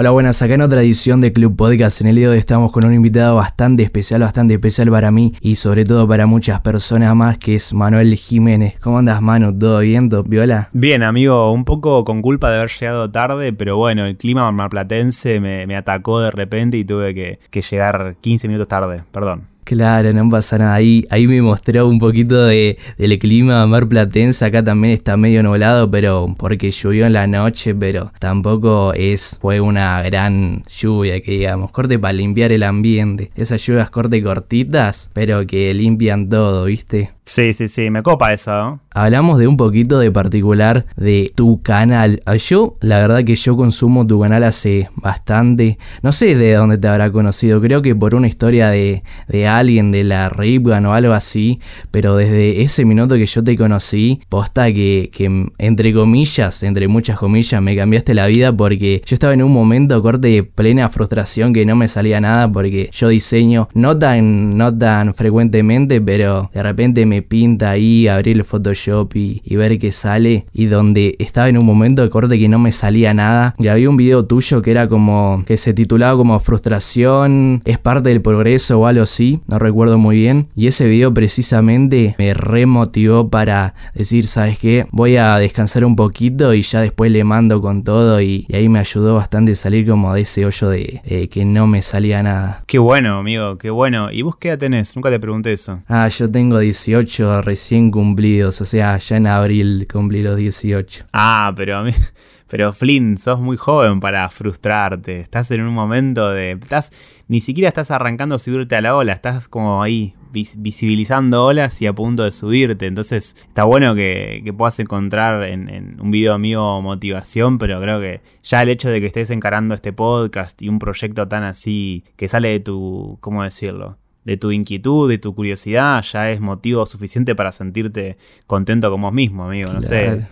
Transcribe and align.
Hola, 0.00 0.10
buenas, 0.10 0.40
acá 0.42 0.54
en 0.54 0.60
otra 0.60 0.80
edición 0.80 1.20
de 1.20 1.32
Club 1.32 1.56
Podcast. 1.56 2.02
En 2.02 2.06
el 2.06 2.14
día 2.14 2.26
de 2.26 2.34
hoy 2.34 2.38
estamos 2.38 2.70
con 2.70 2.84
un 2.84 2.94
invitado 2.94 3.34
bastante 3.34 3.82
especial, 3.82 4.20
bastante 4.20 4.54
especial 4.54 4.92
para 4.92 5.10
mí 5.10 5.34
y 5.40 5.56
sobre 5.56 5.84
todo 5.84 6.06
para 6.06 6.24
muchas 6.24 6.60
personas 6.60 7.16
más, 7.16 7.36
que 7.36 7.56
es 7.56 7.74
Manuel 7.74 8.14
Jiménez. 8.14 8.78
¿Cómo 8.78 8.98
andas, 8.98 9.20
Manu? 9.20 9.58
¿Todo 9.58 9.80
bien? 9.80 10.08
¿Todo 10.08 10.22
viola? 10.22 10.68
Bien, 10.72 11.02
amigo, 11.02 11.50
un 11.50 11.64
poco 11.64 12.04
con 12.04 12.22
culpa 12.22 12.48
de 12.52 12.58
haber 12.58 12.70
llegado 12.70 13.10
tarde, 13.10 13.52
pero 13.52 13.76
bueno, 13.76 14.06
el 14.06 14.16
clima 14.16 14.52
marplatense 14.52 15.40
me, 15.40 15.76
atacó 15.76 16.20
de 16.20 16.30
repente 16.30 16.76
y 16.76 16.84
tuve 16.84 17.12
que 17.50 17.62
llegar 17.62 18.14
15 18.20 18.46
minutos 18.46 18.68
tarde, 18.68 19.02
perdón. 19.10 19.48
Claro, 19.68 20.14
no 20.14 20.30
pasa 20.30 20.56
nada. 20.56 20.76
Ahí, 20.76 21.06
ahí 21.10 21.26
me 21.26 21.42
mostró 21.42 21.86
un 21.86 21.98
poquito 21.98 22.46
de, 22.46 22.78
del 22.96 23.18
clima 23.18 23.66
mar 23.66 23.86
platense. 23.86 24.42
Acá 24.46 24.64
también 24.64 24.94
está 24.94 25.18
medio 25.18 25.42
nublado, 25.42 25.90
pero 25.90 26.34
porque 26.38 26.70
llovió 26.70 27.04
en 27.04 27.12
la 27.12 27.26
noche, 27.26 27.74
pero 27.74 28.10
tampoco 28.18 28.94
es, 28.94 29.36
fue 29.42 29.60
una 29.60 30.00
gran 30.00 30.62
lluvia 30.74 31.20
que 31.20 31.32
digamos. 31.32 31.70
Corte 31.70 31.98
para 31.98 32.14
limpiar 32.14 32.50
el 32.50 32.62
ambiente. 32.62 33.30
Esas 33.36 33.60
lluvias 33.66 33.90
corte 33.90 34.22
cortitas, 34.22 35.10
pero 35.12 35.46
que 35.46 35.74
limpian 35.74 36.30
todo, 36.30 36.64
¿viste? 36.64 37.10
Sí, 37.28 37.52
sí, 37.52 37.68
sí, 37.68 37.90
me 37.90 38.02
copa 38.02 38.32
eso. 38.32 38.80
Hablamos 38.90 39.38
de 39.38 39.46
un 39.46 39.58
poquito 39.58 39.98
de 39.98 40.10
particular 40.10 40.86
de 40.96 41.30
tu 41.34 41.60
canal. 41.62 42.22
Ah, 42.24 42.36
yo, 42.36 42.78
la 42.80 42.98
verdad 43.00 43.22
que 43.22 43.36
yo 43.36 43.54
consumo 43.54 44.06
tu 44.06 44.18
canal 44.18 44.44
hace 44.44 44.88
bastante. 44.96 45.76
No 46.02 46.10
sé 46.10 46.34
de 46.34 46.54
dónde 46.54 46.78
te 46.78 46.88
habrá 46.88 47.12
conocido. 47.12 47.60
Creo 47.60 47.82
que 47.82 47.94
por 47.94 48.14
una 48.14 48.28
historia 48.28 48.70
de, 48.70 49.02
de 49.28 49.46
alguien 49.46 49.92
de 49.92 50.04
la 50.04 50.30
Ripgan 50.30 50.86
o 50.86 50.94
algo 50.94 51.12
así. 51.12 51.60
Pero 51.90 52.16
desde 52.16 52.62
ese 52.62 52.86
minuto 52.86 53.16
que 53.16 53.26
yo 53.26 53.44
te 53.44 53.58
conocí, 53.58 54.22
posta 54.30 54.72
que, 54.72 55.10
que 55.12 55.50
entre 55.58 55.92
comillas, 55.92 56.62
entre 56.62 56.88
muchas 56.88 57.18
comillas, 57.18 57.60
me 57.60 57.76
cambiaste 57.76 58.14
la 58.14 58.26
vida 58.26 58.56
porque 58.56 59.02
yo 59.04 59.14
estaba 59.14 59.34
en 59.34 59.42
un 59.42 59.52
momento 59.52 60.02
corte 60.02 60.28
de 60.28 60.44
plena 60.44 60.88
frustración 60.88 61.52
que 61.52 61.66
no 61.66 61.76
me 61.76 61.88
salía 61.88 62.22
nada 62.22 62.50
porque 62.50 62.88
yo 62.90 63.08
diseño 63.08 63.68
no 63.74 63.98
tan, 63.98 64.56
no 64.56 64.76
tan 64.76 65.12
frecuentemente, 65.12 66.00
pero 66.00 66.50
de 66.54 66.62
repente 66.62 67.04
me 67.04 67.17
pinta 67.22 67.70
ahí 67.70 68.08
abrir 68.08 68.36
el 68.36 68.44
Photoshop 68.44 69.14
y, 69.14 69.42
ver 69.58 69.78
qué 69.78 69.90
sale. 69.90 70.46
Y 70.52 70.66
donde 70.66 71.16
estaba 71.18 71.48
en 71.48 71.58
un 71.58 71.66
momento 71.66 72.02
de 72.02 72.10
corte 72.10 72.38
que 72.38 72.48
no 72.48 72.58
me 72.58 72.72
salía 72.72 73.12
nada. 73.12 73.54
Y 73.58 73.68
había 73.68 73.90
un 73.90 73.96
video 73.96 74.24
tuyo 74.24 74.62
que 74.62 74.70
era 74.70 74.88
como, 74.88 75.42
que 75.46 75.56
se 75.56 75.74
titulaba 75.74 76.16
como 76.16 76.38
frustración, 76.40 77.60
es 77.64 77.78
parte 77.78 78.10
del 78.10 78.22
progreso 78.22 78.80
o 78.80 78.86
algo 78.86 79.02
así, 79.02 79.40
no 79.48 79.58
recuerdo 79.58 79.98
muy 79.98 80.16
bien. 80.16 80.48
Y 80.54 80.66
ese 80.68 80.86
video 80.86 81.12
precisamente 81.12 82.14
me 82.18 82.34
remotivó 82.34 83.28
para 83.28 83.74
decir, 83.94 84.26
¿sabes 84.26 84.58
qué? 84.58 84.86
Voy 84.92 85.16
a 85.16 85.36
descansar 85.38 85.84
un 85.84 85.96
poquito 85.96 86.54
y 86.54 86.62
ya 86.62 86.80
después 86.80 87.10
le 87.10 87.24
mando 87.24 87.60
con 87.60 87.84
todo. 87.84 88.20
Y, 88.20 88.46
ahí 88.52 88.68
me 88.68 88.78
ayudó 88.78 89.14
bastante 89.14 89.54
salir 89.54 89.86
como 89.86 90.12
de 90.14 90.22
ese 90.22 90.46
hoyo 90.46 90.68
de, 90.68 91.28
que 91.30 91.44
no 91.44 91.66
me 91.66 91.82
salía 91.82 92.22
nada. 92.22 92.64
Qué 92.66 92.78
bueno, 92.78 93.18
amigo, 93.18 93.58
qué 93.58 93.70
bueno. 93.70 94.10
¿Y 94.12 94.22
vos 94.22 94.36
qué 94.36 94.48
edad 94.48 94.58
tenés? 94.58 94.94
Nunca 94.96 95.10
te 95.10 95.20
pregunté 95.20 95.52
eso. 95.52 95.80
Ah, 95.88 96.08
yo 96.08 96.30
tengo 96.30 96.58
18 96.58 97.07
recién 97.42 97.90
cumplidos, 97.90 98.60
o 98.60 98.64
sea, 98.64 98.98
ya 98.98 99.16
en 99.16 99.26
abril 99.26 99.86
cumplí 99.90 100.22
los 100.22 100.36
18. 100.36 101.06
Ah, 101.12 101.52
pero 101.56 101.78
a 101.78 101.82
mí... 101.84 101.92
Pero 102.48 102.72
Flynn, 102.72 103.18
sos 103.18 103.38
muy 103.38 103.58
joven 103.58 104.00
para 104.00 104.28
frustrarte. 104.30 105.20
Estás 105.20 105.50
en 105.50 105.60
un 105.60 105.74
momento 105.74 106.30
de. 106.30 106.52
Estás, 106.52 106.92
ni 107.28 107.40
siquiera 107.40 107.68
estás 107.68 107.90
arrancando 107.90 108.38
subirte 108.38 108.74
a 108.74 108.80
la 108.80 108.96
ola. 108.96 109.12
Estás 109.12 109.48
como 109.48 109.82
ahí 109.82 110.14
visibilizando 110.32 111.44
olas 111.44 111.80
y 111.82 111.86
a 111.86 111.92
punto 111.92 112.24
de 112.24 112.32
subirte. 112.32 112.86
Entonces 112.86 113.36
está 113.46 113.64
bueno 113.64 113.94
que, 113.94 114.42
puedas 114.56 114.78
encontrar 114.80 115.42
en, 115.44 115.68
en, 115.68 116.00
un 116.00 116.10
video 116.10 116.38
mío 116.38 116.80
motivación. 116.80 117.58
Pero 117.58 117.82
creo 117.82 118.00
que 118.00 118.22
ya 118.42 118.62
el 118.62 118.70
hecho 118.70 118.88
de 118.88 119.00
que 119.00 119.06
estés 119.08 119.30
encarando 119.30 119.74
este 119.74 119.92
podcast 119.92 120.60
y 120.62 120.70
un 120.70 120.78
proyecto 120.78 121.28
tan 121.28 121.42
así 121.42 122.02
que 122.16 122.28
sale 122.28 122.48
de 122.48 122.60
tu. 122.60 123.18
¿Cómo 123.20 123.42
decirlo? 123.42 123.98
De 124.28 124.36
tu 124.36 124.52
inquietud, 124.52 125.08
de 125.08 125.16
tu 125.16 125.34
curiosidad, 125.34 126.02
ya 126.02 126.30
es 126.30 126.38
motivo 126.38 126.84
suficiente 126.84 127.34
para 127.34 127.50
sentirte 127.50 128.18
contento 128.46 128.90
con 128.90 129.00
vos 129.00 129.12
mismo, 129.12 129.46
amigo. 129.46 129.72
No 129.72 129.80
sé. 129.80 130.26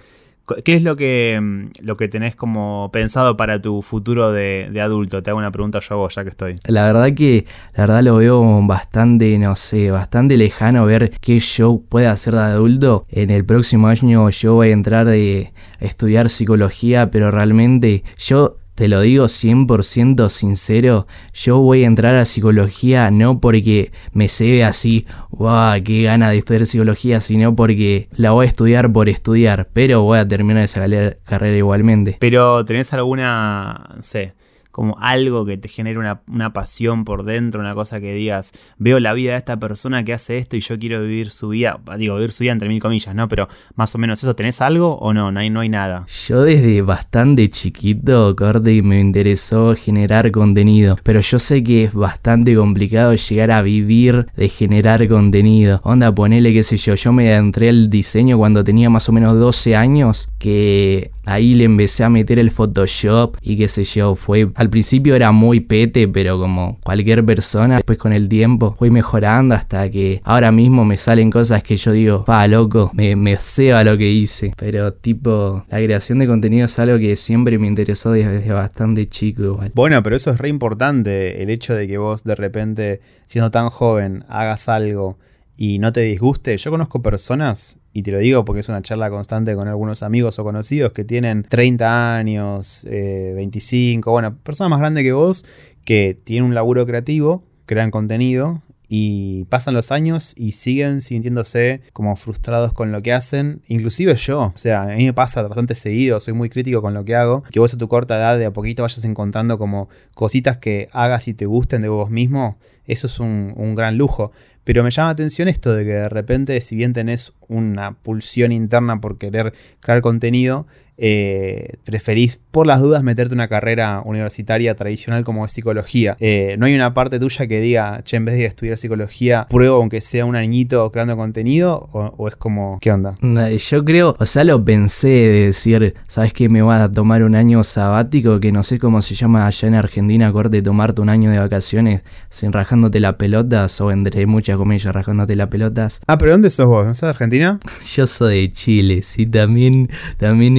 ¿Qué 0.64 0.74
es 0.74 0.82
lo 0.82 0.96
que, 0.96 1.40
mm, 1.40 1.82
lo 1.82 1.96
que 1.96 2.06
tenés 2.06 2.36
como 2.36 2.90
pensado 2.92 3.38
para 3.38 3.62
tu 3.62 3.80
futuro 3.80 4.32
de, 4.32 4.70
adulto? 4.82 5.22
Te 5.22 5.30
hago 5.30 5.38
una 5.38 5.50
pregunta 5.50 5.80
yo 5.80 5.94
a 5.94 5.96
vos, 5.96 6.14
ya 6.14 6.24
que 6.24 6.28
estoy. 6.28 6.58
La 6.66 6.84
verdad 6.84 7.14
que, 7.14 7.46
la 7.74 7.84
verdad 7.84 8.02
lo 8.02 8.16
veo 8.16 8.66
bastante, 8.66 9.38
no 9.38 9.56
sé, 9.56 9.90
bastante 9.90 10.36
lejano 10.36 10.84
ver 10.84 11.12
qué 11.22 11.40
yo 11.40 11.80
pueda 11.88 12.10
hacer 12.10 12.34
de 12.34 12.40
adulto. 12.40 13.06
En 13.08 13.30
el 13.30 13.46
próximo 13.46 13.86
año 13.86 14.28
yo 14.28 14.54
voy 14.54 14.68
a 14.68 14.72
entrar 14.72 15.06
de 15.06 15.54
estudiar 15.80 16.28
psicología, 16.28 17.10
pero 17.10 17.30
realmente 17.30 18.04
yo 18.18 18.58
te 18.76 18.88
lo 18.88 19.00
digo 19.00 19.24
100% 19.24 20.28
sincero, 20.28 21.06
yo 21.32 21.58
voy 21.58 21.82
a 21.82 21.86
entrar 21.86 22.14
a 22.16 22.26
psicología 22.26 23.10
no 23.10 23.40
porque 23.40 23.90
me 24.12 24.28
se 24.28 24.44
ve 24.44 24.64
así, 24.64 25.06
wow, 25.30 25.82
qué 25.82 26.02
gana 26.02 26.30
de 26.30 26.36
estudiar 26.36 26.66
psicología, 26.66 27.22
sino 27.22 27.56
porque 27.56 28.08
la 28.12 28.32
voy 28.32 28.44
a 28.44 28.48
estudiar 28.48 28.92
por 28.92 29.08
estudiar, 29.08 29.68
pero 29.72 30.02
voy 30.02 30.18
a 30.18 30.28
terminar 30.28 30.62
esa 30.62 30.80
carrera 31.24 31.56
igualmente. 31.56 32.18
Pero 32.20 32.64
tenés 32.66 32.92
alguna, 32.92 33.94
no 33.96 34.02
sé, 34.02 34.34
como 34.76 34.94
algo 35.00 35.46
que 35.46 35.56
te 35.56 35.68
genere 35.68 35.98
una, 35.98 36.52
pasión 36.52 37.06
por 37.06 37.24
dentro, 37.24 37.62
una 37.62 37.74
cosa 37.74 37.98
que 37.98 38.12
digas, 38.12 38.52
veo 38.76 39.00
la 39.00 39.14
vida 39.14 39.30
de 39.30 39.38
esta 39.38 39.58
persona 39.58 40.04
que 40.04 40.12
hace 40.12 40.36
esto 40.36 40.54
y 40.54 40.60
yo 40.60 40.78
quiero 40.78 41.00
vivir 41.00 41.30
su 41.30 41.48
vida, 41.48 41.80
digo, 41.96 42.16
vivir 42.16 42.30
su 42.30 42.42
vida 42.42 42.52
entre 42.52 42.68
mil 42.68 42.78
comillas, 42.78 43.14
¿no? 43.14 43.26
Pero 43.26 43.48
más 43.74 43.94
o 43.94 43.98
menos 43.98 44.22
eso, 44.22 44.36
¿tenés 44.36 44.60
algo 44.60 44.98
o 44.98 45.14
no? 45.14 45.32
No 45.32 45.40
hay, 45.40 45.48
no 45.48 45.60
hay 45.60 45.70
nada. 45.70 46.04
Yo 46.28 46.42
desde 46.42 46.82
bastante 46.82 47.48
chiquito, 47.48 48.36
corte, 48.36 48.82
me 48.82 49.00
interesó 49.00 49.74
generar 49.74 50.30
contenido, 50.30 50.98
pero 51.02 51.20
yo 51.20 51.38
sé 51.38 51.64
que 51.64 51.84
es 51.84 51.94
bastante 51.94 52.54
complicado 52.54 53.14
llegar 53.14 53.52
a 53.52 53.62
vivir 53.62 54.26
de 54.36 54.50
generar 54.50 55.08
contenido. 55.08 55.80
Onda, 55.84 56.14
ponele, 56.14 56.52
qué 56.52 56.62
sé 56.62 56.76
yo, 56.76 56.96
yo 56.96 57.14
me 57.14 57.34
entré 57.34 57.70
al 57.70 57.88
diseño 57.88 58.36
cuando 58.36 58.62
tenía 58.62 58.90
más 58.90 59.08
o 59.08 59.12
menos 59.12 59.38
12 59.40 59.74
años, 59.74 60.28
que 60.38 61.12
ahí 61.26 61.54
le 61.54 61.64
empecé 61.64 62.04
a 62.04 62.08
meter 62.08 62.38
el 62.38 62.50
Photoshop 62.50 63.36
y 63.42 63.56
qué 63.56 63.68
sé 63.68 63.84
yo, 63.84 64.14
fue 64.14 64.48
al 64.54 64.70
principio 64.70 65.14
era 65.14 65.32
muy 65.32 65.60
pete, 65.60 66.08
pero 66.08 66.38
como 66.38 66.78
cualquier 66.82 67.24
persona, 67.24 67.76
después 67.76 67.98
con 67.98 68.12
el 68.12 68.28
tiempo 68.28 68.74
fui 68.78 68.90
mejorando 68.90 69.54
hasta 69.54 69.90
que 69.90 70.20
ahora 70.24 70.52
mismo 70.52 70.84
me 70.84 70.96
salen 70.96 71.30
cosas 71.30 71.62
que 71.62 71.76
yo 71.76 71.92
digo, 71.92 72.24
pa, 72.24 72.46
loco, 72.46 72.90
me, 72.94 73.16
me 73.16 73.36
ceba 73.38 73.84
lo 73.84 73.98
que 73.98 74.10
hice. 74.10 74.52
Pero 74.56 74.92
tipo, 74.92 75.64
la 75.68 75.78
creación 75.78 76.18
de 76.18 76.26
contenido 76.26 76.66
es 76.66 76.78
algo 76.78 76.98
que 76.98 77.16
siempre 77.16 77.58
me 77.58 77.66
interesó 77.66 78.12
desde 78.12 78.52
bastante 78.52 79.06
chico 79.06 79.42
igual. 79.42 79.72
Bueno, 79.74 80.02
pero 80.02 80.16
eso 80.16 80.30
es 80.30 80.38
re 80.38 80.48
importante, 80.48 81.42
el 81.42 81.50
hecho 81.50 81.74
de 81.74 81.86
que 81.86 81.98
vos 81.98 82.24
de 82.24 82.34
repente, 82.34 83.00
siendo 83.26 83.50
tan 83.50 83.70
joven, 83.70 84.24
hagas 84.28 84.68
algo 84.68 85.18
y 85.56 85.78
no 85.78 85.92
te 85.92 86.02
disguste. 86.02 86.56
Yo 86.56 86.70
conozco 86.70 87.02
personas, 87.02 87.78
y 87.96 88.02
te 88.02 88.12
lo 88.12 88.18
digo 88.18 88.44
porque 88.44 88.60
es 88.60 88.68
una 88.68 88.82
charla 88.82 89.08
constante 89.08 89.54
con 89.54 89.68
algunos 89.68 90.02
amigos 90.02 90.38
o 90.38 90.44
conocidos 90.44 90.92
que 90.92 91.02
tienen 91.02 91.44
30 91.44 92.14
años, 92.14 92.86
25, 92.86 94.10
eh, 94.10 94.12
bueno, 94.12 94.36
personas 94.36 94.68
más 94.68 94.80
grandes 94.80 95.02
que 95.02 95.14
vos, 95.14 95.46
que 95.82 96.14
tienen 96.22 96.44
un 96.44 96.54
laburo 96.54 96.84
creativo, 96.84 97.42
crean 97.64 97.90
contenido 97.90 98.60
y 98.86 99.44
pasan 99.46 99.72
los 99.72 99.92
años 99.92 100.34
y 100.36 100.52
siguen 100.52 101.00
sintiéndose 101.00 101.80
como 101.94 102.16
frustrados 102.16 102.74
con 102.74 102.92
lo 102.92 103.00
que 103.00 103.14
hacen, 103.14 103.62
inclusive 103.66 104.14
yo, 104.16 104.52
o 104.54 104.56
sea, 104.56 104.82
a 104.82 104.96
mí 104.96 105.06
me 105.06 105.14
pasa 105.14 105.40
bastante 105.40 105.74
seguido, 105.74 106.20
soy 106.20 106.34
muy 106.34 106.50
crítico 106.50 106.82
con 106.82 106.92
lo 106.92 107.02
que 107.06 107.16
hago, 107.16 107.44
que 107.50 107.60
vos 107.60 107.72
a 107.72 107.78
tu 107.78 107.88
corta 107.88 108.18
edad 108.18 108.38
de 108.38 108.44
a 108.44 108.52
poquito 108.52 108.82
vayas 108.82 109.06
encontrando 109.06 109.56
como 109.56 109.88
cositas 110.14 110.58
que 110.58 110.90
hagas 110.92 111.28
y 111.28 111.32
te 111.34 111.46
gusten 111.46 111.80
de 111.80 111.88
vos 111.88 112.10
mismo, 112.10 112.58
eso 112.84 113.06
es 113.06 113.18
un 113.18 113.74
gran 113.74 113.96
lujo. 113.96 114.32
Pero 114.66 114.82
me 114.82 114.90
llama 114.90 115.10
la 115.10 115.12
atención 115.12 115.46
esto 115.46 115.74
de 115.74 115.84
que 115.84 115.92
de 115.92 116.08
repente, 116.08 116.60
si 116.60 116.74
bien 116.74 116.92
tenés 116.92 117.32
una 117.46 117.94
pulsión 117.94 118.50
interna 118.50 119.00
por 119.00 119.16
querer 119.16 119.54
crear 119.78 120.00
contenido, 120.00 120.66
eh, 120.98 121.74
preferís 121.84 122.38
por 122.50 122.66
las 122.66 122.80
dudas 122.80 123.02
meterte 123.02 123.34
una 123.34 123.48
carrera 123.48 124.02
universitaria 124.04 124.74
tradicional 124.74 125.24
como 125.24 125.44
es 125.44 125.52
psicología. 125.52 126.16
Eh, 126.20 126.56
no 126.58 126.66
hay 126.66 126.74
una 126.74 126.94
parte 126.94 127.18
tuya 127.18 127.46
que 127.46 127.60
diga, 127.60 128.02
che, 128.04 128.16
en 128.16 128.24
vez 128.24 128.36
de 128.36 128.46
estudiar 128.46 128.78
psicología, 128.78 129.46
pruebo 129.48 129.76
aunque 129.76 130.00
sea 130.00 130.24
un 130.24 130.36
añito 130.36 130.90
creando 130.90 131.16
contenido, 131.16 131.88
o, 131.92 132.28
es 132.28 132.36
como, 132.36 132.78
¿qué 132.80 132.92
onda? 132.92 133.14
Yo 133.56 133.84
creo, 133.84 134.16
o 134.18 134.26
sea, 134.26 134.44
lo 134.44 134.64
pensé 134.64 135.08
de 135.08 135.46
decir, 135.46 135.94
¿sabes 136.06 136.32
qué? 136.32 136.48
Me 136.48 136.62
voy 136.62 136.76
a 136.76 136.90
tomar 136.90 137.22
un 137.22 137.34
año 137.34 137.62
sabático, 137.64 138.40
que 138.40 138.52
no 138.52 138.62
sé 138.62 138.78
cómo 138.78 139.02
se 139.02 139.14
llama 139.14 139.46
allá 139.46 139.68
en 139.68 139.74
Argentina, 139.74 140.32
corte, 140.32 140.62
tomarte 140.62 141.00
un 141.00 141.08
año 141.08 141.30
de 141.30 141.38
vacaciones 141.38 142.02
sin 142.30 142.52
rajándote 142.52 143.00
las 143.00 143.14
pelotas, 143.14 143.80
o 143.80 143.90
entre 143.90 144.26
muchas 144.26 144.56
comillas, 144.56 144.94
rajándote 144.94 145.36
las 145.36 145.48
pelotas. 145.48 146.00
Ah, 146.06 146.18
pero 146.18 146.32
¿dónde 146.32 146.50
sos 146.50 146.66
vos? 146.66 146.86
¿No 146.86 146.94
sos 146.94 147.02
de 147.02 147.08
Argentina? 147.08 147.58
Yo 147.94 148.06
soy 148.06 148.26
de 148.36 148.52
Chile, 148.52 149.02
sí, 149.02 149.26
también, 149.26 149.88
también 150.18 150.56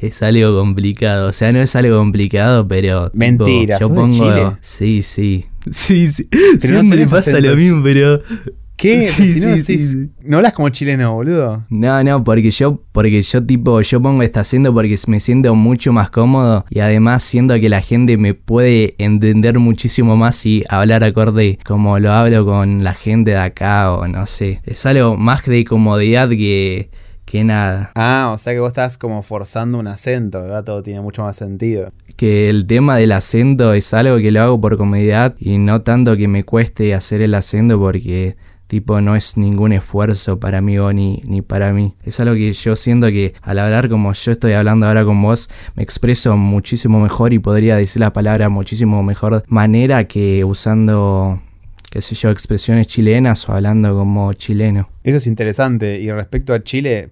es 0.00 0.22
algo 0.22 0.58
complicado. 0.58 1.28
O 1.28 1.32
sea, 1.32 1.52
no 1.52 1.60
es 1.60 1.74
algo 1.76 1.98
complicado, 1.98 2.66
pero. 2.66 3.10
Mentira, 3.14 3.78
yo 3.80 3.94
pongo. 3.94 4.56
Sí, 4.60 5.02
sí. 5.02 5.46
Sí, 5.70 6.10
sí. 6.10 6.28
Siempre 6.58 7.06
pasa 7.06 7.40
lo 7.40 7.56
mismo, 7.56 7.82
pero. 7.82 8.22
¿Qué? 8.76 9.02
Sí, 9.12 9.32
Si 9.34 9.40
no, 9.40 9.56
sí, 9.56 9.78
sí. 9.78 10.10
No 10.24 10.38
hablas 10.38 10.54
como 10.54 10.68
chileno, 10.68 11.14
boludo. 11.14 11.64
No, 11.68 12.02
no, 12.02 12.24
porque 12.24 12.50
yo, 12.50 12.82
porque 12.90 13.22
yo 13.22 13.44
tipo, 13.44 13.80
yo 13.80 14.02
pongo 14.02 14.22
esta 14.22 14.40
acento 14.40 14.74
porque 14.74 14.96
me 15.06 15.20
siento 15.20 15.54
mucho 15.54 15.92
más 15.92 16.10
cómodo 16.10 16.64
y 16.68 16.80
además 16.80 17.22
siento 17.22 17.54
que 17.60 17.68
la 17.68 17.80
gente 17.80 18.16
me 18.16 18.34
puede 18.34 18.94
entender 18.98 19.60
muchísimo 19.60 20.16
más 20.16 20.36
si 20.36 20.64
hablar 20.68 21.04
acorde 21.04 21.58
como 21.64 21.98
lo 22.00 22.12
hablo 22.12 22.44
con 22.44 22.82
la 22.82 22.94
gente 22.94 23.32
de 23.32 23.38
acá 23.38 23.92
o 23.92 24.08
no 24.08 24.26
sé. 24.26 24.60
Es 24.64 24.84
algo 24.84 25.16
más 25.16 25.44
de 25.44 25.64
comodidad 25.64 26.28
que, 26.30 26.90
que 27.32 27.44
nada. 27.44 27.92
Ah, 27.94 28.30
o 28.34 28.36
sea 28.36 28.52
que 28.52 28.60
vos 28.60 28.68
estás 28.68 28.98
como 28.98 29.22
forzando 29.22 29.78
un 29.78 29.86
acento, 29.86 30.42
¿verdad? 30.42 30.64
Todo 30.64 30.82
tiene 30.82 31.00
mucho 31.00 31.22
más 31.22 31.34
sentido. 31.34 31.90
Que 32.14 32.50
el 32.50 32.66
tema 32.66 32.98
del 32.98 33.10
acento 33.10 33.72
es 33.72 33.94
algo 33.94 34.18
que 34.18 34.30
lo 34.30 34.42
hago 34.42 34.60
por 34.60 34.76
comodidad 34.76 35.34
y 35.38 35.56
no 35.56 35.80
tanto 35.80 36.14
que 36.18 36.28
me 36.28 36.44
cueste 36.44 36.92
hacer 36.92 37.22
el 37.22 37.32
acento 37.32 37.80
porque 37.80 38.36
tipo 38.66 39.00
no 39.00 39.16
es 39.16 39.38
ningún 39.38 39.72
esfuerzo 39.72 40.38
para 40.38 40.60
mí 40.60 40.76
o 40.78 40.92
ni, 40.92 41.22
ni 41.24 41.40
para 41.40 41.72
mí. 41.72 41.94
Es 42.04 42.20
algo 42.20 42.34
que 42.34 42.52
yo 42.52 42.76
siento 42.76 43.06
que 43.06 43.32
al 43.40 43.60
hablar 43.60 43.88
como 43.88 44.12
yo 44.12 44.30
estoy 44.30 44.52
hablando 44.52 44.86
ahora 44.86 45.02
con 45.02 45.22
vos 45.22 45.48
me 45.74 45.82
expreso 45.82 46.36
muchísimo 46.36 47.00
mejor 47.00 47.32
y 47.32 47.38
podría 47.38 47.76
decir 47.76 48.00
la 48.00 48.12
palabra 48.12 48.50
muchísimo 48.50 49.02
mejor 49.02 49.42
manera 49.48 50.04
que 50.04 50.44
usando 50.44 51.40
qué 51.92 52.02
sé 52.02 52.14
yo 52.14 52.28
expresiones 52.28 52.88
chilenas 52.88 53.48
o 53.48 53.52
hablando 53.52 53.96
como 53.96 54.34
chileno. 54.34 54.90
Eso 55.02 55.16
es 55.16 55.26
interesante. 55.26 55.98
Y 55.98 56.10
respecto 56.10 56.54
a 56.54 56.62
Chile, 56.62 57.10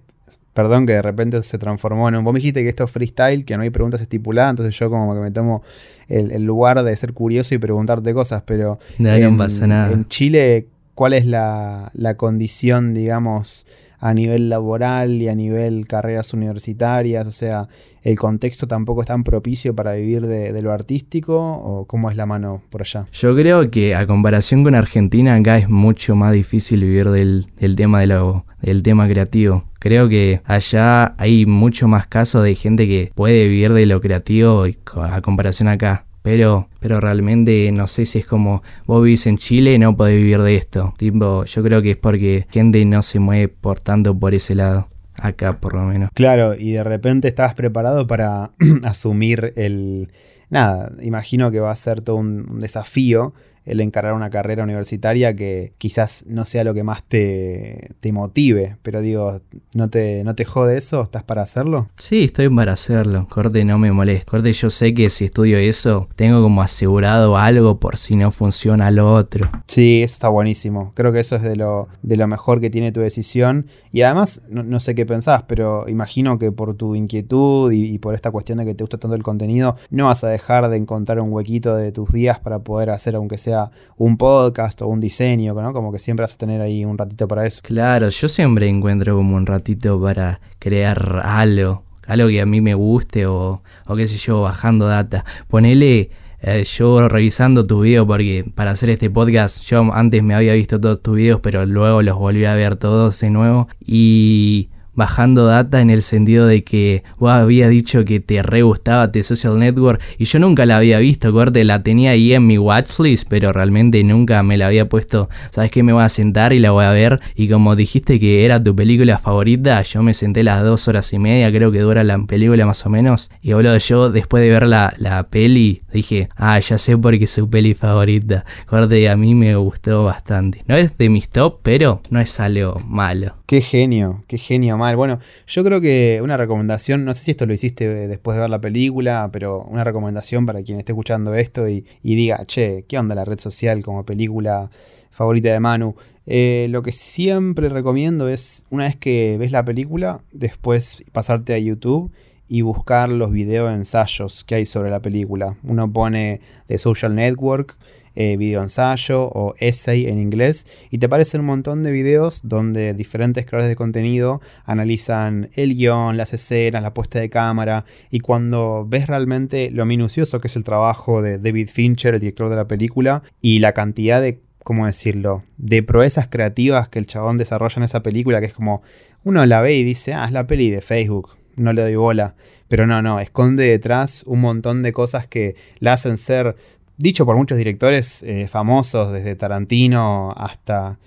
perdón 0.53 0.85
que 0.85 0.93
de 0.93 1.01
repente 1.01 1.41
se 1.43 1.57
transformó 1.57 2.09
en 2.09 2.15
un... 2.15 2.23
Vos 2.23 2.33
me 2.33 2.39
dijiste 2.39 2.61
que 2.63 2.69
esto 2.69 2.83
es 2.83 2.91
freestyle, 2.91 3.45
que 3.45 3.55
no 3.55 3.63
hay 3.63 3.69
preguntas 3.69 4.01
estipuladas, 4.01 4.51
entonces 4.51 4.77
yo 4.77 4.89
como 4.89 5.13
que 5.13 5.21
me 5.21 5.31
tomo 5.31 5.63
el, 6.07 6.31
el 6.31 6.43
lugar 6.43 6.83
de 6.83 6.95
ser 6.95 7.13
curioso 7.13 7.55
y 7.55 7.57
preguntarte 7.57 8.13
cosas, 8.13 8.43
pero... 8.45 8.79
No, 8.97 9.17
no 9.17 9.37
pasa 9.37 9.67
nada. 9.67 9.91
En 9.91 10.07
Chile, 10.07 10.67
¿cuál 10.95 11.13
es 11.13 11.25
la, 11.25 11.91
la 11.93 12.15
condición, 12.17 12.93
digamos, 12.93 13.65
a 14.01 14.13
nivel 14.13 14.49
laboral 14.49 15.21
y 15.21 15.29
a 15.29 15.35
nivel 15.35 15.87
carreras 15.87 16.33
universitarias? 16.33 17.25
O 17.25 17.31
sea, 17.31 17.69
¿el 18.01 18.19
contexto 18.19 18.67
tampoco 18.67 19.01
es 19.01 19.07
tan 19.07 19.23
propicio 19.23 19.73
para 19.73 19.93
vivir 19.93 20.27
de, 20.27 20.51
de 20.51 20.61
lo 20.61 20.73
artístico? 20.73 21.39
¿O 21.39 21.85
cómo 21.85 22.09
es 22.09 22.17
la 22.17 22.25
mano 22.25 22.61
por 22.69 22.81
allá? 22.81 23.07
Yo 23.13 23.33
creo 23.35 23.71
que 23.71 23.95
a 23.95 24.05
comparación 24.05 24.63
con 24.63 24.75
Argentina 24.75 25.35
acá 25.35 25.57
es 25.57 25.69
mucho 25.69 26.15
más 26.15 26.33
difícil 26.33 26.81
vivir 26.81 27.09
del, 27.11 27.45
del 27.57 27.75
tema 27.77 28.01
de 28.01 28.07
lo, 28.07 28.45
del 28.61 28.83
tema 28.83 29.07
creativo. 29.07 29.63
Creo 29.79 30.09
que 30.09 30.41
allá 30.45 31.15
hay 31.17 31.45
mucho 31.45 31.87
más 31.87 32.07
casos 32.07 32.43
de 32.43 32.55
gente 32.55 32.87
que 32.87 33.11
puede 33.15 33.47
vivir 33.47 33.73
de 33.73 33.85
lo 33.85 34.01
creativo 34.01 34.65
a 34.95 35.21
comparación 35.21 35.69
acá. 35.69 36.05
Pero, 36.21 36.69
pero 36.79 36.99
realmente 36.99 37.71
no 37.71 37.87
sé 37.87 38.05
si 38.05 38.19
es 38.19 38.25
como 38.25 38.61
vos 38.85 39.03
vivís 39.03 39.25
en 39.27 39.37
Chile 39.37 39.73
y 39.73 39.79
no 39.79 39.95
podés 39.95 40.17
vivir 40.17 40.41
de 40.41 40.55
esto. 40.55 40.93
Tipo, 40.97 41.45
yo 41.45 41.63
creo 41.63 41.81
que 41.81 41.91
es 41.91 41.97
porque 41.97 42.47
gente 42.51 42.83
no 42.85 43.01
se 43.01 43.19
mueve 43.19 43.47
por 43.47 43.79
tanto 43.79 44.17
por 44.17 44.33
ese 44.33 44.55
lado. 44.55 44.87
Acá 45.19 45.59
por 45.59 45.75
lo 45.75 45.83
menos. 45.83 46.09
Claro, 46.13 46.55
y 46.55 46.71
de 46.71 46.83
repente 46.83 47.27
estabas 47.27 47.53
preparado 47.53 48.07
para 48.07 48.51
asumir 48.83 49.53
el... 49.55 50.11
Nada, 50.49 50.91
imagino 51.01 51.49
que 51.49 51.59
va 51.59 51.71
a 51.71 51.75
ser 51.75 52.01
todo 52.01 52.17
un, 52.17 52.49
un 52.49 52.59
desafío 52.59 53.33
el 53.65 53.79
encarar 53.79 54.13
una 54.13 54.29
carrera 54.29 54.63
universitaria 54.63 55.35
que 55.35 55.73
quizás 55.77 56.23
no 56.27 56.45
sea 56.45 56.63
lo 56.63 56.73
que 56.73 56.83
más 56.83 57.03
te, 57.03 57.91
te 57.99 58.11
motive, 58.11 58.77
pero 58.81 59.01
digo, 59.01 59.41
¿no 59.75 59.89
te, 59.89 60.23
¿no 60.23 60.35
te 60.35 60.45
jode 60.45 60.77
eso? 60.77 61.03
¿Estás 61.03 61.23
para 61.23 61.41
hacerlo? 61.41 61.89
Sí, 61.97 62.25
estoy 62.25 62.49
para 62.49 62.73
hacerlo. 62.73 63.27
Corte 63.29 63.63
no 63.63 63.77
me 63.77 63.91
molesta. 63.91 64.29
Corte 64.29 64.51
yo 64.53 64.69
sé 64.69 64.93
que 64.93 65.09
si 65.09 65.25
estudio 65.25 65.57
eso, 65.57 66.07
tengo 66.15 66.41
como 66.41 66.61
asegurado 66.61 67.37
algo 67.37 67.79
por 67.79 67.97
si 67.97 68.15
no 68.15 68.31
funciona 68.31 68.91
lo 68.91 69.13
otro. 69.13 69.49
Sí, 69.67 70.01
eso 70.03 70.13
está 70.13 70.29
buenísimo. 70.29 70.91
Creo 70.95 71.11
que 71.11 71.19
eso 71.19 71.35
es 71.35 71.43
de 71.43 71.55
lo, 71.55 71.87
de 72.01 72.17
lo 72.17 72.27
mejor 72.27 72.59
que 72.59 72.69
tiene 72.69 72.91
tu 72.91 72.99
decisión. 72.99 73.67
Y 73.91 74.01
además, 74.01 74.41
no, 74.49 74.63
no 74.63 74.79
sé 74.79 74.95
qué 74.95 75.05
pensás, 75.05 75.43
pero 75.47 75.87
imagino 75.87 76.39
que 76.39 76.51
por 76.51 76.75
tu 76.75 76.95
inquietud 76.95 77.71
y, 77.71 77.85
y 77.85 77.99
por 77.99 78.15
esta 78.15 78.31
cuestión 78.31 78.57
de 78.57 78.65
que 78.65 78.75
te 78.75 78.83
gusta 78.83 78.97
tanto 78.97 79.15
el 79.15 79.23
contenido, 79.23 79.75
no 79.89 80.07
vas 80.07 80.23
a 80.23 80.29
dejar 80.29 80.69
de 80.69 80.77
encontrar 80.77 81.19
un 81.19 81.31
huequito 81.31 81.75
de 81.75 81.91
tus 81.91 82.11
días 82.11 82.39
para 82.39 82.59
poder 82.59 82.89
hacer, 82.89 83.15
aunque 83.15 83.37
sea 83.37 83.50
un 83.97 84.17
podcast 84.17 84.81
o 84.81 84.87
un 84.87 84.99
diseño, 84.99 85.53
¿no? 85.53 85.73
Como 85.73 85.91
que 85.91 85.99
siempre 85.99 86.23
vas 86.23 86.33
a 86.33 86.37
tener 86.37 86.61
ahí 86.61 86.85
un 86.85 86.97
ratito 86.97 87.27
para 87.27 87.45
eso. 87.45 87.61
Claro, 87.63 88.09
yo 88.09 88.27
siempre 88.27 88.67
encuentro 88.67 89.15
como 89.15 89.35
un 89.35 89.45
ratito 89.45 90.01
para 90.01 90.39
crear 90.59 91.21
algo. 91.23 91.83
Algo 92.07 92.27
que 92.27 92.41
a 92.41 92.45
mí 92.45 92.61
me 92.61 92.73
guste 92.73 93.25
o, 93.25 93.61
o 93.85 93.95
qué 93.95 94.07
sé 94.07 94.17
yo, 94.17 94.41
bajando 94.41 94.87
data. 94.87 95.23
Ponele 95.47 96.09
eh, 96.43 96.63
yo 96.63 97.07
revisando 97.07 97.63
tu 97.63 97.81
video 97.81 98.07
porque 98.07 98.43
para 98.55 98.71
hacer 98.71 98.89
este 98.89 99.11
podcast 99.11 99.63
yo 99.63 99.93
antes 99.93 100.23
me 100.23 100.33
había 100.33 100.53
visto 100.53 100.81
todos 100.81 100.99
tus 100.99 101.17
videos 101.17 101.39
pero 101.39 101.67
luego 101.67 102.01
los 102.01 102.17
volví 102.17 102.45
a 102.45 102.55
ver 102.55 102.77
todos 102.77 103.19
de 103.21 103.29
nuevo 103.29 103.67
y 103.79 104.69
bajando 104.93 105.45
data 105.45 105.81
en 105.81 105.89
el 105.89 106.01
sentido 106.01 106.45
de 106.47 106.63
que 106.63 107.03
vos 107.17 107.31
habías 107.31 107.69
dicho 107.69 108.03
que 108.05 108.19
te 108.19 108.43
re 108.43 108.61
gustaba 108.61 109.11
The 109.11 109.23
Social 109.23 109.57
Network 109.57 110.01
y 110.17 110.25
yo 110.25 110.39
nunca 110.39 110.65
la 110.65 110.77
había 110.77 110.99
visto, 110.99 111.31
corte, 111.31 111.63
la 111.63 111.83
tenía 111.83 112.11
ahí 112.11 112.33
en 112.33 112.47
mi 112.47 112.57
watchlist, 112.57 113.27
pero 113.29 113.53
realmente 113.53 114.03
nunca 114.03 114.43
me 114.43 114.57
la 114.57 114.67
había 114.67 114.89
puesto, 114.89 115.29
¿sabes 115.51 115.71
qué? 115.71 115.83
Me 115.83 115.93
voy 115.93 116.03
a 116.03 116.09
sentar 116.09 116.53
y 116.53 116.59
la 116.59 116.71
voy 116.71 116.85
a 116.85 116.91
ver 116.91 117.19
y 117.35 117.47
como 117.47 117.75
dijiste 117.75 118.19
que 118.19 118.45
era 118.45 118.63
tu 118.63 118.75
película 118.75 119.17
favorita, 119.17 119.81
yo 119.81 120.03
me 120.03 120.13
senté 120.13 120.43
las 120.43 120.63
dos 120.63 120.87
horas 120.87 121.11
y 121.13 121.19
media, 121.19 121.51
creo 121.51 121.71
que 121.71 121.79
dura 121.79 122.03
la 122.03 122.17
película 122.25 122.65
más 122.65 122.85
o 122.85 122.89
menos, 122.89 123.31
y 123.41 123.53
boludo, 123.53 123.77
yo 123.77 124.09
después 124.09 124.43
de 124.43 124.49
ver 124.49 124.67
la, 124.67 124.93
la 124.97 125.27
peli 125.27 125.81
dije, 125.93 126.29
ah, 126.35 126.59
ya 126.59 126.77
sé 126.77 126.97
por 126.97 127.17
qué 127.17 127.25
es 127.25 127.31
su 127.31 127.49
peli 127.49 127.73
favorita, 127.73 128.45
corte, 128.65 129.09
a 129.09 129.17
mí 129.17 129.35
me 129.35 129.55
gustó 129.55 130.03
bastante. 130.03 130.63
No 130.67 130.75
es 130.75 130.97
de 130.97 131.09
mis 131.09 131.29
top, 131.29 131.59
pero 131.63 132.01
no 132.09 132.19
es 132.19 132.39
algo 132.39 132.75
malo. 132.85 133.35
Qué 133.45 133.61
genio, 133.61 134.23
qué 134.27 134.37
genio 134.37 134.77
Bueno, 134.95 135.19
yo 135.47 135.63
creo 135.63 135.81
que 135.81 136.19
una 136.23 136.37
recomendación, 136.37 137.05
no 137.05 137.13
sé 137.13 137.23
si 137.23 137.31
esto 137.31 137.45
lo 137.45 137.53
hiciste 137.53 138.07
después 138.07 138.35
de 138.35 138.41
ver 138.41 138.49
la 138.49 138.59
película, 138.59 139.29
pero 139.31 139.63
una 139.63 139.83
recomendación 139.83 140.45
para 140.45 140.63
quien 140.63 140.79
esté 140.79 140.91
escuchando 140.91 141.33
esto 141.35 141.67
y, 141.69 141.85
y 142.03 142.15
diga, 142.15 142.45
che, 142.45 142.85
¿qué 142.87 142.97
onda 142.97 143.15
la 143.15 143.25
red 143.25 143.39
social 143.39 143.83
como 143.83 144.05
película 144.05 144.69
favorita 145.11 145.51
de 145.51 145.59
Manu? 145.59 145.95
Eh, 146.25 146.67
lo 146.69 146.83
que 146.83 146.91
siempre 146.91 147.69
recomiendo 147.69 148.29
es, 148.29 148.63
una 148.69 148.85
vez 148.85 148.95
que 148.95 149.37
ves 149.39 149.51
la 149.51 149.65
película, 149.65 150.21
después 150.31 151.03
pasarte 151.11 151.53
a 151.53 151.57
YouTube 151.57 152.11
y 152.47 152.61
buscar 152.61 153.09
los 153.09 153.31
video 153.31 153.71
ensayos 153.71 154.43
que 154.43 154.55
hay 154.55 154.65
sobre 154.65 154.89
la 154.89 154.99
película. 154.99 155.55
Uno 155.63 155.91
pone 155.91 156.41
The 156.67 156.77
Social 156.77 157.15
Network, 157.15 157.77
eh, 158.15 158.37
video 158.37 158.61
ensayo 158.61 159.23
o 159.23 159.55
essay 159.57 160.07
en 160.07 160.19
inglés 160.19 160.67
y 160.89 160.97
te 160.97 161.05
aparecen 161.05 161.41
un 161.41 161.47
montón 161.47 161.83
de 161.83 161.91
videos 161.91 162.41
donde 162.43 162.93
diferentes 162.93 163.45
creadores 163.45 163.69
de 163.69 163.75
contenido 163.75 164.41
analizan 164.65 165.49
el 165.53 165.75
guion, 165.75 166.17
las 166.17 166.33
escenas, 166.33 166.81
la 166.81 166.93
puesta 166.93 167.19
de 167.19 167.29
cámara 167.29 167.85
y 168.09 168.19
cuando 168.19 168.85
ves 168.87 169.07
realmente 169.07 169.71
lo 169.71 169.85
minucioso 169.85 170.41
que 170.41 170.47
es 170.47 170.55
el 170.55 170.63
trabajo 170.63 171.21
de 171.21 171.37
David 171.37 171.69
Fincher, 171.69 172.13
el 172.13 172.19
director 172.19 172.49
de 172.49 172.55
la 172.55 172.67
película, 172.67 173.23
y 173.41 173.59
la 173.59 173.73
cantidad 173.73 174.21
de, 174.21 174.41
¿cómo 174.63 174.85
decirlo?, 174.85 175.43
de 175.57 175.83
proezas 175.83 176.27
creativas 176.27 176.89
que 176.89 176.99
el 176.99 177.05
chabón 177.05 177.37
desarrolla 177.37 177.75
en 177.77 177.83
esa 177.83 178.03
película, 178.03 178.39
que 178.39 178.47
es 178.47 178.53
como, 178.53 178.81
uno 179.23 179.45
la 179.45 179.61
ve 179.61 179.75
y 179.75 179.83
dice, 179.83 180.13
ah, 180.13 180.25
es 180.25 180.31
la 180.31 180.47
peli 180.47 180.69
de 180.69 180.81
Facebook, 180.81 181.31
no 181.55 181.73
le 181.73 181.81
doy 181.81 181.95
bola. 181.95 182.35
Pero 182.67 182.87
no, 182.87 183.01
no, 183.01 183.19
esconde 183.19 183.65
detrás 183.65 184.23
un 184.25 184.39
montón 184.39 184.81
de 184.81 184.93
cosas 184.93 185.27
que 185.27 185.55
la 185.79 185.93
hacen 185.93 186.17
ser 186.17 186.55
dicho 187.01 187.25
por 187.25 187.35
muchos 187.35 187.57
directores 187.57 188.23
eh, 188.23 188.47
famosos, 188.47 189.11
desde 189.11 189.35
Tarantino 189.35 190.33
hasta... 190.37 190.99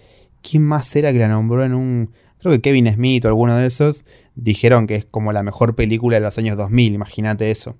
¿Quién 0.42 0.62
más 0.62 0.94
era 0.94 1.12
que 1.12 1.18
la 1.18 1.28
nombró 1.28 1.64
en 1.64 1.72
un... 1.72 2.10
Creo 2.38 2.52
que 2.52 2.60
Kevin 2.60 2.92
Smith 2.92 3.24
o 3.24 3.28
alguno 3.28 3.56
de 3.56 3.66
esos 3.66 4.04
dijeron 4.34 4.86
que 4.86 4.96
es 4.96 5.04
como 5.06 5.32
la 5.32 5.42
mejor 5.42 5.74
película 5.74 6.16
de 6.16 6.20
los 6.20 6.36
años 6.36 6.58
2000, 6.58 6.92
imagínate 6.92 7.50
eso. 7.50 7.76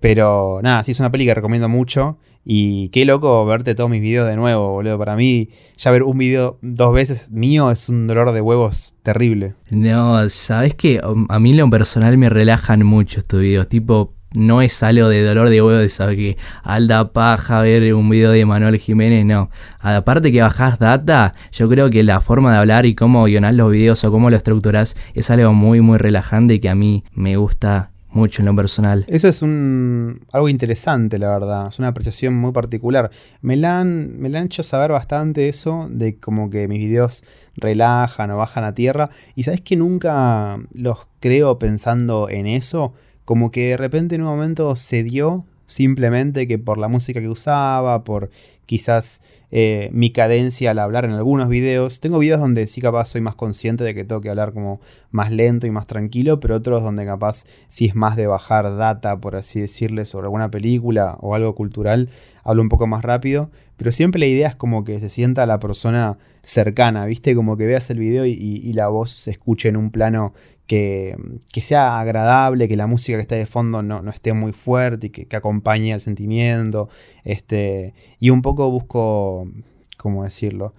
Pero 0.00 0.60
nada, 0.62 0.82
sí 0.84 0.92
es 0.92 1.00
una 1.00 1.10
peli 1.10 1.26
que 1.26 1.34
recomiendo 1.34 1.68
mucho. 1.68 2.18
Y 2.44 2.88
qué 2.90 3.04
loco 3.04 3.44
verte 3.44 3.74
todos 3.74 3.90
mis 3.90 4.00
videos 4.00 4.26
de 4.26 4.36
nuevo, 4.36 4.72
boludo. 4.72 4.98
Para 4.98 5.16
mí, 5.16 5.50
ya 5.76 5.90
ver 5.90 6.02
un 6.02 6.16
video 6.16 6.58
dos 6.62 6.94
veces 6.94 7.30
mío 7.30 7.70
es 7.70 7.90
un 7.90 8.06
dolor 8.06 8.32
de 8.32 8.40
huevos 8.40 8.94
terrible. 9.02 9.54
No, 9.70 10.26
sabes 10.30 10.74
que 10.74 11.00
a 11.28 11.38
mí 11.38 11.50
en 11.50 11.56
lo 11.58 11.68
personal 11.68 12.16
me 12.16 12.30
relajan 12.30 12.86
mucho 12.86 13.20
estos 13.20 13.40
videos. 13.40 13.68
Tipo, 13.68 14.14
no 14.34 14.62
es 14.62 14.82
algo 14.82 15.08
de 15.08 15.24
dolor 15.24 15.48
de 15.48 15.62
huevo 15.62 15.78
de 15.78 15.88
saber 15.88 16.16
que 16.16 16.36
alda 16.62 17.12
paja 17.12 17.62
ver 17.62 17.94
un 17.94 18.08
video 18.10 18.30
de 18.30 18.44
Manuel 18.44 18.78
Jiménez, 18.78 19.24
no. 19.24 19.50
Aparte 19.80 20.32
que 20.32 20.42
bajás 20.42 20.78
data, 20.78 21.34
yo 21.52 21.68
creo 21.68 21.90
que 21.90 22.02
la 22.02 22.20
forma 22.20 22.52
de 22.52 22.58
hablar 22.58 22.86
y 22.86 22.94
cómo 22.94 23.24
guionás 23.24 23.54
los 23.54 23.70
videos 23.70 24.04
o 24.04 24.10
cómo 24.10 24.30
lo 24.30 24.36
estructurás 24.36 24.96
es 25.14 25.30
algo 25.30 25.52
muy 25.52 25.80
muy 25.80 25.98
relajante 25.98 26.54
y 26.54 26.60
que 26.60 26.68
a 26.68 26.74
mí 26.74 27.04
me 27.12 27.36
gusta 27.36 27.90
mucho 28.10 28.42
en 28.42 28.46
lo 28.46 28.56
personal. 28.56 29.04
Eso 29.08 29.28
es 29.28 29.42
un 29.42 30.20
algo 30.32 30.48
interesante, 30.48 31.18
la 31.18 31.28
verdad. 31.30 31.68
Es 31.68 31.78
una 31.78 31.88
apreciación 31.88 32.34
muy 32.34 32.52
particular. 32.52 33.10
Me 33.42 33.56
la 33.56 33.80
han, 33.80 34.18
me 34.18 34.28
han 34.36 34.46
hecho 34.46 34.62
saber 34.62 34.92
bastante 34.92 35.48
eso, 35.48 35.88
de 35.90 36.16
como 36.16 36.50
que 36.50 36.68
mis 36.68 36.80
videos 36.80 37.24
relajan 37.56 38.30
o 38.30 38.38
bajan 38.38 38.64
a 38.64 38.74
tierra. 38.74 39.10
Y 39.34 39.42
sabes 39.42 39.60
que 39.60 39.76
nunca 39.76 40.58
los 40.72 40.98
creo 41.20 41.58
pensando 41.58 42.28
en 42.28 42.46
eso. 42.46 42.94
Como 43.28 43.50
que 43.50 43.68
de 43.68 43.76
repente 43.76 44.14
en 44.14 44.22
un 44.22 44.28
momento 44.28 44.74
se 44.76 45.02
dio 45.02 45.44
simplemente 45.66 46.48
que 46.48 46.58
por 46.58 46.78
la 46.78 46.88
música 46.88 47.20
que 47.20 47.28
usaba, 47.28 48.02
por 48.02 48.30
quizás 48.64 49.20
eh, 49.50 49.90
mi 49.92 50.12
cadencia 50.12 50.70
al 50.70 50.78
hablar 50.78 51.04
en 51.04 51.10
algunos 51.10 51.50
videos. 51.50 52.00
Tengo 52.00 52.20
videos 52.20 52.40
donde 52.40 52.66
sí 52.66 52.80
capaz 52.80 53.04
soy 53.10 53.20
más 53.20 53.34
consciente 53.34 53.84
de 53.84 53.94
que 53.94 54.04
tengo 54.04 54.22
que 54.22 54.30
hablar 54.30 54.54
como 54.54 54.80
más 55.10 55.30
lento 55.30 55.66
y 55.66 55.70
más 55.70 55.86
tranquilo, 55.86 56.40
pero 56.40 56.56
otros 56.56 56.82
donde 56.82 57.04
capaz 57.04 57.44
sí 57.68 57.84
es 57.84 57.94
más 57.94 58.16
de 58.16 58.26
bajar 58.26 58.74
data, 58.78 59.20
por 59.20 59.36
así 59.36 59.60
decirle, 59.60 60.06
sobre 60.06 60.24
alguna 60.24 60.50
película 60.50 61.18
o 61.20 61.34
algo 61.34 61.54
cultural, 61.54 62.08
hablo 62.44 62.62
un 62.62 62.70
poco 62.70 62.86
más 62.86 63.02
rápido. 63.02 63.50
Pero 63.76 63.92
siempre 63.92 64.20
la 64.20 64.26
idea 64.26 64.48
es 64.48 64.56
como 64.56 64.84
que 64.84 64.98
se 65.00 65.10
sienta 65.10 65.44
la 65.44 65.60
persona 65.60 66.16
cercana, 66.40 67.04
¿viste? 67.04 67.34
Como 67.34 67.58
que 67.58 67.66
veas 67.66 67.90
el 67.90 67.98
video 67.98 68.24
y 68.24 68.72
la 68.72 68.88
voz 68.88 69.10
se 69.10 69.30
escuche 69.30 69.68
en 69.68 69.76
un 69.76 69.90
plano 69.90 70.32
que, 70.68 71.16
sea 71.60 71.98
agradable, 71.98 72.68
que 72.68 72.76
la 72.76 72.86
música 72.86 73.18
que 73.18 73.22
esté 73.22 73.36
de 73.36 73.46
fondo 73.46 73.82
no, 73.82 74.08
esté 74.10 74.32
muy 74.34 74.52
fuerte 74.52 75.08
y 75.08 75.10
que, 75.10 75.36
acompañe 75.36 75.92
al 75.92 76.00
sentimiento. 76.00 76.88
Este, 77.24 77.94
y 78.20 78.30
un 78.30 78.42
poco 78.42 78.70
busco, 78.70 79.48
¿cómo 79.96 80.22
decirlo? 80.22 80.74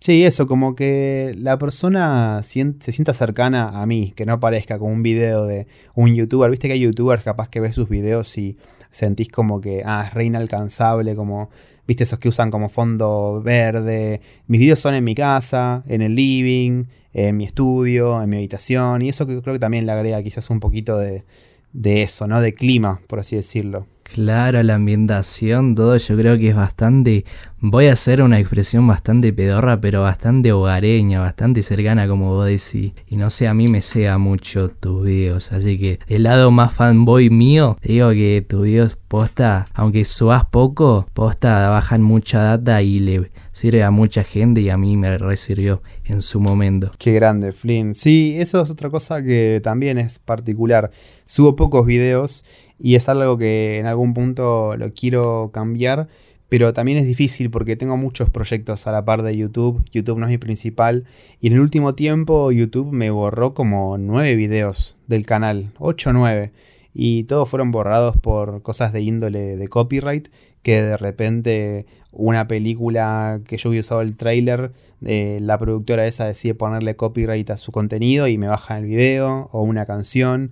Sí, 0.00 0.24
eso, 0.24 0.48
como 0.48 0.74
que 0.74 1.34
la 1.36 1.58
persona 1.58 2.42
se 2.42 2.74
sienta 2.92 3.14
cercana 3.14 3.80
a 3.80 3.86
mí, 3.86 4.12
que 4.16 4.26
no 4.26 4.40
parezca 4.40 4.78
como 4.78 4.92
un 4.92 5.02
video 5.02 5.44
de 5.44 5.66
un 5.94 6.14
youtuber. 6.14 6.50
Viste 6.50 6.68
que 6.68 6.74
hay 6.74 6.80
youtubers 6.80 7.22
capaz 7.22 7.48
que 7.48 7.60
ves 7.60 7.74
sus 7.74 7.88
videos 7.88 8.36
y 8.38 8.56
sentís 8.90 9.28
como 9.28 9.60
que, 9.60 9.82
ah, 9.84 10.04
es 10.06 10.14
re 10.14 10.24
inalcanzable, 10.24 11.14
como, 11.14 11.50
viste 11.86 12.04
esos 12.04 12.18
que 12.18 12.28
usan 12.28 12.50
como 12.50 12.68
fondo 12.68 13.42
verde. 13.44 14.20
Mis 14.46 14.60
videos 14.60 14.80
son 14.80 14.94
en 14.94 15.04
mi 15.04 15.14
casa, 15.14 15.84
en 15.86 16.02
el 16.02 16.14
living, 16.16 16.84
en 17.12 17.36
mi 17.36 17.44
estudio, 17.44 18.22
en 18.22 18.30
mi 18.30 18.36
habitación, 18.36 19.02
y 19.02 19.08
eso 19.08 19.26
creo 19.26 19.42
que 19.42 19.58
también 19.58 19.86
le 19.86 19.92
agrega 19.92 20.22
quizás 20.22 20.50
un 20.50 20.60
poquito 20.60 20.98
de, 20.98 21.24
de 21.72 22.02
eso, 22.02 22.26
¿no? 22.26 22.40
De 22.40 22.54
clima, 22.54 23.00
por 23.06 23.18
así 23.18 23.36
decirlo. 23.36 23.86
Claro, 24.12 24.62
la 24.62 24.74
ambientación, 24.74 25.74
todo 25.74 25.96
yo 25.96 26.16
creo 26.18 26.36
que 26.36 26.50
es 26.50 26.54
bastante, 26.54 27.24
voy 27.60 27.86
a 27.86 27.94
hacer 27.94 28.20
una 28.20 28.38
expresión 28.38 28.86
bastante 28.86 29.32
pedorra, 29.32 29.80
pero 29.80 30.02
bastante 30.02 30.52
hogareña, 30.52 31.20
bastante 31.20 31.62
cercana 31.62 32.06
como 32.06 32.34
vos 32.34 32.44
decís. 32.44 32.92
Y 33.08 33.16
no 33.16 33.30
sé, 33.30 33.48
a 33.48 33.54
mí 33.54 33.68
me 33.68 33.80
sea 33.80 34.18
mucho 34.18 34.68
tus 34.68 35.06
videos, 35.06 35.50
así 35.50 35.78
que 35.78 35.98
el 36.08 36.24
lado 36.24 36.50
más 36.50 36.74
fanboy 36.74 37.30
mío, 37.30 37.78
digo 37.82 38.10
que 38.10 38.44
tus 38.46 38.64
videos 38.64 38.98
posta, 39.08 39.68
aunque 39.72 40.04
subas 40.04 40.44
poco, 40.44 41.06
posta 41.14 41.70
bajan 41.70 42.02
mucha 42.02 42.42
data 42.42 42.82
y 42.82 42.98
le 43.00 43.30
sirve 43.52 43.82
a 43.82 43.90
mucha 43.90 44.24
gente 44.24 44.60
y 44.60 44.68
a 44.68 44.76
mí 44.76 44.98
me 44.98 45.16
resirvió 45.16 45.82
en 46.04 46.20
su 46.20 46.38
momento. 46.38 46.92
Qué 46.98 47.12
grande, 47.12 47.52
Flynn. 47.52 47.94
Sí, 47.94 48.34
eso 48.38 48.62
es 48.62 48.68
otra 48.68 48.90
cosa 48.90 49.22
que 49.22 49.60
también 49.62 49.96
es 49.96 50.18
particular. 50.18 50.90
Subo 51.24 51.56
pocos 51.56 51.86
videos 51.86 52.44
y 52.84 52.96
es 52.96 53.08
algo 53.08 53.38
que 53.38 53.78
en 53.78 53.86
algún 53.86 54.12
punto 54.12 54.76
lo 54.76 54.92
quiero 54.92 55.50
cambiar, 55.54 56.08
pero 56.48 56.72
también 56.72 56.98
es 56.98 57.06
difícil 57.06 57.48
porque 57.48 57.76
tengo 57.76 57.96
muchos 57.96 58.28
proyectos 58.28 58.88
a 58.88 58.92
la 58.92 59.04
par 59.04 59.22
de 59.22 59.36
YouTube. 59.36 59.84
YouTube 59.92 60.18
no 60.18 60.26
es 60.26 60.30
mi 60.30 60.38
principal. 60.38 61.04
Y 61.40 61.46
en 61.46 61.52
el 61.54 61.60
último 61.60 61.94
tiempo 61.94 62.50
YouTube 62.50 62.92
me 62.92 63.10
borró 63.10 63.54
como 63.54 63.96
nueve 63.98 64.34
videos 64.34 64.96
del 65.06 65.24
canal, 65.24 65.70
8 65.78 66.10
o 66.10 66.12
9 66.12 66.52
y 66.92 67.24
todos 67.24 67.48
fueron 67.48 67.70
borrados 67.70 68.16
por 68.16 68.62
cosas 68.62 68.92
de 68.92 69.00
índole 69.00 69.56
de 69.56 69.68
copyright 69.68 70.28
que 70.62 70.82
de 70.82 70.96
repente 70.96 71.86
una 72.10 72.46
película 72.48 73.40
que 73.46 73.56
yo 73.56 73.70
había 73.70 73.80
usado 73.80 74.02
el 74.02 74.16
trailer, 74.16 74.72
eh, 75.04 75.38
la 75.40 75.56
productora 75.56 76.06
esa 76.06 76.26
decide 76.26 76.54
ponerle 76.54 76.96
copyright 76.96 77.48
a 77.50 77.56
su 77.56 77.72
contenido 77.72 78.26
y 78.26 78.36
me 78.38 78.48
baja 78.48 78.76
el 78.76 78.84
video 78.84 79.48
o 79.52 79.62
una 79.62 79.86
canción 79.86 80.50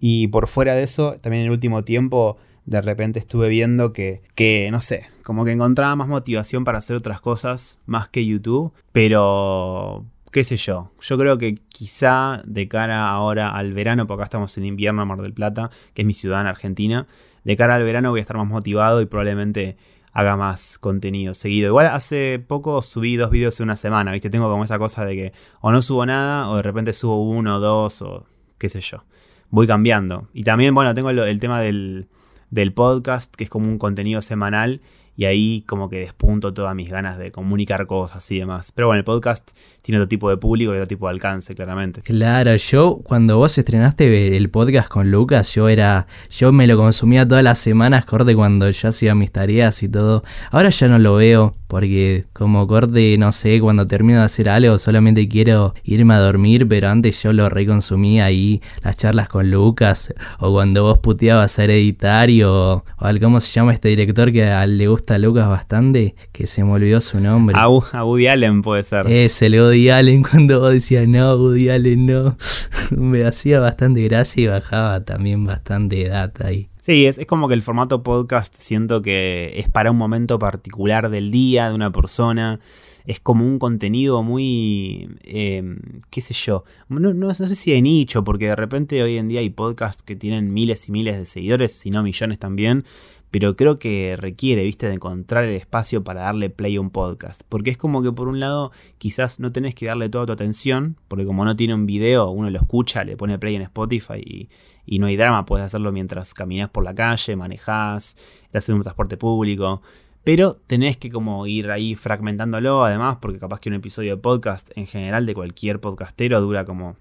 y 0.00 0.28
por 0.28 0.48
fuera 0.48 0.74
de 0.74 0.82
eso, 0.82 1.16
también 1.20 1.42
en 1.42 1.46
el 1.46 1.52
último 1.52 1.84
tiempo, 1.84 2.38
de 2.64 2.80
repente 2.80 3.18
estuve 3.18 3.48
viendo 3.48 3.92
que, 3.92 4.22
que, 4.34 4.70
no 4.72 4.80
sé, 4.80 5.06
como 5.22 5.44
que 5.44 5.52
encontraba 5.52 5.94
más 5.94 6.08
motivación 6.08 6.64
para 6.64 6.78
hacer 6.78 6.96
otras 6.96 7.20
cosas 7.20 7.78
más 7.84 8.08
que 8.08 8.24
YouTube, 8.24 8.72
pero 8.92 10.06
qué 10.32 10.42
sé 10.42 10.56
yo, 10.56 10.90
yo 11.00 11.18
creo 11.18 11.36
que 11.36 11.56
quizá 11.68 12.42
de 12.46 12.66
cara 12.66 13.10
ahora 13.10 13.50
al 13.50 13.74
verano, 13.74 14.06
porque 14.06 14.22
acá 14.22 14.28
estamos 14.28 14.56
en 14.56 14.64
invierno 14.64 15.02
en 15.02 15.08
Mar 15.08 15.20
del 15.20 15.34
Plata, 15.34 15.70
que 15.92 16.02
es 16.02 16.06
mi 16.06 16.14
ciudad 16.14 16.40
en 16.40 16.46
Argentina, 16.46 17.06
de 17.44 17.56
cara 17.56 17.74
al 17.74 17.84
verano 17.84 18.10
voy 18.10 18.20
a 18.20 18.22
estar 18.22 18.36
más 18.36 18.48
motivado 18.48 19.02
y 19.02 19.06
probablemente 19.06 19.76
haga 20.12 20.36
más 20.36 20.78
contenido 20.78 21.34
seguido. 21.34 21.68
Igual 21.68 21.86
hace 21.86 22.42
poco 22.46 22.82
subí 22.82 23.16
dos 23.16 23.30
videos 23.30 23.60
en 23.60 23.64
una 23.64 23.76
semana, 23.76 24.12
¿viste? 24.12 24.30
Tengo 24.30 24.50
como 24.50 24.64
esa 24.64 24.78
cosa 24.78 25.04
de 25.04 25.14
que 25.14 25.32
o 25.60 25.72
no 25.72 25.82
subo 25.82 26.04
nada 26.06 26.48
o 26.48 26.56
de 26.56 26.62
repente 26.62 26.92
subo 26.92 27.22
uno 27.22 27.60
dos 27.60 28.02
o 28.02 28.26
qué 28.58 28.68
sé 28.68 28.80
yo 28.80 29.04
voy 29.50 29.66
cambiando. 29.66 30.28
Y 30.32 30.44
también, 30.44 30.74
bueno, 30.74 30.94
tengo 30.94 31.10
el, 31.10 31.40
tema 31.40 31.60
del, 31.60 32.08
del 32.50 32.72
podcast, 32.72 33.34
que 33.34 33.44
es 33.44 33.50
como 33.50 33.68
un 33.68 33.78
contenido 33.78 34.22
semanal 34.22 34.80
y 35.16 35.26
ahí 35.26 35.64
como 35.66 35.90
que 35.90 35.98
despunto 35.98 36.54
todas 36.54 36.74
mis 36.74 36.88
ganas 36.88 37.18
de 37.18 37.30
comunicar 37.30 37.86
cosas 37.86 38.30
y 38.30 38.38
demás. 38.38 38.72
Pero 38.72 38.86
bueno, 38.86 39.00
el 39.00 39.04
podcast 39.04 39.50
tiene 39.82 39.98
otro 39.98 40.08
tipo 40.08 40.30
de 40.30 40.38
público 40.38 40.72
y 40.72 40.76
otro 40.76 40.86
tipo 40.86 41.06
de 41.06 41.10
alcance, 41.10 41.54
claramente. 41.54 42.00
Claro, 42.00 42.56
yo 42.56 43.00
cuando 43.04 43.36
vos 43.36 43.58
estrenaste 43.58 44.36
el 44.36 44.48
podcast 44.48 44.88
con 44.88 45.10
Lucas, 45.10 45.54
yo 45.54 45.68
era, 45.68 46.06
yo 46.30 46.52
me 46.52 46.66
lo 46.66 46.78
consumía 46.78 47.28
todas 47.28 47.44
las 47.44 47.58
semanas, 47.58 48.06
corte 48.06 48.34
cuando 48.34 48.70
yo 48.70 48.88
hacía 48.88 49.14
mis 49.14 49.30
tareas 49.30 49.82
y 49.82 49.90
todo. 49.90 50.24
Ahora 50.50 50.70
ya 50.70 50.88
no 50.88 50.98
lo 50.98 51.16
veo 51.16 51.54
porque 51.70 52.24
como 52.32 52.66
corte, 52.66 53.16
no 53.16 53.30
sé, 53.30 53.60
cuando 53.60 53.86
termino 53.86 54.18
de 54.18 54.24
hacer 54.24 54.48
algo 54.48 54.76
solamente 54.76 55.28
quiero 55.28 55.72
irme 55.84 56.14
a 56.14 56.18
dormir, 56.18 56.66
pero 56.66 56.88
antes 56.88 57.22
yo 57.22 57.32
lo 57.32 57.48
reconsumía 57.48 58.24
ahí, 58.24 58.60
las 58.82 58.96
charlas 58.96 59.28
con 59.28 59.52
Lucas, 59.52 60.12
o 60.40 60.52
cuando 60.52 60.82
vos 60.82 60.98
puteabas 60.98 61.60
a 61.60 61.64
Hereditario, 61.64 62.52
o, 62.52 62.84
al 62.98 63.20
cómo 63.20 63.38
se 63.38 63.52
llama 63.52 63.72
este 63.72 63.88
director 63.90 64.32
que 64.32 64.46
a, 64.46 64.66
le 64.66 64.88
gusta 64.88 65.14
a 65.14 65.18
Lucas 65.18 65.46
bastante, 65.48 66.16
que 66.32 66.48
se 66.48 66.64
me 66.64 66.72
olvidó 66.72 67.00
su 67.00 67.20
nombre. 67.20 67.54
A, 67.56 67.68
Woody 67.68 68.26
Allen 68.26 68.62
puede 68.62 68.82
ser. 68.82 69.06
Es 69.06 69.40
el 69.40 69.54
Woody 69.54 69.90
Allen 69.90 70.22
cuando 70.28 70.58
vos 70.58 70.72
decías 70.72 71.06
no, 71.06 71.36
Woody 71.36 71.68
Allen 71.68 72.04
no. 72.04 72.36
me 72.90 73.24
hacía 73.24 73.60
bastante 73.60 74.02
gracia 74.02 74.42
y 74.42 74.46
bajaba 74.48 75.04
también 75.04 75.44
bastante 75.44 76.08
data 76.08 76.48
ahí. 76.48 76.69
Sí, 76.80 77.04
es, 77.06 77.20
como 77.26 77.46
que 77.46 77.54
el 77.54 77.62
formato 77.62 78.02
podcast 78.02 78.54
siento 78.56 79.02
que 79.02 79.52
es 79.56 79.68
para 79.68 79.90
un 79.90 79.98
momento 79.98 80.38
particular 80.38 81.10
del 81.10 81.30
día 81.30 81.68
de 81.68 81.74
una 81.74 81.92
persona. 81.92 82.58
Es 83.04 83.20
como 83.20 83.46
un 83.46 83.58
contenido 83.58 84.22
muy, 84.22 85.08
em, 85.24 85.78
qué 86.10 86.20
sé 86.20 86.34
yo, 86.34 86.64
no, 86.88 87.12
no, 87.12 87.34
sé 87.34 87.54
si 87.54 87.72
de 87.72 87.82
nicho, 87.82 88.24
porque 88.24 88.46
de 88.46 88.56
repente 88.56 89.02
hoy 89.02 89.16
en 89.18 89.28
día 89.28 89.40
hay 89.40 89.50
podcasts 89.50 90.02
que 90.02 90.16
tienen 90.16 90.52
miles 90.52 90.88
y 90.88 90.92
miles 90.92 91.18
de 91.18 91.26
seguidores, 91.26 91.72
si 91.72 91.90
no 91.90 92.02
millones 92.02 92.38
también, 92.38 92.84
pero 93.30 93.54
creo 93.54 93.78
que 93.78 94.16
requiere, 94.18 94.64
viste, 94.64 94.88
de 94.88 94.94
encontrar 94.94 95.44
el 95.44 95.54
espacio 95.54 96.02
para 96.02 96.22
darle 96.22 96.50
play 96.50 96.76
a 96.76 96.80
un 96.80 96.90
podcast. 96.90 97.42
Porque 97.48 97.70
es 97.70 97.76
como 97.76 98.02
que 98.02 98.10
por 98.10 98.26
un 98.26 98.40
lado 98.40 98.72
quizás 98.98 99.38
no 99.38 99.52
tenés 99.52 99.74
que 99.74 99.86
darle 99.86 100.08
toda 100.08 100.26
tu 100.26 100.32
atención, 100.32 100.96
porque 101.06 101.24
como 101.24 101.44
no 101.44 101.54
tiene 101.54 101.74
un 101.74 101.86
video, 101.86 102.30
uno 102.30 102.50
lo 102.50 102.58
escucha, 102.58 103.04
le 103.04 103.16
pone 103.16 103.38
play 103.38 103.54
en 103.54 103.62
Spotify 103.62 104.48
y, 104.86 104.98
no 104.98 105.06
hay 105.06 105.16
drama, 105.16 105.46
puedes 105.46 105.64
hacerlo 105.64 105.92
mientras 105.92 106.34
caminas 106.34 106.70
por 106.70 106.82
la 106.82 106.92
calle, 106.92 107.36
manejás, 107.36 108.16
estás 108.46 108.68
en 108.68 108.74
un 108.74 108.82
transporte 108.82 109.16
público. 109.16 109.80
Pero 110.24 110.56
tenés 110.66 110.96
que 110.96 111.10
como 111.10 111.46
ir 111.46 111.70
ahí 111.70 111.94
fragmentándolo, 111.94 112.84
además, 112.84 113.18
porque 113.22 113.38
capaz 113.38 113.60
que 113.60 113.68
un 113.68 113.76
episodio 113.76 114.16
de 114.16 114.22
podcast 114.22 114.70
en 114.76 114.86
general 114.86 115.24
de 115.24 115.34
cualquier 115.34 115.80
podcastero 115.80 116.40
dura 116.40 116.64
como 116.64 116.96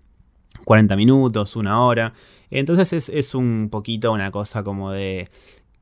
40 0.64 0.96
minutos, 0.96 1.56
una 1.56 1.84
hora. 1.84 2.14
Entonces 2.52 2.94
es, 2.94 3.10
es 3.10 3.34
un 3.34 3.70
poquito 3.72 4.12
una 4.12 4.30
cosa 4.32 4.64
como 4.64 4.92
de 4.92 5.28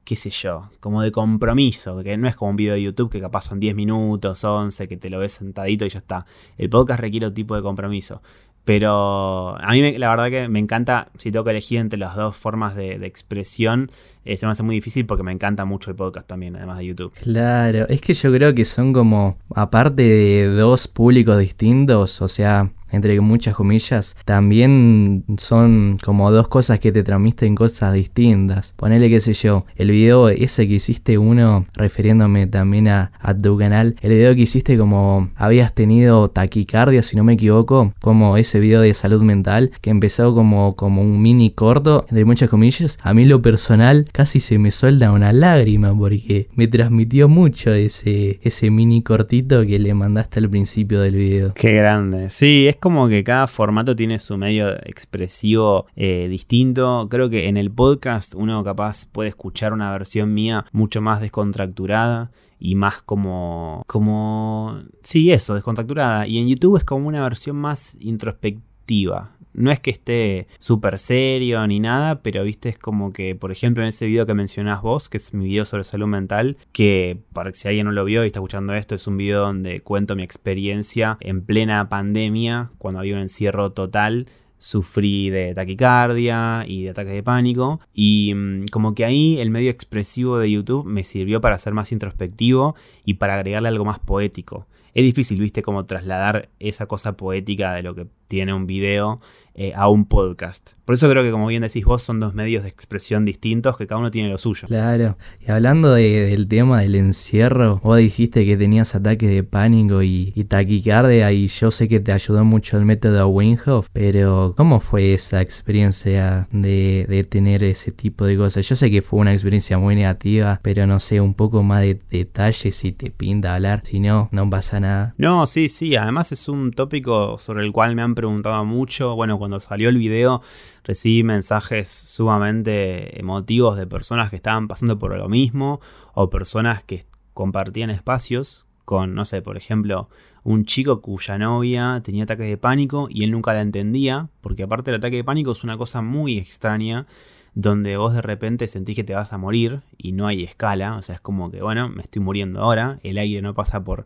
qué 0.07 0.15
sé 0.15 0.29
yo, 0.29 0.69
como 0.79 1.01
de 1.01 1.11
compromiso, 1.11 2.01
que 2.01 2.15
no 2.15 2.29
es 2.29 2.35
como 2.37 2.51
un 2.51 2.55
video 2.55 2.75
de 2.75 2.81
YouTube 2.81 3.11
que 3.11 3.19
capaz 3.19 3.41
son 3.41 3.59
10 3.59 3.75
minutos, 3.75 4.41
11, 4.41 4.87
que 4.87 4.95
te 4.95 5.09
lo 5.09 5.19
ves 5.19 5.33
sentadito 5.33 5.85
y 5.85 5.89
ya 5.89 5.99
está. 5.99 6.25
El 6.57 6.69
podcast 6.69 7.01
requiere 7.01 7.25
otro 7.25 7.33
tipo 7.33 7.57
de 7.57 7.61
compromiso. 7.61 8.21
Pero 8.63 9.57
a 9.59 9.71
mí 9.73 9.97
la 9.97 10.09
verdad 10.09 10.29
que 10.29 10.47
me 10.47 10.59
encanta, 10.59 11.09
si 11.17 11.29
tengo 11.29 11.43
que 11.43 11.51
elegir 11.51 11.79
entre 11.79 11.99
las 11.99 12.15
dos 12.15 12.37
formas 12.37 12.73
de, 12.73 12.93
expresión, 13.05 13.91
eh, 14.23 14.37
se 14.37 14.45
me 14.45 14.53
hace 14.53 14.63
muy 14.63 14.75
difícil 14.75 15.05
porque 15.05 15.23
me 15.23 15.33
encanta 15.33 15.65
mucho 15.65 15.89
el 15.89 15.97
podcast 15.97 16.25
también, 16.25 16.55
además 16.55 16.77
de 16.77 16.85
YouTube. 16.85 17.11
Claro, 17.11 17.85
es 17.89 17.99
que 17.99 18.13
yo 18.13 18.31
creo 18.31 18.55
que 18.55 18.63
son 18.63 18.93
como, 18.93 19.37
aparte 19.55 20.03
de 20.03 20.47
dos 20.47 20.87
públicos 20.87 21.37
distintos, 21.37 22.21
o 22.21 22.29
sea, 22.29 22.71
entre 22.91 23.19
muchas 23.21 23.55
comillas, 23.55 24.15
también 24.25 25.23
son 25.37 25.97
como 26.03 26.31
dos 26.31 26.47
cosas 26.47 26.79
que 26.79 26.91
te 26.91 27.03
transmiten 27.03 27.55
cosas 27.55 27.93
distintas. 27.93 28.73
Ponele, 28.77 29.09
qué 29.09 29.19
sé 29.19 29.33
yo, 29.33 29.65
el 29.75 29.91
video 29.91 30.29
ese 30.29 30.67
que 30.67 30.75
hiciste 30.75 31.17
uno, 31.17 31.65
refiriéndome 31.73 32.47
también 32.47 32.87
a, 32.87 33.11
tu 33.41 33.57
canal, 33.57 33.95
el 34.01 34.11
video 34.11 34.33
que 34.35 34.41
hiciste 34.41 34.77
como 34.77 35.29
habías 35.35 35.73
tenido 35.73 36.29
taquicardia, 36.29 37.03
si 37.03 37.15
no 37.15 37.23
me 37.23 37.33
equivoco, 37.33 37.93
como 38.01 38.37
ese 38.37 38.59
video 38.59 38.81
de 38.81 38.93
salud 38.93 39.21
mental, 39.21 39.71
que 39.81 39.89
empezó 39.89 40.33
como, 40.33 40.75
como 40.75 41.01
un 41.01 41.21
mini 41.21 41.51
corto, 41.51 42.05
entre 42.09 42.25
muchas 42.25 42.49
comillas, 42.49 42.97
a 43.01 43.13
mí 43.13 43.25
lo 43.25 43.41
personal 43.41 44.07
casi 44.11 44.39
se 44.39 44.57
me 44.57 44.71
suelta 44.71 45.11
una 45.11 45.33
lágrima 45.33 45.95
porque 45.97 46.47
me 46.55 46.67
transmitió 46.67 47.27
mucho 47.27 47.73
ese, 47.73 48.39
ese 48.41 48.71
mini 48.71 49.01
cortito 49.01 49.65
que 49.65 49.79
le 49.79 49.93
mandaste 49.93 50.39
al 50.39 50.49
principio 50.49 51.01
del 51.01 51.15
video. 51.15 51.53
Qué 51.53 51.73
grande. 51.73 52.29
Sí, 52.29 52.67
es 52.67 52.76
como 52.77 53.07
que 53.07 53.23
cada 53.23 53.47
formato 53.47 53.95
tiene 53.95 54.19
su 54.19 54.37
medio 54.37 54.71
expresivo 54.85 55.87
eh, 55.95 56.27
distinto. 56.29 57.07
Creo 57.09 57.29
que 57.29 57.47
en 57.47 57.57
el 57.57 57.71
podcast 57.71 58.35
uno 58.35 58.63
capaz 58.63 59.05
puede 59.05 59.29
escuchar 59.29 59.73
una 59.73 59.91
versión 59.91 60.33
mía 60.33 60.65
mucho 60.71 61.01
más 61.01 61.21
descontracturada 61.21 62.31
y 62.59 62.75
más 62.75 63.01
como 63.03 63.83
como 63.85 64.81
sí 65.03 65.31
eso 65.31 65.53
descontracturada 65.53 66.25
y 66.27 66.39
en 66.39 66.47
YouTube 66.47 66.77
es 66.77 66.83
como 66.83 67.07
una 67.07 67.21
versión 67.21 67.55
más 67.55 67.95
introspectiva 67.99 69.36
no 69.57 69.71
es 69.71 69.79
que 69.79 69.89
esté 69.91 70.47
súper 70.59 70.99
serio 70.99 71.65
ni 71.67 71.79
nada, 71.79 72.21
pero 72.21 72.43
viste, 72.43 72.69
es 72.69 72.77
como 72.77 73.11
que, 73.11 73.35
por 73.35 73.51
ejemplo, 73.51 73.83
en 73.83 73.89
ese 73.89 74.05
video 74.05 74.25
que 74.25 74.33
mencionás 74.33 74.81
vos, 74.81 75.09
que 75.09 75.17
es 75.17 75.33
mi 75.33 75.45
video 75.45 75.65
sobre 75.65 75.83
salud 75.83 76.07
mental, 76.07 76.57
que 76.71 77.19
para 77.33 77.51
que 77.51 77.57
si 77.57 77.67
alguien 77.67 77.87
no 77.87 77.91
lo 77.91 78.05
vio 78.05 78.23
y 78.23 78.27
está 78.27 78.39
escuchando 78.39 78.73
esto, 78.73 78.95
es 78.95 79.07
un 79.07 79.17
video 79.17 79.41
donde 79.41 79.81
cuento 79.81 80.15
mi 80.15 80.23
experiencia 80.23 81.17
en 81.19 81.41
plena 81.41 81.89
pandemia, 81.89 82.69
cuando 82.77 82.99
había 82.99 83.15
un 83.15 83.21
encierro 83.21 83.71
total 83.71 84.27
sufrí 84.59 85.29
de 85.29 85.53
taquicardia 85.53 86.65
y 86.67 86.83
de 86.83 86.89
ataques 86.89 87.13
de 87.13 87.21
pánico 87.21 87.79
y 87.93 88.33
mm, 88.35 88.65
como 88.71 88.95
que 88.95 89.05
ahí 89.05 89.39
el 89.39 89.51
medio 89.51 89.69
expresivo 89.69 90.39
de 90.39 90.49
YouTube 90.49 90.85
me 90.85 91.03
sirvió 91.03 91.41
para 91.41 91.59
ser 91.59 91.73
más 91.73 91.91
introspectivo 91.91 92.75
y 93.05 93.15
para 93.15 93.35
agregarle 93.35 93.69
algo 93.69 93.85
más 93.85 93.99
poético. 93.99 94.67
Es 94.97 95.03
difícil, 95.03 95.39
viste, 95.39 95.61
como 95.61 95.85
trasladar 95.85 96.49
esa 96.57 96.87
cosa 96.87 97.15
poética 97.15 97.73
de 97.73 97.83
lo 97.83 97.93
que 97.93 98.07
tiene 98.27 98.55
un 98.55 98.65
video 98.65 99.21
eh, 99.57 99.73
a 99.75 99.89
un 99.89 100.05
podcast. 100.05 100.76
Por 100.87 100.93
eso 100.93 101.09
creo 101.09 101.21
que, 101.21 101.31
como 101.31 101.47
bien 101.47 101.63
decís 101.63 101.83
vos, 101.83 102.01
son 102.01 102.21
dos 102.21 102.33
medios 102.33 102.63
de 102.63 102.69
expresión 102.69 103.25
distintos 103.25 103.75
que 103.75 103.87
cada 103.87 103.99
uno 103.99 104.09
tiene 104.09 104.29
lo 104.29 104.37
suyo. 104.37 104.69
Claro. 104.69 105.17
Y 105.45 105.51
hablando 105.51 105.91
del 105.91 106.47
tema 106.47 106.79
del 106.79 106.95
encierro, 106.95 107.81
vos 107.83 107.97
dijiste 107.97 108.45
que 108.45 108.55
tenías 108.55 108.95
ataques 108.95 109.29
de 109.29 109.43
pánico 109.43 110.01
y, 110.01 110.31
taquicardia 110.47 111.29
y 111.33 111.47
yo 111.47 111.71
sé 111.71 111.89
que 111.89 111.99
te 111.99 112.13
ayudó 112.13 112.45
mucho 112.45 112.77
el 112.77 112.85
método 112.85 113.27
Winghoff, 113.27 113.89
pero 113.91 114.53
¿cómo 114.55 114.79
fue 114.79 115.11
esa 115.11 115.41
experiencia 115.41 116.47
de, 116.53 117.27
tener 117.29 117.65
ese 117.65 117.91
tipo 117.91 118.25
de 118.25 118.37
cosas? 118.37 118.65
Yo 118.65 118.77
sé 118.77 118.89
que 118.89 119.01
fue 119.01 119.19
una 119.19 119.33
experiencia 119.33 119.77
muy 119.77 119.93
negativa, 119.93 120.61
pero 120.63 120.87
no 120.87 121.01
sé, 121.01 121.19
un 121.19 121.33
poco 121.33 121.63
más 121.63 121.81
de 121.81 121.99
detalles 122.09 122.73
si 122.73 122.93
te 122.93 123.11
pinta 123.11 123.55
hablar, 123.55 123.81
si 123.83 123.99
no, 123.99 124.29
no 124.31 124.49
pasa 124.49 124.79
nada. 124.79 125.13
No, 125.17 125.47
sí, 125.47 125.67
sí, 125.67 125.97
además 125.97 126.31
es 126.31 126.47
un 126.47 126.71
tópico 126.71 127.37
sobre 127.39 127.65
el 127.65 127.73
cual 127.73 127.93
me 127.93 128.03
han 128.03 128.15
preguntado 128.15 128.63
mucho. 128.63 129.15
Bueno, 129.17 129.37
cuando 129.37 129.59
salió 129.59 129.89
el 129.89 129.97
video 129.97 130.41
recibí 130.87 131.21
mensajes 131.21 131.89
sumamente 131.89 133.19
emotivos 133.19 133.77
de 133.77 133.85
personas 133.85 134.29
que 134.29 134.37
estaban 134.37 134.69
pasando 134.69 134.97
por 134.97 135.15
lo 135.15 135.27
mismo 135.27 135.81
o 136.13 136.29
personas 136.29 136.81
que 136.81 137.05
compartían 137.33 137.89
espacios 137.89 138.65
con, 138.85 139.13
no 139.13 139.25
sé, 139.25 139.41
por 139.41 139.57
ejemplo, 139.57 140.09
un 140.43 140.63
chico 140.63 141.01
cuya 141.01 141.37
novia 141.37 142.01
tenía 142.05 142.23
ataques 142.23 142.47
de 142.47 142.57
pánico 142.57 143.09
y 143.11 143.25
él 143.25 143.31
nunca 143.31 143.53
la 143.53 143.61
entendía, 143.61 144.29
porque 144.39 144.63
aparte 144.63 144.91
el 144.91 144.95
ataque 144.95 145.17
de 145.17 145.23
pánico 145.25 145.51
es 145.51 145.65
una 145.65 145.77
cosa 145.77 146.01
muy 146.01 146.37
extraña 146.37 147.05
donde 147.53 147.97
vos 147.97 148.13
de 148.13 148.21
repente 148.21 148.67
sentís 148.69 148.95
que 148.95 149.03
te 149.03 149.13
vas 149.13 149.33
a 149.33 149.37
morir 149.37 149.81
y 149.97 150.13
no 150.13 150.25
hay 150.25 150.43
escala, 150.43 150.95
o 150.95 151.01
sea, 151.01 151.15
es 151.15 151.21
como 151.21 151.51
que, 151.51 151.61
bueno, 151.61 151.89
me 151.89 152.01
estoy 152.01 152.21
muriendo 152.21 152.61
ahora, 152.61 152.99
el 153.03 153.17
aire 153.17 153.41
no 153.41 153.53
pasa 153.53 153.83
por, 153.83 154.05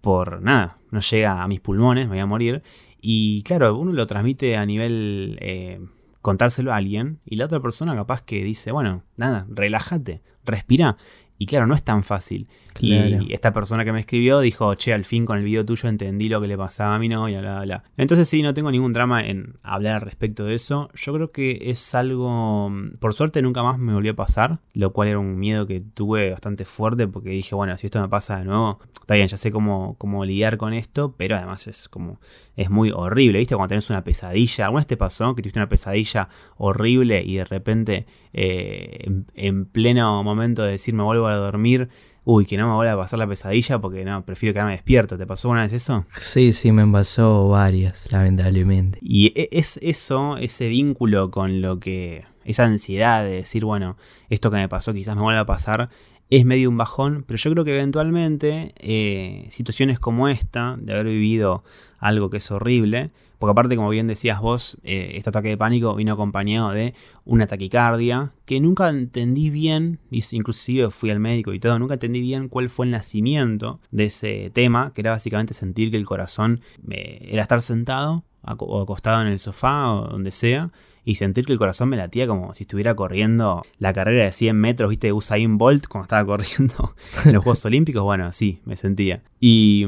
por 0.00 0.40
nada, 0.40 0.78
no 0.90 1.00
llega 1.00 1.42
a 1.42 1.48
mis 1.48 1.60
pulmones, 1.60 2.06
me 2.06 2.12
voy 2.12 2.20
a 2.20 2.26
morir, 2.26 2.62
y 3.02 3.42
claro, 3.42 3.76
uno 3.76 3.92
lo 3.92 4.06
transmite 4.06 4.56
a 4.56 4.64
nivel 4.64 5.36
eh, 5.42 5.80
contárselo 6.24 6.72
a 6.72 6.76
alguien 6.76 7.20
y 7.26 7.36
la 7.36 7.44
otra 7.44 7.60
persona 7.60 7.94
capaz 7.94 8.22
que 8.22 8.42
dice, 8.42 8.72
bueno, 8.72 9.02
nada, 9.18 9.46
relájate, 9.50 10.22
respira. 10.42 10.96
Y 11.36 11.46
claro, 11.46 11.66
no 11.66 11.74
es 11.74 11.82
tan 11.82 12.02
fácil. 12.04 12.46
Y 12.80 13.32
esta 13.32 13.52
persona 13.52 13.84
que 13.84 13.92
me 13.92 14.00
escribió 14.00 14.40
dijo, 14.40 14.74
che, 14.74 14.92
al 14.92 15.04
fin 15.04 15.26
con 15.26 15.38
el 15.38 15.44
video 15.44 15.64
tuyo 15.64 15.88
entendí 15.88 16.28
lo 16.28 16.40
que 16.40 16.46
le 16.46 16.56
pasaba 16.56 16.94
a 16.94 16.98
mi 16.98 17.08
novia, 17.08 17.40
bla, 17.40 17.56
bla, 17.56 17.64
bla. 17.64 17.84
Entonces 17.96 18.28
sí, 18.28 18.42
no 18.42 18.54
tengo 18.54 18.70
ningún 18.70 18.92
drama 18.92 19.24
en 19.24 19.56
hablar 19.62 19.96
al 19.96 20.00
respecto 20.02 20.44
de 20.44 20.54
eso. 20.54 20.90
Yo 20.94 21.12
creo 21.14 21.32
que 21.32 21.58
es 21.62 21.94
algo, 21.94 22.72
por 23.00 23.14
suerte 23.14 23.42
nunca 23.42 23.62
más 23.62 23.78
me 23.78 23.94
volvió 23.94 24.12
a 24.12 24.16
pasar, 24.16 24.58
lo 24.72 24.92
cual 24.92 25.08
era 25.08 25.18
un 25.18 25.38
miedo 25.38 25.66
que 25.66 25.80
tuve 25.80 26.30
bastante 26.30 26.64
fuerte 26.64 27.06
porque 27.08 27.30
dije, 27.30 27.54
bueno, 27.54 27.76
si 27.78 27.86
esto 27.86 28.00
me 28.00 28.08
pasa 28.08 28.38
de 28.38 28.44
nuevo, 28.44 28.80
está 29.00 29.14
bien, 29.14 29.28
ya 29.28 29.36
sé 29.36 29.50
cómo, 29.50 29.96
cómo 29.98 30.24
lidiar 30.24 30.56
con 30.56 30.72
esto, 30.72 31.14
pero 31.16 31.36
además 31.36 31.66
es 31.66 31.88
como, 31.88 32.20
es 32.56 32.70
muy 32.70 32.90
horrible, 32.94 33.38
¿viste? 33.38 33.54
Cuando 33.54 33.70
tenés 33.70 33.90
una 33.90 34.04
pesadilla, 34.04 34.66
¿alguna 34.66 34.80
vez 34.80 34.86
te 34.86 34.96
pasó 34.96 35.34
que 35.34 35.42
tuviste 35.42 35.58
una 35.58 35.68
pesadilla 35.68 36.28
horrible 36.56 37.22
y 37.24 37.36
de 37.36 37.44
repente 37.44 38.06
eh, 38.34 39.10
en 39.34 39.64
pleno 39.64 40.22
momento 40.22 40.62
de 40.62 40.72
decir 40.72 40.92
me 40.92 41.02
vuelvo 41.02 41.28
a 41.28 41.36
dormir, 41.36 41.88
uy, 42.24 42.46
que 42.46 42.56
no 42.56 42.68
me 42.68 42.74
vuelva 42.74 42.92
a 42.92 42.96
pasar 42.96 43.18
la 43.18 43.26
pesadilla 43.26 43.78
porque 43.78 44.04
no, 44.04 44.24
prefiero 44.24 44.52
quedarme 44.52 44.72
despierto. 44.72 45.16
¿Te 45.16 45.26
pasó 45.26 45.48
una 45.48 45.62
vez 45.62 45.72
eso? 45.72 46.04
Sí, 46.18 46.52
sí, 46.52 46.72
me 46.72 46.86
pasó 46.86 47.48
varias, 47.48 48.10
lamentablemente. 48.12 48.98
Y 49.00 49.32
e, 49.36 49.48
es 49.52 49.78
eso, 49.82 50.36
ese 50.36 50.68
vínculo 50.68 51.30
con 51.30 51.60
lo 51.60 51.78
que, 51.78 52.24
esa 52.44 52.64
ansiedad 52.64 53.22
de 53.24 53.30
decir, 53.30 53.64
bueno, 53.64 53.96
esto 54.30 54.50
que 54.50 54.56
me 54.56 54.68
pasó 54.68 54.92
quizás 54.92 55.16
me 55.16 55.22
vuelva 55.22 55.40
a 55.40 55.46
pasar, 55.46 55.90
es 56.30 56.44
medio 56.44 56.68
un 56.70 56.76
bajón, 56.76 57.24
pero 57.26 57.36
yo 57.36 57.52
creo 57.52 57.64
que 57.64 57.74
eventualmente 57.74 58.74
eh, 58.78 59.46
situaciones 59.50 60.00
como 60.00 60.28
esta, 60.28 60.76
de 60.78 60.92
haber 60.92 61.06
vivido 61.06 61.62
algo 61.98 62.30
que 62.30 62.38
es 62.38 62.50
horrible, 62.50 63.12
porque 63.38 63.50
aparte, 63.52 63.76
como 63.76 63.90
bien 63.90 64.06
decías 64.06 64.40
vos, 64.40 64.78
eh, 64.82 65.12
este 65.14 65.30
ataque 65.30 65.48
de 65.48 65.56
pánico 65.56 65.94
vino 65.94 66.12
acompañado 66.12 66.70
de 66.70 66.94
una 67.24 67.46
taquicardia 67.46 68.32
que 68.44 68.60
nunca 68.60 68.88
entendí 68.88 69.50
bien, 69.50 69.98
inclusive 70.10 70.90
fui 70.90 71.10
al 71.10 71.20
médico 71.20 71.52
y 71.52 71.60
todo, 71.60 71.78
nunca 71.78 71.94
entendí 71.94 72.20
bien 72.20 72.48
cuál 72.48 72.70
fue 72.70 72.86
el 72.86 72.92
nacimiento 72.92 73.80
de 73.90 74.06
ese 74.06 74.50
tema, 74.52 74.92
que 74.94 75.00
era 75.00 75.10
básicamente 75.10 75.54
sentir 75.54 75.90
que 75.90 75.96
el 75.96 76.06
corazón 76.06 76.60
eh, 76.90 77.28
era 77.30 77.42
estar 77.42 77.60
sentado 77.62 78.24
o 78.42 78.82
acostado 78.82 79.22
en 79.22 79.28
el 79.28 79.38
sofá 79.38 79.90
o 79.90 80.08
donde 80.08 80.30
sea 80.30 80.70
y 81.04 81.16
sentir 81.16 81.44
que 81.44 81.52
el 81.52 81.58
corazón 81.58 81.90
me 81.90 81.96
latía 81.96 82.26
como 82.26 82.54
si 82.54 82.62
estuviera 82.62 82.94
corriendo 82.94 83.62
la 83.78 83.92
carrera 83.92 84.24
de 84.24 84.32
100 84.32 84.56
metros, 84.56 84.90
viste, 84.90 85.12
Usain 85.12 85.58
Bolt 85.58 85.86
cuando 85.86 86.04
estaba 86.04 86.24
corriendo 86.26 86.94
en 87.24 87.32
los 87.32 87.42
Juegos 87.42 87.64
Olímpicos. 87.64 88.02
Bueno, 88.02 88.32
sí, 88.32 88.60
me 88.64 88.76
sentía. 88.76 89.22
Y, 89.40 89.84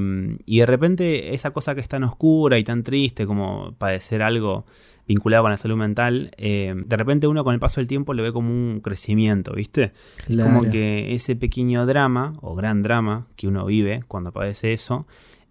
de 0.47 0.67
repente 0.67 1.35
esa 1.35 1.53
cosa 1.53 1.75
que 1.75 1.81
es 1.81 1.89
tan 1.89 2.05
oscura 2.05 2.59
y 2.59 2.65
tan 2.65 2.83
triste 2.83 3.27
como 3.27 3.73
padecer 3.79 4.23
algo 4.23 4.67
vinculado 5.07 5.45
con 5.45 5.53
la 5.53 5.57
salud 5.57 5.77
mental, 5.77 6.33
eh, 6.37 6.75
de 6.77 6.97
repente 6.97 7.27
uno 7.29 7.45
con 7.45 7.55
el 7.55 7.61
paso 7.61 7.81
del 7.81 7.87
tiempo 7.87 8.13
lo 8.13 8.23
ve 8.23 8.33
como 8.33 8.51
un 8.51 8.81
crecimiento, 8.81 9.53
¿viste? 9.55 9.93
Como 10.27 10.63
que 10.63 11.15
ese 11.15 11.37
pequeño 11.37 11.87
drama 11.87 12.35
o 12.43 12.55
gran 12.55 12.83
drama 12.83 13.29
que 13.37 13.47
uno 13.47 13.65
vive 13.67 14.03
cuando 14.09 14.33
padece 14.33 14.73
eso, 14.73 15.07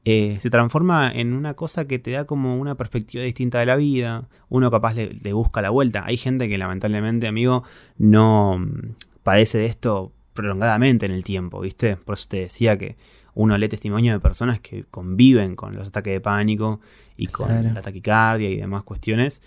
eh, 0.07 0.37
se 0.39 0.51
transforma 0.51 1.11
en 1.11 1.33
una 1.33 1.55
cosa 1.55 1.87
que 1.87 1.97
te 1.97 2.11
da 2.11 2.25
como 2.25 2.57
una 2.57 2.75
perspectiva 2.75 3.23
distinta 3.23 3.59
de 3.59 3.65
la 3.65 3.75
vida. 3.75 4.29
Uno 4.49 4.69
capaz 4.69 4.93
le, 4.93 5.33
busca 5.33 5.63
la 5.63 5.71
vuelta. 5.71 6.03
Hay 6.05 6.15
gente 6.15 6.47
que 6.47 6.59
lamentablemente, 6.59 7.27
amigo, 7.27 7.63
no 7.97 8.59
mm, 8.59 8.95
padece 9.23 9.57
de 9.57 9.65
esto 9.65 10.13
prolongadamente 10.33 11.07
en 11.07 11.11
el 11.11 11.23
tiempo, 11.23 11.59
¿viste? 11.59 11.97
Por 11.97 12.13
eso 12.13 12.27
te 12.29 12.41
decía 12.41 12.77
que 12.77 12.97
uno 13.33 13.57
lee 13.57 13.67
testimonio 13.67 14.13
de 14.13 14.19
personas 14.19 14.59
que 14.59 14.83
conviven 14.91 15.55
con 15.55 15.75
los 15.75 15.87
ataques 15.87 16.13
de 16.13 16.21
pánico 16.21 16.81
y 17.17 17.27
con 17.27 17.73
la 17.73 17.81
taquicardia 17.81 18.49
y 18.49 18.57
demás 18.57 18.83
cuestiones. 18.83 19.41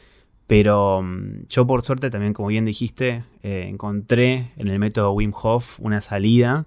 Pero 0.49 1.03
mm, 1.03 1.47
yo 1.49 1.69
por 1.69 1.85
suerte 1.85 2.11
también, 2.11 2.33
como 2.33 2.49
bien 2.49 2.65
dijiste, 2.65 3.23
eh, 3.45 3.67
encontré 3.69 4.51
en 4.57 4.67
el 4.67 4.81
método 4.81 5.13
Wim 5.13 5.33
Hof 5.41 5.79
una 5.79 6.01
salida 6.01 6.67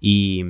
y, 0.00 0.44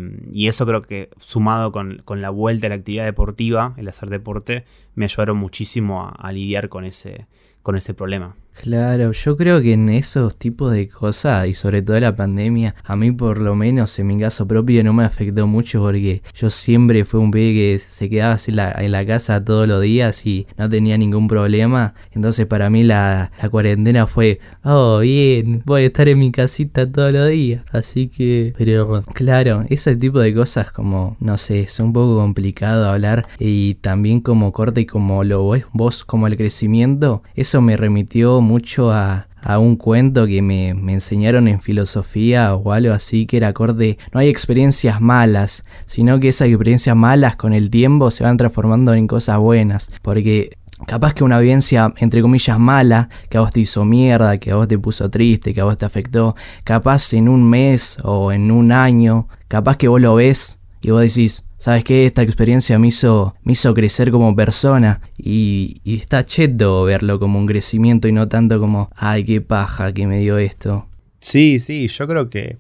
eso 0.46 0.66
creo 0.66 0.82
que 0.82 1.11
sumado 1.18 1.72
con, 1.72 2.02
la 2.06 2.30
vuelta 2.30 2.66
a 2.66 2.70
la 2.70 2.76
actividad 2.76 3.04
deportiva, 3.04 3.74
el 3.76 3.88
hacer 3.88 4.11
deporte, 4.11 4.64
me 4.94 5.06
ayudaron 5.06 5.38
muchísimo 5.38 6.12
a, 6.16 6.32
lidiar 6.32 6.68
con 6.68 6.84
ese, 6.84 7.26
con 7.62 7.76
ese 7.76 7.94
problema. 7.94 8.37
Claro, 8.62 9.12
yo 9.12 9.36
creo 9.36 9.62
que 9.62 9.74
en 9.74 9.88
esos 9.88 10.36
tipos 10.36 10.72
de 10.72 10.88
cosas 10.88 11.46
y 11.46 11.54
sobre 11.54 11.80
todo 11.80 12.00
la 12.00 12.16
pandemia, 12.16 12.74
a 12.84 12.96
mí 12.96 13.12
por 13.12 13.40
lo 13.40 13.54
menos 13.54 13.96
en 14.00 14.08
mi 14.08 14.18
caso 14.18 14.48
propio 14.48 14.82
no 14.82 14.92
me 14.92 15.04
afectó 15.04 15.46
mucho 15.46 15.80
porque 15.80 16.22
yo 16.34 16.50
siempre 16.50 17.04
fui 17.04 17.20
un 17.20 17.30
pibe 17.30 17.52
que 17.54 17.78
se 17.78 18.10
quedaba 18.10 18.34
así 18.34 18.50
en 18.50 18.92
la 18.92 19.06
casa 19.06 19.44
todos 19.44 19.68
los 19.68 19.80
días 19.80 20.26
y 20.26 20.48
no 20.56 20.68
tenía 20.68 20.98
ningún 20.98 21.28
problema. 21.28 21.94
Entonces 22.10 22.46
para 22.46 22.68
mí 22.68 22.82
la, 22.82 23.30
la 23.40 23.48
cuarentena 23.48 24.08
fue, 24.08 24.40
oh 24.64 24.98
bien, 24.98 25.62
voy 25.64 25.82
a 25.82 25.86
estar 25.86 26.08
en 26.08 26.18
mi 26.18 26.32
casita 26.32 26.90
todos 26.90 27.12
los 27.12 27.28
días. 27.28 27.64
Así 27.70 28.08
que, 28.08 28.54
pero 28.58 29.04
claro, 29.14 29.64
ese 29.68 29.94
tipo 29.94 30.18
de 30.18 30.34
cosas 30.34 30.72
como, 30.72 31.16
no 31.20 31.38
sé, 31.38 31.60
es 31.60 31.78
un 31.78 31.92
poco 31.92 32.16
complicado 32.16 32.88
hablar 32.90 33.28
y 33.38 33.74
también 33.74 34.20
como 34.20 34.50
corte 34.52 34.80
y 34.80 34.86
como 34.86 35.22
lo 35.22 35.48
ves 35.48 35.64
vos, 35.72 36.04
como 36.04 36.26
el 36.26 36.36
crecimiento, 36.36 37.22
eso 37.36 37.60
me 37.60 37.76
remitió 37.76 38.40
mucho 38.48 38.90
a, 38.90 39.26
un 39.61 39.76
cuento 39.76 40.26
que 40.26 40.42
me, 40.42 40.70
enseñaron 40.70 41.48
en 41.48 41.61
filosofía 41.61 42.54
o 42.54 42.72
algo 42.72 42.92
así, 42.92 43.24
que 43.24 43.37
era 43.37 43.48
acorde, 43.48 43.96
no 44.12 44.20
hay 44.20 44.28
experiencias 44.28 45.00
malas, 45.00 45.62
sino 45.87 46.18
que 46.18 46.28
esas 46.28 46.48
experiencias 46.48 46.96
malas 46.96 47.37
con 47.37 47.54
el 47.54 47.70
tiempo 47.70 48.11
se 48.11 48.24
van 48.24 48.37
transformando 48.37 48.92
en 48.92 49.06
cosas 49.06 49.38
buenas, 49.38 49.90
porque 50.02 50.58
capaz 50.87 51.14
que 51.14 51.24
una 51.24 51.38
vivencia, 51.38 51.94
entre 51.98 52.20
comillas, 52.20 52.58
mala, 52.58 53.08
que 53.30 53.38
a 53.38 53.40
vos 53.40 53.52
te 53.52 53.61
hizo 53.61 53.84
mierda, 53.84 54.37
que 54.38 54.50
a 54.50 54.56
vos 54.56 54.68
te 54.68 54.78
puso 54.78 55.08
triste, 55.08 55.54
que 55.54 55.61
a 55.61 55.64
vos 55.64 55.76
te 55.76 55.87
afectó, 55.87 56.34
capaz 56.64 57.12
en 57.12 57.28
un 57.28 57.48
mes 57.48 57.98
o 58.02 58.32
en 58.32 58.50
un 58.50 58.72
año, 58.72 59.28
capaz 59.48 59.76
que 59.76 59.88
vos 59.88 60.00
lo 60.00 60.16
ves 60.16 60.57
y 60.80 60.90
vos 60.90 61.00
decís, 61.00 61.44
¿sabes 61.56 61.84
qué? 61.84 62.06
Esta 62.06 62.22
experiencia 62.22 62.78
me 62.78 62.88
hizo, 62.88 63.34
me 63.42 63.52
hizo 63.52 63.74
crecer 63.74 64.10
como 64.10 64.34
persona 64.34 65.00
y, 65.16 65.80
y 65.84 65.96
está 65.96 66.24
cheto 66.24 66.84
verlo 66.84 67.18
como 67.18 67.38
un 67.38 67.46
crecimiento 67.46 68.08
y 68.08 68.12
no 68.12 68.28
tanto 68.28 68.60
como, 68.60 68.90
ay, 68.96 69.24
qué 69.24 69.40
paja 69.40 69.92
que 69.92 70.06
me 70.06 70.18
dio 70.20 70.38
esto. 70.38 70.88
Sí, 71.20 71.58
sí, 71.60 71.88
yo 71.88 72.06
creo 72.06 72.30
que 72.30 72.58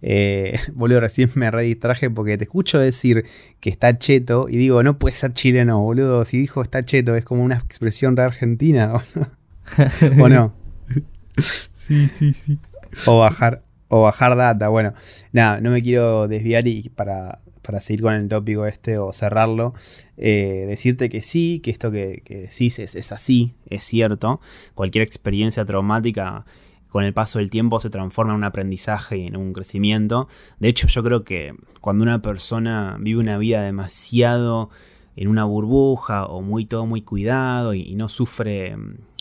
eh, 0.00 0.58
boludo, 0.74 1.00
recién 1.00 1.30
me 1.34 1.50
redistraje 1.50 2.10
porque 2.10 2.38
te 2.38 2.44
escucho 2.44 2.78
decir 2.78 3.24
que 3.60 3.70
está 3.70 3.98
cheto 3.98 4.48
y 4.48 4.56
digo, 4.56 4.82
no 4.82 4.98
puede 4.98 5.14
ser 5.14 5.32
chileno, 5.32 5.80
boludo. 5.80 6.24
Si 6.24 6.38
dijo 6.38 6.62
está 6.62 6.84
cheto, 6.84 7.16
es 7.16 7.24
como 7.24 7.42
una 7.42 7.56
expresión 7.56 8.14
de 8.14 8.22
Argentina, 8.22 8.92
¿o 10.20 10.28
no? 10.28 10.54
sí, 11.36 12.06
sí, 12.06 12.32
sí. 12.32 12.58
O 13.06 13.18
bajar, 13.20 13.62
o 13.88 14.02
bajar 14.02 14.36
data. 14.36 14.68
Bueno, 14.68 14.94
nada, 15.32 15.60
no 15.60 15.70
me 15.70 15.82
quiero 15.82 16.28
desviar 16.28 16.66
y 16.66 16.88
para, 16.88 17.40
para 17.62 17.80
seguir 17.80 18.02
con 18.02 18.14
el 18.14 18.28
tópico 18.28 18.66
este 18.66 18.98
o 18.98 19.12
cerrarlo, 19.12 19.74
eh, 20.16 20.64
decirte 20.68 21.08
que 21.08 21.22
sí, 21.22 21.60
que 21.62 21.70
esto 21.70 21.90
que, 21.90 22.22
que 22.24 22.38
decís 22.42 22.78
es, 22.78 23.12
así, 23.12 23.54
es 23.68 23.84
cierto. 23.84 24.40
Cualquier 24.74 25.02
experiencia 25.02 25.64
traumática 25.64 26.44
con 26.88 27.04
el 27.04 27.12
paso 27.12 27.38
del 27.38 27.50
tiempo 27.50 27.80
se 27.80 27.90
transforma 27.90 28.32
en 28.32 28.38
un 28.38 28.44
aprendizaje 28.44 29.18
y 29.18 29.26
en 29.26 29.36
un 29.36 29.52
crecimiento. 29.52 30.28
De 30.58 30.68
hecho, 30.68 30.86
yo 30.88 31.02
creo 31.02 31.24
que 31.24 31.54
cuando 31.80 32.02
una 32.02 32.22
persona 32.22 32.96
vive 33.00 33.20
una 33.20 33.38
vida 33.38 33.62
demasiado 33.62 34.70
en 35.16 35.28
una 35.28 35.44
burbuja 35.44 36.26
o 36.26 36.42
muy 36.42 36.64
todo 36.64 36.86
muy 36.86 37.02
cuidado 37.02 37.74
y, 37.74 37.94
no 37.96 38.08
sufre 38.08 38.76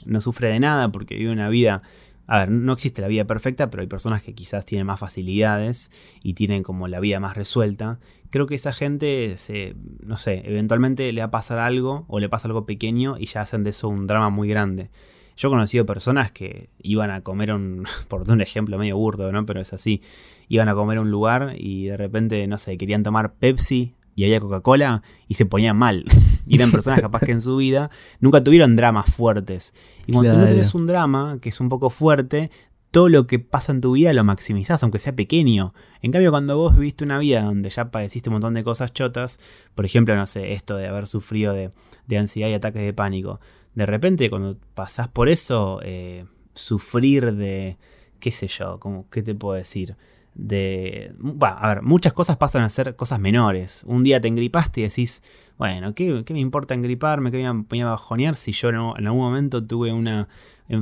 no 0.06 0.21
sufre 0.21 0.50
de 0.50 0.60
nada 0.60 0.91
porque 0.91 1.15
vive 1.15 1.32
una 1.32 1.50
vida 1.50 1.82
a 2.28 2.39
ver, 2.39 2.52
no 2.52 2.73
existe 2.73 3.02
la 3.02 3.08
vida 3.08 3.23
perfecta, 3.23 3.69
pero 3.69 3.82
hay 3.82 3.88
personas 3.88 4.21
que 4.21 4.36
quizás 4.36 4.65
tienen 4.65 4.86
más 4.86 5.00
facilidades 5.00 5.91
y 6.21 6.34
tienen 6.34 6.62
como 6.62 6.89
la 6.89 7.00
vida 7.00 7.21
más 7.21 7.38
resuelta. 7.38 8.00
Creo 8.29 8.45
que 8.45 8.55
esa 8.55 8.73
gente, 8.73 9.37
se, 9.37 9.75
no 10.03 10.17
sé, 10.17 10.43
eventualmente 10.45 11.11
le 11.13 11.21
va 11.21 11.27
a 11.27 11.31
pasar 11.31 11.59
algo 11.59 12.05
o 12.07 12.19
le 12.19 12.29
pasa 12.29 12.47
algo 12.47 12.65
pequeño 12.65 13.17
y 13.17 13.25
ya 13.25 13.41
hacen 13.41 13.63
de 13.63 13.69
eso 13.71 13.87
un 13.87 14.07
drama 14.07 14.29
muy 14.29 14.47
grande. 14.49 14.89
Yo 15.37 15.49
he 15.49 15.51
conocido 15.51 15.85
personas 15.85 16.31
que 16.31 16.69
iban 16.79 17.11
a 17.11 17.21
comer 17.21 17.51
un, 17.53 17.85
por 18.07 18.29
un 18.29 18.41
ejemplo 18.41 18.77
medio 18.77 18.97
burdo, 18.97 19.31
¿no? 19.31 19.45
Pero 19.45 19.61
es 19.61 19.71
así, 19.73 20.01
iban 20.49 20.67
a 20.67 20.75
comer 20.75 20.97
a 20.97 21.01
un 21.01 21.11
lugar 21.11 21.53
y 21.57 21.85
de 21.85 21.97
repente, 21.97 22.45
no 22.47 22.57
sé, 22.57 22.77
querían 22.77 23.03
tomar 23.03 23.33
Pepsi 23.35 23.93
y 24.15 24.23
había 24.23 24.39
Coca-Cola 24.39 25.03
y 25.27 25.35
se 25.35 25.45
ponían 25.45 25.77
mal. 25.77 26.03
y 26.47 26.55
eran 26.55 26.71
personas 26.71 27.01
capaz 27.01 27.19
que 27.19 27.31
en 27.31 27.41
su 27.41 27.55
vida 27.57 27.91
nunca 28.19 28.43
tuvieron 28.43 28.75
dramas 28.75 29.13
fuertes. 29.13 29.75
Y 30.07 30.11
cuando 30.11 30.31
tú 30.31 30.37
no 30.39 30.47
tienes 30.47 30.73
un 30.73 30.87
drama 30.87 31.37
que 31.39 31.49
es 31.49 31.59
un 31.59 31.69
poco 31.69 31.91
fuerte, 31.91 32.49
todo 32.91 33.10
lo 33.10 33.28
que 33.28 33.39
pasa 33.39 33.71
en 33.71 33.82
tu 33.82 33.93
vida 33.93 34.13
lo 34.13 34.23
maximizás, 34.23 34.82
aunque 34.84 35.00
sea 35.00 35.15
pequeño. 35.15 35.73
En 36.02 36.12
cambio, 36.12 36.32
cuando 36.32 36.58
vos 36.58 36.76
viviste 36.76 37.04
una 37.04 37.19
vida 37.19 37.41
donde 37.41 37.69
ya 37.69 37.91
padeciste 37.91 38.30
un 38.30 38.34
montón 38.34 38.54
de 38.54 38.63
cosas 38.63 38.93
chotas, 38.93 39.39
por 39.76 39.86
ejemplo, 39.86 40.15
no 40.15 40.26
sé, 40.26 40.54
esto 40.54 40.78
de 40.78 40.88
haber 40.88 41.08
sufrido 41.08 41.54
de, 41.54 41.71
de 42.08 42.17
ansiedad 42.17 42.50
y 42.50 42.54
ataques 42.54 42.82
de 42.82 42.93
pánico, 42.93 43.39
de 43.76 43.86
repente 43.86 44.30
cuando 44.30 44.58
pasás 44.73 45.08
por 45.08 45.30
eso, 45.30 45.80
eh, 45.84 46.26
sufrir 46.54 47.36
de, 47.36 47.78
qué 48.19 48.32
sé 48.32 48.47
yo, 48.47 48.80
como, 48.80 49.10
¿qué 49.10 49.21
te 49.21 49.36
puedo 49.36 49.56
decir? 49.56 49.95
De, 50.34 51.13
a 51.41 51.67
ver, 51.69 51.82
muchas 51.82 52.13
cosas 52.13 52.38
pasan 52.38 52.62
a 52.62 52.69
ser 52.69 52.95
cosas 52.95 53.19
menores. 53.19 53.84
Un 53.88 54.04
día 54.04 54.21
te 54.21 54.28
engripaste 54.28 54.82
y 54.82 54.84
decís, 54.84 55.23
bueno, 55.58 55.93
¿qué, 55.95 56.23
me 56.30 56.39
importa 56.39 56.73
engriparme? 56.73 57.32
¿Qué 57.32 57.38
me 57.38 57.65
voy 57.67 57.80
a 57.82 57.86
bajonear 57.86 58.36
si 58.36 58.52
yo 58.52 58.69
en 58.69 59.08
algún 59.08 59.21
momento 59.21 59.65
tuve 59.65 59.91
una, 59.91 60.28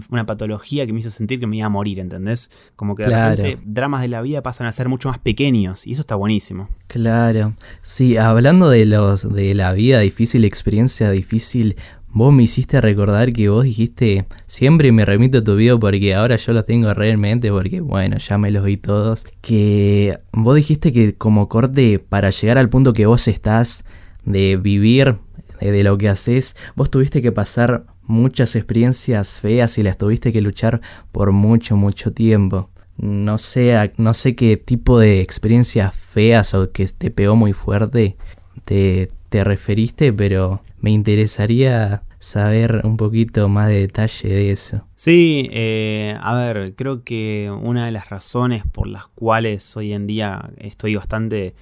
una 0.10 0.26
patología 0.26 0.86
que 0.86 0.94
me 0.94 1.00
hizo 1.00 1.10
sentir 1.10 1.40
que 1.40 1.48
me 1.48 1.58
iba 1.58 1.68
a 1.68 1.70
morir, 1.70 2.00
¿entendés? 2.00 2.50
Como 2.76 2.96
que 2.96 3.04
de 3.04 3.10
repente 3.10 3.60
dramas 3.66 4.02
de 4.02 4.08
la 4.08 4.22
vida 4.22 4.42
pasan 4.42 4.68
a 4.68 4.72
ser 4.72 4.90
mucho 4.90 5.10
más 5.10 5.20
pequeños 5.20 5.86
y 5.86 5.94
eso 5.94 6.02
está 6.02 6.16
buenísimo. 6.16 6.70
Claro. 6.88 7.54
Sí, 7.82 8.18
hablando 8.18 8.70
de 8.70 8.86
los 8.86 9.32
de 9.34 9.54
la 9.54 9.74
vida 9.74 10.00
difícil, 10.00 10.46
experiencia 10.46 11.12
difícil, 11.12 11.76
Vos 12.18 12.34
me 12.34 12.44
hiciste 12.44 12.80
recordar 12.80 13.34
que 13.34 13.50
vos 13.50 13.66
dijiste, 13.66 14.26
siempre 14.46 14.94
me 14.94 15.04
remito 15.04 15.40
a 15.40 15.44
tu 15.44 15.58
video 15.58 15.82
porque 15.82 16.16
ahora 16.16 16.38
yo 16.38 16.54
los 16.54 16.66
tengo 16.66 16.94
realmente 16.94 17.52
porque 17.52 17.82
bueno, 17.82 18.20
ya 18.20 18.38
me 18.38 18.52
los 18.52 18.64
vi 18.64 18.78
todos, 18.78 19.26
que 19.42 20.18
vos 20.32 20.56
dijiste 20.56 20.94
que 20.94 21.16
como 21.16 21.50
corte 21.50 22.00
para 22.00 22.30
llegar 22.30 22.58
al 22.58 22.70
punto 22.70 22.94
que 22.94 23.06
vos 23.06 23.28
estás 23.28 23.84
de 24.24 24.56
vivir 24.56 25.18
de, 25.60 25.84
lo 25.84 25.98
que 25.98 26.08
haces, 26.08 26.56
vos 26.76 26.90
tuviste 26.90 27.22
que 27.22 27.34
pasar 27.34 27.86
muchas 28.08 28.56
experiencias 28.56 29.40
feas 29.40 29.78
y 29.78 29.84
las 29.84 29.98
tuviste 29.98 30.32
que 30.34 30.42
luchar 30.42 30.82
por 31.12 31.32
mucho, 31.32 31.76
mucho 31.76 32.12
tiempo. 32.12 32.70
No 32.98 33.38
sé, 33.38 33.92
no 33.98 34.14
sé 34.14 34.36
qué 34.36 34.58
tipo 34.58 35.00
de 35.00 35.22
experiencias 35.22 35.96
feas 35.96 36.54
o 36.54 36.72
que 36.72 36.86
te 36.88 37.12
pegó 37.12 37.36
muy 37.36 37.54
fuerte 37.54 38.16
te, 38.64 39.12
te 39.30 39.44
referiste, 39.44 40.12
pero 40.12 40.62
me 40.80 40.92
interesaría 40.92 42.04
saber 42.20 42.82
un 42.84 42.98
poquito 42.98 43.48
más 43.50 43.70
de 43.70 43.82
detalle 43.82 44.30
de 44.30 44.52
eso. 44.52 44.88
Sí, 44.96 45.48
eh, 45.52 46.18
a 46.20 46.36
ver, 46.36 46.74
creo 46.76 47.04
que 47.04 47.52
una 47.62 47.86
de 47.86 47.92
las 47.92 48.10
razones 48.10 48.64
por 48.72 48.88
las 48.88 49.08
cuales 49.08 49.78
hoy 49.78 49.94
en 49.94 50.08
día 50.08 50.50
estoy 50.58 50.96
bastante 50.96 51.54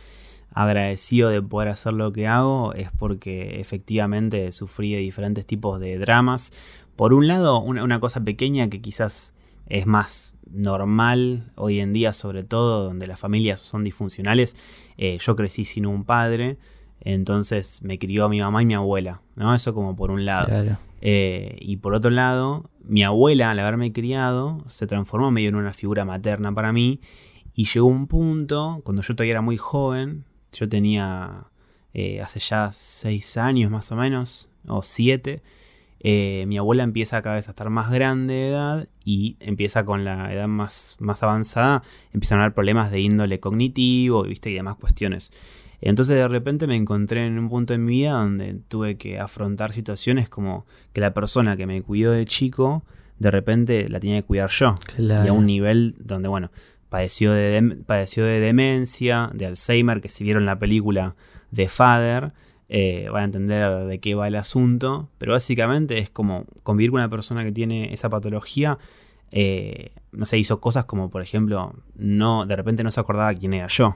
agradecido 0.53 1.29
de 1.29 1.41
poder 1.41 1.69
hacer 1.69 1.93
lo 1.93 2.13
que 2.13 2.27
hago 2.27 2.73
es 2.73 2.91
porque 2.91 3.59
efectivamente 3.59 4.51
sufrí 4.51 4.93
de 4.93 4.99
diferentes 4.99 5.45
tipos 5.45 5.79
de 5.79 5.97
dramas. 5.97 6.53
Por 6.95 7.13
un 7.13 7.27
lado, 7.27 7.59
una, 7.59 7.99
cosa 7.99 8.23
pequeña 8.23 8.69
que 8.69 8.81
quizás 8.81 9.33
es 9.67 9.87
más 9.87 10.35
normal 10.51 11.51
hoy 11.55 11.79
en 11.79 11.93
día, 11.93 12.13
sobre 12.13 12.43
todo 12.43 12.83
donde 12.83 13.07
las 13.07 13.19
familias 13.19 13.59
son 13.61 13.83
disfuncionales. 13.83 14.55
Eh, 14.97 15.17
yo 15.19 15.35
crecí 15.35 15.65
sin 15.65 15.87
un 15.87 16.03
padre, 16.03 16.57
entonces 17.01 17.81
me 17.81 17.97
crió 17.97 18.29
mi 18.29 18.39
mamá 18.39 18.61
y 18.61 18.65
mi 18.65 18.75
abuela, 18.75 19.21
¿no? 19.35 19.55
Eso 19.55 19.73
como 19.73 19.95
por 19.95 20.11
un 20.11 20.25
lado. 20.25 20.47
Eh, 21.01 21.57
y 21.59 21.77
por 21.77 21.95
otro 21.95 22.11
lado, 22.11 22.69
mi 22.83 23.03
abuela, 23.03 23.51
al 23.51 23.59
haberme 23.59 23.91
criado, 23.91 24.63
se 24.67 24.85
transformó 24.85 25.31
medio 25.31 25.49
en 25.49 25.55
una 25.55 25.73
figura 25.73 26.05
materna 26.05 26.53
para 26.53 26.71
mí. 26.71 27.01
Y 27.55 27.65
llegó 27.65 27.87
un 27.87 28.07
punto, 28.07 28.81
cuando 28.83 29.01
yo 29.01 29.15
todavía 29.15 29.33
era 29.33 29.41
muy 29.41 29.57
joven, 29.57 30.25
yo 30.53 30.69
tenía 30.69 31.45
eh, 31.93 32.21
hace 32.21 32.39
ya 32.39 32.71
seis 32.71 33.37
años 33.37 33.71
más 33.71 33.91
o 33.91 33.95
menos, 33.95 34.49
o 34.67 34.81
siete, 34.81 35.41
eh, 36.05 36.43
mi 36.47 36.57
abuela 36.57 36.83
empieza 36.83 37.21
cada 37.21 37.35
vez 37.35 37.47
a 37.47 37.51
estar 37.51 37.69
más 37.69 37.89
grande 37.89 38.33
de 38.33 38.49
edad 38.49 38.87
y 39.05 39.37
empieza 39.39 39.85
con 39.85 40.03
la 40.03 40.33
edad 40.33 40.49
más, 40.49 40.97
más 40.99 41.23
avanzada, 41.23 41.81
empiezan 42.11 42.39
a 42.39 42.43
haber 42.43 42.53
problemas 42.53 42.91
de 42.91 42.99
índole 42.99 43.39
cognitivo 43.39 44.23
¿viste? 44.23 44.51
y 44.51 44.53
demás 44.53 44.75
cuestiones. 44.75 45.31
Entonces 45.79 46.17
de 46.17 46.27
repente 46.27 46.67
me 46.67 46.75
encontré 46.75 47.25
en 47.25 47.39
un 47.39 47.49
punto 47.49 47.73
en 47.73 47.85
mi 47.85 47.93
vida 47.93 48.11
donde 48.11 48.55
tuve 48.67 48.97
que 48.97 49.17
afrontar 49.17 49.71
situaciones 49.71 50.27
como 50.27 50.65
que 50.91 50.99
la 50.99 51.13
persona 51.13 51.55
que 51.55 51.67
me 51.67 51.81
cuidó 51.81 52.11
de 52.11 52.25
chico, 52.25 52.83
de 53.19 53.31
repente 53.31 53.87
la 53.87 54.01
tenía 54.01 54.21
que 54.21 54.27
cuidar 54.27 54.49
yo. 54.49 54.75
Y 54.97 55.29
a 55.29 55.33
un 55.33 55.45
nivel 55.45 55.95
donde, 55.99 56.27
bueno, 56.27 56.51
padeció 56.93 57.33
de, 57.33 57.79
padeció 57.87 58.23
de 58.23 58.39
demencia, 58.39 59.31
de 59.33 59.47
Alzheimer, 59.47 59.99
que 59.99 60.09
si 60.09 60.23
vieron 60.23 60.45
la 60.45 60.59
película 60.59 61.15
de 61.49 61.67
Father, 61.67 62.33
eh, 62.69 63.09
van 63.11 63.21
a 63.21 63.25
entender 63.25 63.85
de 63.85 63.99
qué 63.99 64.13
va 64.13 64.27
el 64.27 64.35
asunto. 64.35 65.09
Pero 65.17 65.31
básicamente 65.31 65.97
es 65.97 66.11
como 66.11 66.45
convivir 66.61 66.91
con 66.91 66.99
una 66.99 67.09
persona 67.09 67.43
que 67.43 67.51
tiene 67.51 67.91
esa 67.95 68.11
patología. 68.11 68.77
Eh, 69.31 69.89
no 70.11 70.27
sé, 70.27 70.37
hizo 70.37 70.61
cosas 70.61 70.85
como, 70.85 71.09
por 71.09 71.23
ejemplo, 71.23 71.73
no, 71.95 72.45
de 72.45 72.55
repente 72.55 72.83
no 72.83 72.91
se 72.91 72.99
acordaba 72.99 73.33
quién 73.33 73.55
era 73.55 73.69
yo. 73.69 73.95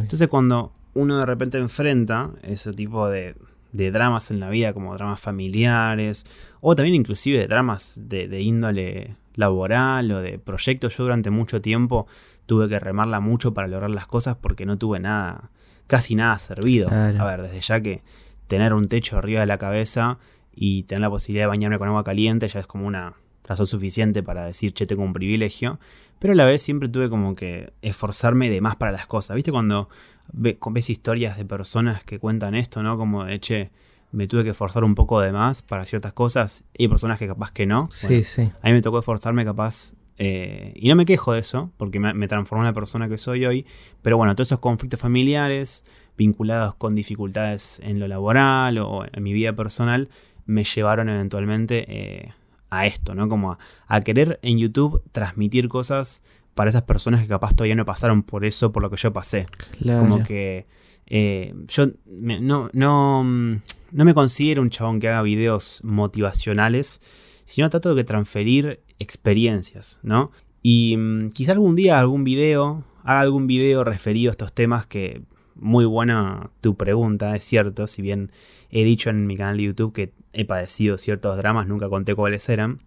Entonces 0.00 0.26
cuando 0.28 0.72
uno 0.94 1.18
de 1.18 1.26
repente 1.26 1.58
enfrenta 1.58 2.30
ese 2.40 2.72
tipo 2.72 3.10
de, 3.10 3.34
dramas 3.72 4.30
en 4.30 4.40
la 4.40 4.48
vida, 4.48 4.72
como 4.72 4.94
dramas 4.94 5.20
familiares, 5.20 6.24
o 6.62 6.74
también 6.74 6.94
inclusive 6.94 7.40
de 7.40 7.46
dramas 7.46 7.92
de, 7.94 8.40
índole 8.40 9.16
laboral 9.34 10.10
o 10.12 10.20
de 10.20 10.38
proyectos. 10.38 10.96
Yo 10.96 11.04
durante 11.04 11.30
mucho 11.30 11.60
tiempo 11.60 12.06
tuve 12.46 12.68
que 12.68 12.78
remarla 12.78 13.20
mucho 13.20 13.54
para 13.54 13.68
lograr 13.68 13.90
las 13.90 14.06
cosas 14.06 14.36
porque 14.40 14.66
no 14.66 14.78
tuve 14.78 15.00
nada, 15.00 15.50
casi 15.86 16.14
nada 16.14 16.38
servido. 16.38 16.88
A 16.90 17.24
ver, 17.24 17.42
desde 17.42 17.60
ya 17.60 17.80
que 17.80 18.02
tener 18.46 18.74
un 18.74 18.88
techo 18.88 19.18
arriba 19.18 19.40
de 19.40 19.46
la 19.46 19.58
cabeza 19.58 20.18
y 20.54 20.82
tener 20.84 21.00
la 21.00 21.10
posibilidad 21.10 21.44
de 21.44 21.48
bañarme 21.48 21.78
con 21.78 21.88
agua 21.88 22.04
caliente 22.04 22.48
ya 22.48 22.60
es 22.60 22.66
como 22.66 22.86
una 22.86 23.14
razón 23.44 23.66
suficiente 23.66 24.22
para 24.22 24.44
decir, 24.44 24.72
che, 24.72 24.86
tengo 24.86 25.02
un 25.02 25.12
privilegio. 25.12 25.78
Pero 26.18 26.34
a 26.34 26.36
la 26.36 26.44
vez 26.44 26.62
siempre 26.62 26.88
tuve 26.88 27.08
como 27.08 27.34
que 27.34 27.72
esforzarme 27.82 28.48
de 28.48 28.60
más 28.60 28.76
para 28.76 28.92
las 28.92 29.06
cosas. 29.06 29.34
¿Viste 29.34 29.50
cuando 29.50 29.88
ves 30.32 30.90
historias 30.90 31.36
de 31.36 31.44
personas 31.44 32.04
que 32.04 32.18
cuentan 32.18 32.54
esto, 32.54 32.82
¿no? 32.82 32.96
Como 32.96 33.24
de, 33.24 33.40
che, 33.40 33.70
me 34.12 34.28
tuve 34.28 34.44
que 34.44 34.50
esforzar 34.50 34.84
un 34.84 34.94
poco 34.94 35.20
de 35.20 35.32
más 35.32 35.62
para 35.62 35.84
ciertas 35.84 36.12
cosas 36.12 36.64
y 36.76 36.88
que 36.88 37.26
capaz 37.26 37.50
que 37.50 37.66
no. 37.66 37.88
Sí, 37.90 38.22
sí. 38.22 38.50
A 38.62 38.68
mí 38.68 38.74
me 38.74 38.82
tocó 38.82 38.98
esforzarme 38.98 39.44
capaz 39.44 39.94
eh, 40.18 40.72
y 40.76 40.88
no 40.88 40.94
me 40.94 41.06
quejo 41.06 41.32
de 41.32 41.40
eso, 41.40 41.72
porque 41.78 41.98
me, 41.98 42.28
transformó 42.28 42.62
en 42.62 42.66
la 42.66 42.74
persona 42.74 43.08
que 43.08 43.18
soy 43.18 43.46
hoy. 43.46 43.66
Pero 44.02 44.16
bueno, 44.18 44.34
todos 44.34 44.48
esos 44.48 44.60
conflictos 44.60 45.00
familiares 45.00 45.84
vinculados 46.16 46.74
con 46.74 46.94
dificultades 46.94 47.80
en 47.82 47.98
lo 47.98 48.06
laboral 48.06 48.78
o 48.78 49.04
en 49.10 49.22
mi 49.22 49.32
vida 49.32 49.54
personal 49.54 50.10
me 50.44 50.64
llevaron 50.64 51.08
eventualmente 51.08 51.86
eh, 51.88 52.32
a 52.70 52.86
esto, 52.86 53.14
¿no? 53.14 53.28
Como 53.28 53.58
a, 53.88 54.00
querer 54.02 54.38
en 54.42 54.58
YouTube 54.58 55.02
transmitir 55.12 55.68
cosas 55.68 56.22
para 56.54 56.68
esas 56.68 56.82
personas 56.82 57.22
que 57.22 57.28
capaz 57.28 57.54
todavía 57.54 57.74
no 57.74 57.86
pasaron 57.86 58.22
por 58.22 58.44
eso, 58.44 58.72
por 58.72 58.82
lo 58.82 58.90
que 58.90 58.96
yo 58.96 59.12
pasé. 59.12 59.46
Como 59.82 60.22
que 60.22 60.66
eh, 61.06 61.54
yo 61.66 61.86
no, 62.06 62.68
no, 62.72 63.24
mm, 63.24 63.60
no 63.92 64.04
me 64.04 64.14
considero 64.14 64.62
un 64.62 64.70
chabón 64.70 65.00
que 65.00 65.08
haga 65.08 65.22
videos 65.22 65.80
motivacionales, 65.84 67.00
sino 67.44 67.68
trato 67.68 67.94
de 67.94 68.04
transferir 68.04 68.80
experiencias, 68.98 70.00
¿no? 70.02 70.30
Y 70.62 70.96
mm, 70.96 71.28
quizá 71.30 71.52
algún 71.52 71.76
día 71.76 71.98
algún 71.98 72.24
video, 72.24 72.84
haga 73.04 73.20
algún 73.20 73.46
video 73.46 73.84
referido 73.84 74.30
a 74.30 74.32
estos 74.32 74.52
temas 74.52 74.86
que 74.86 75.22
muy 75.54 75.84
buena 75.84 76.50
tu 76.60 76.76
pregunta, 76.76 77.36
es 77.36 77.44
cierto, 77.44 77.86
si 77.86 78.00
bien 78.00 78.32
he 78.70 78.84
dicho 78.84 79.10
en 79.10 79.26
mi 79.26 79.36
canal 79.36 79.58
de 79.58 79.64
YouTube 79.64 79.92
que 79.92 80.12
he 80.32 80.44
padecido 80.44 80.96
ciertos 80.96 81.36
dramas, 81.36 81.66
nunca 81.66 81.88
conté 81.88 82.14
cuáles 82.14 82.48
eran. 82.48 82.80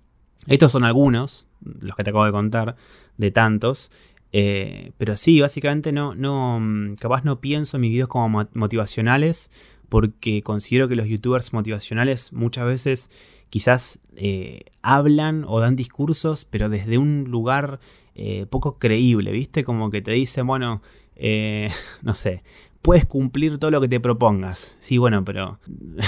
Estos 0.48 0.72
son 0.72 0.84
algunos, 0.84 1.48
los 1.62 1.96
que 1.96 2.04
te 2.04 2.10
acabo 2.10 2.26
de 2.26 2.32
contar, 2.32 2.76
de 3.18 3.32
tantos. 3.32 3.92
Eh, 4.32 4.92
pero 4.98 5.16
sí, 5.16 5.40
básicamente 5.40 5.92
no, 5.92 6.16
no, 6.16 6.60
mm, 6.60 6.96
capaz 6.96 7.24
no 7.24 7.40
pienso 7.40 7.78
en 7.78 7.82
mis 7.82 7.92
videos 7.92 8.10
como 8.10 8.48
motivacionales 8.54 9.52
porque 9.96 10.42
considero 10.44 10.90
que 10.90 10.98
los 10.98 11.08
youtubers 11.08 11.54
motivacionales 11.54 12.34
muchas 12.34 12.66
veces 12.66 13.10
quizás 13.50 13.98
eh, 14.18 14.66
hablan 14.82 15.46
o 15.48 15.62
dan 15.62 15.78
discursos, 15.78 16.44
pero 16.44 16.68
desde 16.68 16.98
un 16.98 17.24
lugar 17.30 17.80
eh, 18.14 18.46
poco 18.50 18.78
creíble, 18.78 19.32
¿viste? 19.32 19.64
Como 19.64 19.90
que 19.92 20.02
te 20.02 20.12
dicen, 20.12 20.48
bueno, 20.48 20.82
no 22.02 22.14
sé, 22.14 22.44
puedes 22.86 23.06
cumplir 23.06 23.58
todo 23.58 23.72
lo 23.72 23.80
que 23.80 23.88
te 23.88 24.02
propongas. 24.02 24.76
Sí, 24.82 24.98
bueno, 24.98 25.24
pero 25.24 25.60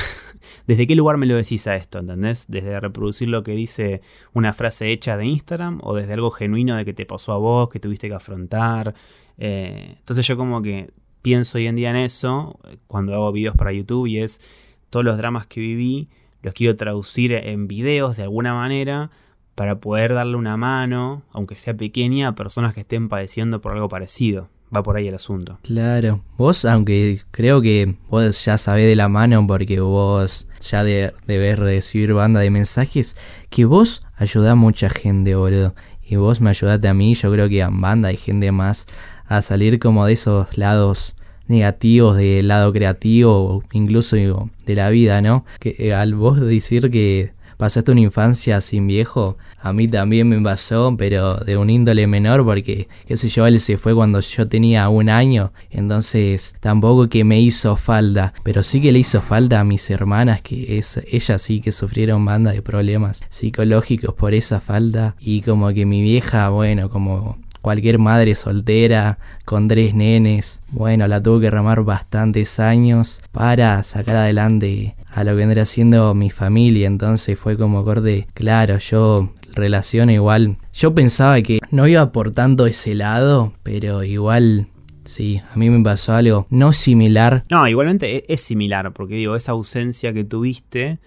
¿desde 0.67 0.86
qué 0.86 0.95
lugar 0.97 1.15
me 1.15 1.26
lo 1.26 1.38
decís 1.38 1.65
a 1.67 1.76
esto? 1.78 2.00
¿Entendés? 2.00 2.43
¿Desde 2.50 2.78
reproducir 2.82 3.30
lo 3.30 3.41
que 3.41 3.54
dice 3.54 4.02
una 4.34 4.52
frase 4.52 4.91
hecha 4.91 5.15
de 5.15 5.28
Instagram 5.28 5.80
o 5.82 5.95
desde 5.95 6.13
algo 6.13 6.30
genuino 6.30 6.76
de 6.76 6.84
que 6.84 6.93
te 6.93 7.06
pasó 7.06 7.32
a 7.32 7.38
vos, 7.38 7.69
que 7.69 7.80
tuviste 7.80 8.10
que 8.10 8.15
afrontar? 8.15 8.93
Eh, 9.38 9.95
entonces 9.97 10.28
yo 10.28 10.36
como 10.36 10.62
que 10.62 10.91
pienso 11.21 11.58
hoy 11.58 11.67
en 11.67 11.75
día 11.75 11.89
en 11.89 11.97
eso 11.97 12.60
cuando 12.88 13.13
hago 13.13 13.32
videos 13.32 13.56
para 13.56 13.73
YouTube 13.73 14.08
y 14.08 14.19
es 14.19 14.41
todos 14.89 15.06
los 15.06 15.17
dramas 15.17 15.47
que 15.47 15.60
viví, 15.60 16.10
los 16.41 16.53
quiero 16.53 16.75
traducir 16.75 17.34
en 17.34 17.67
videos 17.67 18.17
de 18.17 18.23
alguna 18.23 18.53
manera 18.53 19.12
para 19.56 19.80
poder 19.80 20.13
darle 20.13 20.36
una 20.36 20.56
mano, 20.56 21.23
aunque 21.32 21.56
sea 21.56 21.75
pequeña, 21.75 22.30
a 22.30 22.36
personas 22.36 22.73
que 22.73 22.82
estén 22.82 23.10
padeciendo 23.10 23.60
por 23.60 23.73
algo 23.73 23.89
parecido 23.89 24.49
va 24.75 24.84
por 24.84 24.97
ahí 24.97 25.08
el 25.08 25.15
asunto. 25.15 25.60
Claro, 25.63 26.21
vos, 26.38 26.65
aunque 26.65 27.21
creo 27.32 27.62
que 27.62 27.95
vos 28.10 28.43
ya 28.43 28.58
sabés 28.58 28.88
de 28.88 28.95
la 28.95 29.08
mano 29.08 29.45
porque 29.47 29.80
vos 29.80 30.47
ya 30.62 30.84
de, 30.84 31.13
debes 31.25 31.58
recibir 31.58 32.13
banda 32.13 32.39
de 32.39 32.49
mensajes, 32.49 33.15
que 33.49 33.65
vos 33.65 34.01
ayudás 34.15 34.51
a 34.51 34.56
mucha 34.56 34.89
gente, 34.89 35.36
boludo. 35.36 35.73
Y 36.10 36.15
vos 36.15 36.39
me 36.39 36.49
ayudaste 36.49 36.88
a 36.88 36.93
mí, 36.93 37.15
yo 37.15 37.32
creo 37.32 37.49
que 37.49 37.62
a 37.62 37.69
banda 37.69 38.13
y 38.13 38.17
gente 38.17 38.51
más 38.53 38.88
a 39.27 39.41
salir 39.41 39.79
como 39.79 40.05
de 40.05 40.13
esos 40.13 40.57
lados 40.57 41.15
negativos 41.47 42.17
del 42.17 42.47
lado 42.47 42.73
creativo, 42.73 43.63
incluso 43.71 44.15
de 44.15 44.75
la 44.75 44.89
vida, 44.89 45.21
¿no? 45.21 45.45
Que 45.59 45.75
eh, 45.79 45.93
al 45.93 46.15
vos 46.15 46.39
decir 46.39 46.89
que 46.91 47.31
pasaste 47.57 47.91
una 47.91 48.01
infancia 48.01 48.61
sin 48.61 48.87
viejo, 48.87 49.37
a 49.59 49.73
mí 49.73 49.87
también 49.87 50.29
me 50.29 50.39
pasó, 50.39 50.95
pero 50.97 51.35
de 51.37 51.57
un 51.57 51.69
índole 51.69 52.05
menor, 52.05 52.45
porque, 52.45 52.87
qué 53.07 53.17
sé 53.17 53.29
yo, 53.29 53.47
él 53.47 53.59
se 53.59 53.77
fue 53.77 53.95
cuando 53.95 54.19
yo 54.19 54.45
tenía 54.45 54.87
un 54.89 55.09
año, 55.09 55.51
entonces 55.71 56.55
tampoco 56.59 57.09
que 57.09 57.23
me 57.23 57.41
hizo 57.41 57.75
falta, 57.75 58.33
pero 58.43 58.61
sí 58.61 58.79
que 58.79 58.91
le 58.91 58.99
hizo 58.99 59.21
falta 59.21 59.59
a 59.59 59.63
mis 59.63 59.89
hermanas, 59.89 60.41
que 60.41 60.77
es, 60.77 61.01
ellas 61.11 61.41
sí 61.41 61.59
que 61.59 61.71
sufrieron 61.71 62.23
banda 62.23 62.51
de 62.51 62.61
problemas 62.61 63.21
psicológicos 63.29 64.13
por 64.13 64.35
esa 64.35 64.59
falta, 64.59 65.15
y 65.19 65.41
como 65.41 65.73
que 65.73 65.85
mi 65.85 66.01
vieja, 66.01 66.49
bueno, 66.49 66.89
como 66.89 67.39
cualquier 67.67 67.99
madre 67.99 68.34
soltera 68.34 69.19
con 69.43 69.67
tres 69.67 69.93
nenes, 69.93 70.62
bueno, 70.69 71.06
la 71.06 71.21
tuvo 71.21 71.41
que 71.41 71.51
ramar 71.51 71.84
bastantes 71.84 72.62
años 72.62 73.19
para 73.34 73.84
sacar 73.84 74.15
adelante 74.15 74.95
a 75.13 75.25
lo 75.25 75.32
que 75.32 75.36
vendría 75.36 75.65
siendo 75.65 76.13
mi 76.13 76.30
familia, 76.30 76.88
entonces 76.88 77.38
fue 77.38 77.58
como 77.58 77.84
corte, 77.84 78.25
claro, 78.34 78.77
yo 78.77 79.34
relación 79.53 80.10
igual, 80.10 80.56
yo 80.71 80.95
pensaba 80.95 81.41
que 81.41 81.60
no 81.69 81.89
iba 81.89 82.13
por 82.13 82.32
tanto 82.32 82.67
ese 82.67 82.95
lado, 82.95 83.51
pero 83.63 84.06
igual 84.06 84.67
Sí, 85.03 85.41
a 85.53 85.58
mí 85.58 85.69
me 85.69 85.84
pasó 85.84 86.13
algo 86.13 86.47
no 86.49 86.71
similar. 86.71 87.43
No, 87.49 87.67
igualmente 87.67 88.15
e-, 88.15 88.25
es, 88.30 88.41
similar, 88.41 88.93
porque 88.93 89.15
digo, 89.15 89.36
esa 89.36 89.53
ausencia 89.53 90.13
que 90.13 90.23
tuviste, 90.23 90.99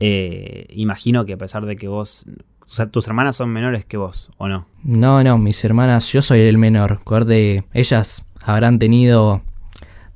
eh, 0.00 0.66
imagino 0.70 1.26
que 1.26 1.34
a 1.34 1.38
pesar 1.38 1.66
de 1.66 1.76
que 1.76 1.88
vos, 1.88 2.24
o 2.68 2.74
sea, 2.74 2.86
tus 2.86 3.06
hermanas 3.06 3.36
son 3.36 3.50
menores 3.50 3.84
que 3.84 3.96
vos, 3.96 4.30
¿o 4.38 4.48
no? 4.48 4.66
No, 4.82 5.22
no, 5.22 5.38
mis 5.38 5.64
hermanas, 5.64 6.12
yo 6.12 6.20
soy 6.20 6.40
el 6.40 6.58
menor. 6.58 7.00
Corte, 7.04 7.64
ellas 7.72 8.26
habrán 8.42 8.78
tenido 8.78 9.42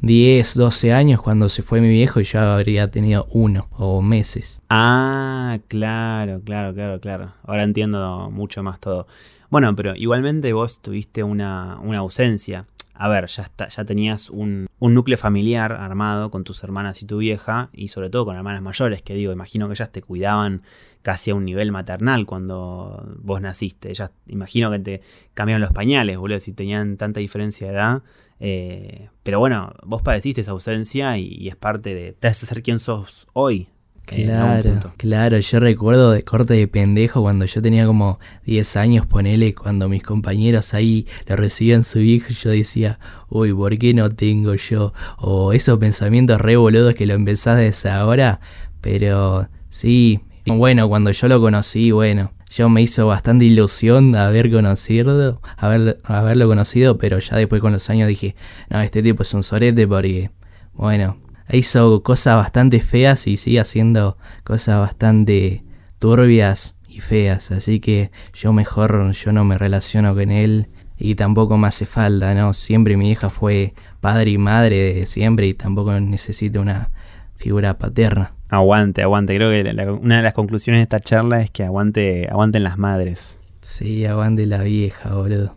10, 0.00 0.54
12 0.56 0.92
años 0.92 1.22
cuando 1.22 1.48
se 1.48 1.62
fue 1.62 1.80
mi 1.80 1.88
viejo 1.88 2.20
y 2.20 2.24
yo 2.24 2.40
habría 2.40 2.90
tenido 2.90 3.26
uno 3.30 3.68
o 3.72 4.02
meses. 4.02 4.60
Ah, 4.68 5.58
claro, 5.68 6.40
claro, 6.44 6.74
claro, 6.74 7.00
claro. 7.00 7.32
Ahora 7.44 7.62
entiendo 7.64 8.30
mucho 8.30 8.62
más 8.62 8.80
todo. 8.80 9.06
Bueno, 9.48 9.74
pero 9.76 9.94
igualmente 9.94 10.52
vos 10.52 10.80
tuviste 10.80 11.22
una, 11.22 11.78
una 11.80 11.98
ausencia. 11.98 12.66
A 12.94 13.08
ver, 13.08 13.26
ya, 13.28 13.44
está, 13.44 13.68
ya 13.68 13.84
tenías 13.84 14.28
un, 14.28 14.68
un, 14.78 14.94
núcleo 14.94 15.16
familiar 15.16 15.72
armado 15.72 16.30
con 16.30 16.44
tus 16.44 16.62
hermanas 16.62 17.02
y 17.02 17.06
tu 17.06 17.18
vieja, 17.18 17.70
y 17.72 17.88
sobre 17.88 18.10
todo 18.10 18.26
con 18.26 18.36
hermanas 18.36 18.60
mayores, 18.60 19.00
que 19.00 19.14
digo, 19.14 19.32
imagino 19.32 19.68
que 19.68 19.72
ellas 19.72 19.90
te 19.90 20.02
cuidaban 20.02 20.62
casi 21.02 21.30
a 21.30 21.34
un 21.34 21.44
nivel 21.44 21.72
maternal 21.72 22.26
cuando 22.26 23.16
vos 23.18 23.40
naciste. 23.40 23.90
Ellas, 23.90 24.12
imagino 24.26 24.70
que 24.70 24.78
te 24.78 25.00
cambiaron 25.34 25.62
los 25.62 25.72
pañales, 25.72 26.18
boludo, 26.18 26.40
si 26.40 26.52
tenían 26.52 26.96
tanta 26.96 27.20
diferencia 27.20 27.66
de 27.68 27.72
edad. 27.72 28.02
Eh, 28.40 29.08
pero 29.22 29.38
bueno, 29.38 29.74
vos 29.84 30.02
padeciste 30.02 30.40
esa 30.40 30.52
ausencia 30.52 31.18
y, 31.18 31.48
es 31.48 31.56
parte 31.56 31.94
de. 31.94 32.12
Te 32.12 32.28
hace 32.28 32.46
ser 32.46 32.62
quien 32.62 32.80
sos 32.80 33.26
hoy. 33.32 33.68
Claro, 34.06 34.92
claro, 34.96 35.38
yo 35.38 35.60
recuerdo 35.60 36.10
de 36.10 36.24
corte 36.24 36.54
de 36.54 36.66
pendejo 36.66 37.22
cuando 37.22 37.44
yo 37.44 37.62
tenía 37.62 37.86
como 37.86 38.18
10 38.44 38.76
años, 38.76 39.06
ponele, 39.06 39.54
cuando 39.54 39.88
mis 39.88 40.02
compañeros 40.02 40.74
ahí 40.74 41.06
lo 41.26 41.36
recibían 41.36 41.84
su 41.84 42.00
hijo, 42.00 42.30
yo 42.30 42.50
decía, 42.50 42.98
uy, 43.28 43.52
¿por 43.52 43.78
qué 43.78 43.94
no 43.94 44.10
tengo 44.10 44.54
yo? 44.54 44.92
O 45.18 45.52
esos 45.52 45.78
pensamientos 45.78 46.40
re 46.40 46.56
boludos 46.56 46.96
que 46.96 47.06
lo 47.06 47.14
empezás 47.14 47.58
desde 47.58 47.90
ahora, 47.90 48.40
pero 48.80 49.48
sí, 49.68 50.22
bueno, 50.46 50.88
cuando 50.88 51.10
yo 51.10 51.28
lo 51.28 51.40
conocí, 51.40 51.90
bueno, 51.90 52.32
yo 52.50 52.68
me 52.68 52.82
hizo 52.82 53.06
bastante 53.06 53.44
ilusión 53.44 54.16
haber 54.16 54.50
conocido, 54.50 55.40
haber, 55.56 56.00
haberlo 56.04 56.48
conocido, 56.48 56.98
pero 56.98 57.18
ya 57.18 57.36
después 57.36 57.60
con 57.60 57.72
los 57.72 57.88
años 57.90 58.08
dije, 58.08 58.34
no, 58.68 58.80
este 58.80 59.02
tipo 59.02 59.22
es 59.22 59.32
un 59.34 59.42
sorete 59.42 59.86
porque, 59.86 60.30
bueno, 60.72 61.18
hizo 61.52 62.02
cosas 62.02 62.36
bastante 62.36 62.80
feas 62.80 63.26
y 63.26 63.36
sigue 63.36 63.60
haciendo 63.60 64.16
cosas 64.42 64.80
bastante 64.80 65.62
turbias 65.98 66.74
y 66.88 67.00
feas, 67.00 67.52
así 67.52 67.78
que 67.78 68.10
yo 68.34 68.52
mejor, 68.52 69.12
yo 69.12 69.32
no 69.32 69.44
me 69.44 69.56
relaciono 69.56 70.14
con 70.14 70.30
él 70.30 70.68
y 70.98 71.14
tampoco 71.14 71.56
me 71.56 71.68
hace 71.68 71.86
falta, 71.86 72.34
¿no? 72.34 72.52
Siempre 72.52 72.96
mi 72.96 73.10
hija 73.10 73.30
fue 73.30 73.74
padre 74.00 74.32
y 74.32 74.38
madre 74.38 74.94
de 74.94 75.06
siempre 75.06 75.46
y 75.46 75.54
tampoco 75.54 75.98
necesito 76.00 76.60
una 76.60 76.90
figura 77.36 77.78
paterna. 77.78 78.34
Aguante, 78.50 79.02
aguante. 79.02 79.36
Creo 79.36 79.50
que 79.50 79.90
una 80.02 80.16
de 80.16 80.22
las 80.22 80.34
conclusiones 80.34 80.80
de 80.80 80.82
esta 80.82 81.00
charla 81.00 81.40
es 81.40 81.50
que 81.50 81.62
aguante, 81.62 82.28
aguanten 82.28 82.64
las 82.64 82.78
madres. 82.78 83.40
Sí, 83.60 84.04
aguante 84.04 84.44
la 84.46 84.62
vieja, 84.62 85.14
boludo. 85.14 85.54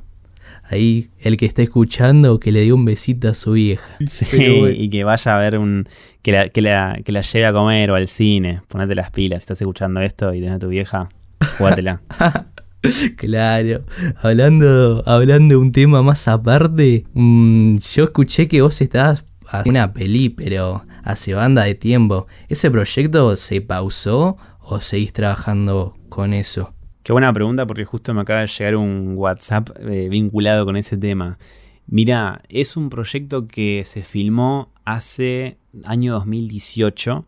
Ahí, 0.69 1.09
el 1.19 1.35
que 1.35 1.45
está 1.45 1.61
escuchando, 1.61 2.39
que 2.39 2.51
le 2.51 2.61
dé 2.61 2.71
un 2.71 2.85
besito 2.85 3.29
a 3.29 3.33
su 3.33 3.53
vieja. 3.53 3.95
Sí, 4.07 4.27
y 4.77 4.89
que 4.89 5.03
vaya 5.03 5.35
a 5.35 5.39
ver 5.39 5.57
un. 5.57 5.89
Que 6.21 6.31
la, 6.31 6.49
que, 6.49 6.61
la, 6.61 6.99
que 7.03 7.11
la 7.11 7.21
lleve 7.21 7.45
a 7.45 7.53
comer 7.53 7.91
o 7.91 7.95
al 7.95 8.07
cine. 8.07 8.61
Ponete 8.67 8.95
las 8.95 9.11
pilas. 9.11 9.41
Si 9.41 9.43
estás 9.43 9.61
escuchando 9.61 9.99
esto 10.01 10.33
y 10.33 10.39
tenés 10.39 10.55
a 10.55 10.59
tu 10.59 10.67
vieja, 10.67 11.09
jugátela. 11.57 12.01
claro. 13.17 13.83
Hablando, 14.21 15.03
hablando 15.07 15.55
de 15.55 15.61
un 15.61 15.71
tema 15.71 16.03
más 16.03 16.27
aparte, 16.27 17.05
mm, 17.13 17.77
yo 17.77 18.03
escuché 18.03 18.47
que 18.47 18.61
vos 18.61 18.79
estabas 18.81 19.25
haciendo 19.47 19.79
una 19.79 19.93
peli, 19.93 20.29
pero 20.29 20.85
hace 21.03 21.33
banda 21.33 21.63
de 21.63 21.75
tiempo. 21.75 22.27
¿Ese 22.49 22.71
proyecto 22.71 23.35
se 23.35 23.61
pausó 23.61 24.37
o 24.59 24.79
seguís 24.79 25.13
trabajando 25.13 25.97
con 26.09 26.33
eso? 26.33 26.73
Qué 27.03 27.11
buena 27.11 27.33
pregunta 27.33 27.65
porque 27.65 27.85
justo 27.85 28.13
me 28.13 28.21
acaba 28.21 28.41
de 28.41 28.47
llegar 28.47 28.77
un 28.77 29.13
WhatsApp 29.17 29.69
eh, 29.79 30.07
vinculado 30.09 30.65
con 30.65 30.77
ese 30.77 30.97
tema. 30.97 31.37
Mira, 31.85 32.41
es 32.47 32.77
un 32.77 32.89
proyecto 32.89 33.47
que 33.47 33.83
se 33.85 34.03
filmó 34.03 34.71
hace 34.85 35.57
año 35.83 36.13
2018. 36.13 37.25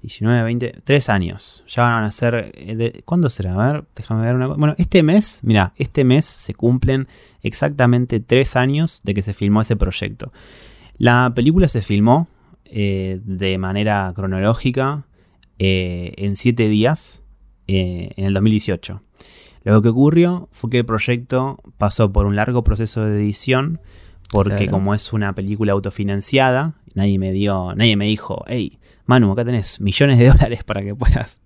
19, 0.00 0.44
20, 0.44 0.80
3 0.84 1.08
años. 1.08 1.64
Ya 1.66 1.82
van 1.82 2.04
a 2.04 2.10
ser. 2.12 2.52
Eh, 2.54 3.02
¿Cuándo 3.04 3.28
será? 3.28 3.54
A 3.54 3.72
ver, 3.72 3.84
déjame 3.96 4.22
ver 4.22 4.36
una 4.36 4.46
cosa. 4.46 4.58
Bueno, 4.58 4.74
este 4.78 5.02
mes, 5.02 5.40
mira, 5.42 5.72
este 5.76 6.04
mes 6.04 6.24
se 6.24 6.54
cumplen 6.54 7.08
exactamente 7.42 8.20
3 8.20 8.54
años 8.54 9.00
de 9.02 9.14
que 9.14 9.22
se 9.22 9.34
filmó 9.34 9.60
ese 9.60 9.74
proyecto. 9.74 10.32
La 10.98 11.32
película 11.34 11.66
se 11.66 11.82
filmó 11.82 12.28
eh, 12.70 13.20
de 13.24 13.58
manera 13.58 14.12
cronológica 14.14 15.06
eh, 15.58 16.12
en 16.16 16.36
7 16.36 16.68
días 16.68 17.22
eh, 17.66 18.10
en 18.16 18.26
el 18.26 18.34
2018. 18.34 19.02
Lo 19.64 19.82
que 19.82 19.88
ocurrió 19.88 20.48
fue 20.52 20.70
que 20.70 20.78
el 20.78 20.84
proyecto 20.84 21.58
pasó 21.76 22.12
por 22.12 22.26
un 22.26 22.36
largo 22.36 22.64
proceso 22.64 23.04
de 23.04 23.18
edición, 23.18 23.80
porque 24.30 24.56
Claro. 24.56 24.72
como 24.72 24.94
es 24.94 25.12
una 25.12 25.34
película 25.34 25.72
autofinanciada, 25.72 26.74
nadie 26.94 27.18
me 27.18 27.32
dio, 27.32 27.74
nadie 27.74 27.96
me 27.96 28.06
dijo, 28.06 28.44
hey, 28.46 28.78
Manu, 29.08 29.32
acá 29.32 29.42
tenés 29.42 29.80
millones 29.80 30.18
de 30.18 30.28
dólares 30.28 30.64
para 30.64 30.82
que 30.82 30.94
puedas 30.94 31.40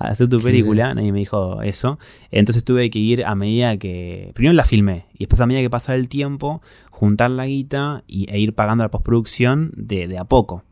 hacer 0.00 0.28
tu 0.28 0.40
película. 0.40 0.94
Nadie 0.94 1.12
me 1.12 1.20
dijo 1.20 1.62
eso. 1.62 2.00
Entonces 2.32 2.64
tuve 2.64 2.90
que 2.90 2.98
ir 2.98 3.24
a 3.24 3.36
medida 3.36 3.76
que. 3.76 4.32
Primero 4.34 4.52
la 4.52 4.64
filmé 4.64 5.06
y 5.14 5.20
después 5.20 5.40
a 5.40 5.46
medida 5.46 5.62
que 5.62 5.70
pasaba 5.70 5.96
el 5.96 6.08
tiempo, 6.08 6.60
juntar 6.94 7.30
la 7.32 7.46
guita 7.46 8.04
y, 8.06 8.30
e 8.32 8.38
ir 8.38 8.54
pagando 8.54 8.84
la 8.84 8.90
postproducción 8.90 9.72
de, 9.76 10.06
de 10.06 10.16
a 10.16 10.24
poco. 10.24 10.62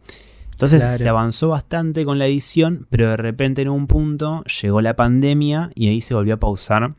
Entonces 0.52 0.80
Claro. 0.80 0.96
se 0.96 1.08
avanzó 1.08 1.48
bastante 1.48 2.04
con 2.04 2.20
la 2.20 2.26
edición, 2.26 2.86
pero 2.90 3.08
de 3.08 3.16
repente 3.16 3.62
en 3.62 3.68
un 3.68 3.88
punto 3.88 4.44
llegó 4.44 4.80
la 4.80 4.94
pandemia 4.94 5.72
y 5.74 5.88
ahí 5.88 6.00
se 6.00 6.14
volvió 6.14 6.34
a 6.34 6.36
pausar 6.36 6.94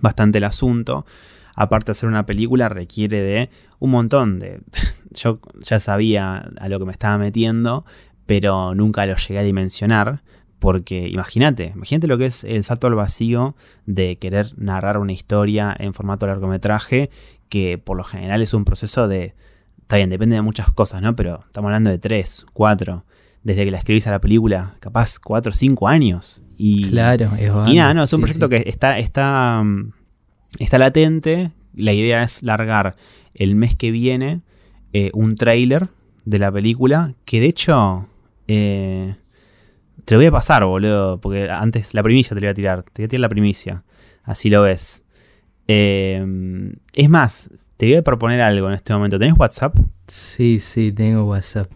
bastante 0.00 0.38
el 0.38 0.44
asunto. 0.44 1.06
Aparte 1.54 1.86
de 1.86 1.92
hacer 1.92 2.08
una 2.08 2.26
película 2.26 2.68
requiere 2.68 3.20
de 3.20 3.50
un 3.78 3.92
montón 3.92 4.40
de... 4.40 4.60
Yo 5.12 5.38
ya 5.62 5.78
sabía 5.78 6.50
a 6.60 6.68
lo 6.68 6.78
que 6.80 6.84
me 6.84 6.92
estaba 6.92 7.16
metiendo, 7.16 7.84
pero 8.26 8.74
nunca 8.74 9.06
lo 9.06 9.14
llegué 9.14 9.38
a 9.38 9.42
dimensionar. 9.44 10.22
Porque 10.58 11.08
imagínate, 11.08 11.72
imagínate 11.76 12.08
lo 12.08 12.18
que 12.18 12.26
es 12.26 12.42
el 12.42 12.64
salto 12.64 12.88
al 12.88 12.96
vacío 12.96 13.54
de 13.86 14.16
querer 14.18 14.54
narrar 14.56 14.98
una 14.98 15.12
historia 15.12 15.74
en 15.78 15.94
formato 15.94 16.26
largometraje, 16.26 17.10
que 17.48 17.78
por 17.78 17.96
lo 17.96 18.04
general 18.04 18.42
es 18.42 18.54
un 18.54 18.64
proceso 18.64 19.08
de... 19.08 19.34
Está 19.80 19.96
bien, 19.96 20.10
depende 20.10 20.36
de 20.36 20.42
muchas 20.42 20.70
cosas, 20.72 21.00
¿no? 21.00 21.16
Pero 21.16 21.40
estamos 21.46 21.68
hablando 21.68 21.88
de 21.90 21.98
tres, 21.98 22.44
cuatro, 22.52 23.04
desde 23.42 23.64
que 23.64 23.70
la 23.70 23.78
escribís 23.78 24.06
a 24.06 24.10
la 24.10 24.20
película, 24.20 24.74
capaz 24.80 25.18
cuatro 25.18 25.50
o 25.52 25.54
cinco 25.54 25.88
años. 25.88 26.42
Y, 26.58 26.88
Claro, 26.90 27.30
es 27.38 27.50
y 27.72 27.76
nada, 27.76 27.94
no, 27.94 28.02
es 28.02 28.12
un 28.12 28.20
Sí, 28.20 28.22
proyecto 28.24 28.46
sí. 28.46 28.62
que 28.64 28.68
está, 28.68 28.98
está, 28.98 29.62
mm, 29.64 29.92
está 30.58 30.78
latente. 30.78 31.52
La 31.74 31.92
idea 31.92 32.22
es 32.22 32.42
largar 32.42 32.96
el 33.34 33.54
mes 33.54 33.74
que 33.76 33.90
viene 33.90 34.42
eh, 34.92 35.10
un 35.14 35.36
tráiler 35.36 35.88
de 36.24 36.38
la 36.38 36.52
película, 36.52 37.14
que 37.24 37.40
de 37.40 37.46
hecho 37.46 38.06
eh, 38.48 39.14
te 40.04 40.14
lo 40.14 40.18
voy 40.18 40.26
a 40.26 40.32
pasar, 40.32 40.64
boludo, 40.64 41.20
porque 41.20 41.48
antes 41.50 41.94
la 41.94 42.02
primicia 42.02 42.30
te 42.34 42.40
lo 42.40 42.46
voy 42.46 42.50
a 42.50 42.54
tirar, 42.54 42.82
te 42.82 43.02
voy 43.02 43.04
a 43.06 43.08
tirar 43.08 43.20
la 43.20 43.28
primicia, 43.28 43.84
así 44.24 44.50
lo 44.50 44.62
ves. 44.62 45.04
Eh, 45.68 46.72
es 46.94 47.10
más, 47.10 47.50
te 47.76 47.86
voy 47.86 47.96
a 47.96 48.02
proponer 48.02 48.40
algo 48.40 48.68
en 48.68 48.74
este 48.74 48.92
momento. 48.94 49.18
¿Tenés 49.18 49.38
WhatsApp? 49.38 49.76
Sí, 50.06 50.58
sí, 50.58 50.90
tengo 50.92 51.24
WhatsApp. 51.24 51.70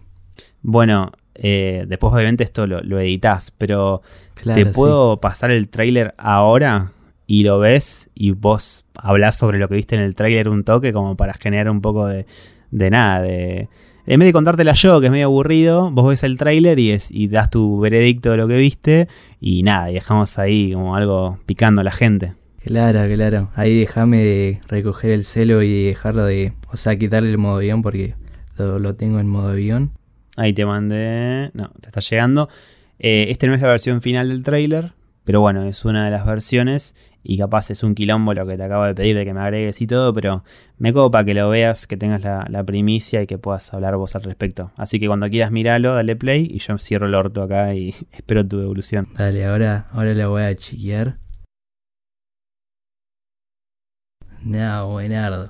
Bueno, 0.63 1.13
eh, 1.35 1.85
después 1.87 2.13
obviamente 2.13 2.43
esto 2.45 2.67
lo, 2.67 2.81
lo 2.83 2.99
editas, 3.01 3.51
pero 3.57 4.03
Claro, 4.35 4.61
te 4.63 4.67
sí. 4.67 4.75
puedo 4.75 5.21
pasar 5.21 5.51
el 5.51 5.69
tráiler 5.69 6.15
ahora 6.19 6.93
y 7.27 7.45
lo 7.45 7.59
ves 7.59 8.11
y 8.15 8.31
vos 8.33 8.85
hablas 8.95 9.37
sobre 9.37 9.59
lo 9.59 9.69
que 9.69 9.75
viste 9.77 9.95
en 9.95 10.01
el 10.03 10.15
tráiler 10.15 10.49
un 10.49 10.65
toque 10.65 10.93
como 10.93 11.17
para 11.17 11.35
generar 11.35 11.71
un 11.71 11.81
poco 11.81 12.07
de, 12.07 12.27
de 12.71 12.91
nada, 12.91 13.23
de... 13.23 13.69
En 14.05 14.19
vez 14.19 14.27
de 14.27 14.33
contártela 14.33 14.73
yo, 14.73 14.99
que 15.01 15.07
es 15.07 15.13
medio 15.13 15.27
aburrido, 15.27 15.93
vos 15.93 16.09
ves 16.09 16.25
el 16.25 16.37
tráiler 16.37 16.79
y, 16.81 16.91
es- 16.91 17.11
y 17.13 17.29
das 17.29 17.51
tu 17.51 17.79
veredicto 17.79 18.33
de 18.33 18.37
lo 18.37 18.49
que 18.49 18.57
viste 18.57 19.07
y 19.41 19.63
nada, 19.63 19.91
y 19.91 19.95
dejamos 19.95 20.39
ahí 20.41 20.73
como 20.73 20.97
algo 20.97 21.39
picando 21.47 21.83
a 21.83 21.85
la 21.85 21.93
gente. 21.93 22.33
Claro, 22.65 23.01
claro. 23.15 23.51
Ahí 23.55 23.79
déjame 23.79 24.23
de 24.23 24.61
recoger 24.69 25.11
el 25.11 25.25
celo 25.25 25.63
y 25.63 25.87
dejarlo 25.87 26.25
de. 26.25 26.53
O 26.73 26.77
sea, 26.77 26.97
quitarle 26.97 27.31
el 27.31 27.39
modo 27.39 27.57
avión 27.57 27.83
porque 27.83 28.15
lo, 28.57 28.79
lo 28.79 28.95
tengo 28.95 29.19
en 29.19 29.29
modo 29.29 29.49
avión. 29.49 29.93
Ahí 30.37 30.53
te 30.53 30.65
mandé... 30.65 31.51
No, 31.55 31.71
te 31.81 31.89
está 31.89 32.01
llegando. 32.01 32.49
Eh, 32.99 33.27
este 33.29 33.47
no 33.47 33.55
es 33.55 33.61
la 33.61 33.69
versión 33.69 34.01
final 34.01 34.29
del 34.29 34.45
tráiler, 34.45 34.93
pero 35.25 35.41
bueno, 35.41 35.65
es 35.65 35.85
una 35.85 36.05
de 36.05 36.11
las 36.11 36.25
versiones 36.25 36.95
y 37.25 37.39
capaz 37.39 37.71
es 37.71 37.83
un 37.83 37.95
quilombo 37.95 38.35
lo 38.35 38.47
que 38.47 38.57
te 38.57 38.63
acabo 38.63 38.85
de 38.85 38.95
pedir 38.95 39.17
de 39.17 39.25
que 39.25 39.35
me 39.35 39.41
agregues 39.41 39.81
y 39.81 39.87
todo, 39.87 40.15
pero 40.15 40.45
me 40.79 40.93
copa 40.93 41.25
que 41.25 41.35
lo 41.35 41.49
veas, 41.51 41.87
que 41.87 41.97
tengas 41.97 42.23
la, 42.23 42.47
la 42.49 42.65
primicia 42.65 43.23
y 43.23 43.27
que 43.27 43.39
puedas 43.39 43.73
hablar 43.75 43.97
vos 43.97 44.17
al 44.17 44.23
respecto. 44.23 44.73
Así 44.77 44.99
que 44.99 45.07
cuando 45.07 45.29
quieras 45.29 45.51
mirarlo, 45.51 45.95
dale 45.95 46.17
play 46.17 46.49
y 46.51 46.59
yo 46.59 46.79
cierro 46.79 47.07
el 47.07 47.15
orto 47.15 47.43
acá 47.43 47.75
y 47.75 47.91
espero 48.13 48.47
tu 48.47 48.61
evolución. 48.61 49.09
Dale, 49.17 49.45
ahora, 49.45 49.89
ahora 49.93 50.15
lo 50.15 50.31
voy 50.31 50.43
a 50.43 50.55
chequear. 50.55 51.22
No, 54.45 54.89
buenardo. 54.91 55.49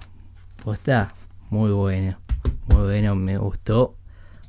Posta, 0.63 1.09
muy 1.51 1.71
bueno. 1.71 2.17
Muy 2.69 2.83
bueno, 2.85 3.15
me 3.15 3.37
gustó 3.39 3.95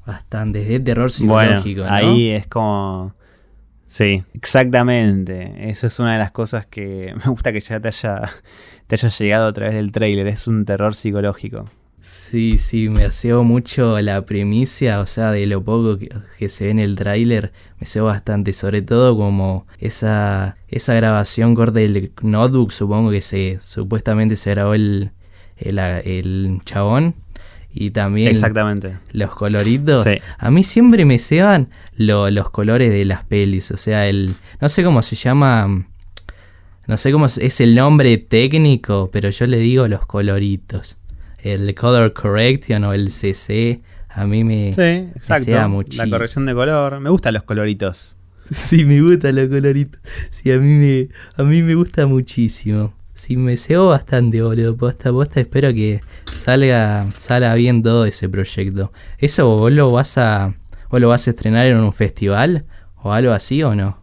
bastante. 0.06 0.62
Es 0.62 0.68
de 0.70 0.80
terror 0.80 1.10
Bueno, 1.22 1.62
psicológico, 1.62 1.84
¿no? 1.84 1.94
ahí 1.94 2.30
es 2.30 2.48
como... 2.48 3.14
Sí, 3.88 4.24
exactamente. 4.34 5.70
Eso 5.70 5.86
es 5.88 6.00
una 6.00 6.14
de 6.14 6.20
las 6.20 6.32
cosas 6.32 6.66
que 6.66 7.14
me 7.26 7.32
gusta 7.32 7.52
que 7.54 7.60
ya 7.60 7.80
te 7.80 7.88
haya, 7.90 8.22
te 8.88 8.96
haya 8.96 9.10
llegado 9.10 9.48
a 9.48 9.54
través 9.54 9.76
del 9.76 9.92
tráiler. 9.92 10.28
Es 10.28 10.48
un 10.48 10.66
terror 10.66 10.96
psicológico. 10.96 11.66
Sí, 12.06 12.58
sí, 12.58 12.90
me 12.90 13.10
cebo 13.12 13.46
mucho 13.46 14.00
la 14.02 14.26
primicia, 14.26 15.00
o 15.00 15.06
sea, 15.06 15.32
de 15.32 15.46
lo 15.46 15.64
poco 15.64 15.98
que, 15.98 16.10
que 16.38 16.50
se 16.50 16.66
ve 16.66 16.72
en 16.72 16.80
el 16.80 16.98
tráiler, 16.98 17.54
me 17.80 17.86
cebo 17.88 18.08
bastante, 18.08 18.52
sobre 18.52 18.82
todo 18.82 19.16
como 19.16 19.66
esa, 19.80 20.58
esa 20.68 20.94
grabación 20.96 21.56
corta 21.56 21.80
del 21.80 22.12
notebook, 22.22 22.72
supongo 22.74 23.10
que 23.10 23.22
se 23.22 23.58
supuestamente 23.62 24.36
se 24.36 24.50
grabó 24.50 24.74
el, 24.74 25.12
el, 25.58 25.80
el 25.80 26.60
chabón, 26.66 27.16
y 27.74 27.92
también 27.92 28.28
Exactamente. 28.28 28.98
los 29.14 29.34
coloritos. 29.34 30.04
Sí. 30.04 30.18
A 30.38 30.52
mí 30.52 30.64
siempre 30.66 31.06
me 31.06 31.18
ceban 31.20 31.70
lo- 31.96 32.30
los 32.30 32.50
colores 32.50 32.92
de 32.92 33.06
las 33.06 33.24
pelis, 33.24 33.72
o 33.72 33.78
sea, 33.78 34.10
el 34.10 34.36
no 34.60 34.68
sé 34.68 34.84
cómo 34.84 35.02
se 35.04 35.16
llama, 35.16 35.86
no 36.86 36.98
sé 36.98 37.14
cómo 37.14 37.28
es 37.28 37.62
el 37.62 37.76
nombre 37.76 38.18
técnico, 38.18 39.10
pero 39.14 39.30
yo 39.30 39.48
le 39.48 39.58
digo 39.60 39.88
los 39.88 40.06
coloritos. 40.06 40.98
El 41.44 41.76
color 41.76 42.14
correction 42.14 42.84
o 42.86 42.94
el 42.94 43.12
CC, 43.12 43.82
a 44.10 44.26
mí 44.26 44.44
me 44.44 44.72
Sí, 44.74 44.82
exacto. 45.16 45.46
sea 45.46 45.62
La 45.62 45.68
muchísimo. 45.68 46.10
corrección 46.12 46.46
de 46.46 46.54
color. 46.54 47.00
Me 47.00 47.10
gustan 47.10 47.34
los 47.34 47.44
coloritos. 47.44 48.18
Sí, 48.52 48.86
me 48.86 49.02
gustan 49.02 49.36
los 49.36 49.48
coloritos. 49.50 50.00
Sí, 50.30 50.52
a 50.52 50.58
mí 50.60 50.68
me, 50.68 51.10
a 51.36 51.44
mí 51.44 51.62
me 51.64 51.76
gusta 51.76 52.06
muchísimo. 52.08 52.94
Sí, 53.14 53.38
me 53.38 53.58
cebo 53.58 53.88
bastante, 53.90 54.42
boludo. 54.42 54.76
Posta, 54.76 55.12
posta, 55.12 55.40
espero 55.40 55.74
que 55.74 56.02
salga, 56.34 57.08
salga 57.18 57.54
bien 57.56 57.84
todo 57.84 58.06
ese 58.06 58.28
proyecto. 58.30 58.92
¿Eso 59.18 59.48
vos 59.58 59.72
lo 59.72 59.92
vas 59.92 60.18
a, 60.18 60.56
vos 60.90 61.00
lo 61.02 61.10
vas 61.10 61.28
a 61.28 61.32
estrenar 61.32 61.68
en 61.68 61.78
un 61.78 61.94
festival? 61.94 62.66
¿O 63.02 63.12
algo 63.14 63.32
así 63.34 63.62
o 63.64 63.76
no? 63.76 64.02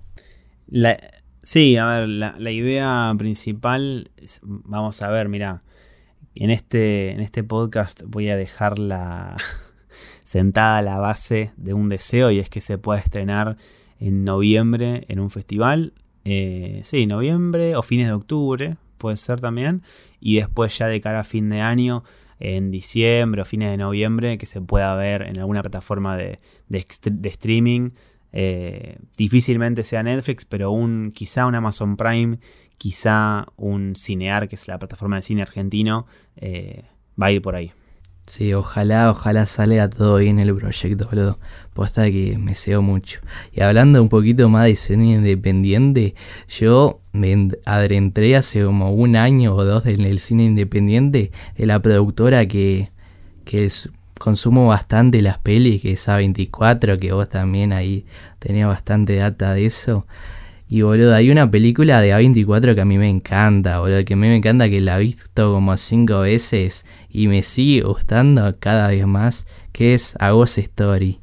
La- 0.69 0.99
sí, 1.43 1.77
a 1.77 1.87
ver, 1.87 2.09
la, 2.09 2.35
la 2.39 2.51
idea 2.51 3.13
principal, 3.19 4.11
es- 4.17 4.41
vamos 4.43 5.01
a 5.03 5.09
ver, 5.09 5.29
mira, 5.29 5.63
en 6.41 6.49
este, 6.49 7.11
en 7.11 7.21
este 7.21 7.45
podcast 7.45 8.03
voy 8.07 8.31
a 8.31 8.37
dejar 8.37 8.79
la 8.79 9.37
sentada 10.23 10.81
la 10.81 10.97
base 10.97 11.53
de 11.59 11.75
un 11.75 11.91
deseo 11.91 12.31
y 12.31 12.39
es 12.39 12.49
que 12.49 12.63
se 12.63 12.79
pueda 12.79 12.99
estrenar 12.99 13.59
en 13.99 14.25
noviembre 14.25 15.05
en 15.09 15.21
un 15.21 15.29
festival. 15.31 15.93
Eh, 16.25 16.81
sí, 16.83 17.07
noviembre 17.07 17.77
o 17.77 17.83
fines 17.83 18.07
de 18.07 18.15
octubre, 18.15 18.79
puede 18.97 19.19
ser 19.19 19.43
también. 19.43 19.83
Y 20.19 20.37
después 20.37 20.77
ya 20.79 20.87
de 20.87 21.03
cara 21.03 21.21
a 21.21 21.25
fin 21.25 21.51
de 21.51 21.61
año, 21.61 22.05
en 22.39 22.71
diciembre 22.71 23.43
o 23.43 23.45
fines 23.45 23.71
de 23.71 23.77
noviembre, 23.77 24.39
que 24.39 24.47
se 24.47 24.63
pueda 24.63 24.95
ver 24.95 25.21
en 25.21 25.39
alguna 25.39 25.61
plataforma 25.61 26.17
de, 26.17 26.39
de 26.69 27.29
streaming. 27.29 27.91
Eh, 28.33 28.97
difícilmente 29.19 29.85
sea 29.85 30.03
Netflix, 30.03 30.47
pero 30.47 30.71
un 30.71 31.13
quizá 31.15 31.45
un 31.45 31.55
Amazon 31.55 31.99
Prime, 31.99 32.39
quizá 32.81 33.45
un 33.59 33.95
Cinear, 33.95 34.49
que 34.49 34.55
es 34.55 34.67
la 34.67 34.79
plataforma 34.79 35.17
de 35.17 35.23
cine 35.23 35.43
argentino, 35.43 36.07
eh, 36.37 36.85
va 37.21 37.27
a 37.27 37.31
ir 37.33 37.43
por 37.43 37.55
ahí. 37.55 37.73
Sí, 38.27 38.55
ojalá, 38.55 39.11
ojalá 39.11 39.45
salga 39.45 39.91
todo 39.91 40.17
bien 40.17 40.39
el 40.39 40.55
proyecto, 40.55 41.07
boludo. 41.11 41.39
Posta 41.75 42.05
que 42.11 42.39
me 42.39 42.55
cebo 42.55 42.81
mucho. 42.81 43.21
Y 43.53 43.61
hablando 43.61 44.01
un 44.01 44.09
poquito 44.09 44.49
más 44.49 44.65
de 44.65 44.77
cine 44.77 45.13
independiente, 45.13 46.15
yo 46.49 47.01
me 47.13 47.33
en- 47.33 47.59
adentré 47.67 48.35
hace 48.37 48.65
como 48.65 48.95
un 48.95 49.17
año 49.17 49.55
o 49.55 49.65
dos 49.65 49.85
en 49.85 50.01
el 50.03 50.19
cine 50.19 50.45
independiente 50.45 51.33
de 51.59 51.67
la 51.67 51.83
productora 51.83 52.47
que, 52.47 52.91
que 53.45 53.69
consumo 54.19 54.69
bastante 54.69 55.21
las 55.21 55.37
pelis, 55.39 55.83
que 55.83 55.93
es 55.93 56.09
A24, 56.09 56.99
que 56.99 57.13
vos 57.13 57.29
también 57.29 57.75
ahí 57.75 58.07
tenías 58.39 58.69
bastante 58.69 59.17
data 59.17 59.53
de 59.53 59.67
eso. 59.67 60.07
Y 60.73 60.83
boludo, 60.83 61.17
hay 61.17 61.33
una 61.33 61.51
película 61.51 62.01
de 62.01 62.15
A24 62.15 62.77
que 62.77 62.81
a 62.81 62.85
mí 62.85 62.97
me 62.97 63.09
encanta, 63.09 63.81
boludo, 63.81 64.05
que 64.05 64.15
a 64.15 64.17
mí 64.17 64.29
me 64.29 64.37
encanta 64.37 64.71
que 64.71 64.81
la 64.81 64.99
he 64.99 65.03
visto 65.03 65.53
como 65.53 65.77
cinco 65.77 66.21
veces 66.21 66.87
y 67.09 67.27
me 67.27 67.43
sigue 67.43 67.83
gustando 67.83 68.57
cada 68.61 68.87
vez 68.87 69.05
más, 69.05 69.49
que 69.73 69.95
es 69.95 70.15
A 70.21 70.31
Ghost 70.31 70.59
Story. 70.59 71.19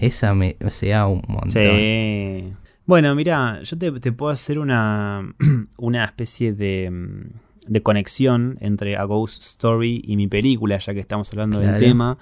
Esa 0.00 0.34
me, 0.34 0.56
o 0.64 0.70
sea, 0.70 1.06
un 1.06 1.22
montón. 1.28 1.50
Sí. 1.52 2.52
Bueno, 2.86 3.14
mira, 3.14 3.62
yo 3.62 3.78
te, 3.78 3.92
te 4.00 4.10
puedo 4.10 4.32
hacer 4.32 4.58
una, 4.58 5.32
una 5.78 6.04
especie 6.04 6.52
de, 6.52 6.90
mm, 6.90 7.72
de 7.72 7.82
conexión 7.84 8.56
entre 8.58 8.96
A 8.96 9.04
Ghost 9.04 9.44
Story 9.44 10.02
y 10.04 10.16
mi 10.16 10.26
película, 10.26 10.76
ya 10.78 10.92
que 10.92 10.98
estamos 10.98 11.30
hablando 11.30 11.60
del 11.60 11.78
tema. 11.78 12.18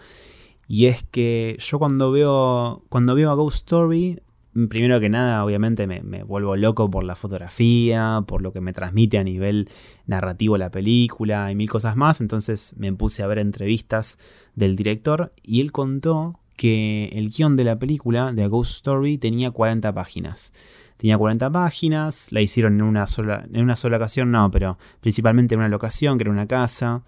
Y 0.68 0.86
es 0.86 1.04
que 1.04 1.56
yo 1.58 1.78
cuando 1.78 2.12
veo, 2.12 2.84
cuando 2.90 3.14
veo 3.14 3.30
A 3.30 3.34
Ghost 3.34 3.56
Story, 3.56 4.20
primero 4.68 5.00
que 5.00 5.08
nada, 5.08 5.44
obviamente 5.44 5.86
me, 5.86 6.00
vuelvo 6.22 6.56
loco 6.56 6.90
por 6.90 7.04
la 7.04 7.16
fotografía, 7.16 8.22
por 8.26 8.42
lo 8.42 8.52
que 8.52 8.60
me 8.60 8.72
transmite 8.72 9.18
a 9.18 9.24
nivel 9.24 9.68
narrativo 10.06 10.56
la 10.56 10.70
película 10.70 11.50
y 11.50 11.54
mil 11.54 11.68
cosas 11.68 11.96
más. 11.96 12.20
Entonces 12.20 12.74
me 12.76 12.92
puse 12.92 13.22
a 13.22 13.26
ver 13.26 13.38
entrevistas 13.38 14.18
del 14.54 14.76
director 14.76 15.32
y 15.42 15.60
él 15.60 15.72
contó 15.72 16.40
que 16.56 17.10
el 17.12 17.30
guion 17.30 17.56
de 17.56 17.64
la 17.64 17.78
película, 17.78 18.32
de 18.32 18.42
A 18.42 18.46
Ghost 18.48 18.76
Story, 18.76 19.18
tenía 19.18 19.50
40 19.50 19.92
páginas. 19.92 20.52
Tenía 20.96 21.18
40 21.18 21.50
páginas, 21.50 22.28
la 22.30 22.40
hicieron 22.40 22.76
en 22.76 22.82
una 22.82 23.06
sola, 23.06 23.46
en 23.52 23.62
una 23.62 23.76
sola 23.76 23.98
ocasión, 23.98 24.30
no, 24.30 24.50
pero 24.50 24.78
principalmente 25.00 25.54
en 25.54 25.60
una 25.60 25.68
locación, 25.68 26.16
que 26.16 26.22
era 26.22 26.30
una 26.30 26.46
casa, 26.46 27.02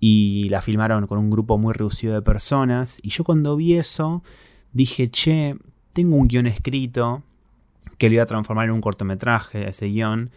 y 0.00 0.48
la 0.48 0.62
filmaron 0.62 1.06
con 1.06 1.18
un 1.18 1.28
grupo 1.28 1.58
muy 1.58 1.74
reducido 1.74 2.14
de 2.14 2.22
personas. 2.22 2.98
Y 3.02 3.10
yo 3.10 3.24
cuando 3.24 3.54
vi 3.56 3.74
eso, 3.74 4.22
dije, 4.72 5.10
che, 5.10 5.56
tengo 5.98 6.14
un 6.14 6.28
guion 6.28 6.46
escrito 6.46 7.24
que 7.98 8.08
lo 8.08 8.14
iba 8.14 8.22
a 8.22 8.26
transformar 8.26 8.66
en 8.66 8.70
un 8.70 8.80
cortometraje, 8.80 9.68
ese 9.68 9.86
guion. 9.86 10.30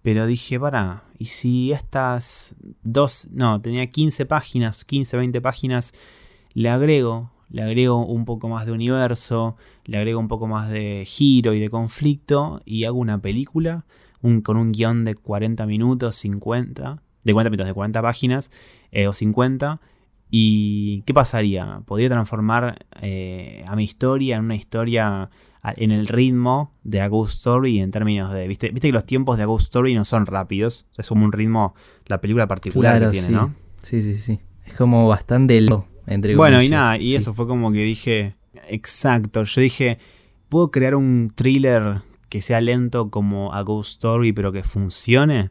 Pero 0.00 0.28
dije, 0.28 0.60
para, 0.60 1.02
¿y 1.18 1.24
si 1.24 1.72
estas 1.72 2.54
dos, 2.84 3.26
no, 3.32 3.60
tenía 3.60 3.90
15 3.90 4.26
páginas, 4.26 4.84
15, 4.84 5.16
20 5.16 5.40
páginas, 5.40 5.92
le 6.54 6.68
agrego, 6.68 7.32
le 7.50 7.62
agrego 7.62 8.06
un 8.06 8.24
poco 8.26 8.48
más 8.48 8.64
de 8.64 8.70
universo, 8.70 9.56
le 9.86 9.96
agrego 9.96 10.20
un 10.20 10.28
poco 10.28 10.46
más 10.46 10.70
de 10.70 11.02
giro 11.04 11.52
y 11.52 11.58
de 11.58 11.68
conflicto 11.68 12.62
y 12.64 12.84
hago 12.84 13.00
una 13.00 13.20
película 13.20 13.86
un, 14.22 14.40
con 14.40 14.56
un 14.56 14.70
guion 14.70 15.04
de 15.04 15.16
40 15.16 15.66
minutos, 15.66 16.14
50, 16.14 17.02
de 17.24 17.32
40 17.32 17.50
minutos, 17.50 17.66
de 17.66 17.74
40 17.74 18.02
páginas 18.02 18.52
eh, 18.92 19.08
o 19.08 19.12
50 19.12 19.80
¿Y 20.30 21.02
qué 21.02 21.14
pasaría? 21.14 21.82
¿Podría 21.86 22.10
transformar 22.10 22.86
eh, 23.00 23.64
a 23.66 23.76
mi 23.76 23.84
historia 23.84 24.36
en 24.36 24.44
una 24.44 24.56
historia 24.56 25.30
en 25.76 25.90
el 25.90 26.06
ritmo 26.06 26.72
de 26.82 27.00
A 27.00 27.08
Ghost 27.08 27.34
Story 27.36 27.80
en 27.80 27.90
términos 27.90 28.32
de. 28.32 28.46
¿viste, 28.46 28.70
viste 28.70 28.88
que 28.88 28.92
los 28.92 29.06
tiempos 29.06 29.36
de 29.36 29.44
A 29.44 29.46
Ghost 29.46 29.66
Story 29.66 29.94
no 29.94 30.04
son 30.04 30.26
rápidos. 30.26 30.86
es 30.96 31.08
como 31.08 31.24
un 31.24 31.32
ritmo, 31.32 31.74
la 32.06 32.20
película 32.20 32.46
particular 32.46 33.00
que 33.00 33.10
tiene, 33.10 33.30
¿no? 33.30 33.54
Sí, 33.82 34.02
sí, 34.02 34.16
sí. 34.16 34.40
Es 34.64 34.74
como 34.74 35.08
bastante 35.08 35.60
lento, 35.60 35.86
entre 36.06 36.36
Bueno, 36.36 36.62
y 36.62 36.68
nada, 36.68 36.98
y 36.98 37.14
eso 37.14 37.34
fue 37.34 37.46
como 37.46 37.72
que 37.72 37.78
dije. 37.78 38.36
Exacto. 38.68 39.44
Yo 39.44 39.60
dije. 39.60 39.98
¿Puedo 40.48 40.70
crear 40.70 40.94
un 40.94 41.30
thriller 41.34 42.00
que 42.30 42.40
sea 42.40 42.62
lento 42.62 43.10
como 43.10 43.52
A 43.52 43.60
Ghost 43.60 43.90
Story, 43.92 44.32
pero 44.32 44.50
que 44.50 44.62
funcione? 44.62 45.50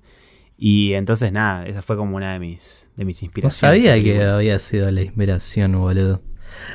Y 0.58 0.94
entonces 0.94 1.32
nada, 1.32 1.66
esa 1.66 1.82
fue 1.82 1.96
como 1.96 2.16
una 2.16 2.34
de 2.34 2.40
mis, 2.40 2.88
de 2.96 3.06
mis 3.06 3.22
inspiraciones. 3.22 3.80
No 3.80 3.86
sabía 3.86 4.04
que 4.04 4.24
había 4.24 4.58
sido 4.58 4.90
la 4.90 5.04
inspiración, 5.04 5.74
boludo. 5.80 6.22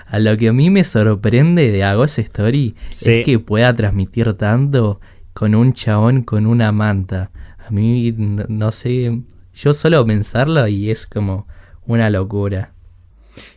A 0.07 0.19
lo 0.19 0.37
que 0.37 0.49
a 0.49 0.53
mí 0.53 0.71
me 0.71 0.85
sorprende 0.85 1.73
de 1.73 1.83
A 1.83 1.95
Ghost 1.95 2.19
Story 2.19 2.77
es 2.91 3.25
que 3.25 3.39
pueda 3.39 3.75
transmitir 3.75 4.33
tanto 4.35 5.01
con 5.33 5.55
un 5.55 5.73
chabón 5.73 6.23
con 6.23 6.47
una 6.47 6.71
manta. 6.71 7.31
A 7.59 7.71
mí, 7.71 8.13
no, 8.17 8.71
sé, 8.71 9.23
yo 9.55 9.73
solo 9.73 10.05
pensarlo 10.07 10.69
y 10.69 10.91
es 10.91 11.07
como 11.07 11.49
una 11.87 12.11
locura. 12.11 12.73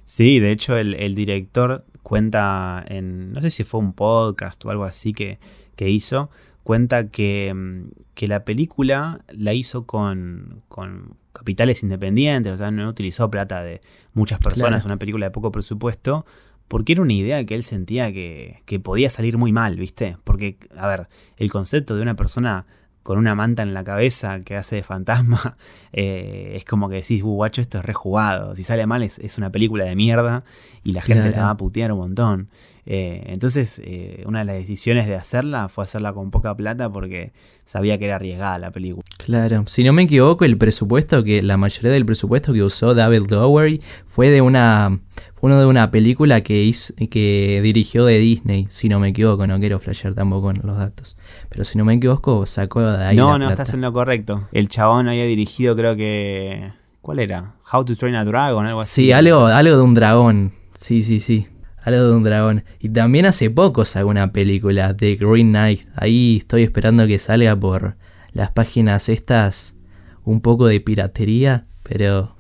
Sí, 0.05 0.39
de 0.39 0.51
hecho 0.51 0.77
el, 0.77 0.93
el, 0.95 1.15
director 1.15 1.85
cuenta 2.03 2.83
en, 2.87 3.33
no 3.33 3.41
sé 3.41 3.51
si 3.51 3.63
fue 3.63 3.79
un 3.79 3.93
podcast 3.93 4.63
o 4.65 4.69
algo 4.69 4.85
así 4.85 5.13
que, 5.13 5.39
que 5.75 5.89
hizo, 5.89 6.29
cuenta 6.65 7.03
mm, 7.03 7.07
que, 7.11 8.27
la 8.27 8.43
película 8.43 9.21
la 9.29 9.53
hizo 9.53 9.85
con, 9.85 10.63
capitales 11.31 11.83
independientes, 11.83 12.53
o 12.53 12.57
sea, 12.57 12.71
no 12.71 12.89
utilizó 12.89 13.29
plata 13.29 13.61
de 13.61 13.81
muchas 14.13 14.39
personas, 14.39 14.83
una 14.83 14.97
película 14.97 15.27
de 15.27 15.31
poco 15.31 15.51
presupuesto, 15.51 16.25
porque 16.67 16.93
era 16.93 17.03
una 17.03 17.13
idea 17.13 17.45
que 17.45 17.53
él 17.53 17.63
sentía 17.63 18.11
que, 18.11 18.63
que, 18.65 18.79
podía 18.79 19.09
salir 19.09 19.37
muy 19.37 19.53
mal, 19.53 19.77
¿viste? 19.77 20.17
Porque, 20.23 20.57
a 20.75 20.87
ver, 20.87 21.07
el 21.37 21.51
concepto 21.51 21.95
de 21.95 22.01
una 22.01 22.15
persona 22.15 22.65
con 23.05 23.19
una 23.19 23.35
manta 23.35 23.61
en 23.61 23.75
la 23.75 23.83
cabeza 23.83 24.39
que 24.39 24.55
hace 24.55 24.77
de 24.77 24.83
fantasma, 24.83 25.57
eh, 25.93 26.53
es 26.55 26.65
como 26.65 26.89
que 26.89 26.95
decís, 26.95 27.21
uh, 27.21 27.27
guacho, 27.27 27.61
esto 27.61 27.77
es 27.77 27.85
rejugado. 27.85 28.55
Si 28.55 28.63
sale 28.63 28.87
mal 28.87 29.03
es, 29.03 29.37
una 29.37 29.51
película 29.51 29.85
de 29.85 29.95
mierda 29.95 30.43
y 30.85 30.93
la 30.93 31.01
gente 31.01 31.31
la 31.31 31.45
va 31.45 31.49
a 31.49 31.57
putear 31.57 31.91
un 31.91 31.97
montón. 31.97 32.49
Eh, 32.85 33.23
entonces, 33.29 33.81
eh, 33.83 34.23
una 34.27 34.39
de 34.39 34.45
las 34.45 34.55
decisiones 34.55 35.07
de 35.07 35.15
hacerla 35.15 35.67
fue 35.67 35.83
hacerla 35.83 36.13
con 36.13 36.29
poca 36.29 36.55
plata 36.55 36.91
porque 36.91 37.33
sabía 37.65 37.97
que 37.97 38.05
era 38.05 38.17
arriesgada 38.17 38.59
la 38.59 38.69
película. 38.69 39.03
Claro, 39.17 39.63
si 39.65 39.83
no 39.83 39.93
me 39.93 40.03
equivoco, 40.03 40.45
el 40.45 40.59
presupuesto 40.59 41.23
que 41.23 41.41
la 41.41 41.57
mayoría 41.57 41.91
del 41.91 42.05
presupuesto 42.05 42.53
que 42.53 42.61
usó 42.61 42.93
David 42.93 43.23
Lowery 43.31 43.81
fue 44.05 44.29
de 44.29 44.41
una 44.41 44.99
fue 45.33 45.49
uno 45.49 45.59
de 45.59 45.65
una 45.65 45.89
película 45.89 46.41
que 46.41 46.61
hizo, 46.61 46.93
que 47.09 47.61
dirigió 47.63 48.05
de 48.05 48.19
Disney, 48.19 48.67
si 48.69 48.87
no 48.87 48.99
me 48.99 49.07
equivoco, 49.07 49.47
no 49.47 49.59
quiero 49.59 49.79
flashear 49.79 50.13
tampoco 50.13 50.53
con 50.53 50.61
los 50.63 50.77
datos, 50.77 51.17
pero 51.49 51.63
si 51.63 51.79
no 51.79 51.85
me 51.85 51.95
equivoco 51.95 52.45
sacó 52.45 52.81
de 52.81 53.03
ahí 53.03 53.15
No, 53.15 53.39
no, 53.39 53.49
estás 53.49 53.73
en 53.73 53.81
lo 53.81 53.91
correcto. 53.91 54.47
El 54.51 54.69
chabón 54.69 55.09
había 55.09 55.25
dirigido 55.25 55.75
creo 55.75 55.95
que 55.95 56.71
¿cuál 57.01 57.17
era? 57.17 57.55
How 57.73 57.83
to 57.83 57.95
Train 57.95 58.13
a 58.13 58.23
Dragon, 58.23 58.67
algo 58.67 58.81
así. 58.81 59.05
Sí, 59.05 59.11
algo 59.11 59.47
algo 59.47 59.75
de 59.75 59.81
un 59.81 59.95
dragón. 59.95 60.64
Sí, 60.77 61.03
sí, 61.03 61.19
sí 61.19 61.47
algo 61.85 62.03
de 62.03 62.15
un 62.15 62.23
dragón. 62.23 62.63
Y 62.79 62.89
también 62.89 63.25
hace 63.25 63.49
poco 63.49 63.85
sacó 63.85 64.09
una 64.09 64.33
película 64.33 64.93
de 64.93 65.15
Green 65.15 65.49
Knight. 65.49 65.81
Ahí 65.95 66.37
estoy 66.37 66.63
esperando 66.63 67.07
que 67.07 67.19
salga 67.19 67.55
por 67.55 67.95
las 68.33 68.51
páginas 68.51 69.07
estas 69.07 69.75
un 70.23 70.41
poco 70.41 70.67
de 70.67 70.81
piratería, 70.81 71.67
pero 71.83 72.35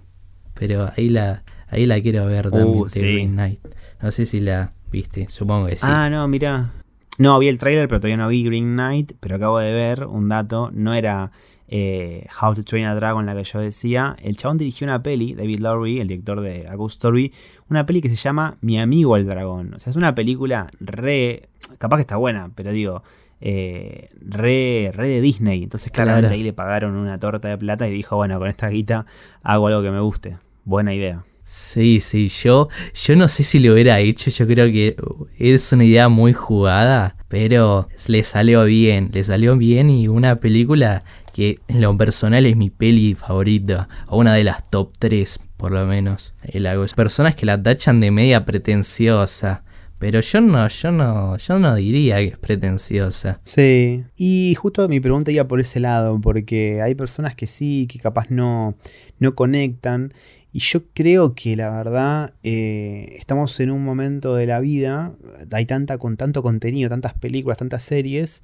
pero 0.55 0.89
ahí 0.97 1.09
la 1.09 1.43
ahí 1.67 1.85
la 1.85 2.01
quiero 2.01 2.25
ver 2.25 2.49
también 2.49 2.83
uh, 2.83 2.87
de 2.87 2.99
Green 2.99 3.33
Knight. 3.33 3.59
No 4.01 4.11
sé 4.11 4.25
si 4.25 4.39
la 4.39 4.71
viste, 4.91 5.27
supongo 5.29 5.67
que 5.67 5.75
sí. 5.75 5.83
Ah, 5.83 6.09
no, 6.09 6.27
mira. 6.27 6.71
No, 7.17 7.39
vi 7.39 7.47
el 7.47 7.59
trailer, 7.59 7.87
pero 7.87 8.01
todavía 8.01 8.17
no 8.17 8.27
vi 8.27 8.43
Green 8.43 8.73
Knight, 8.73 9.13
pero 9.19 9.35
acabo 9.35 9.59
de 9.59 9.71
ver 9.71 10.05
un 10.05 10.27
dato, 10.27 10.69
no 10.73 10.93
era 10.93 11.31
eh, 11.67 12.27
How 12.41 12.53
to 12.53 12.63
Train 12.63 12.85
a 12.85 12.95
Dragon, 12.95 13.25
la 13.25 13.35
que 13.35 13.43
yo 13.43 13.59
decía, 13.59 14.15
el 14.21 14.37
chabón 14.37 14.57
dirigió 14.57 14.85
una 14.85 15.01
peli, 15.01 15.33
David 15.33 15.59
Lowry, 15.59 15.99
el 15.99 16.07
director 16.07 16.41
de 16.41 16.67
A 16.67 16.75
Ghost 16.75 16.95
Story, 16.95 17.33
una 17.69 17.85
peli 17.85 18.01
que 18.01 18.09
se 18.09 18.15
llama 18.15 18.57
Mi 18.61 18.79
amigo 18.79 19.15
el 19.17 19.25
dragón. 19.25 19.73
O 19.73 19.79
sea, 19.79 19.91
es 19.91 19.97
una 19.97 20.15
película 20.15 20.69
re. 20.79 21.49
capaz 21.77 21.97
que 21.97 22.01
está 22.01 22.17
buena, 22.17 22.51
pero 22.53 22.71
digo. 22.71 23.03
Eh, 23.41 24.09
re, 24.21 24.91
re 24.93 25.09
de 25.09 25.21
Disney. 25.21 25.63
Entonces, 25.63 25.91
claramente 25.91 26.33
ahí 26.33 26.41
le 26.41 26.53
pagaron 26.53 26.95
una 26.95 27.19
torta 27.19 27.49
de 27.49 27.57
plata 27.57 27.87
y 27.87 27.91
dijo: 27.91 28.15
Bueno, 28.15 28.39
con 28.39 28.47
esta 28.47 28.69
guita 28.69 29.05
hago 29.43 29.67
algo 29.67 29.83
que 29.83 29.91
me 29.91 29.99
guste. 29.99 30.37
Buena 30.63 30.93
idea. 30.93 31.25
Sí, 31.45 31.99
sí, 31.99 32.27
yo, 32.27 32.69
yo 32.95 33.15
no 33.15 33.27
sé 33.27 33.43
si 33.43 33.59
lo 33.59 33.73
hubiera 33.73 33.99
hecho, 33.99 34.31
yo 34.31 34.47
creo 34.47 34.65
que 34.65 34.95
es 35.37 35.71
una 35.71 35.83
idea 35.83 36.09
muy 36.09 36.33
jugada, 36.33 37.14
pero 37.27 37.87
le 38.07 38.23
salió 38.23 38.63
bien, 38.65 39.09
le 39.13 39.23
salió 39.23 39.57
bien 39.57 39.89
y 39.89 40.07
una 40.07 40.37
película 40.37 41.03
que 41.33 41.59
en 41.67 41.81
lo 41.81 41.95
personal 41.97 42.45
es 42.45 42.55
mi 42.55 42.69
peli 42.69 43.15
favorita, 43.15 43.89
o 44.07 44.17
una 44.17 44.33
de 44.33 44.43
las 44.43 44.69
top 44.69 44.91
3 44.99 45.39
por 45.57 45.71
lo 45.71 45.85
menos. 45.85 46.33
El 46.43 46.67
Personas 46.95 47.35
que 47.35 47.45
la 47.45 47.61
tachan 47.61 47.99
de 47.99 48.11
media 48.11 48.45
pretenciosa, 48.45 49.63
pero 49.97 50.19
yo 50.19 50.41
no, 50.41 50.67
yo 50.67 50.91
no, 50.91 51.37
yo 51.37 51.59
no 51.59 51.75
diría 51.75 52.17
que 52.17 52.27
es 52.27 52.37
pretenciosa. 52.37 53.39
Sí, 53.43 54.03
y 54.15 54.55
justo 54.55 54.87
mi 54.89 54.99
pregunta 54.99 55.31
iba 55.31 55.47
por 55.47 55.59
ese 55.59 55.79
lado, 55.79 56.19
porque 56.19 56.81
hay 56.81 56.95
personas 56.95 57.35
que 57.35 57.47
sí, 57.47 57.87
que 57.89 57.99
capaz 57.99 58.27
no, 58.29 58.75
no 59.19 59.35
conectan. 59.35 60.13
Y 60.55 60.59
yo 60.59 60.83
creo 60.93 61.35
que 61.35 61.57
la 61.57 61.69
verdad 61.69 62.33
eh, 62.41 63.17
estamos 63.19 63.59
en 63.59 63.71
un 63.71 63.83
momento 63.83 64.35
de 64.35 64.45
la 64.45 64.61
vida, 64.61 65.13
hay 65.51 65.65
tanta, 65.65 65.97
con 65.97 66.15
tanto 66.15 66.41
contenido, 66.43 66.89
tantas 66.89 67.13
películas, 67.13 67.57
tantas 67.57 67.83
series, 67.83 68.41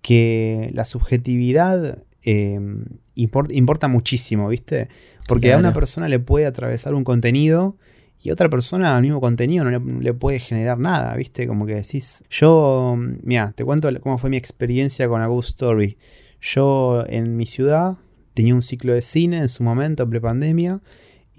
que 0.00 0.70
la 0.72 0.86
subjetividad 0.86 2.02
em, 2.22 2.86
importa 3.14 3.88
muchísimo, 3.88 4.48
¿viste? 4.48 4.88
Porque 5.28 5.52
a 5.52 5.58
una 5.58 5.74
persona 5.74 6.08
le 6.08 6.18
puede 6.18 6.46
atravesar 6.46 6.94
un 6.94 7.04
contenido 7.04 7.76
y 8.22 8.30
a 8.30 8.32
otra 8.32 8.48
persona 8.48 8.96
al 8.96 9.02
mismo 9.02 9.20
contenido 9.20 9.62
no 9.62 10.00
le, 10.00 10.14
puede 10.14 10.38
generar 10.38 10.78
nada, 10.78 11.14
¿viste? 11.14 11.46
Como 11.46 11.66
que 11.66 11.74
decís, 11.74 12.24
yo, 12.30 12.96
mira, 13.22 13.52
te 13.54 13.66
cuento 13.66 13.90
cómo 14.00 14.16
fue 14.16 14.30
mi 14.30 14.38
experiencia 14.38 15.08
con 15.08 15.20
A 15.20 15.26
Ghost 15.26 15.50
Story. 15.50 15.98
Yo 16.40 17.04
en 17.06 17.36
mi 17.36 17.44
ciudad 17.44 17.98
tenía 18.32 18.54
un 18.54 18.62
ciclo 18.62 18.94
de 18.94 19.02
cine 19.02 19.40
en 19.40 19.50
su 19.50 19.62
momento, 19.62 20.08
pre-pandemia, 20.08 20.80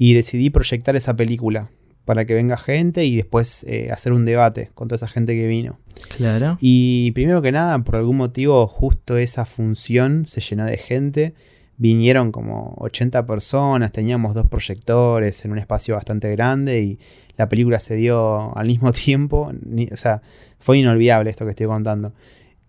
y 0.01 0.15
decidí 0.15 0.49
proyectar 0.49 0.95
esa 0.95 1.15
película 1.15 1.69
para 2.05 2.25
que 2.25 2.33
venga 2.33 2.57
gente 2.57 3.05
y 3.05 3.17
después 3.17 3.63
eh, 3.67 3.91
hacer 3.91 4.13
un 4.13 4.25
debate 4.25 4.71
con 4.73 4.87
toda 4.87 4.95
esa 4.95 5.07
gente 5.07 5.35
que 5.35 5.45
vino. 5.45 5.77
Claro. 6.17 6.57
Y 6.59 7.11
primero 7.11 7.43
que 7.43 7.51
nada, 7.51 7.77
por 7.83 7.97
algún 7.97 8.17
motivo, 8.17 8.65
justo 8.65 9.17
esa 9.17 9.45
función 9.45 10.25
se 10.27 10.41
llenó 10.41 10.65
de 10.65 10.77
gente. 10.77 11.35
Vinieron 11.77 12.31
como 12.31 12.73
80 12.79 13.27
personas, 13.27 13.91
teníamos 13.91 14.33
dos 14.33 14.47
proyectores 14.47 15.45
en 15.45 15.51
un 15.51 15.59
espacio 15.59 15.93
bastante 15.93 16.31
grande 16.31 16.81
y 16.81 16.99
la 17.37 17.47
película 17.47 17.79
se 17.79 17.93
dio 17.93 18.57
al 18.57 18.65
mismo 18.65 18.91
tiempo. 18.93 19.51
o 19.91 19.95
sea, 19.95 20.23
fue 20.57 20.79
inolvidable 20.79 21.29
esto 21.29 21.45
que 21.45 21.51
estoy 21.51 21.67
contando. 21.67 22.11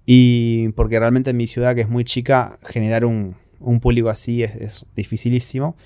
Y 0.04 0.68
porque 0.76 0.98
realmente 0.98 1.30
en 1.30 1.38
mi 1.38 1.46
ciudad, 1.46 1.74
que 1.74 1.80
es 1.80 1.88
muy 1.88 2.04
chica, 2.04 2.58
generar 2.62 3.06
un, 3.06 3.36
público 3.80 4.10
así 4.10 4.42
es, 4.42 4.54
es 4.56 4.86
dificilísimo. 4.94 5.76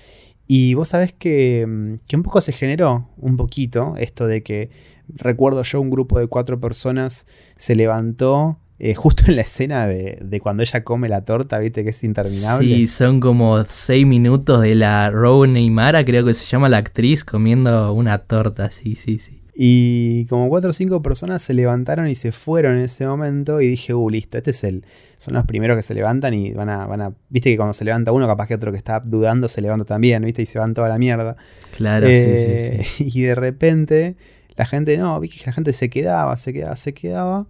Y 0.47 0.73
vos 0.73 0.89
sabés 0.89 1.13
que, 1.13 1.65
mm, 1.67 2.05
que, 2.07 2.15
un 2.15 2.23
poco 2.23 2.41
se 2.41 2.53
generó, 2.53 3.09
un 3.17 3.37
poquito, 3.37 3.95
esto 3.97 4.27
de 4.27 4.43
que 4.43 4.69
recuerdo 5.09 5.63
yo 5.63 5.81
un 5.81 5.89
grupo 5.89 6.19
de 6.19 6.27
cuatro 6.27 6.59
personas 6.59 7.27
se 7.57 7.75
levantó 7.75 8.57
eh, 8.79 8.93
justo 8.95 9.23
en 9.27 9.35
la 9.35 9.41
escena 9.41 9.87
de, 9.87 10.19
de, 10.21 10.39
cuando 10.39 10.63
ella 10.63 10.83
come 10.83 11.09
la 11.09 11.25
torta, 11.25 11.59
viste 11.59 11.83
que 11.83 11.89
es 11.89 12.03
interminable. 12.03 12.75
Sí, 12.75 12.87
son 12.87 13.19
como 13.19 13.63
seis 13.65 14.05
minutos 14.05 14.61
de 14.61 14.75
la 14.75 15.09
Rowan 15.09 15.53
Neymara, 15.53 16.05
creo 16.05 16.23
que 16.25 16.33
se 16.33 16.45
llama 16.45 16.69
la 16.69 16.77
actriz, 16.77 17.23
comiendo 17.25 17.91
una 17.93 18.19
torta, 18.19 18.71
sí, 18.71 18.95
sí, 18.95 19.17
sí. 19.17 19.41
Y 19.59 20.27
como 20.27 20.49
cuatro 20.49 20.69
o 20.69 20.73
cinco 20.73 21.01
personas 21.01 21.41
se 21.41 21.55
levantaron 21.55 22.07
y 22.07 22.13
se 22.13 22.31
fueron 22.31 22.77
en 22.77 22.83
ese 22.83 23.07
momento 23.07 23.59
y 23.59 23.67
dije, 23.67 23.95
uh, 23.95 24.09
listo, 24.09 24.37
este 24.37 24.51
es 24.51 24.63
el... 24.63 24.85
Son 25.17 25.33
los 25.33 25.45
primeros 25.45 25.75
que 25.75 25.81
se 25.81 25.95
levantan 25.95 26.35
y 26.35 26.51
van 26.53 26.69
a, 26.69 26.85
van 26.85 27.01
a... 27.01 27.13
Viste 27.29 27.49
que 27.49 27.57
cuando 27.57 27.73
se 27.73 27.83
levanta 27.83 28.11
uno, 28.11 28.27
capaz 28.27 28.45
que 28.45 28.53
otro 28.53 28.71
que 28.71 28.77
está 28.77 28.99
dudando 28.99 29.47
se 29.47 29.61
levanta 29.61 29.83
también, 29.83 30.23
viste, 30.23 30.43
y 30.43 30.45
se 30.45 30.59
van 30.59 30.75
toda 30.75 30.89
la 30.89 30.99
mierda. 30.99 31.37
Claro, 31.75 32.05
sí, 32.05 32.13
sí, 32.13 32.59
sí. 32.59 33.03
Eh, 33.03 33.09
y 33.15 33.21
de 33.23 33.33
repente 33.33 34.15
la 34.57 34.67
gente, 34.67 34.95
no, 34.99 35.19
vi 35.19 35.29
que 35.29 35.43
la 35.47 35.53
gente 35.53 35.73
se 35.73 35.89
quedaba, 35.89 36.37
se 36.37 36.53
quedaba, 36.53 36.75
se 36.75 36.93
quedaba. 36.93 37.47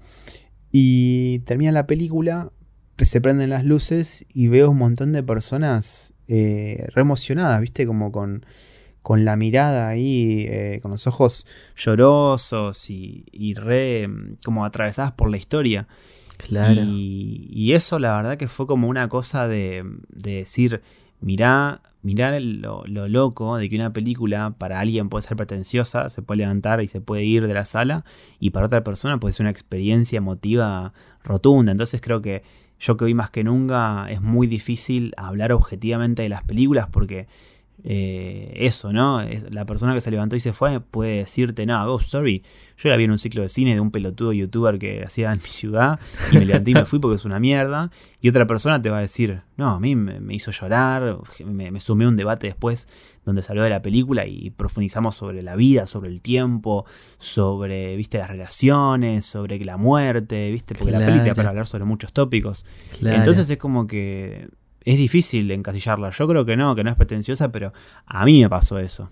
Y 0.71 1.39
termina 1.39 1.73
la 1.73 1.87
película, 1.87 2.53
se 2.97 3.19
prenden 3.19 3.49
las 3.49 3.65
luces 3.65 4.25
y 4.33 4.47
veo 4.47 4.71
un 4.71 4.77
montón 4.77 5.11
de 5.11 5.23
personas 5.23 6.13
eh, 6.29 6.87
re 6.93 7.01
emocionadas, 7.01 7.59
viste, 7.59 7.85
como 7.85 8.13
con 8.13 8.45
con 9.07 9.23
la 9.23 9.37
mirada 9.37 9.87
ahí, 9.87 10.45
eh, 10.49 10.79
con 10.81 10.91
los 10.91 11.07
ojos 11.07 11.47
llorosos 11.77 12.89
y, 12.89 13.53
re 13.55 14.05
mm, 14.05 14.35
como 14.43 14.65
atravesadas 14.65 15.13
por 15.13 15.31
la 15.31 15.37
historia. 15.37 15.87
Claro. 16.35 16.81
Y, 16.83 17.71
eso 17.71 17.99
la 17.99 18.17
verdad 18.17 18.35
que 18.35 18.49
fue 18.49 18.67
como 18.67 18.89
una 18.89 19.07
cosa 19.07 19.47
de, 19.47 19.85
decir, 20.09 20.81
mirá, 21.21 21.83
mirá 22.01 22.37
lo, 22.41 22.83
loco 22.85 23.55
de 23.55 23.69
que 23.69 23.77
una 23.77 23.93
película 23.93 24.55
para 24.57 24.81
alguien 24.81 25.07
puede 25.07 25.21
ser 25.21 25.37
pretenciosa, 25.37 26.09
se 26.09 26.21
puede 26.21 26.39
levantar 26.39 26.81
y 26.81 26.89
se 26.89 26.99
puede 26.99 27.23
ir 27.23 27.47
de 27.47 27.53
la 27.53 27.63
sala, 27.63 28.03
y 28.41 28.49
para 28.49 28.65
otra 28.65 28.83
persona 28.83 29.21
puede 29.21 29.31
ser 29.31 29.45
una 29.45 29.51
experiencia 29.51 30.17
emotiva 30.17 30.91
rotunda. 31.23 31.71
Entonces 31.71 32.01
creo 32.01 32.21
que 32.21 32.43
yo 32.77 32.97
que 32.97 33.05
hoy 33.05 33.13
más 33.13 33.29
que 33.29 33.45
nunca 33.45 34.07
es 34.09 34.21
muy 34.21 34.47
difícil 34.47 35.13
hablar 35.15 35.53
objetivamente 35.53 36.23
de 36.23 36.29
las 36.29 36.43
películas 36.43 36.89
porque 36.91 37.27
eh, 37.83 38.53
eso, 38.55 38.91
¿no? 38.91 39.21
La 39.49 39.65
persona 39.65 39.93
que 39.93 40.01
se 40.01 40.09
levantó 40.09 40.35
y 40.35 40.39
se 40.39 40.51
fue 40.51 40.79
puede 40.79 41.17
decirte, 41.17 41.65
no, 41.65 41.85
Ghost 41.85 42.07
Story, 42.07 42.43
yo 42.77 42.89
la 42.89 42.97
vi 42.97 43.03
en 43.03 43.11
un 43.11 43.19
ciclo 43.19 43.43
de 43.43 43.49
cine 43.49 43.75
de 43.75 43.79
un 43.79 43.91
pelotudo 43.91 44.33
youtuber 44.33 44.79
que 44.79 45.03
hacía 45.03 45.31
en 45.31 45.39
mi 45.41 45.49
ciudad 45.49 45.99
y 46.31 46.37
me 46.37 46.45
levanté 46.45 46.71
y 46.71 46.73
me 46.73 46.85
fui 46.85 46.99
porque 46.99 47.15
es 47.15 47.25
una 47.25 47.39
mierda. 47.39 47.91
Y 48.19 48.29
otra 48.29 48.47
persona 48.47 48.81
te 48.81 48.89
va 48.89 48.97
a 48.97 49.01
decir, 49.01 49.41
no, 49.57 49.69
a 49.69 49.79
mí 49.79 49.95
me, 49.95 50.33
hizo 50.33 50.51
llorar, 50.51 51.19
me, 51.45 51.79
sumé 51.79 52.05
a 52.05 52.07
un 52.07 52.17
debate 52.17 52.47
después 52.47 52.89
donde 53.23 53.43
salió 53.43 53.61
de 53.61 53.69
la 53.69 53.81
película 53.81 54.25
y 54.25 54.49
profundizamos 54.49 55.15
sobre 55.15 55.43
la 55.43 55.55
vida, 55.55 55.85
sobre 55.85 56.09
el 56.09 56.21
tiempo, 56.21 56.85
sobre, 57.19 57.95
viste, 57.95 58.17
las 58.17 58.29
relaciones, 58.29 59.25
sobre 59.25 59.63
la 59.63 59.77
muerte, 59.77 60.51
viste, 60.51 60.73
porque 60.73 60.91
la 60.91 61.05
película 61.05 61.35
para 61.35 61.49
hablar 61.49 61.67
sobre 61.67 61.85
muchos 61.85 62.11
tópicos. 62.11 62.65
Entonces 63.01 63.49
es 63.49 63.57
como 63.57 63.85
que 63.85 64.49
es 64.87 64.97
difícil 64.97 65.51
encasillarla. 65.51 66.11
Yo 66.11 66.27
creo 66.29 66.45
que 66.45 66.55
no, 66.55 66.73
que 66.73 66.81
no 66.81 66.89
es 66.89 66.95
pretenciosa, 66.95 67.51
pero 67.51 67.73
a 68.05 68.23
mí 68.23 68.41
me 68.41 68.49
pasó 68.49 68.79
eso. 68.79 69.11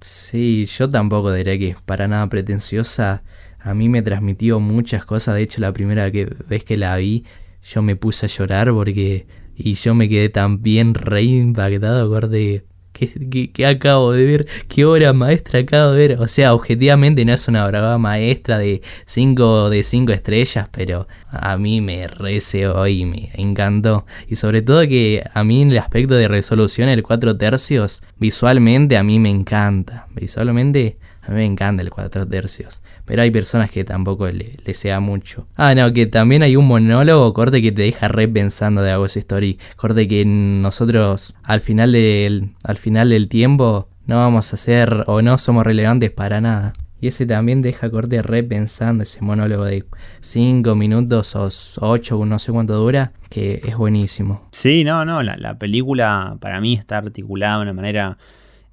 Sí, 0.00 0.64
yo 0.64 0.88
tampoco 0.88 1.30
diría 1.30 1.58
que 1.58 1.68
es 1.68 1.76
para 1.82 2.08
nada 2.08 2.26
pretenciosa. 2.30 3.22
A 3.60 3.74
mí 3.74 3.90
me 3.90 4.00
transmitió 4.00 4.58
muchas 4.58 5.04
cosas. 5.04 5.34
De 5.34 5.42
hecho, 5.42 5.60
la 5.60 5.74
primera 5.74 6.08
vez 6.08 6.64
que 6.64 6.78
la 6.78 6.96
vi, 6.96 7.26
yo 7.62 7.82
me 7.82 7.94
puse 7.94 8.24
a 8.24 8.28
llorar 8.30 8.72
porque. 8.72 9.26
Y 9.54 9.74
yo 9.74 9.94
me 9.94 10.08
quedé 10.08 10.30
también 10.30 10.94
re 10.94 11.24
impactado, 11.24 12.06
acorde 12.06 12.64
¿Qué, 12.92 13.66
acabo 13.66 14.12
de 14.12 14.26
ver? 14.26 14.46
¿Qué 14.68 14.84
obra 14.84 15.12
maestra 15.12 15.60
acabo 15.60 15.92
de 15.92 16.08
ver? 16.08 16.20
O 16.20 16.28
sea, 16.28 16.52
objetivamente 16.52 17.24
no 17.24 17.32
es 17.32 17.48
una 17.48 17.64
obra 17.64 17.96
maestra 17.98 18.58
de 18.58 18.82
5 19.06 19.70
de 19.70 19.82
cinco 19.82 20.12
estrellas, 20.12 20.68
pero 20.70 21.08
a 21.30 21.56
mí 21.56 21.80
me 21.80 22.06
reseó 22.06 22.86
y 22.86 23.04
me 23.06 23.30
encantó. 23.34 24.04
Y 24.28 24.36
sobre 24.36 24.60
todo 24.62 24.82
que 24.82 25.24
a 25.32 25.42
mí 25.42 25.62
en 25.62 25.70
el 25.70 25.78
aspecto 25.78 26.14
de 26.14 26.28
resolución, 26.28 26.88
el 26.90 27.02
4 27.02 27.36
tercios, 27.38 28.02
visualmente 28.18 28.96
a 28.98 29.02
mí 29.02 29.18
me 29.18 29.30
encanta. 29.30 30.06
Visualmente 30.14 30.98
a 31.22 31.30
mí 31.30 31.36
me 31.36 31.46
encanta 31.46 31.82
el 31.82 31.90
4 31.90 32.28
tercios. 32.28 32.81
Pero 33.12 33.24
hay 33.24 33.30
personas 33.30 33.70
que 33.70 33.84
tampoco 33.84 34.26
le, 34.30 34.54
sea 34.72 34.98
mucho. 34.98 35.46
Ah, 35.54 35.74
no, 35.74 35.92
que 35.92 36.06
también 36.06 36.42
hay 36.42 36.56
un 36.56 36.66
monólogo, 36.66 37.34
corte, 37.34 37.60
que 37.60 37.70
te 37.70 37.82
deja 37.82 38.08
repensando 38.08 38.80
de 38.80 38.96
Ghost 38.96 39.18
Story. 39.18 39.58
Corte 39.76 40.08
que 40.08 40.24
nosotros 40.24 41.34
al 41.42 41.60
final 41.60 41.92
del, 41.92 42.54
al 42.64 42.78
final 42.78 43.10
del 43.10 43.28
tiempo 43.28 43.90
no 44.06 44.16
vamos 44.16 44.54
a 44.54 44.56
ser 44.56 45.04
o 45.08 45.20
no 45.20 45.36
somos 45.36 45.62
relevantes 45.62 46.10
para 46.10 46.40
nada. 46.40 46.72
Y 47.02 47.08
ese 47.08 47.26
también 47.26 47.60
deja 47.60 47.90
corte 47.90 48.22
repensando 48.22 49.02
ese 49.02 49.20
monólogo 49.20 49.66
de 49.66 49.84
5 50.20 50.74
minutos 50.74 51.36
o 51.36 51.50
8, 51.82 52.24
no 52.24 52.38
sé 52.38 52.50
cuánto 52.50 52.76
dura, 52.76 53.12
que 53.28 53.60
es 53.62 53.76
buenísimo. 53.76 54.48
Sí, 54.52 54.84
no, 54.84 55.04
no, 55.04 55.22
la, 55.22 55.36
la 55.36 55.58
película 55.58 56.38
para 56.40 56.62
mí 56.62 56.72
está 56.72 56.96
articulada 56.96 57.56
de 57.56 57.62
una 57.64 57.72
manera 57.74 58.16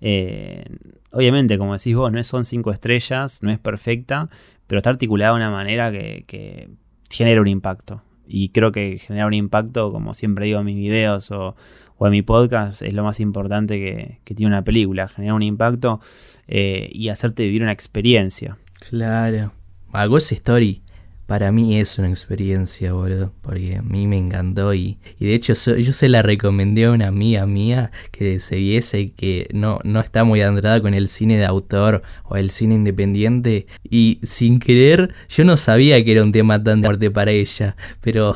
eh, 0.01 0.65
obviamente, 1.11 1.57
como 1.57 1.73
decís 1.73 1.95
vos, 1.95 2.11
no 2.11 2.23
son 2.23 2.45
cinco 2.45 2.71
estrellas, 2.71 3.43
no 3.43 3.51
es 3.51 3.59
perfecta, 3.59 4.29
pero 4.67 4.79
está 4.79 4.89
articulada 4.89 5.33
de 5.33 5.37
una 5.37 5.51
manera 5.51 5.91
que, 5.91 6.69
genera 7.09 7.41
un 7.41 7.47
impacto. 7.47 8.03
Y 8.27 8.49
creo 8.49 8.71
que 8.71 8.97
generar 8.99 9.27
un 9.27 9.33
impacto, 9.33 9.91
como 9.91 10.13
siempre 10.13 10.45
digo 10.45 10.59
en 10.59 10.65
mis 10.65 10.75
videos 10.75 11.31
o, 11.31 11.55
en 12.01 12.11
mi 12.11 12.21
podcast, 12.21 12.81
es 12.81 12.93
lo 12.93 13.03
más 13.03 13.19
importante 13.19 14.19
que, 14.23 14.33
tiene 14.35 14.47
una 14.47 14.63
película. 14.63 15.07
Generar 15.07 15.35
un 15.35 15.43
impacto 15.43 15.99
eh, 16.47 16.89
y 16.91 17.09
hacerte 17.09 17.43
vivir 17.43 17.63
una 17.63 17.71
experiencia. 17.71 18.57
Claro. 18.89 19.53
Algo 19.91 20.17
es 20.17 20.31
Story 20.31 20.83
para 21.29 21.51
mí 21.51 21.79
es 21.79 21.99
una 21.99 22.09
experiencia, 22.09 22.91
boludo, 22.91 23.31
porque 23.43 23.75
a 23.75 23.83
mí 23.83 24.07
me 24.07 24.17
encantó 24.17 24.73
y, 24.73 24.97
y 25.19 25.27
de 25.27 25.35
hecho 25.35 25.53
yo 25.53 25.93
se 25.93 26.09
la 26.09 26.23
recomendé 26.23 26.85
a 26.85 26.91
una 26.91 27.05
amiga 27.05 27.45
mía 27.45 27.91
que 28.09 28.39
se 28.39 28.55
viese 28.55 29.11
que 29.11 29.47
no, 29.53 29.77
no 29.83 29.99
está 29.99 30.23
muy 30.23 30.41
andrada 30.41 30.81
con 30.81 30.95
el 30.95 31.07
cine 31.07 31.37
de 31.37 31.45
autor 31.45 32.01
o 32.23 32.35
el 32.35 32.49
cine 32.49 32.73
independiente 32.73 33.67
y 33.87 34.19
sin 34.23 34.57
querer 34.57 35.13
yo 35.29 35.43
no 35.43 35.55
sabía 35.55 36.03
que 36.03 36.13
era 36.13 36.23
un 36.23 36.31
tema 36.31 36.63
tan 36.63 36.83
fuerte 36.83 37.11
para 37.11 37.29
ella, 37.29 37.75
pero 38.01 38.33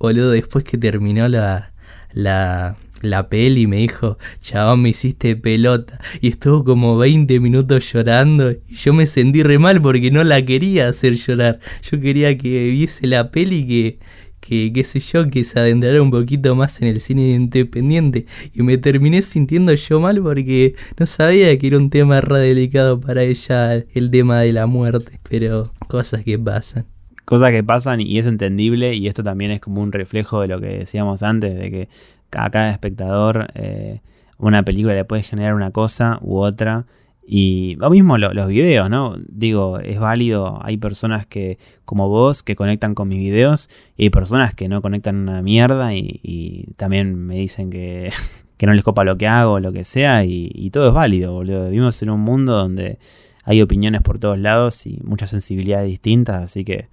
boludo, 0.00 0.32
después 0.32 0.64
que 0.64 0.78
terminó 0.78 1.28
la, 1.28 1.72
la, 2.12 2.74
la 3.02 3.28
peli 3.28 3.66
me 3.66 3.78
dijo, 3.78 4.18
chabón, 4.40 4.82
me 4.82 4.90
hiciste 4.90 5.36
pelota. 5.36 6.00
Y 6.20 6.28
estuvo 6.28 6.64
como 6.64 6.96
20 6.96 7.40
minutos 7.40 7.92
llorando. 7.92 8.52
Y 8.52 8.74
yo 8.74 8.94
me 8.94 9.06
sentí 9.06 9.42
re 9.42 9.58
mal 9.58 9.82
porque 9.82 10.10
no 10.10 10.24
la 10.24 10.44
quería 10.44 10.88
hacer 10.88 11.14
llorar. 11.14 11.58
Yo 11.82 12.00
quería 12.00 12.38
que 12.38 12.70
viese 12.70 13.06
la 13.06 13.30
peli 13.30 13.66
que, 13.66 13.98
que 14.40 14.72
qué 14.72 14.84
sé 14.84 15.00
yo, 15.00 15.28
que 15.28 15.44
se 15.44 15.58
adentrara 15.58 16.00
un 16.00 16.10
poquito 16.10 16.54
más 16.54 16.80
en 16.80 16.88
el 16.88 17.00
cine 17.00 17.30
independiente. 17.30 18.26
Y 18.54 18.62
me 18.62 18.78
terminé 18.78 19.20
sintiendo 19.22 19.74
yo 19.74 20.00
mal 20.00 20.22
porque 20.22 20.74
no 20.98 21.06
sabía 21.06 21.56
que 21.58 21.66
era 21.66 21.78
un 21.78 21.90
tema 21.90 22.20
re 22.20 22.38
delicado 22.38 23.00
para 23.00 23.22
ella 23.22 23.74
el 23.74 24.10
tema 24.10 24.40
de 24.40 24.52
la 24.52 24.66
muerte. 24.66 25.18
Pero 25.28 25.64
cosas 25.88 26.24
que 26.24 26.38
pasan 26.38 26.86
cosas 27.24 27.52
que 27.52 27.62
pasan 27.62 28.00
y 28.00 28.18
es 28.18 28.26
entendible 28.26 28.94
y 28.94 29.06
esto 29.08 29.22
también 29.22 29.52
es 29.52 29.60
como 29.60 29.80
un 29.80 29.92
reflejo 29.92 30.40
de 30.40 30.48
lo 30.48 30.60
que 30.60 30.66
decíamos 30.66 31.22
antes, 31.22 31.54
de 31.54 31.70
que 31.70 31.88
a 32.36 32.50
cada 32.50 32.70
espectador 32.70 33.48
eh, 33.54 34.00
una 34.42 34.64
película 34.64 34.94
le 34.94 35.04
puede 35.04 35.22
generar 35.22 35.54
una 35.54 35.70
cosa 35.70 36.18
u 36.20 36.38
otra. 36.38 36.84
Y 37.24 37.76
lo 37.76 37.88
mismo 37.88 38.18
los 38.18 38.48
videos, 38.48 38.90
¿no? 38.90 39.16
Digo, 39.28 39.78
es 39.78 40.00
válido, 40.00 40.58
hay 40.64 40.76
personas 40.76 41.24
que, 41.24 41.58
como 41.84 42.08
vos, 42.08 42.42
que 42.42 42.56
conectan 42.56 42.96
con 42.96 43.06
mis 43.06 43.20
videos, 43.20 43.70
y 43.96 44.04
hay 44.04 44.10
personas 44.10 44.56
que 44.56 44.68
no 44.68 44.82
conectan 44.82 45.16
una 45.16 45.40
mierda 45.40 45.94
y, 45.94 46.66
también 46.76 47.14
me 47.14 47.36
dicen 47.36 47.70
que, 47.70 48.10
que, 48.56 48.66
no 48.66 48.74
les 48.74 48.82
copa 48.82 49.04
lo 49.04 49.16
que 49.16 49.28
hago, 49.28 49.60
lo 49.60 49.72
que 49.72 49.84
sea, 49.84 50.24
y, 50.24 50.70
todo 50.72 50.88
es 50.88 50.94
válido, 50.94 51.32
boludo. 51.32 51.66
Vivimos 51.66 52.02
en 52.02 52.10
un 52.10 52.20
mundo 52.20 52.54
donde 52.54 52.98
hay 53.44 53.62
opiniones 53.62 54.02
por 54.02 54.18
todos 54.18 54.38
lados 54.38 54.84
y 54.86 54.98
muchas 55.04 55.30
sensibilidades 55.30 55.86
distintas, 55.86 56.42
así 56.42 56.64
que, 56.64 56.88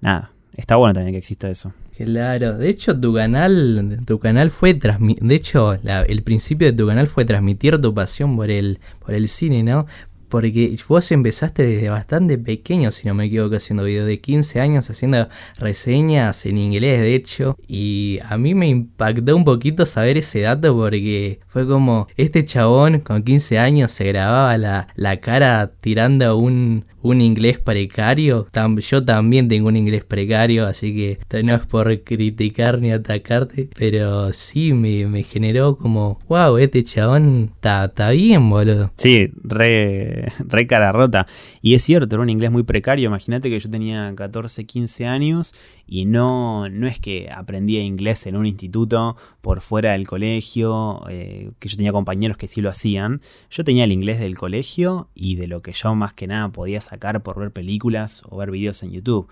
nada, 0.00 0.30
está 0.56 0.76
bueno 0.76 0.94
también 0.94 1.12
que 1.14 1.18
exista 1.18 1.50
eso. 1.50 1.72
Claro, 1.96 2.56
de 2.56 2.70
hecho 2.70 2.98
tu 2.98 3.12
canal, 3.12 3.98
tu 4.06 4.18
canal 4.18 4.50
fue 4.50 4.72
de 4.74 5.34
hecho 5.34 5.74
el 5.74 6.22
principio 6.22 6.68
de 6.68 6.72
tu 6.72 6.86
canal 6.86 7.06
fue 7.06 7.26
transmitir 7.26 7.78
tu 7.80 7.92
pasión 7.92 8.34
por 8.34 8.50
el, 8.50 8.80
por 9.04 9.14
el 9.14 9.28
cine, 9.28 9.62
¿no? 9.62 9.86
Porque 10.32 10.74
vos 10.88 11.12
empezaste 11.12 11.66
desde 11.66 11.90
bastante 11.90 12.38
pequeño, 12.38 12.90
si 12.90 13.06
no 13.06 13.12
me 13.12 13.26
equivoco, 13.26 13.56
haciendo 13.56 13.84
videos 13.84 14.06
de 14.06 14.18
15 14.18 14.60
años, 14.62 14.88
haciendo 14.88 15.28
reseñas 15.58 16.46
en 16.46 16.56
inglés, 16.56 17.02
de 17.02 17.14
hecho. 17.14 17.58
Y 17.68 18.18
a 18.26 18.38
mí 18.38 18.54
me 18.54 18.66
impactó 18.66 19.36
un 19.36 19.44
poquito 19.44 19.84
saber 19.84 20.16
ese 20.16 20.40
dato 20.40 20.74
porque 20.74 21.40
fue 21.48 21.68
como, 21.68 22.08
este 22.16 22.46
chabón 22.46 23.00
con 23.00 23.22
15 23.22 23.58
años 23.58 23.92
se 23.92 24.04
grababa 24.04 24.56
la, 24.56 24.88
la 24.94 25.20
cara 25.20 25.70
tirando 25.82 26.38
un, 26.38 26.84
un 27.02 27.20
inglés 27.20 27.58
precario. 27.58 28.46
yo 28.78 29.04
también 29.04 29.48
tengo 29.48 29.68
un 29.68 29.76
inglés 29.76 30.04
precario, 30.04 30.66
así 30.66 30.94
que 30.94 31.42
no 31.42 31.54
es 31.54 31.66
por 31.66 32.02
criticar 32.02 32.80
ni 32.80 32.92
atacarte, 32.92 33.68
pero 33.76 34.32
sí 34.32 34.72
me, 34.72 35.22
generó 35.24 35.76
como, 35.76 36.20
wow, 36.28 36.56
este 36.58 36.84
chabón 36.84 37.50
está 37.54 38.10
bien, 38.10 38.48
boludo. 38.48 38.92
Sí, 38.96 39.30
re 39.42 40.21
re 40.48 40.66
cara 40.66 40.92
rota. 40.92 41.26
Y 41.60 41.74
es 41.74 41.82
cierto, 41.82 42.14
era 42.14 42.22
un 42.22 42.30
inglés 42.30 42.50
muy 42.50 42.62
precario. 42.62 43.06
Imagínate 43.06 43.50
que 43.50 43.58
yo 43.60 43.70
tenía 43.70 44.12
14, 44.14 44.64
15 44.64 45.06
años 45.06 45.54
y 45.86 46.04
no, 46.04 46.68
no 46.68 46.86
es 46.86 46.98
que 46.98 47.30
aprendía 47.30 47.82
inglés 47.82 48.26
en 48.26 48.36
un 48.36 48.46
instituto 48.46 49.16
por 49.40 49.60
fuera 49.60 49.92
del 49.92 50.06
colegio, 50.06 51.02
eh, 51.08 51.50
que 51.58 51.68
yo 51.68 51.76
tenía 51.76 51.92
compañeros 51.92 52.36
que 52.36 52.46
sí 52.46 52.60
lo 52.60 52.70
hacían. 52.70 53.20
Yo 53.50 53.64
tenía 53.64 53.84
el 53.84 53.92
inglés 53.92 54.20
del 54.20 54.36
colegio 54.36 55.08
y 55.14 55.36
de 55.36 55.46
lo 55.46 55.62
que 55.62 55.72
yo 55.72 55.94
más 55.94 56.14
que 56.14 56.26
nada 56.26 56.48
podía 56.50 56.80
sacar 56.80 57.22
por 57.22 57.38
ver 57.38 57.50
películas 57.50 58.22
o 58.28 58.36
ver 58.36 58.50
videos 58.50 58.82
en 58.82 58.92
YouTube. 58.92 59.28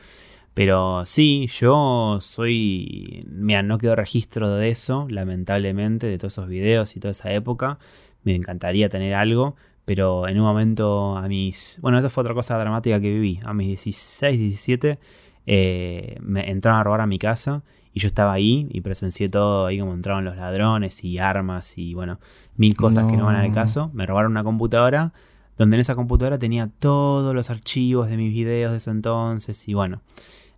Pero 0.55 1.07
sí, 1.07 1.49
yo 1.59 2.19
soy. 2.21 3.25
Mira, 3.31 3.63
no 3.63 3.79
quedó 3.79 3.95
registro 3.97 4.55
de 4.55 4.71
eso, 4.71 5.07
lamentablemente, 5.09 6.07
de 6.07 6.19
todos 6.19 6.35
esos 6.35 6.49
videos 6.49 6.97
y 6.97 7.01
toda 7.01 7.13
esa 7.13 7.33
época. 7.33 7.79
Me 8.25 8.35
encantaría 8.35 8.89
tener 8.89 9.15
algo, 9.15 9.57
pero 9.91 10.29
en 10.29 10.39
un 10.39 10.45
momento 10.45 11.17
a 11.17 11.27
mis. 11.27 11.81
Bueno, 11.83 11.99
eso 11.99 12.09
fue 12.11 12.21
otra 12.21 12.33
cosa 12.33 12.57
dramática 12.57 13.01
que 13.01 13.11
viví. 13.11 13.41
A 13.45 13.53
mis 13.53 13.67
16, 13.67 14.39
17, 14.39 15.01
eh, 15.47 16.17
me 16.21 16.49
entraron 16.49 16.79
a 16.79 16.85
robar 16.85 17.01
a 17.01 17.09
mi 17.09 17.19
casa 17.19 17.65
y 17.93 17.99
yo 17.99 18.07
estaba 18.07 18.33
ahí 18.33 18.69
y 18.71 18.83
presencié 18.83 19.29
todo 19.29 19.67
ahí 19.67 19.81
como 19.81 19.93
entraron 19.93 20.25
los 20.25 20.37
ladrones 20.37 21.03
y 21.03 21.19
armas 21.19 21.77
y 21.77 21.95
bueno, 21.95 22.21
mil 22.55 22.77
cosas 22.77 23.11
que 23.11 23.17
no 23.17 23.25
van 23.25 23.35
al 23.35 23.53
caso. 23.53 23.91
Me 23.93 24.07
robaron 24.07 24.31
una 24.31 24.45
computadora 24.45 25.13
donde 25.59 25.75
en 25.75 25.81
esa 25.81 25.97
computadora 25.97 26.39
tenía 26.39 26.71
todos 26.79 27.35
los 27.35 27.51
archivos 27.51 28.09
de 28.09 28.17
mis 28.17 28.33
videos 28.33 28.71
de 28.71 28.79
ese 28.79 28.93
entonces 28.93 29.67
y 29.67 29.75
bueno. 29.75 30.03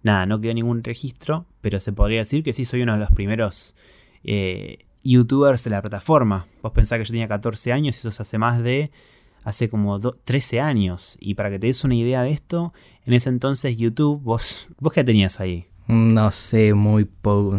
Nada, 0.02 0.26
no 0.26 0.42
quedó 0.42 0.52
ningún 0.52 0.84
registro, 0.84 1.46
pero 1.62 1.80
se 1.80 1.94
podría 1.94 2.18
decir 2.18 2.44
que 2.44 2.52
sí 2.52 2.66
soy 2.66 2.82
uno 2.82 2.92
de 2.92 2.98
los 2.98 3.10
primeros 3.12 3.74
eh, 4.24 4.76
youtubers 5.04 5.64
de 5.64 5.70
la 5.70 5.80
plataforma. 5.80 6.44
Vos 6.60 6.72
pensás 6.72 6.98
que 6.98 7.06
yo 7.06 7.12
tenía 7.12 7.28
14 7.28 7.72
años 7.72 7.96
y 7.96 7.98
eso 8.00 8.10
se 8.10 8.20
hace 8.20 8.36
más 8.36 8.62
de 8.62 8.90
hace 9.44 9.68
como 9.68 10.00
13 10.00 10.60
años. 10.60 11.16
Y 11.20 11.34
para 11.34 11.50
que 11.50 11.58
te 11.58 11.66
des 11.66 11.84
una 11.84 11.94
idea 11.94 12.22
de 12.22 12.30
esto, 12.30 12.72
en 13.06 13.14
ese 13.14 13.28
entonces 13.28 13.76
YouTube, 13.76 14.20
vos, 14.22 14.68
vos 14.78 14.92
qué 14.92 15.04
tenías 15.04 15.40
ahí? 15.40 15.66
No 15.88 16.30
sé, 16.30 16.74
muy 16.74 17.04
poco. 17.04 17.58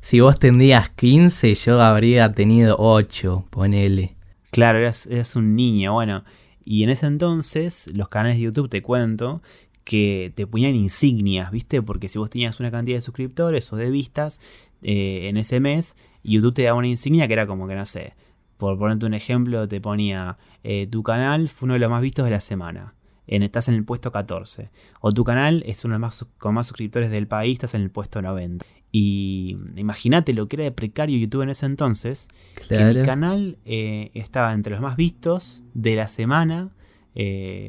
Si 0.00 0.20
vos 0.20 0.38
tendrías 0.38 0.90
15, 0.90 1.54
yo 1.54 1.80
habría 1.80 2.32
tenido 2.32 2.76
8, 2.78 3.46
ponele. 3.50 4.14
Claro, 4.50 4.78
eras, 4.78 5.06
eras 5.06 5.34
un 5.36 5.56
niño, 5.56 5.94
bueno. 5.94 6.24
Y 6.64 6.82
en 6.84 6.90
ese 6.90 7.06
entonces, 7.06 7.90
los 7.92 8.08
canales 8.08 8.36
de 8.36 8.44
YouTube, 8.44 8.70
te 8.70 8.80
cuento, 8.80 9.42
que 9.84 10.32
te 10.34 10.46
ponían 10.46 10.74
insignias, 10.74 11.50
¿viste? 11.50 11.82
Porque 11.82 12.08
si 12.08 12.18
vos 12.18 12.30
tenías 12.30 12.58
una 12.58 12.70
cantidad 12.70 12.96
de 12.96 13.02
suscriptores 13.02 13.72
o 13.72 13.76
de 13.76 13.90
vistas 13.90 14.40
eh, 14.82 15.28
en 15.28 15.36
ese 15.36 15.60
mes, 15.60 15.96
YouTube 16.22 16.54
te 16.54 16.62
daba 16.62 16.78
una 16.78 16.88
insignia 16.88 17.26
que 17.26 17.34
era 17.34 17.46
como 17.46 17.68
que, 17.68 17.74
no 17.74 17.84
sé, 17.84 18.14
por 18.56 18.78
ponerte 18.78 19.04
un 19.06 19.14
ejemplo, 19.14 19.68
te 19.68 19.80
ponía, 19.80 20.38
eh, 20.64 20.86
tu 20.86 21.02
canal 21.02 21.48
fue 21.48 21.66
uno 21.66 21.74
de 21.74 21.80
los 21.80 21.90
más 21.90 22.02
vistos 22.02 22.24
de 22.24 22.30
la 22.30 22.40
semana. 22.40 22.94
En, 23.26 23.42
estás 23.42 23.68
en 23.68 23.74
el 23.74 23.84
puesto 23.84 24.10
14. 24.10 24.70
O 25.00 25.12
tu 25.12 25.24
canal 25.24 25.62
es 25.66 25.84
uno 25.84 25.94
de 25.94 26.00
los 26.00 26.08
más, 26.08 26.26
con 26.38 26.54
más 26.54 26.66
suscriptores 26.66 27.10
del 27.10 27.26
país, 27.26 27.54
estás 27.54 27.74
en 27.74 27.82
el 27.82 27.90
puesto 27.90 28.20
90. 28.20 28.66
Y 28.90 29.56
imagínate 29.76 30.34
lo 30.34 30.48
que 30.48 30.56
era 30.56 30.64
de 30.64 30.72
precario 30.72 31.18
YouTube 31.18 31.42
en 31.42 31.50
ese 31.50 31.66
entonces. 31.66 32.28
Que 32.68 32.84
mi 32.84 33.02
canal 33.04 33.58
eh, 33.64 34.10
estaba 34.14 34.52
entre 34.52 34.72
los 34.72 34.80
más 34.80 34.96
vistos 34.96 35.62
de 35.74 35.96
la 35.96 36.08
semana, 36.08 36.70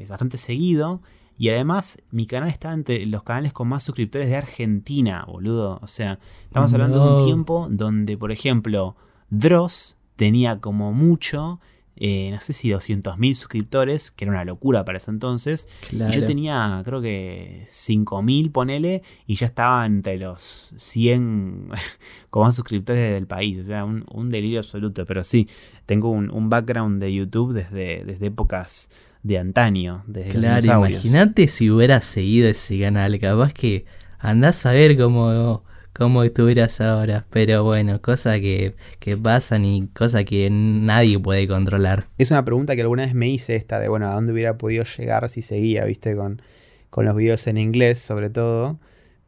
bastante 0.08 0.38
seguido. 0.38 1.02
Y 1.38 1.50
además, 1.50 1.98
mi 2.12 2.28
canal 2.28 2.50
está 2.50 2.72
entre 2.72 3.06
los 3.06 3.24
canales 3.24 3.52
con 3.52 3.68
más 3.68 3.84
suscriptores 3.84 4.30
de 4.30 4.38
Argentina, 4.38 5.26
boludo. 5.28 5.80
O 5.82 5.88
sea, 5.88 6.20
estamos 6.44 6.74
hablando 6.74 7.06
de 7.06 7.14
un 7.14 7.26
tiempo 7.26 7.68
donde, 7.70 8.18
por 8.18 8.32
ejemplo, 8.32 8.96
Dross 9.30 9.98
tenía 10.16 10.60
como 10.60 10.94
mucho, 10.94 11.60
eh, 11.98 12.30
no 12.32 12.40
sé 12.40 12.54
si 12.54 12.70
200.000 12.70 13.34
suscriptores, 13.34 14.12
que 14.12 14.26
era 14.26 14.32
una 14.32 14.46
locura 14.46 14.84
para 14.84 14.98
ese 14.98 15.12
entonces. 15.12 15.68
Y 15.92 16.12
yo 16.12 16.26
tenía, 16.26 16.82
creo 16.84 17.02
que 17.02 17.64
5.000, 17.68 18.52
ponele, 18.52 19.04
y 19.26 19.36
ya 19.36 19.48
estaba 19.48 19.86
entre 19.86 20.18
los 20.18 20.74
100 20.78 21.70
con 22.30 22.44
más 22.44 22.56
suscriptores 22.56 23.14
del 23.14 23.28
país. 23.28 23.60
O 23.60 23.64
sea, 23.64 23.86
un, 23.86 24.30
delirio 24.30 24.60
absoluto. 24.60 25.06
Pero 25.06 25.24
sí, 25.24 25.48
tengo 25.86 26.10
un, 26.10 26.32
un, 26.32 26.50
background 26.50 27.02
de 27.02 27.14
YouTube 27.14 27.54
desde, 27.54 28.04
desde 28.04 28.28
épocas 28.28 28.90
de 29.24 29.40
antaño, 29.40 30.04
desde 30.06 30.32
Claro, 30.32 30.88
imagínate 30.88 31.48
si 31.48 31.72
hubieras 31.72 32.06
seguido 32.06 32.48
ese 32.48 32.80
canal, 32.80 33.18
capaz 33.20 33.54
que 33.54 33.86
andás 34.20 34.66
a 34.68 34.72
ver 34.72 34.96
cómo, 34.98 35.64
cómo 35.98 36.24
estuvieras 36.24 36.82
ahora, 36.82 37.26
pero 37.30 37.64
bueno, 37.64 38.02
cosas 38.02 38.40
que, 38.42 38.76
que 39.00 39.16
pasan 39.16 39.64
y 39.64 39.88
cosas 39.88 40.26
que 40.26 40.50
nadie 40.52 41.18
puede 41.18 41.48
controlar. 41.48 42.08
Es 42.18 42.32
una 42.32 42.44
pregunta 42.44 42.76
que 42.76 42.82
alguna 42.82 43.04
vez 43.04 43.14
me 43.14 43.30
hice 43.30 43.56
esta 43.56 43.80
de, 43.80 43.88
bueno, 43.88 44.10
¿a 44.10 44.14
dónde 44.14 44.34
hubiera 44.34 44.58
podido 44.58 44.84
llegar 44.84 45.30
si 45.30 45.42
seguía, 45.42 45.86
viste, 45.86 46.16
con, 46.16 46.42
con 46.90 47.06
los 47.06 47.16
videos 47.16 47.48
en 47.48 47.58
inglés 47.58 48.00
sobre 48.00 48.30
todo? 48.30 48.78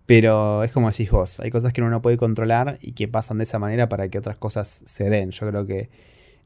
Pero 0.06 0.64
es 0.64 0.72
como 0.72 0.90
decís 0.90 1.10
vos, 1.10 1.40
hay 1.40 1.52
cosas 1.52 1.72
que 1.72 1.82
uno 1.82 1.90
no 1.90 2.02
puede 2.02 2.18
controlar 2.18 2.78
y 2.82 2.92
que 2.94 3.08
pasan 3.08 3.38
de 3.38 3.46
esa 3.46 3.60
manera 3.60 3.88
para 3.88 4.10
que 4.10 4.18
otras 4.18 4.38
cosas 4.38 4.84
se 4.86 5.10
den. 5.10 5.32
Yo 5.32 5.48
creo 5.48 5.66
que 5.66 5.90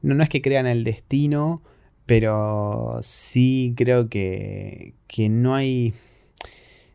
no, 0.02 0.14
no 0.14 0.22
es 0.22 0.28
que 0.28 0.40
crean 0.40 0.66
el 0.66 0.84
destino, 0.84 1.62
pero 2.06 2.96
sí 3.02 3.74
creo 3.76 4.08
que, 4.08 4.94
que 5.08 5.28
no 5.28 5.56
hay... 5.56 5.94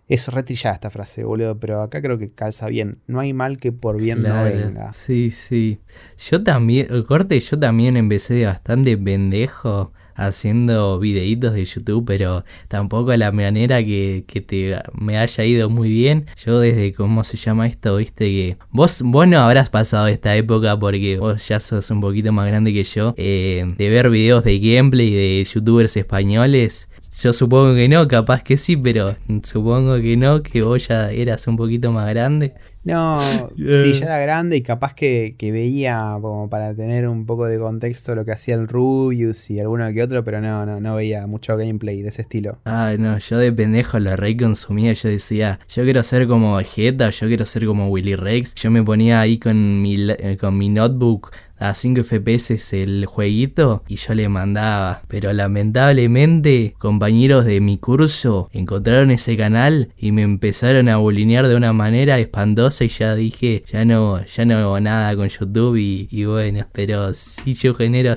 Es 0.07 0.29
retrillada 0.29 0.75
esta 0.75 0.89
frase, 0.89 1.23
boludo, 1.25 1.59
pero 1.59 1.81
acá 1.81 2.01
creo 2.01 2.17
que 2.17 2.31
calza 2.31 2.67
bien. 2.67 2.99
No 3.07 3.19
hay 3.19 3.33
mal 3.33 3.57
que 3.57 3.73
por 3.73 4.01
bien 4.01 4.23
no 4.23 4.43
venga. 4.43 4.93
Sí, 4.93 5.31
sí. 5.31 5.79
Yo 6.17 6.43
también, 6.43 6.87
el 6.89 7.03
corte, 7.03 7.37
yo 7.39 7.59
también 7.59 7.97
empecé 7.97 8.45
bastante 8.45 8.97
pendejo 8.97 9.91
haciendo 10.17 10.99
videitos 10.99 11.53
de 11.53 11.63
YouTube, 11.63 12.03
pero 12.05 12.43
tampoco 12.67 13.11
a 13.11 13.17
la 13.17 13.31
manera 13.31 13.81
que, 13.83 14.25
que, 14.27 14.41
te 14.41 14.75
me 14.93 15.17
haya 15.17 15.45
ido 15.45 15.69
muy 15.69 15.89
bien. 15.89 16.25
Yo 16.43 16.59
desde 16.59 16.91
cómo 16.93 17.23
se 17.23 17.37
llama 17.37 17.67
esto, 17.67 17.95
viste 17.97 18.25
que 18.25 18.57
vos, 18.71 19.01
vos 19.03 19.27
no 19.27 19.39
habrás 19.39 19.69
pasado 19.69 20.07
esta 20.07 20.35
época 20.35 20.77
porque 20.77 21.17
vos 21.19 21.47
ya 21.47 21.59
sos 21.59 21.89
un 21.91 22.01
poquito 22.01 22.31
más 22.33 22.47
grande 22.47 22.73
que 22.73 22.83
yo, 22.83 23.13
eh, 23.17 23.65
de 23.77 23.89
ver 23.89 24.09
videos 24.09 24.43
de 24.43 24.59
gameplay 24.59 25.11
de 25.11 25.43
youtubers 25.43 25.95
españoles. 25.95 26.89
Yo 27.21 27.31
supongo 27.31 27.75
que 27.75 27.87
no, 27.87 28.07
capaz 28.07 28.43
que 28.43 28.57
sí, 28.57 28.75
pero 28.75 29.15
supongo 29.43 30.01
que 30.01 30.17
no, 30.17 30.41
que 30.41 30.63
vos 30.63 30.87
ya 30.87 31.11
eras 31.11 31.47
un 31.47 31.55
poquito 31.55 31.91
más 31.91 32.09
grande. 32.09 32.55
No, 32.87 33.19
sí, 33.55 33.93
ya 33.99 34.05
era 34.05 34.19
grande 34.19 34.57
y 34.57 34.61
capaz 34.61 34.93
que, 34.93 35.35
veía 35.39 36.17
como 36.21 36.49
para 36.49 36.73
tener 36.73 37.07
un 37.07 37.25
poco 37.25 37.45
de 37.45 37.59
contexto 37.59 38.15
lo 38.15 38.25
que 38.25 38.31
hacía 38.31 38.55
el 38.55 38.67
Rubius 38.67 39.49
y 39.49 39.59
alguno 39.59 39.91
que 39.91 40.03
otro, 40.03 40.23
pero 40.23 40.41
no, 40.41 40.65
no, 40.65 40.79
no 40.79 40.95
veía 40.95 41.27
mucho 41.27 41.57
gameplay 41.57 42.01
de 42.01 42.09
ese 42.09 42.21
estilo. 42.21 42.59
Ay, 42.65 42.97
no, 42.97 43.17
yo 43.17 43.37
de 43.37 43.51
pendejo 43.51 43.99
lo 43.99 44.15
re 44.15 44.37
consumía, 44.37 44.93
yo 44.93 45.09
decía, 45.09 45.59
yo 45.69 45.83
quiero 45.83 46.03
ser 46.03 46.27
como 46.27 46.55
Vegeta, 46.55 47.09
yo 47.09 47.27
quiero 47.27 47.45
ser 47.45 47.65
como 47.65 47.89
Willy 47.89 48.15
Rex, 48.15 48.55
yo 48.55 48.71
me 48.71 48.83
ponía 48.83 49.19
ahí 49.21 49.37
con 49.37 49.81
mi, 49.81 50.09
eh, 50.09 50.37
con 50.39 50.57
mi 50.57 50.69
notebook 50.69 51.31
a 51.59 51.73
5 51.73 52.03
FPS 52.03 52.73
el 52.73 53.05
jueguito 53.05 53.83
y 53.87 53.95
yo 53.95 54.13
le 54.13 54.29
mandaba. 54.29 55.01
Pero 55.07 55.33
lamentablemente, 55.33 56.75
compañeros 56.77 57.45
de 57.45 57.61
mi 57.61 57.77
curso 57.77 58.49
encontraron 58.51 59.11
ese 59.11 59.37
canal 59.37 59.89
y 59.97 60.11
me 60.11 60.21
empezaron 60.21 60.89
a 60.89 60.97
bulinear 60.97 61.47
de 61.47 61.55
una 61.55 61.73
manera 61.73 62.19
espantosa 62.19 62.83
y 62.83 62.89
ya 62.89 63.15
dije, 63.15 63.63
ya 63.71 63.85
no, 63.85 64.23
ya 64.23 64.45
no 64.45 64.57
hago 64.57 64.79
nada 64.79 65.15
con 65.15 65.29
YouTube 65.29 65.77
y, 65.77 66.25
bueno, 66.25 66.65
pero 66.71 67.13
sí 67.13 67.53
yo 67.53 67.73
genero 67.73 68.07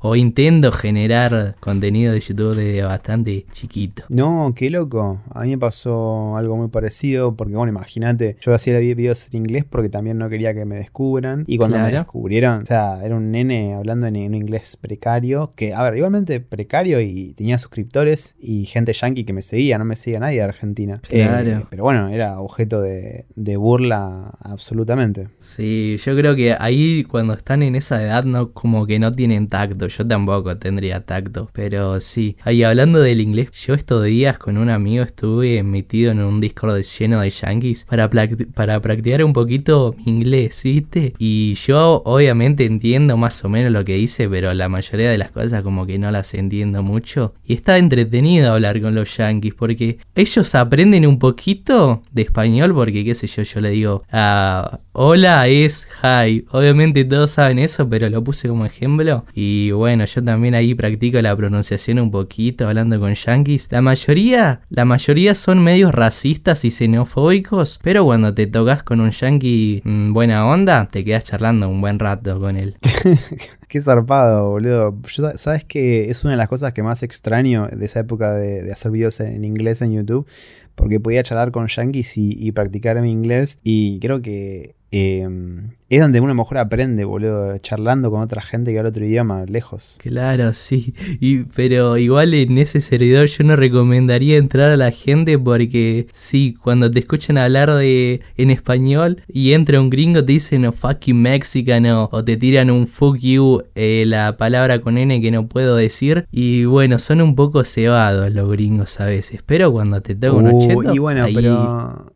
o 0.00 0.16
intento 0.16 0.72
generar 0.72 1.56
contenido 1.60 2.12
de 2.12 2.20
YouTube 2.20 2.56
desde 2.56 2.82
bastante 2.82 3.46
chiquito. 3.52 4.04
No, 4.08 4.52
qué 4.54 4.70
loco. 4.70 5.20
A 5.30 5.42
mí 5.42 5.50
me 5.50 5.58
pasó 5.58 6.36
algo 6.36 6.56
muy 6.56 6.68
parecido 6.68 7.34
porque 7.34 7.54
bueno, 7.54 7.70
imagínate, 7.70 8.36
yo 8.40 8.54
hacía 8.54 8.78
videos 8.78 9.28
en 9.32 9.38
inglés 9.38 9.64
porque 9.68 9.88
también 9.88 10.18
no 10.18 10.28
quería 10.28 10.54
que 10.54 10.64
me 10.64 10.76
descubran 10.76 11.44
y 11.46 11.58
cuando 11.58 11.78
me 11.78 11.90
descubrieron, 11.90 12.64
era 12.76 13.16
un 13.16 13.30
nene 13.30 13.74
hablando 13.74 14.06
en, 14.06 14.16
un 14.16 14.34
inglés 14.34 14.76
precario, 14.80 15.50
que, 15.54 15.74
a 15.74 15.82
ver, 15.82 15.96
igualmente 15.96 16.40
precario 16.40 17.00
y 17.00 17.34
tenía 17.34 17.58
suscriptores 17.58 18.34
y 18.40 18.64
gente 18.64 18.92
yankee 18.92 19.24
que 19.24 19.32
me 19.32 19.42
seguía, 19.42 19.78
no 19.78 19.84
me 19.84 19.96
seguía 19.96 20.20
nadie 20.20 20.38
de 20.38 20.44
Argentina. 20.44 21.00
Eh, 21.10 21.60
pero 21.70 21.84
bueno, 21.84 22.08
era 22.08 22.40
objeto 22.40 22.80
de, 22.80 23.26
burla 23.56 24.34
absolutamente. 24.40 25.28
Sí, 25.38 25.96
yo 26.04 26.14
creo 26.14 26.36
que 26.36 26.54
ahí 26.58 27.04
cuando 27.04 27.34
están 27.34 27.62
en 27.62 27.74
esa 27.74 28.02
edad 28.02 28.24
no 28.24 28.52
como 28.52 28.86
que 28.86 28.98
no 28.98 29.12
tienen 29.12 29.48
tacto, 29.48 29.86
yo 29.86 30.06
tampoco 30.06 30.56
tendría 30.58 31.04
tacto, 31.04 31.48
pero 31.52 32.00
sí. 32.00 32.36
Ahí 32.42 32.62
hablando 32.62 33.00
del 33.00 33.20
inglés, 33.20 33.50
yo 33.52 33.74
estos 33.74 34.04
días 34.04 34.38
con 34.38 34.58
un 34.58 34.68
amigo 34.68 35.02
estuve 35.02 35.62
metido 35.62 36.12
en 36.12 36.20
un 36.20 36.40
Discord 36.40 36.82
lleno 36.82 37.20
de 37.20 37.30
yankees 37.30 37.84
para, 37.84 38.10
para 38.54 38.80
practicar 38.80 39.24
un 39.24 39.32
poquito 39.32 39.94
mi 39.98 40.12
inglés, 40.12 40.60
¿viste? 40.62 41.14
Y 41.18 41.54
yo 41.54 42.02
obviamente 42.04 42.65
entiendo 42.66 43.16
más 43.16 43.44
o 43.44 43.48
menos 43.48 43.72
lo 43.72 43.84
que 43.84 43.94
dice, 43.94 44.28
pero 44.28 44.52
la 44.54 44.68
mayoría 44.68 45.10
de 45.10 45.18
las 45.18 45.30
cosas 45.30 45.62
como 45.62 45.86
que 45.86 45.98
no 45.98 46.10
las 46.10 46.34
entiendo 46.34 46.82
mucho. 46.82 47.34
Y 47.44 47.54
está 47.54 47.78
entretenido 47.78 48.52
hablar 48.52 48.80
con 48.80 48.94
los 48.94 49.16
yankees 49.16 49.54
porque 49.54 49.98
ellos 50.14 50.54
aprenden 50.54 51.06
un 51.06 51.18
poquito 51.18 52.02
de 52.12 52.22
español 52.22 52.74
porque 52.74 53.04
qué 53.04 53.14
sé 53.14 53.26
yo, 53.26 53.42
yo 53.42 53.60
le 53.60 53.70
digo 53.70 54.02
a 54.10 54.80
hola 54.98 55.46
es 55.46 55.86
hi. 56.02 56.46
Obviamente 56.50 57.04
todos 57.04 57.32
saben 57.32 57.58
eso, 57.58 57.86
pero 57.86 58.08
lo 58.08 58.24
puse 58.24 58.48
como 58.48 58.64
ejemplo. 58.64 59.26
Y 59.34 59.70
bueno, 59.72 60.06
yo 60.06 60.24
también 60.24 60.54
ahí 60.54 60.74
practico 60.74 61.20
la 61.20 61.36
pronunciación 61.36 61.98
un 61.98 62.10
poquito, 62.10 62.66
hablando 62.66 62.98
con 62.98 63.12
yankees. 63.12 63.68
La 63.70 63.82
mayoría, 63.82 64.62
la 64.70 64.86
mayoría 64.86 65.34
son 65.34 65.62
medios 65.62 65.94
racistas 65.94 66.64
y 66.64 66.70
xenofóbicos, 66.70 67.78
pero 67.82 68.06
cuando 68.06 68.32
te 68.32 68.46
tocas 68.46 68.82
con 68.82 69.00
un 69.00 69.10
yankee 69.10 69.82
mm, 69.84 70.14
buena 70.14 70.46
onda, 70.46 70.88
te 70.90 71.04
quedas 71.04 71.24
charlando 71.24 71.68
un 71.68 71.82
buen 71.82 71.98
rato 71.98 72.40
con 72.40 72.56
él. 72.56 72.78
Qué 73.68 73.80
zarpado, 73.82 74.48
boludo. 74.48 74.96
Sabes 75.34 75.64
que 75.64 76.08
es 76.08 76.24
una 76.24 76.32
de 76.32 76.38
las 76.38 76.48
cosas 76.48 76.72
que 76.72 76.82
más 76.82 77.02
extraño 77.02 77.68
de 77.70 77.84
esa 77.84 78.00
época 78.00 78.32
de, 78.32 78.72
hacer 78.72 78.92
videos 78.92 79.20
en 79.20 79.44
inglés 79.44 79.82
en 79.82 79.92
YouTube, 79.92 80.26
porque 80.74 81.00
podía 81.00 81.22
charlar 81.22 81.50
con 81.50 81.66
yankees 81.66 82.16
y, 82.16 82.30
y 82.38 82.52
practicar 82.52 82.98
mi 83.02 83.10
inglés, 83.10 83.58
y 83.62 83.98
creo 84.00 84.22
que 84.22 84.76
Em, 84.90 85.72
es 85.88 86.00
donde 86.00 86.20
uno 86.20 86.34
mejor 86.34 86.58
aprende, 86.58 87.04
boludo, 87.04 87.58
charlando 87.58 88.10
con 88.10 88.20
otra 88.20 88.42
gente 88.42 88.72
que 88.72 88.78
habla 88.78 88.90
otro 88.90 89.04
idioma, 89.04 89.44
lejos. 89.46 89.98
Claro, 89.98 90.52
sí. 90.54 90.94
Y, 91.20 91.44
pero 91.44 91.96
igual 91.96 92.34
en 92.34 92.58
ese 92.58 92.80
servidor 92.80 93.26
yo 93.26 93.44
no 93.44 93.56
recomendaría 93.56 94.36
entrar 94.36 94.70
a 94.70 94.76
la 94.76 94.90
gente 94.90 95.38
porque 95.38 96.06
sí, 96.12 96.56
cuando 96.60 96.90
te 96.90 97.00
escuchan 97.00 97.38
hablar 97.38 97.72
de 97.74 98.20
en 98.36 98.50
español 98.50 99.22
y 99.28 99.52
entra 99.52 99.80
un 99.80 99.90
gringo 99.90 100.24
te 100.24 100.32
dicen 100.32 100.62
no 100.62 100.72
fucking 100.72 101.20
mexicano 101.20 102.08
o 102.12 102.24
te 102.24 102.36
tiran 102.36 102.70
un 102.70 102.86
fuck 102.86 103.18
you, 103.18 103.62
eh, 103.74 104.04
la 104.06 104.36
palabra 104.36 104.80
con 104.80 104.98
N 104.98 105.20
que 105.20 105.30
no 105.30 105.46
puedo 105.46 105.76
decir. 105.76 106.26
Y 106.30 106.64
bueno, 106.64 106.98
son 106.98 107.20
un 107.20 107.34
poco 107.34 107.64
cebados 107.64 108.32
los 108.32 108.50
gringos 108.50 109.00
a 109.00 109.06
veces. 109.06 109.40
Pero 109.44 109.72
cuando 109.72 110.00
te 110.00 110.14
toca 110.14 110.52
uh, 110.52 110.94
Y 110.94 110.98
bueno, 110.98 111.26
pero 111.32 112.15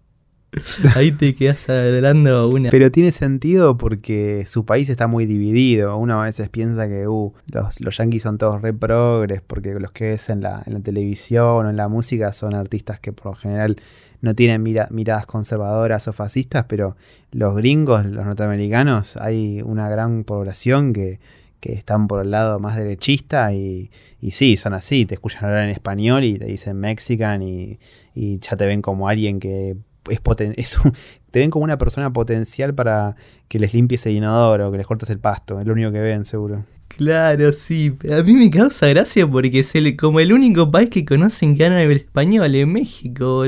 Ahí 0.96 1.12
te 1.12 1.34
quedas 1.34 1.68
hablando 1.68 2.48
una. 2.48 2.70
Pero 2.70 2.90
tiene 2.90 3.12
sentido 3.12 3.76
porque 3.76 4.44
su 4.46 4.64
país 4.64 4.88
está 4.88 5.07
muy 5.07 5.26
dividido. 5.26 5.96
Uno 5.96 6.20
a 6.20 6.24
veces 6.24 6.48
piensa 6.48 6.88
que 6.88 7.07
uh, 7.07 7.32
los, 7.53 7.80
los 7.80 7.96
yankees 7.96 8.22
son 8.22 8.38
todos 8.38 8.61
re 8.61 8.72
progres 8.72 9.42
porque 9.46 9.78
los 9.78 9.92
que 9.92 10.09
ves 10.09 10.28
en 10.28 10.40
la, 10.40 10.62
en 10.66 10.74
la 10.74 10.80
televisión 10.80 11.66
o 11.66 11.70
en 11.70 11.76
la 11.76 11.88
música 11.88 12.32
son 12.32 12.55
artistas 12.55 12.98
que 13.01 13.12
por 13.12 13.26
lo 13.26 13.34
general 13.34 13.76
no 14.22 14.34
tienen 14.34 14.62
miradas 14.62 15.24
conservadoras 15.24 16.07
o 16.09 16.12
fascistas, 16.12 16.66
pero 16.68 16.96
los 17.32 17.57
gringos, 17.57 18.05
los 18.05 18.26
norteamericanos, 18.26 19.16
hay 19.16 19.62
una 19.62 19.88
gran 19.88 20.24
población 20.24 20.92
que, 20.92 21.20
que 21.61 21.72
están 21.72 22.07
por 22.07 22.22
el 22.22 22.30
lado 22.30 22.59
más 22.59 22.76
derechista 22.76 23.55
y, 23.55 23.90
y 24.20 24.32
sí, 24.32 24.59
son 24.59 24.74
así, 24.74 25.07
te 25.07 25.14
escuchan 25.14 25.46
hablar 25.46 25.64
en 25.64 25.70
español 25.70 26.24
y 26.24 26.38
te 26.38 26.44
dicen 26.44 26.76
mexican 26.76 27.40
y, 27.40 27.78
y 28.14 28.40
ya 28.40 28.59
te 28.59 28.66
ven 28.66 28.82
como 28.82 29.09
alguien 29.09 29.40
que 29.40 29.76
es, 30.09 30.78
te 31.30 31.38
ven 31.38 31.51
como 31.51 31.64
una 31.64 31.78
persona 31.78 32.12
potencial 32.12 32.74
para 32.74 33.16
que 33.48 33.59
les 33.59 33.74
limpies 33.74 34.07
el 34.07 34.16
inodoro, 34.16 34.70
que 34.70 34.78
les 34.78 34.86
cortes 34.86 35.11
el 35.11 35.18
pasto, 35.18 35.61
es 35.61 35.66
lo 35.66 35.72
único 35.72 35.92
que 35.92 36.01
ven 36.01 36.24
seguro. 36.24 36.64
Claro, 36.88 37.53
sí. 37.53 37.96
A 38.11 38.22
mí 38.22 38.32
me 38.32 38.51
causa 38.51 38.88
gracia 38.88 39.26
porque 39.26 39.61
es 39.61 39.72
como 39.96 40.18
el 40.18 40.32
único 40.32 40.72
país 40.72 40.90
que 40.90 41.05
conocen 41.05 41.57
que 41.57 41.64
habla 41.64 41.82
el 41.82 41.92
español 41.92 42.53
en 42.55 42.72
México, 42.72 43.44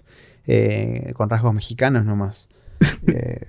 eh, 0.47 1.13
con 1.15 1.31
rasgos 1.31 1.55
mexicanos 1.55 2.05
nomás. 2.05 2.49
Eh, 3.07 3.41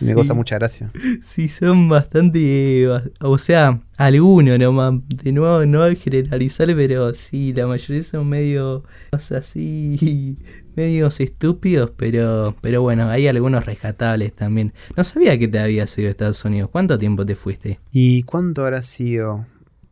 me 0.00 0.14
goza 0.14 0.34
mucha 0.34 0.56
gracia. 0.56 0.88
Sí, 1.22 1.48
son 1.48 1.88
bastante. 1.88 2.86
O 3.20 3.38
sea, 3.38 3.80
algunos 3.96 4.58
nomás. 4.58 4.94
De 5.08 5.32
nuevo, 5.32 5.64
no 5.66 5.82
hay 5.82 5.96
generalizar, 5.96 6.66
pero 6.74 7.14
sí, 7.14 7.52
la 7.52 7.66
mayoría 7.66 8.02
son 8.02 8.28
medio. 8.28 8.84
O 9.12 9.18
sea, 9.18 9.38
así. 9.38 10.38
medios 10.78 11.18
estúpidos, 11.18 11.90
pero, 11.96 12.54
pero 12.60 12.82
bueno, 12.82 13.08
hay 13.08 13.26
algunos 13.26 13.66
rescatables 13.66 14.32
también. 14.34 14.72
No 14.96 15.02
sabía 15.02 15.36
que 15.38 15.48
te 15.48 15.58
habías 15.58 15.96
ido 15.98 16.08
a 16.08 16.10
Estados 16.10 16.44
Unidos. 16.44 16.70
¿Cuánto 16.70 16.98
tiempo 16.98 17.26
te 17.26 17.34
fuiste? 17.34 17.80
¿Y 17.90 18.22
cuánto 18.22 18.64
habrá 18.64 18.82
sido? 18.82 19.44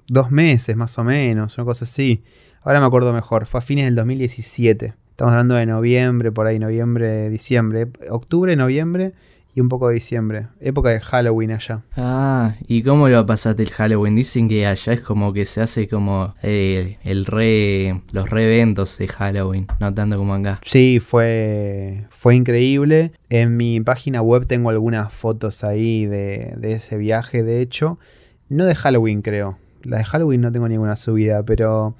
Dos 0.06 0.30
meses 0.30 0.76
más 0.76 0.96
o 0.98 1.04
menos, 1.04 1.58
una 1.58 1.64
cosa 1.64 1.84
así. 1.84 2.22
Ahora 2.62 2.80
me 2.80 2.86
acuerdo 2.86 3.12
mejor, 3.12 3.46
fue 3.46 3.58
a 3.58 3.60
fines 3.60 3.86
del 3.86 3.96
2017. 3.96 4.94
Estamos 5.16 5.32
hablando 5.32 5.54
de 5.54 5.64
noviembre, 5.64 6.30
por 6.30 6.46
ahí, 6.46 6.58
noviembre, 6.58 7.30
diciembre. 7.30 7.88
Octubre, 8.10 8.54
noviembre 8.54 9.14
y 9.54 9.62
un 9.62 9.70
poco 9.70 9.88
de 9.88 9.94
diciembre. 9.94 10.48
Época 10.60 10.90
de 10.90 11.00
Halloween 11.00 11.52
allá. 11.52 11.80
Ah, 11.96 12.56
¿y 12.68 12.82
cómo 12.82 13.08
lo 13.08 13.24
pasaste 13.24 13.62
el 13.62 13.70
Halloween? 13.70 14.14
Dicen 14.14 14.46
que 14.46 14.66
allá 14.66 14.92
es 14.92 15.00
como 15.00 15.32
que 15.32 15.46
se 15.46 15.62
hace 15.62 15.88
como 15.88 16.34
eh, 16.42 16.98
el 17.02 17.24
re, 17.24 18.02
los 18.12 18.28
re 18.28 18.44
eventos 18.44 18.98
de 18.98 19.08
Halloween, 19.08 19.66
no 19.80 19.94
tanto 19.94 20.18
como 20.18 20.34
acá. 20.34 20.60
Sí, 20.62 21.00
fue, 21.00 22.04
fue 22.10 22.34
increíble. 22.34 23.12
En 23.30 23.56
mi 23.56 23.80
página 23.80 24.20
web 24.20 24.46
tengo 24.46 24.68
algunas 24.68 25.14
fotos 25.14 25.64
ahí 25.64 26.04
de, 26.04 26.52
de 26.58 26.72
ese 26.72 26.98
viaje, 26.98 27.42
de 27.42 27.62
hecho. 27.62 27.98
No 28.50 28.66
de 28.66 28.74
Halloween, 28.74 29.22
creo. 29.22 29.56
La 29.82 29.96
de 29.96 30.04
Halloween 30.04 30.42
no 30.42 30.52
tengo 30.52 30.68
ninguna 30.68 30.94
subida, 30.94 31.42
pero 31.42 31.96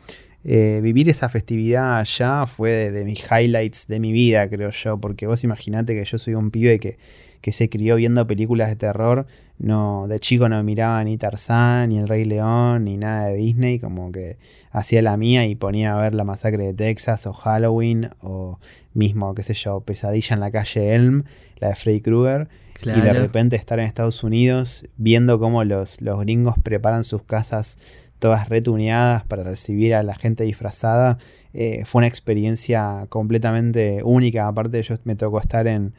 eh, 0.48 0.78
vivir 0.80 1.08
esa 1.08 1.28
festividad 1.28 1.98
allá 1.98 2.46
fue 2.46 2.92
de, 2.92 3.04
mis 3.04 3.20
highlights 3.28 3.88
de 3.88 3.98
mi 3.98 4.12
vida, 4.12 4.48
creo 4.48 4.70
yo, 4.70 4.96
porque 4.96 5.26
vos 5.26 5.42
imaginate 5.42 5.92
que 5.94 6.04
yo 6.04 6.18
soy 6.18 6.34
un 6.34 6.52
pibe 6.52 6.78
que, 6.78 6.98
que 7.40 7.50
se 7.50 7.68
crió 7.68 7.96
viendo 7.96 8.24
películas 8.28 8.68
de 8.68 8.76
terror, 8.76 9.26
no, 9.58 10.06
de 10.06 10.20
chico 10.20 10.48
no 10.48 10.62
miraba 10.62 11.02
ni 11.02 11.18
Tarzán, 11.18 11.88
ni 11.88 11.98
El 11.98 12.06
Rey 12.06 12.24
León, 12.24 12.84
ni 12.84 12.96
nada 12.96 13.26
de 13.26 13.34
Disney, 13.38 13.80
como 13.80 14.12
que 14.12 14.36
hacía 14.70 15.02
la 15.02 15.16
mía 15.16 15.46
y 15.46 15.56
ponía 15.56 15.96
a 15.96 16.00
ver 16.00 16.14
la 16.14 16.22
masacre 16.22 16.62
de 16.62 16.74
Texas 16.74 17.26
o 17.26 17.32
Halloween 17.32 18.10
o 18.20 18.60
mismo, 18.94 19.34
qué 19.34 19.42
sé 19.42 19.54
yo, 19.54 19.80
Pesadilla 19.80 20.34
en 20.34 20.40
la 20.40 20.52
calle 20.52 20.94
Elm, 20.94 21.24
la 21.58 21.70
de 21.70 21.74
Freddy 21.74 22.00
Krueger. 22.00 22.48
Y 22.82 23.00
de 23.00 23.14
repente 23.14 23.56
estar 23.56 23.78
en 23.78 23.86
Estados 23.86 24.22
Unidos 24.22 24.84
viendo 24.98 25.38
cómo 25.38 25.64
los, 25.64 26.02
los 26.02 26.20
gringos 26.20 26.56
preparan 26.62 27.04
sus 27.04 27.22
casas 27.22 27.78
todas 28.18 28.48
retuneadas 28.48 29.24
para 29.24 29.42
recibir 29.42 29.94
a 29.94 30.02
la 30.02 30.14
gente 30.14 30.44
disfrazada. 30.44 31.18
Eh, 31.54 31.84
fue 31.86 32.00
una 32.00 32.08
experiencia 32.08 33.06
completamente 33.08 34.00
única. 34.04 34.46
Aparte, 34.48 34.82
yo 34.82 34.96
me 35.04 35.16
tocó 35.16 35.40
estar 35.40 35.66
en, 35.66 35.94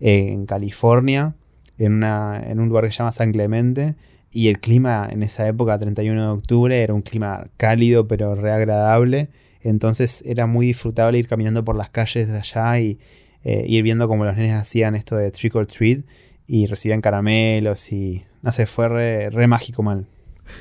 en 0.00 0.46
California, 0.46 1.34
en, 1.78 1.94
una, 1.94 2.42
en 2.44 2.60
un 2.60 2.68
lugar 2.68 2.84
que 2.84 2.92
se 2.92 2.98
llama 2.98 3.12
San 3.12 3.32
Clemente. 3.32 3.94
Y 4.30 4.48
el 4.48 4.60
clima 4.60 5.08
en 5.10 5.22
esa 5.22 5.46
época, 5.46 5.78
31 5.78 6.22
de 6.22 6.28
octubre, 6.28 6.82
era 6.82 6.94
un 6.94 7.02
clima 7.02 7.46
cálido 7.56 8.08
pero 8.08 8.34
reagradable. 8.34 9.28
Entonces 9.60 10.22
era 10.26 10.46
muy 10.46 10.66
disfrutable 10.66 11.18
ir 11.18 11.28
caminando 11.28 11.64
por 11.64 11.76
las 11.76 11.90
calles 11.90 12.28
de 12.28 12.38
allá 12.38 12.80
y 12.80 12.98
eh, 13.44 13.64
ir 13.68 13.82
viendo 13.82 14.08
cómo 14.08 14.24
los 14.24 14.36
nenes 14.36 14.54
hacían 14.54 14.94
esto 14.94 15.16
de 15.16 15.30
trick 15.30 15.54
or 15.54 15.66
treat 15.66 16.04
y 16.46 16.66
recibían 16.66 17.00
caramelos 17.00 17.92
y 17.92 18.24
no 18.42 18.52
sé, 18.52 18.66
fue 18.66 18.88
re, 18.88 19.30
re 19.30 19.46
mágico 19.46 19.82
mal. 19.82 20.06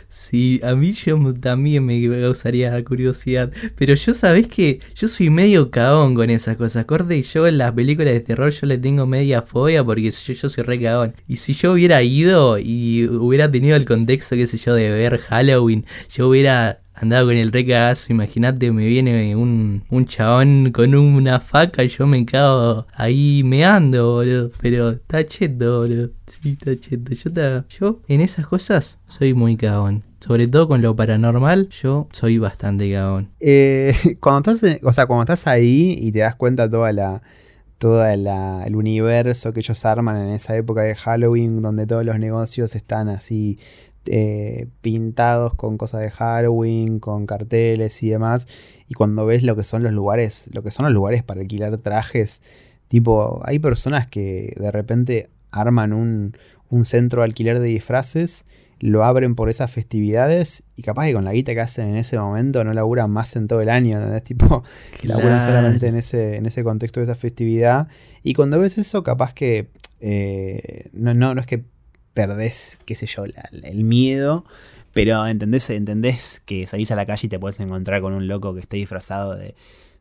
Sí, 0.08 0.60
a 0.64 0.76
mí 0.76 0.92
yo 0.94 1.18
también 1.40 1.86
me 1.86 2.02
causaría 2.22 2.84
curiosidad. 2.84 3.52
Pero 3.76 3.94
yo 3.94 4.14
sabés 4.14 4.48
que 4.48 4.80
yo 4.96 5.08
soy 5.08 5.30
medio 5.30 5.72
cagón 5.72 6.16
con 6.16 6.30
esas 6.30 6.58
cosas. 6.58 6.86
Corte, 6.86 7.18
y 7.18 7.24
yo 7.24 7.48
en 7.48 7.58
las 7.58 7.72
películas 7.72 8.14
de 8.14 8.20
terror 8.20 8.52
yo 8.52 8.68
le 8.68 8.78
tengo 8.78 9.06
media 9.06 9.42
fobia 9.42 9.84
porque 9.84 10.12
yo, 10.12 10.34
yo 10.34 10.50
soy 10.50 10.64
re 10.64 10.82
cagón. 10.82 11.16
Y 11.28 11.38
si 11.38 11.54
yo 11.54 11.74
hubiera 11.74 12.02
ido 12.04 12.58
y 12.60 13.08
hubiera 13.08 13.52
tenido 13.52 13.76
el 13.76 13.86
contexto, 13.86 14.36
qué 14.36 14.48
sé 14.48 14.58
yo, 14.58 14.74
de 14.74 14.90
ver 14.90 15.18
Halloween, 15.20 15.86
yo 16.10 16.28
hubiera 16.28 16.81
andaba 17.02 17.26
con 17.26 17.36
el 17.36 17.52
recagazo, 17.52 18.14
imagínate, 18.14 18.72
me 18.72 18.86
viene 18.86 19.36
un, 19.36 19.84
un 19.90 20.06
chabón 20.06 20.72
con 20.72 20.94
una 20.94 21.40
faca 21.40 21.84
y 21.84 21.88
yo 21.88 22.06
me 22.06 22.24
cago 22.26 22.86
ahí 22.94 23.42
meando, 23.44 24.14
boludo. 24.14 24.52
Pero 24.62 24.92
está 24.92 25.26
cheto, 25.26 25.80
boludo. 25.80 26.12
Sí, 26.28 26.52
está 26.52 26.80
cheto. 26.80 27.14
Yo, 27.14 27.64
yo 27.68 28.02
en 28.08 28.22
esas 28.22 28.46
cosas 28.46 29.00
soy 29.08 29.34
muy 29.34 29.58
cagón. 29.58 30.04
Sobre 30.20 30.48
todo 30.48 30.68
con 30.68 30.84
lo 30.84 30.96
paranormal, 30.96 31.70
yo 31.70 32.08
soy 32.12 32.38
bastante 32.38 32.92
cagón. 32.92 33.30
Eh, 33.40 33.96
cuando 34.20 34.52
estás, 34.52 34.80
o 34.84 34.94
sea, 34.94 35.08
cuando 35.08 35.24
estás 35.24 35.48
ahí 35.48 35.98
y 36.00 36.12
te 36.12 36.20
das 36.20 36.36
cuenta 36.36 36.70
toda 36.70 36.94
la 36.94 37.24
todo 37.80 38.06
el 38.06 38.76
universo 38.76 39.54
que 39.54 39.62
ellos 39.62 39.84
arman 39.86 40.16
en 40.18 40.30
esa 40.30 40.56
época 40.56 40.84
de 40.84 40.94
Halloween, 40.94 41.64
donde 41.64 41.88
todos 41.88 42.06
los 42.06 42.20
negocios 42.20 42.76
están 42.76 43.10
así 43.10 43.58
eh, 44.06 44.68
pintados 44.82 45.54
con 45.54 45.78
cosas 45.78 46.02
de 46.02 46.12
Halloween, 46.12 47.00
con 47.00 47.26
carteles 47.26 48.02
y 48.04 48.10
demás. 48.10 48.48
Y 48.88 48.94
cuando 48.94 49.26
ves 49.26 49.44
lo 49.44 49.56
que 49.56 49.64
son 49.64 49.84
los 49.84 49.94
lugares, 49.94 50.50
lo 50.52 50.64
que 50.64 50.72
son 50.72 50.86
los 50.86 50.94
lugares 50.94 51.24
para 51.24 51.42
alquilar 51.42 51.78
trajes, 51.78 52.44
tipo, 52.88 53.42
hay 53.46 53.60
personas 53.60 54.08
que 54.08 54.54
de 54.58 54.72
repente 54.72 55.30
arman 55.52 55.94
un, 55.94 56.38
un 56.70 56.86
centro 56.86 57.22
de 57.22 57.26
alquiler 57.26 57.60
de 57.60 57.68
disfraces 57.68 58.46
lo 58.82 59.06
abren 59.06 59.36
por 59.36 59.48
esas 59.50 59.70
festividades 59.70 60.64
y 60.76 60.82
capaz 60.82 61.06
que 61.06 61.14
con 61.14 61.24
la 61.24 61.34
guita 61.34 61.54
que 61.54 61.62
hacen 61.62 61.90
en 61.90 61.98
ese 61.98 62.18
momento 62.18 62.64
no 62.64 62.74
laburan 62.74 63.12
más 63.12 63.36
en 63.36 63.48
todo 63.48 63.62
el 63.62 63.70
año, 63.70 63.98
¿entendés? 63.98 64.24
Tipo, 64.32 64.64
que 65.00 65.08
laburan 65.08 65.40
solamente 65.40 65.88
en 65.88 65.96
ese, 65.96 66.36
en 66.38 66.48
ese 66.48 66.64
contexto 66.64 67.00
de 67.00 67.06
esa 67.06 67.16
festividad. 67.16 67.88
Y 68.24 68.34
cuando 68.34 68.60
ves 68.60 68.80
eso, 68.80 69.04
capaz 69.04 69.34
que 69.34 69.70
eh, 70.00 70.90
no, 70.94 71.14
no, 71.14 71.36
no 71.36 71.42
es 71.42 71.48
que 71.48 71.64
perdés, 72.28 72.78
qué 72.86 72.94
sé 72.94 73.08
yo, 73.08 73.24
el 73.26 73.84
miedo, 73.84 74.46
pero 74.94 75.26
entendés, 75.26 75.70
entendés 75.70 76.42
que 76.46 76.68
salís 76.68 76.92
a 76.92 76.96
la 76.96 77.06
calle 77.06 77.26
y 77.26 77.30
te 77.30 77.40
puedes 77.40 77.60
encontrar 77.60 78.02
con 78.02 78.14
un 78.14 78.28
loco 78.28 78.54
que 78.54 78.60
esté 78.60 78.78
disfrazado 78.78 79.36
de, 79.36 79.56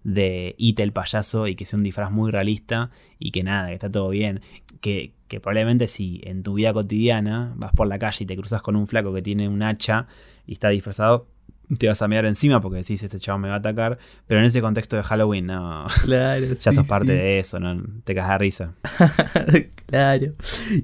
de 0.05 0.55
Ita 0.59 0.83
el 0.83 0.93
payaso 0.93 1.47
y 1.47 1.55
que 1.55 1.65
sea 1.65 1.79
un 1.79 1.83
disfraz 1.83 2.11
muy 2.11 2.31
realista 2.31 2.91
y 3.19 3.31
que 3.31 3.43
nada, 3.43 3.69
que 3.69 3.75
está 3.75 3.91
todo 3.91 4.11
bien. 4.11 4.41
Que, 4.83 5.13
que 5.29 5.41
probablemente 5.41 5.89
si 5.89 6.21
en 6.25 6.43
tu 6.43 6.55
vida 6.55 6.73
cotidiana 6.73 7.53
vas 7.57 7.73
por 7.73 7.87
la 7.87 7.99
calle 7.99 8.25
y 8.25 8.27
te 8.27 8.37
cruzas 8.37 8.63
con 8.63 8.77
un 8.77 8.87
flaco 8.87 9.15
que 9.15 9.23
tiene 9.23 9.49
un 9.49 9.63
hacha 9.63 10.07
y 10.47 10.53
está 10.53 10.69
disfrazado, 10.71 11.29
te 11.79 11.87
vas 11.87 12.03
a 12.03 12.09
mirar 12.09 12.27
encima 12.27 12.61
porque 12.61 12.79
decís, 12.79 13.03
este 13.03 13.19
chavo 13.19 13.39
me 13.39 13.49
va 13.49 13.55
a 13.55 13.59
atacar. 13.59 13.99
Pero 14.27 14.41
en 14.41 14.47
ese 14.47 14.61
contexto 14.61 14.97
de 14.97 15.03
Halloween, 15.03 15.47
no. 15.47 15.87
Claro. 16.03 16.47
ya 16.61 16.73
sos 16.73 16.87
parte 16.87 17.13
de 17.13 17.39
eso, 17.39 17.61
¿no? 17.61 17.83
Te 18.05 18.15
cagas 18.15 18.33
de 18.33 18.39
risa. 18.39 18.75
claro. 19.87 20.35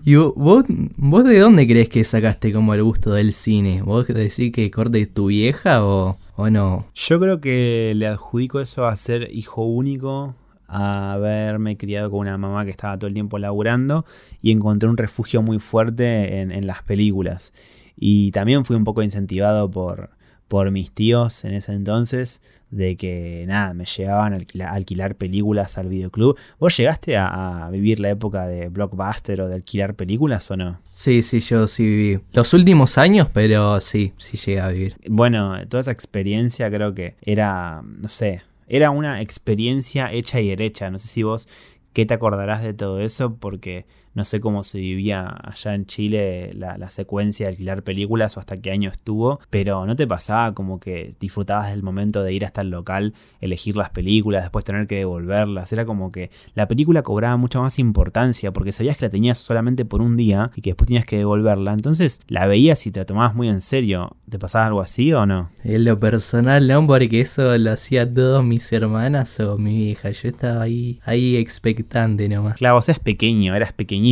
¿Y 0.05 0.15
vos, 0.15 0.65
vos 0.97 1.25
de 1.25 1.39
dónde 1.39 1.67
crees 1.67 1.89
que 1.89 2.05
sacaste 2.05 2.53
como 2.53 2.75
el 2.75 2.83
gusto 2.83 3.13
del 3.13 3.33
cine? 3.33 3.83
¿Vos 3.83 4.07
decís 4.07 4.53
que 4.53 4.71
corte 4.71 5.05
tu 5.07 5.27
vieja 5.27 5.85
o, 5.85 6.17
o 6.37 6.51
no? 6.51 6.87
Yo 6.95 7.19
creo 7.19 7.41
que 7.41 7.93
le 7.97 8.07
adjudico 8.07 8.61
eso 8.61 8.87
a 8.87 8.95
ser 8.97 9.29
hijo 9.33 9.65
único 9.65 10.35
a 10.69 11.13
haberme 11.13 11.77
criado 11.77 12.11
con 12.11 12.21
una 12.21 12.37
mamá 12.39 12.65
que 12.65 12.73
estaba 12.73 12.99
todo 12.99 13.07
el 13.07 13.15
tiempo 13.15 13.39
laburando 13.39 14.05
y 14.43 14.51
encontré 14.51 14.89
un 14.89 14.97
refugio 14.97 15.41
muy 15.41 15.61
fuerte 15.61 16.41
en, 16.41 16.51
en 16.51 16.67
las 16.67 16.83
películas. 16.83 17.53
Y 17.97 18.31
también 18.33 18.65
fui 18.65 18.77
un 18.77 18.85
poco 18.85 19.03
incentivado 19.03 19.71
por, 19.71 20.11
por 20.49 20.71
mis 20.71 20.93
tíos 20.93 21.45
en 21.45 21.55
ese 21.55 21.73
entonces 21.73 22.41
de 22.71 22.97
que 22.97 23.45
nada, 23.47 23.75
me 23.75 23.85
llevaban 23.85 24.35
a 24.35 24.71
alquilar, 24.73 25.15
películas 25.15 25.79
al 25.79 25.89
videoclub. 25.89 26.37
¿Vos 26.59 26.77
llegaste 26.77 27.17
a, 27.17 27.69
vivir 27.71 28.01
la 28.01 28.11
época 28.11 28.47
de 28.47 28.69
blockbuster 28.69 29.41
o 29.41 29.49
de 29.49 29.55
alquilar 29.55 29.95
películas 29.95 30.51
o 30.51 30.57
no? 30.57 30.81
Sí, 30.89 31.23
sí, 31.23 31.41
yo 31.41 31.67
sí 31.67 31.85
viví. 31.85 32.21
Los 32.33 32.53
últimos 32.55 32.99
años, 32.99 33.29
pero 33.33 33.81
sí, 33.81 34.13
sí 34.17 34.37
llegué 34.37 34.61
a 34.61 34.69
vivir. 34.69 34.97
Bueno, 35.09 35.55
toda 35.69 35.81
esa 35.81 35.93
experiencia 35.93 36.71
creo 36.71 36.95
que 36.95 37.15
era, 37.23 37.83
no 37.83 38.09
sé, 38.09 38.43
era 38.69 38.91
una 38.91 39.21
experiencia 39.21 40.13
hecha 40.13 40.41
y 40.41 40.49
derecha. 40.49 40.91
No 40.91 40.99
sé 40.99 41.09
si 41.09 41.23
vos 41.23 41.49
qué 41.93 42.05
te 42.05 42.15
acordarás 42.15 42.63
de 42.63 42.75
todo 42.75 43.01
eso, 43.01 43.37
porque 43.37 43.87
no 44.17 44.25
sé 44.25 44.41
cómo 44.41 44.65
se 44.65 44.79
vivía 44.79 45.37
allá 45.45 45.75
en 45.75 45.85
Chile 45.85 46.53
la, 46.55 46.89
secuencia 46.89 47.47
de 47.47 47.51
alquilar 47.51 47.83
películas 47.83 48.37
o 48.37 48.41
hasta 48.41 48.57
qué 48.57 48.71
año 48.71 48.91
estuvo, 48.91 49.41
pero 49.51 49.85
¿no 49.85 49.95
te 49.95 50.07
pasaba 50.07 50.55
como 50.55 50.81
que 50.81 51.15
disfrutabas 51.21 51.71
del 51.71 51.83
momento 51.83 52.23
de 52.23 52.33
ir 52.33 52.47
hasta 52.47 52.63
el 52.63 52.71
local, 52.71 53.13
elegir 53.41 53.77
las 53.77 53.91
películas, 53.91 54.43
después 54.43 54.65
tener 54.65 54.87
que 54.87 54.97
devolverlas? 54.97 55.71
Era 55.73 55.85
como 55.85 56.13
que 56.13 56.31
la 56.55 56.67
película 56.67 57.03
cobraba 57.03 57.37
mucha 57.37 57.61
más 57.61 57.79
importancia 57.79 58.53
porque 58.53 58.73
sabías 58.73 58.97
que 58.97 59.05
la 59.05 59.11
tenías 59.11 59.37
solamente 59.37 59.85
por 59.85 60.01
un 60.01 60.17
día 60.17 60.51
y 60.57 60.63
que 60.63 60.71
después 60.71 60.87
tenías 60.87 61.05
que 61.05 61.19
devolverla, 61.19 61.75
entonces 61.75 62.21
la 62.27 62.47
veías 62.47 62.87
y 62.87 62.93
te 62.93 63.01
la 63.01 63.07
tomabas 63.07 63.35
muy 63.35 63.49
en 63.51 63.61
serio. 63.61 64.17
¿Te 64.31 64.39
pasaba 64.39 64.67
algo 64.67 64.81
así 64.81 65.13
o 65.13 65.27
no? 65.27 65.51
En 65.63 65.85
lo 65.85 66.01
personal 66.01 66.67
no, 66.67 66.87
porque 66.87 67.21
eso 67.21 67.57
lo 67.59 67.73
hacía 67.73 68.11
todos 68.11 68.43
mis 68.43 68.73
hermanas 68.73 69.39
o 69.41 69.59
mi 69.59 69.77
vieja. 69.77 70.11
Yo 70.11 70.29
estaba 70.29 70.63
ahí, 70.63 71.01
ahí 71.05 71.37
expectante 71.37 72.29
nomás. 72.31 72.55
Claro, 72.55 72.77
vos 72.77 72.89
eras 72.89 73.01
pequeño, 73.01 73.55
eras 73.55 73.75
pequeño 73.75 74.06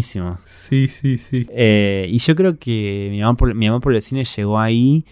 Sí, 0.45 0.89
sí, 0.89 1.19
sí. 1.19 1.47
Eh, 1.51 2.07
y 2.11 2.19
yo 2.19 2.35
creo 2.35 2.59
que 2.59 3.09
mi 3.11 3.23
amor, 3.23 3.37
por, 3.37 3.55
mi 3.55 3.71
por 3.81 3.95
el 3.95 4.03
cine 4.03 4.25
llegó 4.25 4.59
ahí 4.59 5.05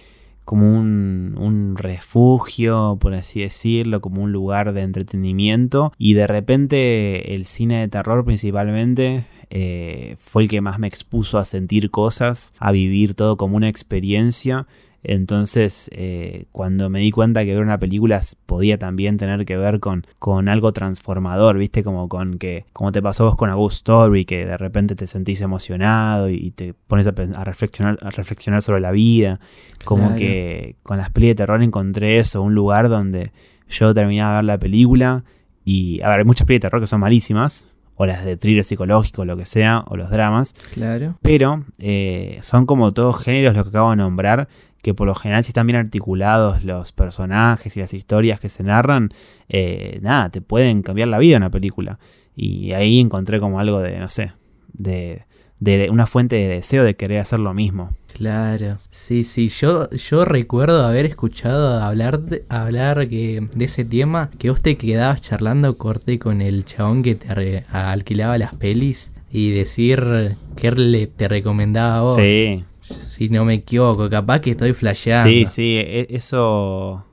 como 0.45 0.77
un, 0.77 1.37
un, 1.39 1.77
refugio, 1.77 2.99
por 3.01 3.15
así 3.15 3.41
decirlo, 3.41 4.01
como 4.01 4.23
un 4.23 4.33
lugar 4.33 4.73
de 4.73 4.83
entretenimiento. 4.83 5.93
Y 5.99 6.15
de 6.15 6.27
repente 6.27 7.35
el 7.35 7.45
cine 7.45 7.81
de 7.81 7.89
terror 7.89 8.25
principalmente 8.25 9.25
eh, 9.55 10.17
fue 10.19 10.45
el 10.45 10.49
que 10.49 10.63
más 10.63 10.79
me 10.79 10.87
expuso 10.87 11.39
a 11.39 11.45
sentir 11.45 11.91
cosas, 11.91 12.55
a 12.59 12.73
vivir 12.73 13.15
todo 13.15 13.37
como 13.37 13.57
una 13.57 13.69
experiencia. 13.69 14.67
Entonces, 15.05 15.91
eh, 15.93 16.45
cuando 16.53 16.89
me 16.89 17.01
di 17.01 17.11
cuenta 17.11 17.45
que 17.45 17.55
ver 17.55 17.63
una 17.63 17.79
película 17.79 18.21
podía 18.47 18.79
también 18.79 19.17
tener 19.17 19.45
que 19.45 19.57
ver 19.57 19.81
con, 19.81 20.07
con 20.19 20.49
algo 20.49 20.73
transformador, 20.73 21.59
¿viste? 21.59 21.83
Como 21.83 22.09
con 22.09 22.39
que, 22.39 22.67
como 22.73 22.93
te 22.93 23.03
pasó 23.03 23.25
vos 23.25 23.37
con 23.37 23.51
A 23.51 23.55
Ghost 23.55 23.77
Story, 23.77 24.25
que 24.25 24.47
de 24.47 24.57
repente 24.57 24.95
te 24.95 25.07
sentís 25.07 25.41
emocionado 25.41 26.31
y 26.31 26.53
te 26.53 26.75
pones 26.75 27.07
a, 27.07 27.45
reflexionar, 27.45 27.99
a 28.03 28.11
reflexionar 28.11 28.63
sobre 28.63 28.81
la 28.81 28.93
vida. 28.93 29.41
Como 29.85 30.15
que 30.15 30.77
con 30.85 30.99
las 30.99 31.11
pelis 31.11 31.31
de 31.31 31.35
terror 31.35 31.63
encontré 31.63 32.19
eso, 32.19 32.41
un 32.41 32.55
lugar 32.55 32.89
donde 32.89 33.33
yo 33.69 33.93
terminaba 33.93 34.33
de 34.33 34.37
ver 34.37 34.45
la 34.45 34.59
película 34.59 35.25
y, 35.65 36.01
a 36.03 36.09
ver, 36.09 36.19
hay 36.21 36.25
muchas 36.25 36.47
pelis 36.47 36.61
de 36.61 36.69
terror 36.69 36.81
que 36.81 36.87
son 36.87 37.01
malísimas, 37.01 37.69
o 37.97 38.07
las 38.07 38.25
de 38.25 38.37
thriller 38.37 38.65
psicológico, 38.65 39.25
lo 39.25 39.37
que 39.37 39.45
sea, 39.45 39.85
o 39.87 39.97
los 39.97 40.11
dramas. 40.11 40.55
Claro. 40.75 41.17
Pero 41.23 41.65
eh, 41.79 42.39
son 42.43 42.67
como 42.67 42.91
todos 42.93 43.23
géneros 43.23 43.55
los 43.55 43.65
que 43.65 43.69
acabo 43.71 43.91
de 43.91 43.97
nombrar 43.97 44.49
que 44.83 44.95
por 44.95 45.07
lo 45.07 45.15
general 45.15 45.45
si 45.45 45.51
están 45.51 45.67
bien 45.67 45.79
articulados 45.79 46.65
los 46.65 46.93
personajes 46.93 47.77
y 47.77 47.81
las 47.81 47.95
historias 47.95 48.41
que 48.41 48.49
se 48.49 48.65
narran, 48.65 49.11
eh, 49.49 49.99
nada, 50.03 50.29
te 50.29 50.41
pueden 50.41 50.83
cambiar 50.83 51.09
la 51.09 51.19
vida 51.19 51.37
una 51.37 51.51
película. 51.51 51.99
Y 52.35 52.73
ahí 52.73 52.99
encontré 52.99 53.41
como 53.41 53.61
algo 53.61 53.79
de, 53.81 53.99
no 53.99 54.09
sé, 54.09 54.33
de, 54.73 55.25
de 55.61 55.89
una 55.91 56.07
fuente 56.07 56.37
de 56.37 56.49
deseo 56.49 56.83
de 56.83 56.97
querer 56.97 57.21
hacer 57.21 57.39
lo 57.39 57.55
mismo. 57.55 57.93
Claro, 58.15 58.79
sí, 58.91 59.23
sí, 59.23 59.49
yo, 59.49 59.89
yo 59.91 60.25
recuerdo 60.25 60.85
haber 60.85 61.07
escuchado 61.07 61.81
hablar, 61.81 62.21
de, 62.21 62.45
hablar 62.49 63.09
que, 63.09 63.49
de 63.55 63.65
ese 63.65 63.85
tema, 63.85 64.31
que 64.39 64.51
vos 64.51 64.61
te 64.61 64.77
quedabas 64.77 65.23
charlando 65.23 65.79
corte 65.79 66.19
con 66.19 66.43
el 66.43 66.65
chabón 66.65 67.03
que 67.03 67.15
te 67.15 67.65
alquilaba 67.71 68.37
las 68.37 68.55
pelis 68.55 69.13
y 69.31 69.51
decir 69.51 70.37
que 70.57 70.73
le 70.73 71.07
te 71.07 71.29
recomendaba 71.29 71.97
a 71.97 72.01
vos. 72.03 72.17
Sí, 72.17 72.65
si 72.83 73.29
no 73.29 73.45
me 73.45 73.55
equivoco, 73.55 74.11
capaz 74.11 74.41
que 74.41 74.53
estoy 74.53 74.73
flasheando. 74.73 75.29
Sí, 75.29 75.47
sí, 75.47 75.77
e, 75.77 76.07
eso... 76.11 77.05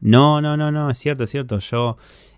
No, 0.00 0.40
no, 0.40 0.56
no, 0.56 0.70
no, 0.70 0.90
es 0.90 0.98
cierto, 0.98 1.24
es 1.24 1.30
cierto. 1.30 1.58
Yo 1.58 1.96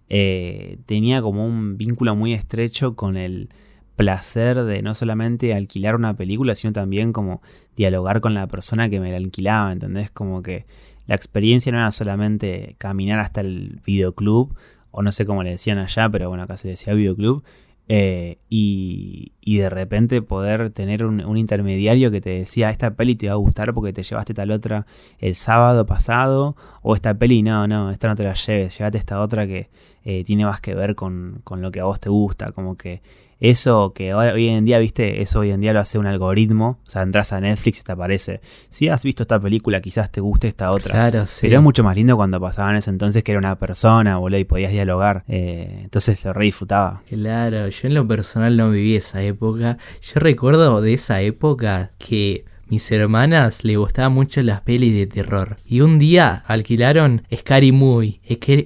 eh, 0.08 0.78
tenía 0.86 1.20
como 1.20 1.44
un 1.44 1.76
vínculo 1.76 2.14
muy 2.14 2.32
estrecho 2.32 2.94
con 2.94 3.16
el 3.16 3.48
placer 3.96 4.62
de 4.62 4.82
no 4.82 4.94
solamente 4.94 5.54
alquilar 5.54 5.96
una 5.96 6.16
película, 6.16 6.54
sino 6.54 6.72
también 6.72 7.12
como 7.12 7.42
dialogar 7.76 8.20
con 8.20 8.34
la 8.34 8.46
persona 8.46 8.88
que 8.88 9.00
me 9.00 9.10
la 9.10 9.16
alquilaba, 9.16 9.72
¿entendés? 9.72 10.10
Como 10.10 10.42
que 10.42 10.66
la 11.06 11.14
experiencia 11.14 11.72
no 11.72 11.78
era 11.78 11.90
solamente 11.90 12.76
caminar 12.78 13.18
hasta 13.20 13.40
el 13.40 13.80
videoclub, 13.84 14.54
o 14.90 15.02
no 15.02 15.12
sé 15.12 15.26
cómo 15.26 15.42
le 15.42 15.50
decían 15.50 15.78
allá, 15.78 16.08
pero 16.08 16.28
bueno, 16.28 16.44
acá 16.44 16.56
se 16.56 16.68
decía 16.68 16.94
videoclub, 16.94 17.42
eh, 17.88 18.38
y, 18.48 19.32
de 19.44 19.70
repente 19.70 20.20
poder 20.22 20.70
tener 20.70 21.04
un, 21.04 21.36
intermediario 21.36 22.10
que 22.10 22.20
te 22.20 22.30
decía, 22.30 22.70
esta 22.70 22.94
peli 22.94 23.14
te 23.14 23.28
va 23.28 23.34
a 23.34 23.36
gustar 23.36 23.72
porque 23.72 23.92
te 23.92 24.02
llevaste 24.02 24.34
tal 24.34 24.50
otra 24.50 24.86
el 25.18 25.34
sábado 25.34 25.86
pasado, 25.86 26.56
o 26.82 26.94
esta 26.94 27.14
peli, 27.14 27.42
no, 27.42 27.66
no, 27.66 27.90
esta 27.90 28.08
no 28.08 28.16
te 28.16 28.24
la 28.24 28.34
lleves, 28.34 28.76
llévate 28.76 28.98
esta 28.98 29.20
otra 29.20 29.46
que 29.46 29.70
eh, 30.04 30.24
tiene 30.24 30.44
más 30.44 30.60
que 30.60 30.74
ver 30.74 30.94
con, 30.94 31.40
con, 31.44 31.62
lo 31.62 31.70
que 31.70 31.80
a 31.80 31.84
vos 31.84 32.00
te 32.00 32.10
gusta, 32.10 32.52
como 32.52 32.76
que 32.76 33.02
eso 33.38 33.92
que 33.94 34.14
hoy 34.14 34.48
en 34.48 34.64
día, 34.64 34.78
viste, 34.78 35.20
eso 35.22 35.40
hoy 35.40 35.50
en 35.50 35.60
día 35.60 35.72
lo 35.72 35.80
hace 35.80 35.98
un 35.98 36.06
algoritmo. 36.06 36.78
O 36.86 36.90
sea, 36.90 37.02
entras 37.02 37.32
a 37.32 37.40
Netflix 37.40 37.80
y 37.80 37.82
te 37.82 37.92
aparece. 37.92 38.40
Si 38.70 38.88
has 38.88 39.02
visto 39.02 39.22
esta 39.22 39.38
película, 39.38 39.80
quizás 39.80 40.10
te 40.10 40.20
guste 40.20 40.48
esta 40.48 40.70
otra. 40.72 40.92
Claro, 40.94 41.26
sí. 41.26 41.40
Pero 41.42 41.58
es 41.58 41.62
mucho 41.62 41.84
más 41.84 41.96
lindo 41.96 42.16
cuando 42.16 42.40
pasaba 42.40 42.70
en 42.70 42.76
ese 42.76 42.90
entonces 42.90 43.22
que 43.22 43.32
era 43.32 43.38
una 43.38 43.58
persona, 43.58 44.16
boludo, 44.16 44.38
y 44.38 44.44
podías 44.44 44.72
dialogar. 44.72 45.24
Eh, 45.28 45.80
entonces 45.84 46.24
lo 46.24 46.32
re 46.32 46.46
disfrutaba. 46.46 47.02
Claro, 47.08 47.68
yo 47.68 47.88
en 47.88 47.94
lo 47.94 48.06
personal 48.08 48.56
no 48.56 48.70
viví 48.70 48.96
esa 48.96 49.22
época. 49.22 49.78
Yo 50.00 50.20
recuerdo 50.20 50.80
de 50.80 50.94
esa 50.94 51.20
época 51.20 51.92
que 51.98 52.44
mis 52.68 52.90
hermanas 52.90 53.64
le 53.64 53.76
gustaban 53.76 54.12
mucho 54.12 54.42
las 54.42 54.60
pelis 54.62 54.94
de 54.94 55.06
terror. 55.06 55.58
Y 55.66 55.80
un 55.80 55.98
día 55.98 56.42
alquilaron 56.46 57.22
Scary 57.34 57.72
Movie. 57.72 58.20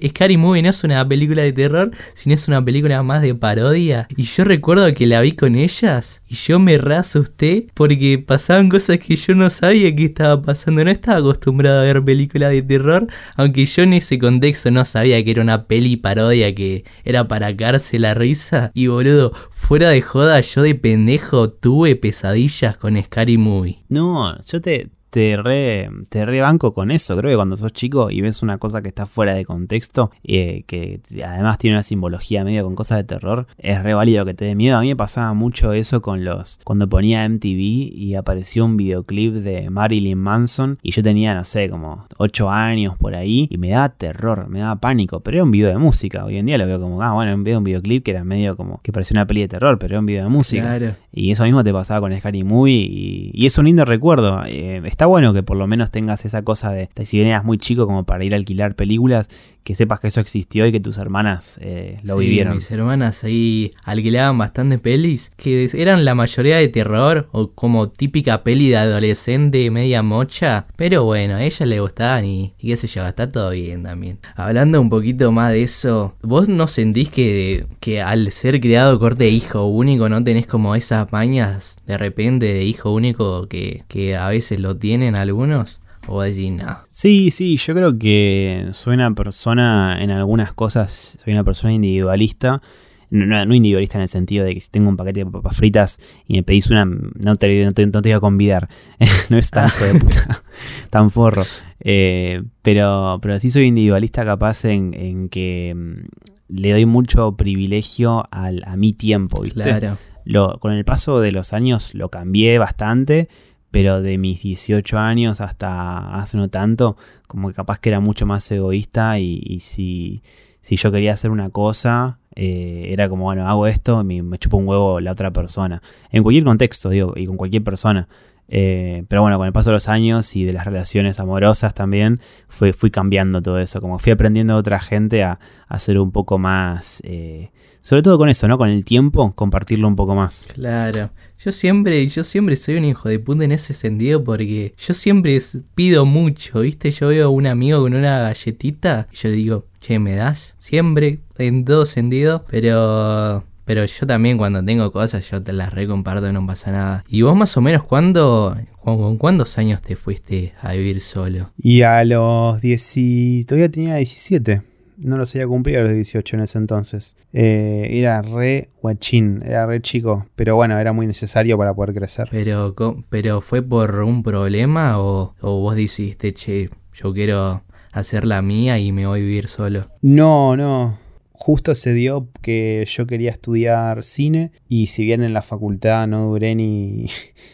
Scary 0.07 0.37
Movie 0.37 0.63
no 0.63 0.69
es 0.69 0.83
una 0.83 1.07
película 1.07 1.43
de 1.43 1.53
terror, 1.53 1.91
sino 2.13 2.35
es 2.35 2.47
una 2.47 2.63
película 2.63 3.03
más 3.03 3.21
de 3.21 3.35
parodia. 3.35 4.07
Y 4.15 4.23
yo 4.23 4.43
recuerdo 4.43 4.93
que 4.93 5.07
la 5.07 5.21
vi 5.21 5.33
con 5.33 5.55
ellas 5.55 6.21
y 6.27 6.35
yo 6.35 6.59
me 6.59 6.77
re 6.77 6.95
asusté 6.95 7.67
porque 7.73 8.17
pasaban 8.19 8.69
cosas 8.69 8.99
que 8.99 9.15
yo 9.15 9.35
no 9.35 9.49
sabía 9.49 9.95
que 9.95 10.05
estaba 10.05 10.41
pasando. 10.41 10.83
No 10.83 10.91
estaba 10.91 11.19
acostumbrado 11.19 11.81
a 11.81 11.83
ver 11.83 12.03
películas 12.03 12.51
de 12.51 12.61
terror, 12.61 13.07
aunque 13.35 13.65
yo 13.65 13.83
en 13.83 13.93
ese 13.93 14.17
contexto 14.17 14.71
no 14.71 14.85
sabía 14.85 15.23
que 15.23 15.31
era 15.31 15.41
una 15.41 15.65
peli 15.67 15.97
parodia 15.97 16.53
que 16.55 16.83
era 17.03 17.27
para 17.27 17.55
cagarse 17.55 17.99
la 17.99 18.13
risa. 18.13 18.71
Y 18.73 18.87
boludo, 18.87 19.33
fuera 19.61 19.91
de 19.91 20.01
joda, 20.01 20.41
yo 20.41 20.63
de 20.63 20.75
pendejo 20.75 21.51
tuve 21.51 21.95
pesadillas 21.95 22.75
con 22.75 23.01
Scary 23.01 23.37
Movie. 23.37 23.83
No, 23.87 24.35
yo 24.41 24.59
te, 24.59 24.89
te, 25.11 25.37
re, 25.37 25.89
te 26.09 26.25
rebanco 26.25 26.73
con 26.73 26.89
eso. 26.89 27.15
Creo 27.17 27.29
que 27.29 27.35
cuando 27.35 27.57
sos 27.57 27.73
chico 27.73 28.09
y 28.09 28.21
ves 28.21 28.41
una 28.41 28.57
cosa 28.57 28.81
que 28.81 28.87
está 28.87 29.05
fuera 29.05 29.35
de 29.35 29.45
contexto, 29.45 30.09
eh, 30.23 30.63
que 30.65 31.01
además 31.23 31.57
tiene 31.57 31.75
una 31.75 31.83
simbología 31.83 32.43
medio 32.43 32.63
con 32.63 32.75
cosas 32.75 32.97
de 32.97 33.03
terror, 33.03 33.45
es 33.57 33.83
re 33.83 33.93
válido 33.93 34.25
que 34.25 34.33
te 34.33 34.45
dé 34.45 34.55
miedo. 34.55 34.77
A 34.77 34.81
mí 34.81 34.87
me 34.87 34.95
pasaba 34.95 35.33
mucho 35.33 35.73
eso 35.73 36.01
con 36.01 36.23
los. 36.23 36.59
Cuando 36.63 36.87
ponía 36.87 37.27
MTV 37.27 37.59
y 37.93 38.15
apareció 38.15 38.65
un 38.65 38.77
videoclip 38.77 39.33
de 39.35 39.69
Marilyn 39.69 40.17
Manson 40.17 40.79
y 40.81 40.91
yo 40.91 41.03
tenía, 41.03 41.35
no 41.35 41.43
sé, 41.43 41.69
como 41.69 42.05
8 42.17 42.49
años 42.49 42.97
por 42.97 43.13
ahí 43.13 43.47
y 43.51 43.57
me 43.57 43.69
daba 43.69 43.89
terror, 43.89 44.47
me 44.47 44.59
daba 44.59 44.77
pánico, 44.77 45.19
pero 45.19 45.37
era 45.37 45.43
un 45.43 45.51
video 45.51 45.69
de 45.69 45.77
música. 45.77 46.23
Hoy 46.23 46.37
en 46.37 46.45
día 46.45 46.57
lo 46.57 46.65
veo 46.65 46.79
como, 46.79 47.01
ah, 47.01 47.11
bueno, 47.11 47.35
veo 47.43 47.57
un 47.57 47.63
videoclip 47.65 48.03
que 48.03 48.11
era 48.11 48.23
medio 48.23 48.55
como 48.55 48.79
que 48.81 48.93
parecía 48.93 49.15
una 49.15 49.27
peli 49.27 49.41
de 49.41 49.49
terror, 49.49 49.77
pero 49.77 49.95
era 49.95 49.99
un 49.99 50.05
video 50.05 50.23
de 50.23 50.29
música. 50.29 50.77
Claro. 50.77 50.95
Y 51.11 51.31
eso 51.31 51.43
mismo 51.43 51.63
te 51.63 51.73
pasaba 51.73 51.99
con 51.99 52.17
Scary 52.17 52.43
Movie 52.43 52.87
y, 53.33 53.45
es 53.45 53.57
un 53.57 53.65
lindo 53.65 53.83
recuerdo. 53.83 54.43
Eh, 54.45 54.81
está 54.85 55.00
bueno 55.05 55.33
que 55.33 55.43
por 55.43 55.57
lo 55.57 55.67
menos 55.67 55.91
tengas 55.91 56.25
esa 56.25 56.43
cosa 56.43 56.71
de, 56.71 56.89
si 57.03 57.17
bien 57.17 57.29
eras 57.29 57.43
muy 57.43 57.57
chico 57.57 57.85
como 57.85 58.05
para 58.05 58.23
ir 58.23 58.33
a 58.33 58.37
alquilar 58.37 58.75
películas, 58.75 59.29
que 59.63 59.75
sepas 59.75 59.99
que 59.99 60.07
eso 60.07 60.19
existió 60.19 60.65
y 60.65 60.71
que 60.71 60.79
tus 60.79 60.97
hermanas 60.97 61.59
eh, 61.61 61.99
lo 62.03 62.15
sí, 62.15 62.25
vivieron. 62.25 62.55
Mis 62.55 62.71
hermanas 62.71 63.23
ahí 63.23 63.71
alquilaban 63.83 64.37
bastante 64.37 64.79
pelis 64.79 65.31
que 65.37 65.69
eran 65.73 66.03
la 66.03 66.15
mayoría 66.15 66.57
de 66.57 66.67
terror 66.67 67.27
o 67.31 67.51
como 67.51 67.89
típica 67.89 68.43
peli 68.43 68.69
de 68.69 68.77
adolescente 68.77 69.69
media 69.69 70.01
mocha, 70.01 70.65
pero 70.75 71.03
bueno, 71.03 71.35
a 71.35 71.43
ella 71.43 71.65
le 71.65 71.79
gustaban 71.79 72.25
y, 72.25 72.53
y 72.57 72.69
qué 72.69 72.77
sé 72.77 72.87
yo, 72.87 73.05
está 73.05 73.31
todo 73.31 73.51
bien 73.51 73.83
también. 73.83 74.19
Hablando 74.35 74.81
un 74.81 74.89
poquito 74.89 75.31
más 75.31 75.51
de 75.51 75.63
eso, 75.63 76.15
¿vos 76.21 76.47
no 76.47 76.67
sentís 76.67 77.09
que, 77.09 77.67
que 77.79 78.01
al 78.01 78.31
ser 78.31 78.59
creado 78.61 78.99
corte 78.99 79.29
hijo 79.29 79.65
único 79.65 80.09
no 80.09 80.23
tenés 80.23 80.47
como 80.47 80.75
esas 80.75 81.11
mañas 81.11 81.77
de 81.85 81.97
repente 81.97 82.47
de 82.47 82.63
hijo 82.63 82.91
único 82.91 83.47
que, 83.47 83.83
que 83.87 84.15
a 84.15 84.29
veces 84.29 84.59
lo 84.59 84.77
tienen 84.91 85.15
algunos? 85.15 85.79
¿O 86.05 86.21
decir 86.21 86.51
no? 86.51 86.79
Sí, 86.91 87.31
sí, 87.31 87.55
yo 87.55 87.73
creo 87.73 87.97
que 87.97 88.67
soy 88.73 88.95
una 88.95 89.15
persona, 89.15 89.97
en 90.01 90.11
algunas 90.11 90.51
cosas, 90.51 91.17
soy 91.23 91.31
una 91.31 91.45
persona 91.45 91.71
individualista. 91.71 92.61
No, 93.09 93.41
individualista 93.53 93.97
en 93.97 94.01
el 94.01 94.07
sentido 94.09 94.43
de 94.43 94.53
que 94.53 94.59
si 94.59 94.69
tengo 94.69 94.89
un 94.89 94.97
paquete 94.97 95.23
de 95.23 95.31
papas 95.31 95.55
fritas 95.55 95.99
y 96.27 96.33
me 96.33 96.43
pedís 96.43 96.69
una, 96.69 96.83
no 96.83 97.35
te, 97.37 97.65
no 97.65 97.71
te, 97.73 97.85
voy 97.85 98.11
a 98.11 98.19
convidar. 98.19 98.67
no 99.29 99.37
es 99.37 99.49
tan 99.49 99.69
de 99.81 99.97
puta, 99.97 100.43
tan 100.89 101.09
forro. 101.09 101.43
Eh, 101.79 102.43
pero, 102.61 103.19
pero 103.21 103.39
sí 103.39 103.49
soy 103.49 103.67
individualista 103.67 104.25
capaz 104.25 104.65
en, 104.65 105.29
que 105.29 105.73
mm, 105.73 106.59
le 106.59 106.71
doy 106.71 106.85
mucho 106.85 107.37
privilegio 107.37 108.25
al, 108.31 108.61
a 108.65 108.75
mi 108.75 108.91
tiempo, 108.91 109.41
¿viste? 109.41 109.61
Claro. 109.61 109.97
Lo, 110.25 110.59
con 110.59 110.73
el 110.73 110.83
paso 110.83 111.21
de 111.21 111.31
los 111.31 111.53
años 111.53 111.93
lo 111.93 112.09
cambié 112.09 112.57
bastante 112.57 113.29
pero 113.71 114.01
de 114.01 114.17
mis 114.17 114.41
18 114.41 114.97
años 114.97 115.41
hasta 115.41 116.13
hace 116.15 116.37
no 116.37 116.49
tanto, 116.49 116.97
como 117.27 117.47
que 117.47 117.55
capaz 117.55 117.79
que 117.79 117.89
era 117.89 117.99
mucho 117.99 118.25
más 118.25 118.49
egoísta 118.51 119.17
y, 119.19 119.59
si, 119.61 120.21
si, 120.61 120.75
yo 120.75 120.91
quería 120.91 121.13
hacer 121.13 121.31
una 121.31 121.49
cosa, 121.49 122.19
eh, 122.35 122.89
era 122.89 123.09
como, 123.09 123.23
bueno, 123.23 123.47
hago 123.47 123.67
esto, 123.67 124.03
me, 124.03 124.21
me 124.21 124.37
chupo 124.37 124.57
un 124.57 124.67
huevo 124.67 124.99
la 124.99 125.13
otra 125.13 125.31
persona. 125.31 125.81
En 126.11 126.23
cualquier 126.23 126.43
contexto, 126.43 126.89
digo, 126.89 127.13
y 127.15 127.25
con 127.25 127.37
cualquier 127.37 127.63
persona. 127.63 128.07
Eh, 128.53 129.05
pero 129.07 129.21
bueno, 129.21 129.37
con 129.37 129.47
el 129.47 129.53
paso 129.53 129.69
de 129.69 129.75
los 129.75 129.87
años 129.87 130.35
y 130.35 130.43
de 130.43 130.51
las 130.51 130.65
relaciones 130.65 131.19
amorosas 131.19 131.73
también, 131.73 132.19
fui, 132.49 132.73
fui 132.73 132.91
cambiando 132.91 133.41
todo 133.41 133.57
eso. 133.59 133.79
Como 133.79 133.97
fui 133.97 134.11
aprendiendo 134.11 134.53
a 134.53 134.57
otra 134.57 134.81
gente 134.81 135.23
a, 135.23 135.39
a 135.67 135.79
ser 135.79 135.97
un 135.97 136.11
poco 136.11 136.37
más... 136.37 137.01
Eh, 137.05 137.49
sobre 137.83 138.03
todo 138.03 138.19
con 138.19 138.29
eso, 138.29 138.47
¿no? 138.47 138.59
Con 138.59 138.69
el 138.69 138.85
tiempo, 138.85 139.33
compartirlo 139.33 139.87
un 139.87 139.95
poco 139.95 140.13
más. 140.13 140.47
Claro. 140.53 141.09
Yo 141.39 141.51
siempre, 141.51 142.05
yo 142.07 142.23
siempre 142.23 142.55
soy 142.55 142.75
un 142.75 142.83
hijo 142.85 143.09
de 143.09 143.17
puta 143.17 143.43
en 143.43 143.51
ese 143.51 143.73
sentido 143.73 144.23
porque 144.23 144.75
yo 144.77 144.93
siempre 144.93 145.39
pido 145.73 146.05
mucho, 146.05 146.59
¿viste? 146.59 146.91
Yo 146.91 147.07
veo 147.07 147.25
a 147.25 147.29
un 147.29 147.47
amigo 147.47 147.81
con 147.81 147.95
una 147.95 148.19
galletita 148.19 149.07
y 149.11 149.15
yo 149.15 149.31
digo, 149.31 149.65
che, 149.79 149.97
¿me 149.97 150.15
das? 150.15 150.53
Siempre, 150.57 151.21
en 151.37 151.65
todo 151.65 151.87
sentido, 151.87 152.45
pero... 152.49 153.45
Pero 153.65 153.85
yo 153.85 154.07
también 154.07 154.37
cuando 154.37 154.63
tengo 154.63 154.91
cosas 154.91 155.29
yo 155.29 155.41
te 155.41 155.53
las 155.53 155.73
recomparto 155.73 156.29
y 156.29 156.33
no 156.33 156.45
pasa 156.45 156.71
nada. 156.71 157.03
¿Y 157.07 157.21
vos 157.21 157.35
más 157.35 157.55
o 157.57 157.61
menos 157.61 157.83
cuándo, 157.83 158.57
con, 158.83 159.17
cuántos 159.17 159.57
años 159.57 159.81
te 159.81 159.95
fuiste 159.95 160.53
a 160.61 160.73
vivir 160.73 161.01
solo? 161.01 161.51
Y 161.57 161.83
a 161.83 162.03
los 162.03 162.61
10... 162.61 163.45
todavía 163.45 163.69
tenía 163.69 163.95
17 163.95 164.63
no 165.01 165.17
los 165.17 165.33
había 165.33 165.47
cumplido 165.47 165.79
a 165.79 165.83
los 165.83 165.93
18 165.93 166.35
en 166.35 166.43
ese 166.43 166.57
entonces. 166.59 167.17
Eh, 167.33 167.87
era 167.91 168.21
re 168.21 168.69
guachín, 168.81 169.41
era 169.43 169.65
re 169.65 169.81
chico, 169.81 170.27
pero 170.35 170.55
bueno, 170.55 170.77
era 170.77 170.93
muy 170.93 171.07
necesario 171.07 171.57
para 171.57 171.73
poder 171.73 171.95
crecer. 171.95 172.27
Pero, 172.29 172.75
pero 173.09 173.41
¿fue 173.41 173.63
por 173.63 174.01
un 174.01 174.21
problema 174.21 174.99
o, 174.99 175.33
o 175.41 175.59
vos 175.59 175.75
dijiste, 175.75 176.33
che, 176.33 176.69
yo 176.93 177.13
quiero 177.13 177.63
hacer 177.91 178.25
la 178.25 178.41
mía 178.41 178.77
y 178.77 178.91
me 178.91 179.07
voy 179.07 179.19
a 179.19 179.23
vivir 179.23 179.47
solo? 179.47 179.87
No, 180.01 180.55
no 180.55 181.00
justo 181.41 181.73
se 181.73 181.95
dio 181.95 182.29
que 182.43 182.85
yo 182.87 183.07
quería 183.07 183.31
estudiar 183.31 184.03
cine 184.03 184.51
y 184.69 184.87
si 184.87 185.03
bien 185.03 185.23
en 185.23 185.33
la 185.33 185.41
facultad 185.41 186.05
no 186.05 186.27
duré 186.27 186.53
ni, 186.53 187.07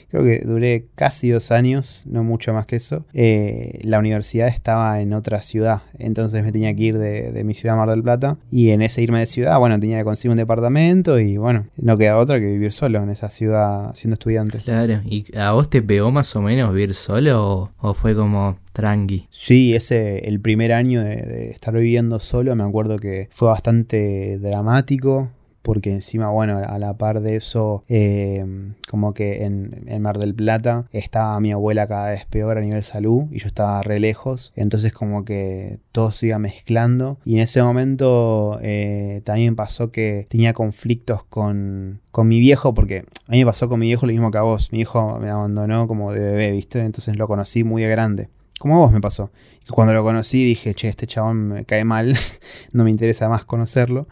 creo 0.10 0.24
que 0.24 0.39
duré 0.45 0.86
casi 0.95 1.30
dos 1.30 1.51
años, 1.51 2.05
no 2.10 2.24
mucho 2.24 2.53
más 2.53 2.66
que 2.66 2.78
eso, 2.78 3.05
eh, 3.14 3.80
la 3.84 3.99
universidad 3.99 4.47
estaba 4.47 5.01
en 5.01 5.14
otra 5.14 5.41
ciudad, 5.41 5.82
entonces 5.97 6.43
me 6.43 6.51
tenía 6.51 6.74
que 6.76 6.84
ir 6.84 6.97
de, 6.97 7.43
mi 7.43 7.53
ciudad 7.53 7.78
Mar 7.78 7.89
del 7.89 8.03
Plata 8.03 8.38
y 8.51 8.72
en 8.72 8.82
ese 8.82 9.01
irme 9.01 9.20
de 9.20 9.28
ciudad, 9.28 9.58
bueno, 9.60 9.80
tenía 9.80 9.99
que 9.99 10.03
conseguir 10.03 10.32
un 10.32 10.38
departamento 10.38 11.20
y 11.20 11.38
bueno, 11.38 11.68
no 11.78 11.97
queda 11.97 12.18
otra 12.18 12.39
que 12.39 12.45
vivir 12.45 12.72
solo 12.72 13.01
en 13.01 13.10
esa 13.10 13.30
ciudad 13.30 13.93
siendo 13.93 14.16
estudiante. 14.16 14.58
Claro, 14.60 15.01
¿y 15.05 15.26
a 15.38 15.51
vos 15.51 15.70
te 15.70 15.82
pegó 15.82 16.12
más 16.12 16.36
o 16.36 16.41
menos 16.41 16.74
vivir 16.74 16.93
solo 16.93 17.72
o 17.78 17.93
fue 17.93 18.16
como 18.16 18.58
tranqui. 18.78 19.28
Sí, 19.32 19.74
ese, 19.74 20.20
el 20.28 20.39
primer 20.39 20.72
año 20.72 21.03
de, 21.03 21.49
estar 21.49 21.74
viviendo 21.74 22.20
solo, 22.20 22.55
me 22.55 22.64
acuerdo 22.64 22.97
que 22.97 23.28
fue 23.32 23.47
bastante 23.47 24.38
dramático 24.38 25.32
porque 25.68 25.91
encima, 25.91 26.30
bueno, 26.30 26.59
a 26.65 26.80
la 26.80 26.97
par 26.97 27.20
de 27.20 27.36
eso, 27.36 27.84
eh, 27.89 28.72
como 28.89 29.13
que 29.13 29.43
en, 29.43 30.01
Mar 30.01 30.18
del 30.18 30.34
Plata 30.34 30.86
estaba 30.93 31.38
mi 31.41 31.51
abuela 31.51 31.89
cada 31.89 32.11
vez 32.11 32.24
peor 32.24 32.57
a 32.57 32.61
nivel 32.61 32.84
salud 32.84 33.26
y 33.32 33.39
yo 33.39 33.47
estaba 33.47 33.82
re 33.82 33.99
lejos, 33.99 34.53
entonces 34.55 34.93
como 34.93 35.26
que 35.26 35.80
todo 35.91 36.13
se 36.13 36.28
iba 36.28 36.39
mezclando 36.39 37.18
y 37.26 37.34
en 37.34 37.41
ese 37.41 37.61
momento 37.61 38.59
eh, 38.61 39.22
también 39.26 39.57
pasó 39.57 39.91
que 39.91 40.26
tenía 40.30 40.53
conflictos 40.53 41.26
con, 41.26 41.99
con 42.11 42.30
mi 42.30 42.39
viejo, 42.39 42.74
porque 42.74 42.99
a 43.28 43.32
mí 43.34 43.39
me 43.39 43.45
pasó 43.45 43.68
con 43.68 43.82
mi 43.82 43.88
viejo 43.88 44.05
lo 44.05 44.13
mismo 44.13 44.32
que 44.32 44.38
a 44.38 44.43
vos, 44.43 44.72
mi 44.72 44.80
hijo 44.80 45.20
me 45.20 45.30
abandonó 45.30 45.86
como 45.89 46.13
de 46.13 46.22
bebé, 46.22 46.53
¿viste? 46.53 46.80
Entonces 46.80 47.18
lo 47.18 47.28
conocí 47.28 47.65
muy 47.65 47.84
grande. 47.84 48.30
Como 48.57 48.78
a 48.78 48.80
vos 48.80 48.91
me 48.93 49.01
pasó. 49.01 49.32
Que 49.65 49.72
cuando 49.74 49.93
lo 49.93 50.01
conocí 50.01 50.43
dije, 50.45 50.74
che, 50.74 50.88
este 50.88 51.07
chabón 51.07 51.49
me 51.49 51.65
cae 51.65 51.84
mal, 51.84 52.15
no 52.72 52.86
me 52.86 52.89
interesa 52.89 53.28
más 53.28 53.43
conocerlo. 53.43 54.07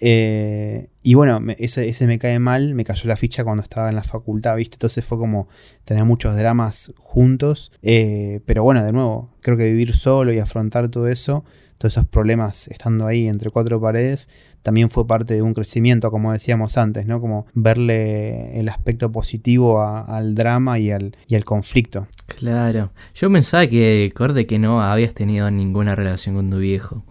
Eh, 0.00 0.88
y 1.02 1.14
bueno, 1.14 1.40
ese, 1.58 1.88
ese, 1.88 2.06
me 2.06 2.18
cae 2.18 2.38
mal, 2.38 2.74
me 2.74 2.84
cayó 2.84 3.08
la 3.08 3.16
ficha 3.16 3.44
cuando 3.44 3.62
estaba 3.62 3.88
en 3.88 3.96
la 3.96 4.02
facultad, 4.02 4.56
¿viste? 4.56 4.74
Entonces 4.74 5.04
fue 5.04 5.18
como 5.18 5.48
tener 5.84 6.04
muchos 6.04 6.36
dramas 6.36 6.92
juntos. 6.98 7.72
Eh, 7.82 8.40
pero 8.46 8.62
bueno, 8.62 8.84
de 8.84 8.92
nuevo, 8.92 9.30
creo 9.40 9.56
que 9.56 9.64
vivir 9.64 9.94
solo 9.94 10.32
y 10.32 10.38
afrontar 10.38 10.90
todo 10.90 11.08
eso, 11.08 11.44
todos 11.78 11.94
esos 11.94 12.06
problemas 12.06 12.68
estando 12.68 13.06
ahí 13.06 13.28
entre 13.28 13.50
cuatro 13.50 13.80
paredes, 13.80 14.28
también 14.62 14.90
fue 14.90 15.06
parte 15.06 15.34
de 15.34 15.42
un 15.42 15.54
crecimiento, 15.54 16.10
como 16.10 16.32
decíamos 16.32 16.76
antes, 16.76 17.06
¿no? 17.06 17.20
Como 17.20 17.46
verle 17.54 18.58
el 18.58 18.68
aspecto 18.68 19.12
positivo 19.12 19.80
al 19.80 20.34
drama 20.34 20.80
y 20.80 20.90
al, 20.90 21.16
y 21.28 21.40
conflicto. 21.42 22.08
Claro. 22.26 22.90
Yo 23.14 23.30
pensaba 23.30 23.68
que, 23.68 24.12
Corde, 24.12 24.44
que 24.46 24.58
no 24.58 24.82
habías 24.82 25.14
tenido 25.14 25.48
ninguna 25.52 25.94
relación 25.94 26.34
con 26.34 26.50
tu 26.50 26.58
viejo. 26.58 27.04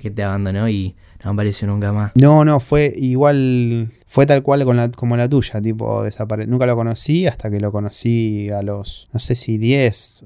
Que 0.00 0.10
te 0.12 0.22
abandonó 0.22 0.68
y 0.68 0.94
no 1.24 1.30
apareció 1.30 1.68
nunca 1.68 1.92
más. 1.92 2.12
No, 2.14 2.44
no, 2.44 2.60
fue 2.60 2.92
igual, 2.96 3.92
fue 4.06 4.26
tal 4.26 4.42
cual 4.42 4.64
con 4.64 4.76
la, 4.76 4.90
como 4.90 5.16
la 5.16 5.28
tuya, 5.28 5.60
tipo, 5.60 6.02
desapare 6.04 6.46
nunca 6.46 6.66
lo 6.66 6.76
conocí 6.76 7.26
hasta 7.26 7.50
que 7.50 7.60
lo 7.60 7.72
conocí 7.72 8.50
a 8.50 8.62
los, 8.62 9.08
no 9.12 9.20
sé 9.20 9.34
si 9.34 9.58
10, 9.58 10.24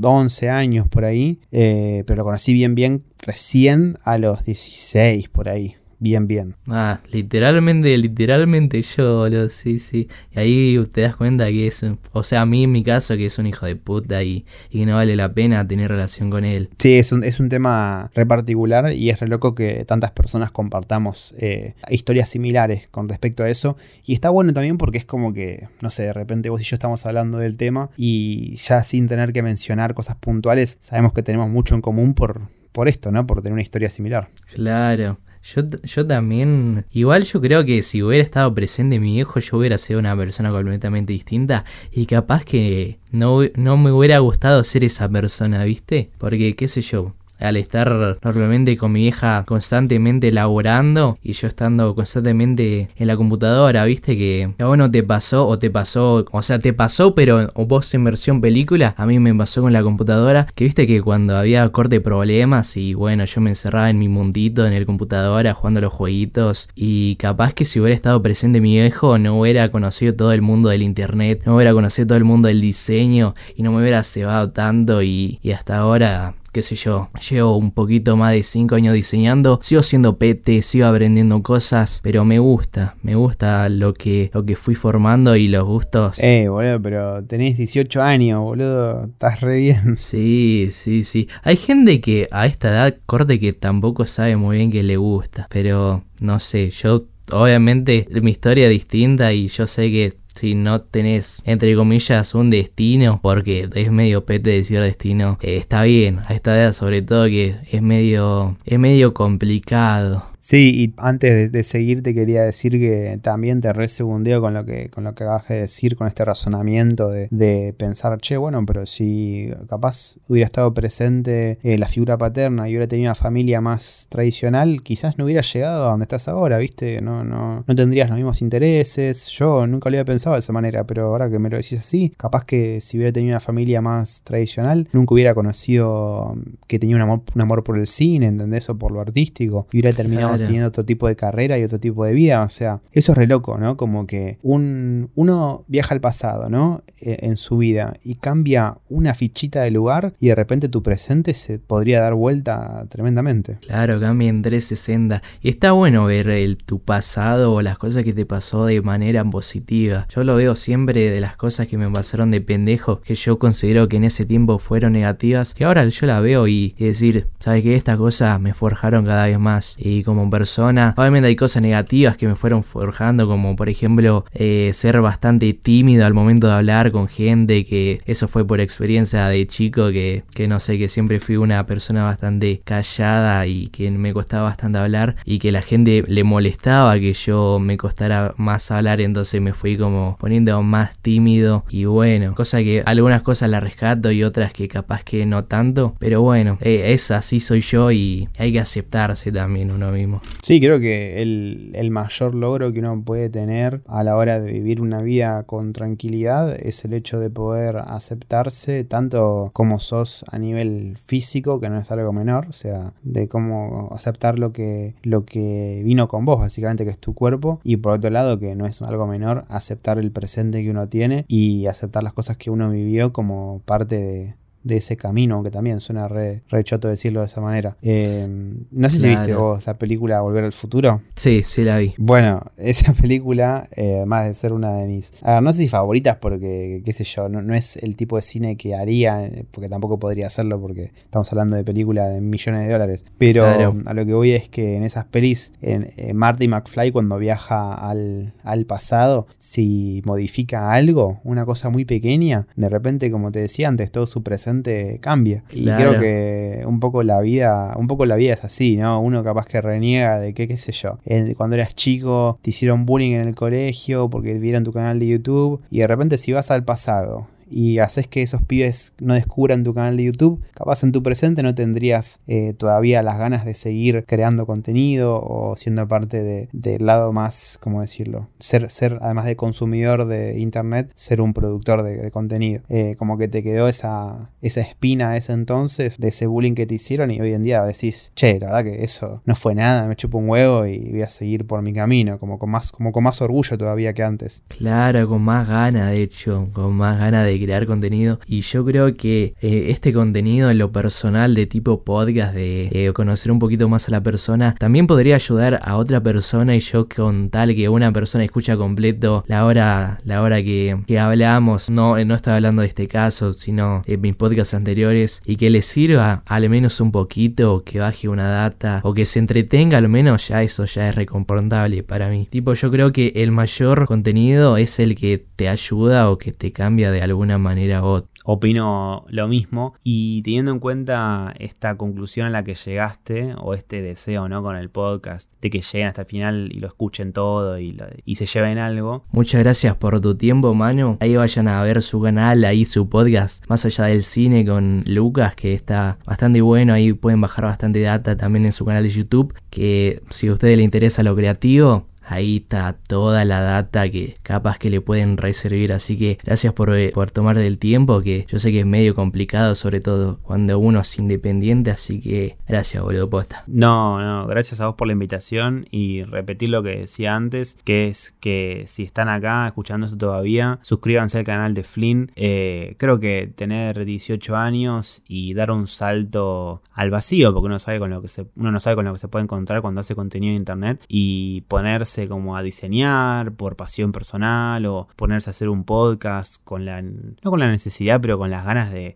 11 0.00 0.50
años 0.50 0.88
por 0.88 1.04
ahí, 1.04 1.40
eh, 1.52 2.04
pero 2.06 2.18
lo 2.18 2.24
conocí 2.24 2.52
bien, 2.52 2.74
bien 2.74 3.04
recién 3.22 3.98
a 4.04 4.18
los 4.18 4.44
16 4.44 5.28
por 5.28 5.48
ahí 5.48 5.76
bien, 5.98 6.26
bien. 6.26 6.56
Ah, 6.68 7.00
literalmente, 7.10 7.96
literalmente 7.98 8.82
yo, 8.82 9.18
boludo, 9.18 9.48
sí, 9.48 9.78
sí. 9.78 10.08
Y 10.34 10.38
ahí 10.38 10.84
te 10.92 11.02
das 11.02 11.16
cuenta 11.16 11.46
que 11.46 11.66
es, 11.66 11.84
o 12.12 12.22
sea, 12.22 12.42
a 12.42 12.46
mí 12.46 12.64
en 12.64 12.72
mi 12.72 12.82
caso, 12.82 13.16
que 13.16 13.26
es 13.26 13.38
un 13.38 13.46
hijo 13.46 13.66
de 13.66 13.76
puta 13.76 14.22
y, 14.22 14.44
y 14.70 14.84
no 14.84 14.94
vale 14.94 15.16
la 15.16 15.32
pena 15.32 15.66
tener 15.66 15.90
relación 15.90 16.30
con 16.30 16.44
él. 16.44 16.70
Sí, 16.78 16.98
es 16.98 17.12
un, 17.12 17.24
es 17.24 17.40
un 17.40 17.48
tema 17.48 18.10
re 18.14 18.26
particular 18.26 18.92
y 18.92 19.10
es 19.10 19.20
re 19.20 19.28
loco 19.28 19.54
que 19.54 19.84
tantas 19.84 20.12
personas 20.12 20.50
compartamos 20.50 21.34
eh, 21.38 21.74
historias 21.90 22.28
similares 22.28 22.88
con 22.88 23.08
respecto 23.08 23.44
a 23.44 23.50
eso. 23.50 23.76
Y 24.04 24.14
está 24.14 24.30
bueno 24.30 24.52
también 24.52 24.78
porque 24.78 24.98
es 24.98 25.04
como 25.04 25.32
que, 25.32 25.68
no 25.80 25.90
sé, 25.90 26.04
de 26.04 26.12
repente 26.12 26.50
vos 26.50 26.60
y 26.60 26.64
yo 26.64 26.76
estamos 26.76 27.04
hablando 27.06 27.38
del 27.38 27.56
tema 27.56 27.90
y 27.96 28.56
ya 28.56 28.82
sin 28.82 29.08
tener 29.08 29.32
que 29.32 29.42
mencionar 29.42 29.94
cosas 29.94 30.16
puntuales, 30.16 30.78
sabemos 30.80 31.12
que 31.12 31.22
tenemos 31.22 31.48
mucho 31.48 31.74
en 31.74 31.80
común 31.80 32.14
por, 32.14 32.42
por 32.72 32.88
esto, 32.88 33.10
¿no? 33.10 33.26
Por 33.26 33.42
tener 33.42 33.52
una 33.52 33.62
historia 33.62 33.90
similar. 33.90 34.28
Claro. 34.52 35.18
Yo, 35.44 35.62
yo 35.82 36.06
también, 36.06 36.86
igual 36.90 37.24
yo 37.24 37.38
creo 37.38 37.66
que 37.66 37.82
si 37.82 38.02
hubiera 38.02 38.24
estado 38.24 38.54
presente 38.54 38.98
mi 38.98 39.12
viejo, 39.12 39.40
yo 39.40 39.58
hubiera 39.58 39.76
sido 39.76 40.00
una 40.00 40.16
persona 40.16 40.50
completamente 40.50 41.12
distinta 41.12 41.66
y 41.92 42.06
capaz 42.06 42.46
que 42.46 42.98
no, 43.12 43.40
no 43.54 43.76
me 43.76 43.92
hubiera 43.92 44.18
gustado 44.20 44.64
ser 44.64 44.84
esa 44.84 45.06
persona, 45.06 45.62
¿viste? 45.64 46.10
Porque, 46.16 46.56
qué 46.56 46.66
sé 46.66 46.80
yo, 46.80 47.14
al 47.44 47.56
estar 47.56 48.18
normalmente 48.22 48.76
con 48.76 48.92
mi 48.92 49.02
vieja 49.02 49.44
constantemente 49.46 50.32
laborando 50.32 51.18
y 51.22 51.32
yo 51.32 51.46
estando 51.46 51.94
constantemente 51.94 52.88
en 52.96 53.06
la 53.06 53.16
computadora, 53.16 53.84
viste 53.84 54.16
que 54.16 54.54
a 54.58 54.64
vos 54.64 54.78
no 54.78 54.90
te 54.90 55.02
pasó 55.02 55.46
o 55.46 55.58
te 55.58 55.70
pasó, 55.70 56.24
o 56.30 56.42
sea, 56.42 56.58
te 56.58 56.72
pasó, 56.72 57.14
pero 57.14 57.52
vos 57.54 57.92
en 57.94 58.04
versión 58.04 58.40
película, 58.40 58.94
a 58.96 59.06
mí 59.06 59.18
me 59.18 59.34
pasó 59.34 59.62
con 59.62 59.72
la 59.72 59.82
computadora, 59.82 60.46
que 60.54 60.64
viste 60.64 60.86
que 60.86 61.02
cuando 61.02 61.36
había 61.36 61.68
corte 61.70 62.00
problemas 62.00 62.76
y 62.76 62.94
bueno, 62.94 63.24
yo 63.24 63.40
me 63.40 63.50
encerraba 63.50 63.90
en 63.90 63.98
mi 63.98 64.08
mundito 64.08 64.66
en 64.66 64.72
el 64.72 64.86
computadora 64.86 65.54
jugando 65.54 65.80
los 65.80 65.92
jueguitos 65.92 66.68
y 66.74 67.16
capaz 67.16 67.54
que 67.54 67.64
si 67.64 67.80
hubiera 67.80 67.94
estado 67.94 68.22
presente 68.22 68.60
mi 68.60 68.74
viejo 68.74 69.18
no 69.18 69.38
hubiera 69.38 69.70
conocido 69.70 70.14
todo 70.14 70.32
el 70.32 70.42
mundo 70.42 70.68
del 70.68 70.82
internet, 70.82 71.42
no 71.46 71.56
hubiera 71.56 71.72
conocido 71.72 72.08
todo 72.08 72.18
el 72.18 72.24
mundo 72.24 72.48
del 72.48 72.60
diseño 72.60 73.34
y 73.56 73.62
no 73.62 73.72
me 73.72 73.80
hubiera 73.80 74.02
cebado 74.04 74.50
tanto 74.50 75.02
y, 75.02 75.38
y 75.42 75.52
hasta 75.52 75.78
ahora 75.78 76.34
qué 76.54 76.62
sé 76.62 76.76
yo, 76.76 77.10
llevo 77.28 77.56
un 77.56 77.72
poquito 77.72 78.16
más 78.16 78.32
de 78.32 78.44
5 78.44 78.76
años 78.76 78.94
diseñando, 78.94 79.58
sigo 79.60 79.82
siendo 79.82 80.18
pete, 80.18 80.62
sigo 80.62 80.86
aprendiendo 80.86 81.42
cosas, 81.42 82.00
pero 82.04 82.24
me 82.24 82.38
gusta, 82.38 82.94
me 83.02 83.16
gusta 83.16 83.68
lo 83.68 83.92
que, 83.92 84.30
lo 84.32 84.46
que 84.46 84.54
fui 84.54 84.76
formando 84.76 85.34
y 85.34 85.48
los 85.48 85.64
gustos. 85.64 86.18
Eh, 86.20 86.46
boludo, 86.48 86.80
pero 86.80 87.24
tenés 87.24 87.58
18 87.58 88.00
años, 88.00 88.40
boludo, 88.40 89.06
estás 89.06 89.40
re 89.40 89.56
bien. 89.58 89.96
Sí, 90.14 90.68
sí, 90.70 91.02
sí. 91.02 91.28
Hay 91.42 91.56
gente 91.56 92.00
que 92.00 92.28
a 92.30 92.46
esta 92.46 92.68
edad 92.68 92.96
corte 93.04 93.40
que 93.40 93.52
tampoco 93.52 94.06
sabe 94.06 94.36
muy 94.36 94.58
bien 94.58 94.70
que 94.70 94.84
le 94.84 94.96
gusta, 94.96 95.48
pero 95.50 96.04
no 96.20 96.38
sé, 96.38 96.70
yo 96.70 97.06
obviamente 97.32 98.06
mi 98.22 98.30
historia 98.30 98.66
es 98.66 98.70
distinta 98.70 99.32
y 99.32 99.48
yo 99.48 99.66
sé 99.66 99.90
que 99.90 100.14
si 100.34 100.54
no 100.54 100.80
tenés, 100.80 101.42
entre 101.44 101.74
comillas, 101.74 102.34
un 102.34 102.50
destino, 102.50 103.20
porque 103.22 103.68
es 103.74 103.90
medio 103.90 104.24
pete 104.24 104.50
decir 104.50 104.80
destino, 104.80 105.38
eh, 105.42 105.56
está 105.56 105.84
bien, 105.84 106.20
a 106.26 106.34
esta 106.34 106.56
edad 106.60 106.72
sobre 106.72 107.02
todo 107.02 107.26
que 107.26 107.56
es 107.70 107.82
medio, 107.82 108.56
es 108.64 108.78
medio 108.78 109.14
complicado. 109.14 110.33
Sí, 110.44 110.72
y 110.74 110.94
antes 110.98 111.50
de, 111.50 111.64
seguir 111.64 112.02
te 112.02 112.14
quería 112.14 112.42
decir 112.42 112.72
que 112.72 113.18
también 113.22 113.62
te 113.62 113.72
resegundeo 113.72 114.42
con 114.42 114.52
lo 114.52 114.66
que, 114.66 114.90
con 114.90 115.04
lo 115.04 115.14
que 115.14 115.24
acabas 115.24 115.48
de 115.48 115.60
decir, 115.60 115.96
con 115.96 116.06
este 116.06 116.22
razonamiento 116.22 117.08
de, 117.08 117.74
pensar, 117.78 118.18
che, 118.20 118.36
bueno, 118.36 118.62
pero 118.66 118.84
si 118.84 119.50
capaz 119.70 120.16
hubiera 120.28 120.44
estado 120.44 120.74
presente 120.74 121.58
eh, 121.62 121.78
la 121.78 121.86
figura 121.86 122.18
paterna 122.18 122.68
y 122.68 122.72
hubiera 122.72 122.86
tenido 122.86 123.08
una 123.08 123.14
familia 123.14 123.62
más 123.62 124.06
tradicional, 124.10 124.82
quizás 124.82 125.16
no 125.16 125.24
hubiera 125.24 125.40
llegado 125.40 125.86
a 125.86 125.90
donde 125.92 126.02
estás 126.02 126.28
ahora, 126.28 126.58
¿viste? 126.58 127.00
No, 127.00 127.24
no, 127.24 127.64
no 127.66 127.74
tendrías 127.74 128.10
los 128.10 128.18
mismos 128.18 128.42
intereses. 128.42 129.28
Yo 129.28 129.66
nunca 129.66 129.88
lo 129.88 129.94
había 129.94 130.04
pensado 130.04 130.34
de 130.34 130.40
esa 130.40 130.52
manera, 130.52 130.84
pero 130.84 131.06
ahora 131.06 131.30
que 131.30 131.38
me 131.38 131.48
lo 131.48 131.56
decís 131.56 131.78
así, 131.78 132.12
capaz 132.18 132.44
que 132.44 132.82
si 132.82 132.98
hubiera 132.98 133.14
tenido 133.14 133.32
una 133.32 133.40
familia 133.40 133.80
más 133.80 134.20
tradicional, 134.24 134.88
nunca 134.92 135.14
hubiera 135.14 135.34
conocido 135.34 136.36
que 136.66 136.78
tenía 136.78 136.96
un 136.96 137.02
amor, 137.02 137.22
un 137.34 137.40
amor 137.40 137.64
por 137.64 137.78
el 137.78 137.86
cine, 137.86 138.26
¿entendés? 138.26 138.68
O 138.68 138.76
por 138.76 138.92
lo 138.92 139.00
artístico, 139.00 139.68
y 139.72 139.80
hubiera 139.80 139.96
terminado 139.96 140.33
teniendo 140.36 140.68
otro 140.68 140.84
tipo 140.84 141.08
de 141.08 141.16
carrera 141.16 141.58
y 141.58 141.64
otro 141.64 141.78
tipo 141.78 142.04
de 142.04 142.12
vida. 142.12 142.42
O 142.42 142.48
sea, 142.48 142.80
eso 142.92 143.12
es 143.12 143.18
re 143.18 143.26
loco, 143.26 143.58
¿no? 143.58 143.76
Como 143.76 144.06
que 144.06 144.38
un, 144.42 145.10
uno 145.14 145.64
viaja 145.68 145.94
al 145.94 146.00
pasado, 146.00 146.48
¿no? 146.48 146.82
E, 147.00 147.26
en 147.26 147.36
su 147.36 147.58
vida 147.58 147.96
y 148.02 148.16
cambia 148.16 148.78
una 148.88 149.14
fichita 149.14 149.62
de 149.62 149.70
lugar 149.70 150.14
y 150.20 150.28
de 150.28 150.34
repente 150.34 150.68
tu 150.68 150.82
presente 150.82 151.34
se 151.34 151.58
podría 151.58 152.00
dar 152.00 152.14
vuelta 152.14 152.86
tremendamente. 152.88 153.58
Claro, 153.60 154.00
cambia 154.00 154.28
en 154.28 154.42
360. 154.42 155.22
Y 155.40 155.48
está 155.50 155.72
bueno 155.72 156.04
ver 156.04 156.28
el, 156.28 156.56
tu 156.56 156.80
pasado 156.80 157.52
o 157.52 157.62
las 157.62 157.78
cosas 157.78 158.04
que 158.04 158.12
te 158.12 158.26
pasó 158.26 158.66
de 158.66 158.80
manera 158.82 159.24
positiva. 159.24 160.06
Yo 160.14 160.24
lo 160.24 160.36
veo 160.36 160.54
siempre 160.54 161.10
de 161.10 161.20
las 161.20 161.36
cosas 161.36 161.66
que 161.66 161.78
me 161.78 161.90
pasaron 161.90 162.30
de 162.30 162.40
pendejo, 162.40 163.00
que 163.00 163.14
yo 163.14 163.38
considero 163.38 163.88
que 163.88 163.96
en 163.96 164.04
ese 164.04 164.24
tiempo 164.24 164.58
fueron 164.58 164.92
negativas. 164.92 165.54
Y 165.58 165.64
ahora 165.64 165.86
yo 165.86 166.06
la 166.06 166.20
veo 166.20 166.46
y, 166.46 166.74
y 166.78 166.84
decir, 166.86 167.28
¿sabes 167.38 167.62
qué? 167.62 167.74
Estas 167.74 167.96
cosas 167.96 168.40
me 168.40 168.54
forjaron 168.54 169.04
cada 169.04 169.26
vez 169.26 169.38
más. 169.38 169.76
Y 169.78 170.02
como 170.02 170.23
persona. 170.30 170.94
Obviamente 170.96 171.28
hay 171.28 171.36
cosas 171.36 171.62
negativas 171.62 172.16
que 172.16 172.26
me 172.26 172.36
fueron 172.36 172.62
forjando, 172.64 173.26
como 173.26 173.56
por 173.56 173.68
ejemplo 173.68 174.24
eh, 174.32 174.70
ser 174.72 175.00
bastante 175.00 175.52
tímido 175.54 176.06
al 176.06 176.14
momento 176.14 176.46
de 176.46 176.54
hablar 176.54 176.92
con 176.92 177.08
gente, 177.08 177.64
que 177.64 178.00
eso 178.06 178.28
fue 178.28 178.46
por 178.46 178.60
experiencia 178.60 179.26
de 179.28 179.46
chico, 179.46 179.90
que, 179.90 180.24
que 180.34 180.48
no 180.48 180.60
sé, 180.60 180.78
que 180.78 180.88
siempre 180.88 181.20
fui 181.20 181.36
una 181.36 181.64
persona 181.66 182.04
bastante 182.04 182.60
callada 182.64 183.46
y 183.46 183.68
que 183.68 183.90
me 183.90 184.12
costaba 184.12 184.44
bastante 184.44 184.78
hablar 184.78 185.16
y 185.24 185.38
que 185.38 185.52
la 185.52 185.62
gente 185.62 186.04
le 186.06 186.24
molestaba 186.24 186.98
que 186.98 187.12
yo 187.12 187.58
me 187.58 187.76
costara 187.76 188.34
más 188.36 188.70
hablar, 188.70 189.00
entonces 189.00 189.40
me 189.40 189.52
fui 189.52 189.76
como 189.76 190.16
poniendo 190.18 190.62
más 190.62 190.96
tímido 190.98 191.64
y 191.70 191.84
bueno, 191.84 192.34
cosa 192.34 192.58
que 192.58 192.82
algunas 192.86 193.22
cosas 193.22 193.50
las 193.50 193.62
rescato 193.62 194.10
y 194.10 194.22
otras 194.22 194.52
que 194.52 194.68
capaz 194.68 195.04
que 195.04 195.26
no 195.26 195.44
tanto, 195.44 195.94
pero 195.98 196.22
bueno, 196.22 196.58
eh, 196.60 196.92
es 196.92 197.10
así 197.10 197.40
soy 197.40 197.60
yo 197.60 197.90
y 197.90 198.28
hay 198.38 198.52
que 198.52 198.60
aceptarse 198.60 199.32
también 199.32 199.70
uno 199.70 199.90
mismo. 199.90 200.13
Sí, 200.42 200.60
creo 200.60 200.80
que 200.80 201.22
el, 201.22 201.90
mayor 201.90 202.34
logro 202.34 202.72
que 202.72 202.80
uno 202.80 203.02
puede 203.04 203.30
tener 203.30 203.82
a 203.86 204.02
la 204.02 204.16
hora 204.16 204.40
de 204.40 204.50
vivir 204.50 204.80
una 204.80 205.00
vida 205.00 205.44
con 205.44 205.72
tranquilidad 205.72 206.56
es 206.60 206.84
el 206.84 206.92
hecho 206.92 207.20
de 207.20 207.30
poder 207.30 207.76
aceptarse 207.76 208.84
tanto 208.84 209.50
como 209.52 209.78
sos 209.78 210.24
a 210.28 210.38
nivel 210.38 210.98
físico, 211.04 211.60
que 211.60 211.68
no 211.68 211.78
es 211.78 211.90
algo 211.92 212.12
menor, 212.12 212.46
o 212.48 212.52
sea, 212.52 212.92
de 213.02 213.28
cómo 213.28 213.90
aceptar 213.94 214.38
lo 214.38 214.52
que, 214.52 214.94
lo 215.02 215.24
que 215.24 215.82
vino 215.84 216.08
con 216.08 216.24
vos, 216.24 216.40
básicamente, 216.40 216.84
que 216.84 216.90
es 216.90 216.98
tu 216.98 217.14
cuerpo, 217.14 217.60
y 217.62 217.76
por 217.76 217.92
otro 217.92 218.10
lado, 218.10 218.38
que 218.38 218.54
no 218.56 218.66
es 218.66 218.82
algo 218.82 219.06
menor, 219.06 219.44
aceptar 219.48 219.98
el 219.98 220.10
presente 220.10 220.62
que 220.62 220.70
uno 220.70 220.88
tiene 220.88 221.24
y 221.28 221.66
aceptar 221.66 222.02
las 222.02 222.12
cosas 222.12 222.36
que 222.36 222.50
uno 222.50 222.70
vivió 222.70 223.12
como 223.12 223.62
parte 223.64 223.96
de, 223.96 224.34
de 224.64 224.78
ese 224.78 224.96
camino, 224.96 225.36
aunque 225.36 225.50
también 225.50 225.78
suena 225.78 226.08
re, 226.08 226.42
re 226.48 226.64
choto 226.64 226.88
decirlo 226.88 227.20
de 227.20 227.26
esa 227.26 227.40
manera. 227.40 227.76
Eh, 227.82 228.26
no 228.70 228.90
sé 228.90 228.98
si 228.98 229.08
viste 229.08 229.34
vos 229.34 229.64
la 229.66 229.74
película 229.74 230.22
Volver 230.22 230.44
al 230.44 230.52
Futuro. 230.52 231.02
Sí, 231.14 231.42
sí 231.42 231.62
la 231.62 231.78
vi. 231.78 231.94
Bueno, 231.98 232.50
esa 232.56 232.92
película, 232.94 233.68
eh, 233.76 233.96
además 233.98 234.26
de 234.26 234.34
ser 234.34 234.52
una 234.52 234.74
de 234.76 234.86
mis, 234.86 235.12
a 235.22 235.34
ver, 235.34 235.42
no 235.42 235.52
sé 235.52 235.58
si 235.60 235.68
favoritas 235.68 236.16
porque, 236.16 236.82
qué 236.84 236.92
sé 236.92 237.04
yo, 237.04 237.28
no, 237.28 237.54
es 237.54 237.76
el 237.76 237.94
tipo 237.94 238.16
de 238.16 238.22
cine 238.22 238.56
que 238.56 238.74
haría, 238.74 239.30
porque 239.50 239.68
tampoco 239.68 239.98
podría 239.98 240.26
hacerlo 240.26 240.60
porque 240.60 240.92
estamos 241.04 241.30
hablando 241.30 241.56
de 241.56 241.64
película 241.64 242.08
de 242.08 242.20
millones 242.20 242.66
de 242.66 242.72
dólares. 242.72 243.04
Pero 243.18 243.44
a 243.44 243.94
lo 243.94 244.06
que 244.06 244.14
voy 244.14 244.32
es 244.32 244.48
que 244.48 244.76
en 244.76 244.82
esas 244.82 245.04
pelis, 245.04 245.52
en, 245.60 245.92
eh, 245.96 246.14
Marty 246.14 246.48
McFly 246.48 246.90
cuando 246.90 247.18
viaja 247.18 247.74
al, 247.74 248.32
al 248.42 248.64
pasado, 248.64 249.26
si 249.38 250.02
modifica 250.06 250.72
algo, 250.72 251.20
una 251.22 251.44
cosa 251.44 251.68
muy 251.68 251.84
pequeña, 251.84 252.46
de 252.56 252.68
repente, 252.70 253.10
como 253.10 253.30
te 253.30 253.40
decía 253.40 253.68
antes, 253.68 253.92
todo 253.92 254.06
su 254.06 254.22
presente 254.22 254.53
cambia. 255.00 255.42
Y 255.52 255.64
creo 255.64 255.98
que 255.98 256.62
un 256.66 256.80
poco 256.80 257.02
la 257.02 257.20
vida, 257.20 257.74
un 257.76 257.86
poco 257.86 258.06
la 258.06 258.16
vida 258.16 258.34
es 258.34 258.44
así, 258.44 258.76
¿no? 258.76 259.00
Uno 259.00 259.24
capaz 259.24 259.46
que 259.46 259.60
reniega 259.60 260.18
de 260.18 260.34
que, 260.34 260.48
qué 260.48 260.56
sé 260.56 260.72
yo, 260.72 260.98
cuando 261.36 261.56
eras 261.56 261.74
chico 261.74 262.38
te 262.42 262.50
hicieron 262.50 262.86
bullying 262.86 263.12
en 263.12 263.28
el 263.28 263.34
colegio 263.34 264.08
porque 264.08 264.34
vieron 264.34 264.64
tu 264.64 264.72
canal 264.72 264.98
de 264.98 265.06
YouTube 265.06 265.60
y 265.70 265.78
de 265.78 265.86
repente 265.86 266.18
si 266.18 266.32
vas 266.32 266.50
al 266.50 266.64
pasado 266.64 267.26
y 267.50 267.78
haces 267.78 268.08
que 268.08 268.22
esos 268.22 268.42
pibes 268.42 268.92
no 268.98 269.14
descubran 269.14 269.64
tu 269.64 269.74
canal 269.74 269.96
de 269.96 270.04
YouTube, 270.04 270.42
capaz 270.54 270.82
en 270.82 270.92
tu 270.92 271.02
presente 271.02 271.42
no 271.42 271.54
tendrías 271.54 272.20
eh, 272.26 272.54
todavía 272.56 273.02
las 273.02 273.18
ganas 273.18 273.44
de 273.44 273.54
seguir 273.54 274.04
creando 274.06 274.46
contenido 274.46 275.20
o 275.22 275.56
siendo 275.56 275.86
parte 275.88 276.48
del 276.52 276.86
lado 276.86 277.12
más, 277.12 277.58
¿cómo 277.60 277.80
decirlo? 277.80 278.28
Ser, 278.38 278.70
ser, 278.70 278.98
además 279.02 279.26
de 279.26 279.36
consumidor 279.36 280.06
de 280.06 280.38
internet, 280.38 280.90
ser 280.94 281.20
un 281.20 281.34
productor 281.34 281.82
de, 281.82 282.10
contenido. 282.10 282.62
Eh, 282.68 282.96
como 282.98 283.18
que 283.18 283.28
te 283.28 283.42
quedó 283.42 283.68
esa, 283.68 284.30
esa 284.40 284.60
espina 284.60 285.16
ese 285.16 285.32
entonces 285.32 285.98
de 285.98 286.08
ese 286.08 286.26
bullying 286.26 286.54
que 286.54 286.66
te 286.66 286.74
hicieron 286.74 287.10
y 287.10 287.20
hoy 287.20 287.32
en 287.32 287.42
día 287.44 287.62
decís, 287.62 288.12
che, 288.14 288.38
la 288.38 288.46
verdad 288.46 288.64
que 288.64 288.84
eso 288.84 289.22
no 289.24 289.34
fue 289.34 289.54
nada, 289.54 289.86
me 289.86 289.96
chupo 289.96 290.18
un 290.18 290.28
huevo 290.28 290.66
y 290.66 290.90
voy 290.90 291.02
a 291.02 291.08
seguir 291.08 291.46
por 291.46 291.62
mi 291.62 291.72
camino, 291.72 292.18
como 292.18 292.38
con 292.38 292.50
más, 292.50 292.72
como 292.72 292.92
con 292.92 293.04
más 293.04 293.20
orgullo 293.22 293.58
todavía 293.58 293.92
que 293.92 294.02
antes. 294.02 294.42
Claro, 294.48 295.08
con 295.08 295.22
más 295.22 295.48
ganas, 295.48 295.90
de 295.90 296.02
hecho, 296.02 296.48
con 296.52 296.74
más 296.74 296.98
ganas 296.98 297.24
de 297.24 297.33
de 297.34 297.44
crear 297.44 297.66
contenido. 297.66 298.18
Y 298.26 298.40
yo 298.40 298.64
creo 298.64 298.94
que 298.96 299.34
eh, 299.40 299.66
este 299.68 299.92
contenido 299.92 300.50
en 300.50 300.58
lo 300.58 300.72
personal 300.72 301.34
de 301.34 301.46
tipo 301.46 301.84
podcast, 301.84 302.34
de 302.34 302.68
eh, 302.72 302.92
conocer 302.92 303.30
un 303.30 303.38
poquito 303.38 303.68
más 303.68 303.88
a 303.88 303.92
la 303.92 304.02
persona, 304.02 304.54
también 304.58 304.86
podría 304.86 305.16
ayudar 305.16 305.60
a 305.62 305.76
otra 305.76 306.02
persona 306.02 306.56
y 306.56 306.60
yo 306.60 306.88
con 306.88 307.30
tal 307.30 307.54
que 307.54 307.68
una 307.68 307.92
persona 307.92 308.24
escucha 308.24 308.56
completo 308.56 309.24
la 309.26 309.44
hora, 309.44 309.98
la 310.04 310.22
hora 310.22 310.42
que, 310.42 310.78
que 310.86 310.98
hablamos, 310.98 311.70
no, 311.70 312.02
no 312.04 312.14
estaba 312.14 312.36
hablando 312.36 312.62
de 312.62 312.68
este 312.68 312.88
caso, 312.88 313.32
sino 313.32 313.82
en 313.86 314.00
mis 314.00 314.16
podcasts 314.16 314.54
anteriores. 314.54 315.22
Y 315.26 315.36
que 315.36 315.50
le 315.50 315.62
sirva 315.62 316.22
al 316.26 316.48
menos 316.48 316.80
un 316.80 316.90
poquito, 316.90 317.62
que 317.64 317.80
baje 317.80 318.08
una 318.08 318.28
data 318.28 318.80
o 318.84 318.94
que 318.94 319.04
se 319.04 319.18
entretenga 319.18 319.78
al 319.78 319.88
menos, 319.88 320.28
ya 320.28 320.42
eso 320.42 320.64
ya 320.64 320.88
es 320.88 320.94
recomportable 320.94 321.34
para 321.82 322.08
mí. 322.08 322.26
Tipo, 322.30 322.54
yo 322.54 322.70
creo 322.70 322.92
que 322.92 323.12
el 323.16 323.30
mayor 323.30 323.86
contenido 323.86 324.56
es 324.56 324.78
el 324.78 324.94
que 324.94 325.24
te 325.36 325.48
ayuda 325.48 326.10
o 326.10 326.18
que 326.18 326.32
te 326.32 326.52
cambia 326.52 326.90
de 326.90 327.02
alguna 327.02 327.38
manera 327.38 327.82
u 327.82 327.86
otra 327.86 328.14
opino 328.24 329.04
lo 329.08 329.28
mismo. 329.28 329.74
Y 329.84 330.22
teniendo 330.22 330.50
en 330.50 330.58
cuenta 330.58 331.32
esta 331.38 331.76
conclusión 331.76 332.26
a 332.26 332.30
la 332.30 332.42
que 332.42 332.54
llegaste 332.54 333.34
o 333.38 333.54
este 333.54 333.82
deseo 333.82 334.28
no 334.28 334.42
con 334.42 334.56
el 334.56 334.70
podcast 334.70 335.30
de 335.40 335.50
que 335.50 335.60
lleguen 335.60 335.88
hasta 335.88 336.02
el 336.02 336.08
final 336.08 336.50
y 336.52 336.58
lo 336.58 336.66
escuchen 336.66 337.12
todo 337.12 337.60
y, 337.60 337.76
y 338.04 338.14
se 338.16 338.26
lleven 338.26 338.58
algo. 338.58 339.04
Muchas 339.12 339.42
gracias 339.42 339.76
por 339.76 340.00
tu 340.00 340.16
tiempo 340.16 340.54
mano 340.54 340.96
ahí 341.00 341.14
vayan 341.14 341.48
a 341.48 341.62
ver 341.62 341.82
su 341.82 342.00
canal 342.00 342.44
ahí 342.44 342.64
su 342.64 342.88
podcast 342.88 343.44
más 343.48 343.64
allá 343.66 343.84
del 343.84 344.02
cine 344.02 344.46
con 344.46 344.82
Lucas 344.86 345.36
que 345.36 345.52
está 345.52 345.98
bastante 346.06 346.40
bueno. 346.40 346.72
Ahí 346.72 346.94
pueden 346.94 347.20
bajar 347.20 347.44
bastante 347.44 347.80
data 347.80 348.16
también 348.16 348.46
en 348.46 348.52
su 348.52 348.64
canal 348.64 348.82
de 348.82 348.90
YouTube 348.90 349.34
que 349.50 350.02
si 350.08 350.28
a 350.28 350.32
ustedes 350.32 350.56
les 350.56 350.64
interesa 350.64 351.02
lo 351.02 351.14
creativo 351.14 351.86
Ahí 352.06 352.36
está 352.36 352.76
toda 352.86 353.24
la 353.24 353.40
data 353.40 353.88
que 353.90 354.16
capaz 354.22 354.58
que 354.58 354.70
le 354.70 354.80
pueden 354.80 355.16
reservir. 355.16 355.72
Así 355.72 355.96
que 355.96 356.18
gracias 356.24 356.52
por, 356.52 356.74
eh, 356.76 356.90
por 356.92 357.10
tomar 357.10 357.38
del 357.38 357.58
tiempo, 357.58 358.00
que 358.00 358.26
yo 358.28 358.38
sé 358.38 358.52
que 358.52 358.60
es 358.60 358.66
medio 358.66 358.94
complicado, 358.94 359.54
sobre 359.54 359.80
todo 359.80 360.18
cuando 360.22 360.58
uno 360.58 360.80
es 360.80 360.98
independiente. 360.98 361.70
Así 361.70 362.00
que 362.00 362.36
gracias, 362.46 362.82
boludo 362.82 363.08
posta. 363.08 363.44
No, 363.46 364.00
no, 364.00 364.26
gracias 364.26 364.60
a 364.60 364.66
vos 364.66 364.74
por 364.76 364.86
la 364.86 364.92
invitación 364.92 365.66
y 365.70 366.02
repetir 366.04 366.50
lo 366.50 366.62
que 366.62 366.76
decía 366.80 367.14
antes, 367.14 367.56
que 367.64 367.88
es 367.88 368.14
que 368.20 368.64
si 368.66 368.82
están 368.82 369.08
acá 369.08 369.46
escuchando 369.46 369.86
esto 369.86 369.98
todavía, 369.98 370.58
suscríbanse 370.62 371.18
al 371.18 371.24
canal 371.24 371.54
de 371.54 371.64
Flynn. 371.64 372.12
Eh, 372.16 372.76
creo 372.78 373.00
que 373.00 373.32
tener 373.34 373.84
18 373.84 374.36
años 374.36 375.02
y 375.08 375.34
dar 375.34 375.50
un 375.50 375.66
salto 375.66 376.62
al 376.72 376.90
vacío, 376.90 377.32
porque 377.32 377.46
uno 377.46 377.58
sabe 377.58 377.78
con 377.78 377.90
lo 377.90 378.02
que 378.02 378.08
se, 378.08 378.26
uno 378.36 378.50
no 378.50 378.60
sabe 378.60 378.76
con 378.76 378.84
lo 378.84 378.92
que 378.92 378.98
se 378.98 379.08
puede 379.08 379.22
encontrar 379.22 379.62
cuando 379.62 379.80
hace 379.80 379.94
contenido 379.94 380.32
en 380.32 380.38
internet 380.38 380.84
y 380.88 381.42
ponerse 381.42 381.93
como 382.08 382.36
a 382.36 382.42
diseñar 382.42 383.32
por 383.32 383.56
pasión 383.56 383.92
personal 383.92 384.66
o 384.66 384.88
ponerse 384.96 385.30
a 385.30 385.32
hacer 385.32 385.48
un 385.48 385.64
podcast 385.64 386.42
con 386.44 386.64
la, 386.64 386.82
no 386.82 387.30
con 387.30 387.40
la 387.40 387.50
necesidad, 387.50 388.00
pero 388.00 388.18
con 388.18 388.30
las 388.30 388.44
ganas 388.44 388.72
de, 388.72 388.94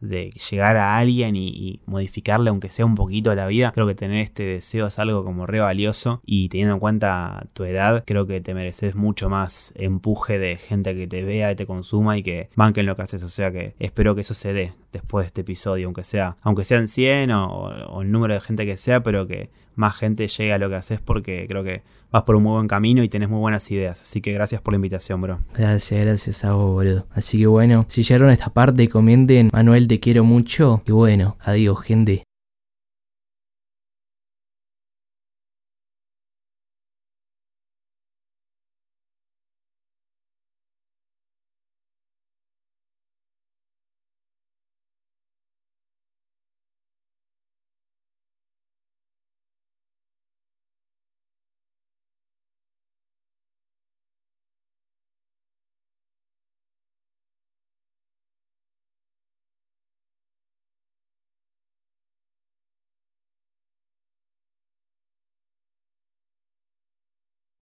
llegar 0.50 0.76
a 0.76 0.96
alguien 0.96 1.36
y, 1.36 1.80
modificarle 1.86 2.50
aunque 2.50 2.70
sea 2.70 2.84
un 2.84 2.94
poquito 2.94 3.34
la 3.34 3.46
vida. 3.46 3.72
Creo 3.72 3.86
que 3.86 3.94
tener 3.94 4.18
este 4.20 4.44
deseo 4.44 4.86
es 4.86 4.98
algo 4.98 5.24
como 5.24 5.46
re 5.46 5.60
valioso 5.60 6.20
y 6.24 6.48
teniendo 6.48 6.74
en 6.74 6.80
cuenta 6.80 7.46
tu 7.54 7.64
edad, 7.64 8.04
creo 8.06 8.26
que 8.26 8.40
te 8.40 8.54
mereces 8.54 8.94
mucho 8.94 9.28
más 9.28 9.72
empuje 9.76 10.38
de 10.38 10.56
gente 10.56 10.94
que 10.94 11.06
te 11.06 11.24
vea 11.24 11.52
y 11.52 11.56
te 11.56 11.66
consuma 11.66 12.18
y 12.18 12.22
que 12.22 12.50
banquen 12.56 12.86
lo 12.86 12.96
que 12.96 13.02
haces. 13.02 13.22
O 13.22 13.28
sea 13.28 13.52
que 13.52 13.74
espero 13.78 14.14
que 14.14 14.22
eso 14.22 14.34
se 14.34 14.52
dé 14.52 14.74
después 14.92 15.24
de 15.24 15.26
este 15.28 15.40
episodio, 15.42 15.86
aunque 15.86 16.04
sea, 16.04 16.36
aunque 16.42 16.64
sean 16.64 16.88
100 16.88 17.30
o, 17.30 17.46
o 17.88 18.02
el 18.02 18.10
número 18.10 18.34
de 18.34 18.40
gente 18.40 18.66
que 18.66 18.76
sea, 18.76 19.02
pero 19.02 19.26
que 19.26 19.50
más 19.78 19.96
gente 19.96 20.26
llegue 20.26 20.52
a 20.52 20.58
lo 20.58 20.68
que 20.68 20.74
haces 20.74 21.00
porque 21.00 21.46
creo 21.48 21.62
que 21.62 21.82
vas 22.10 22.22
por 22.22 22.36
un 22.36 22.42
muy 22.42 22.52
buen 22.52 22.68
camino 22.68 23.02
y 23.02 23.08
tenés 23.08 23.28
muy 23.28 23.40
buenas 23.40 23.70
ideas. 23.70 24.00
Así 24.00 24.20
que 24.20 24.32
gracias 24.32 24.60
por 24.60 24.72
la 24.72 24.76
invitación, 24.76 25.20
bro. 25.20 25.38
Gracias, 25.56 26.00
gracias 26.00 26.44
a 26.44 26.52
vos, 26.52 26.72
boludo. 26.72 27.06
Así 27.12 27.38
que 27.38 27.46
bueno, 27.46 27.84
si 27.88 28.02
llegaron 28.02 28.30
a 28.30 28.32
esta 28.32 28.52
parte, 28.52 28.88
comenten, 28.88 29.50
Manuel, 29.52 29.88
te 29.88 30.00
quiero 30.00 30.24
mucho. 30.24 30.82
Y 30.86 30.92
bueno, 30.92 31.36
adiós, 31.40 31.80
gente. 31.82 32.27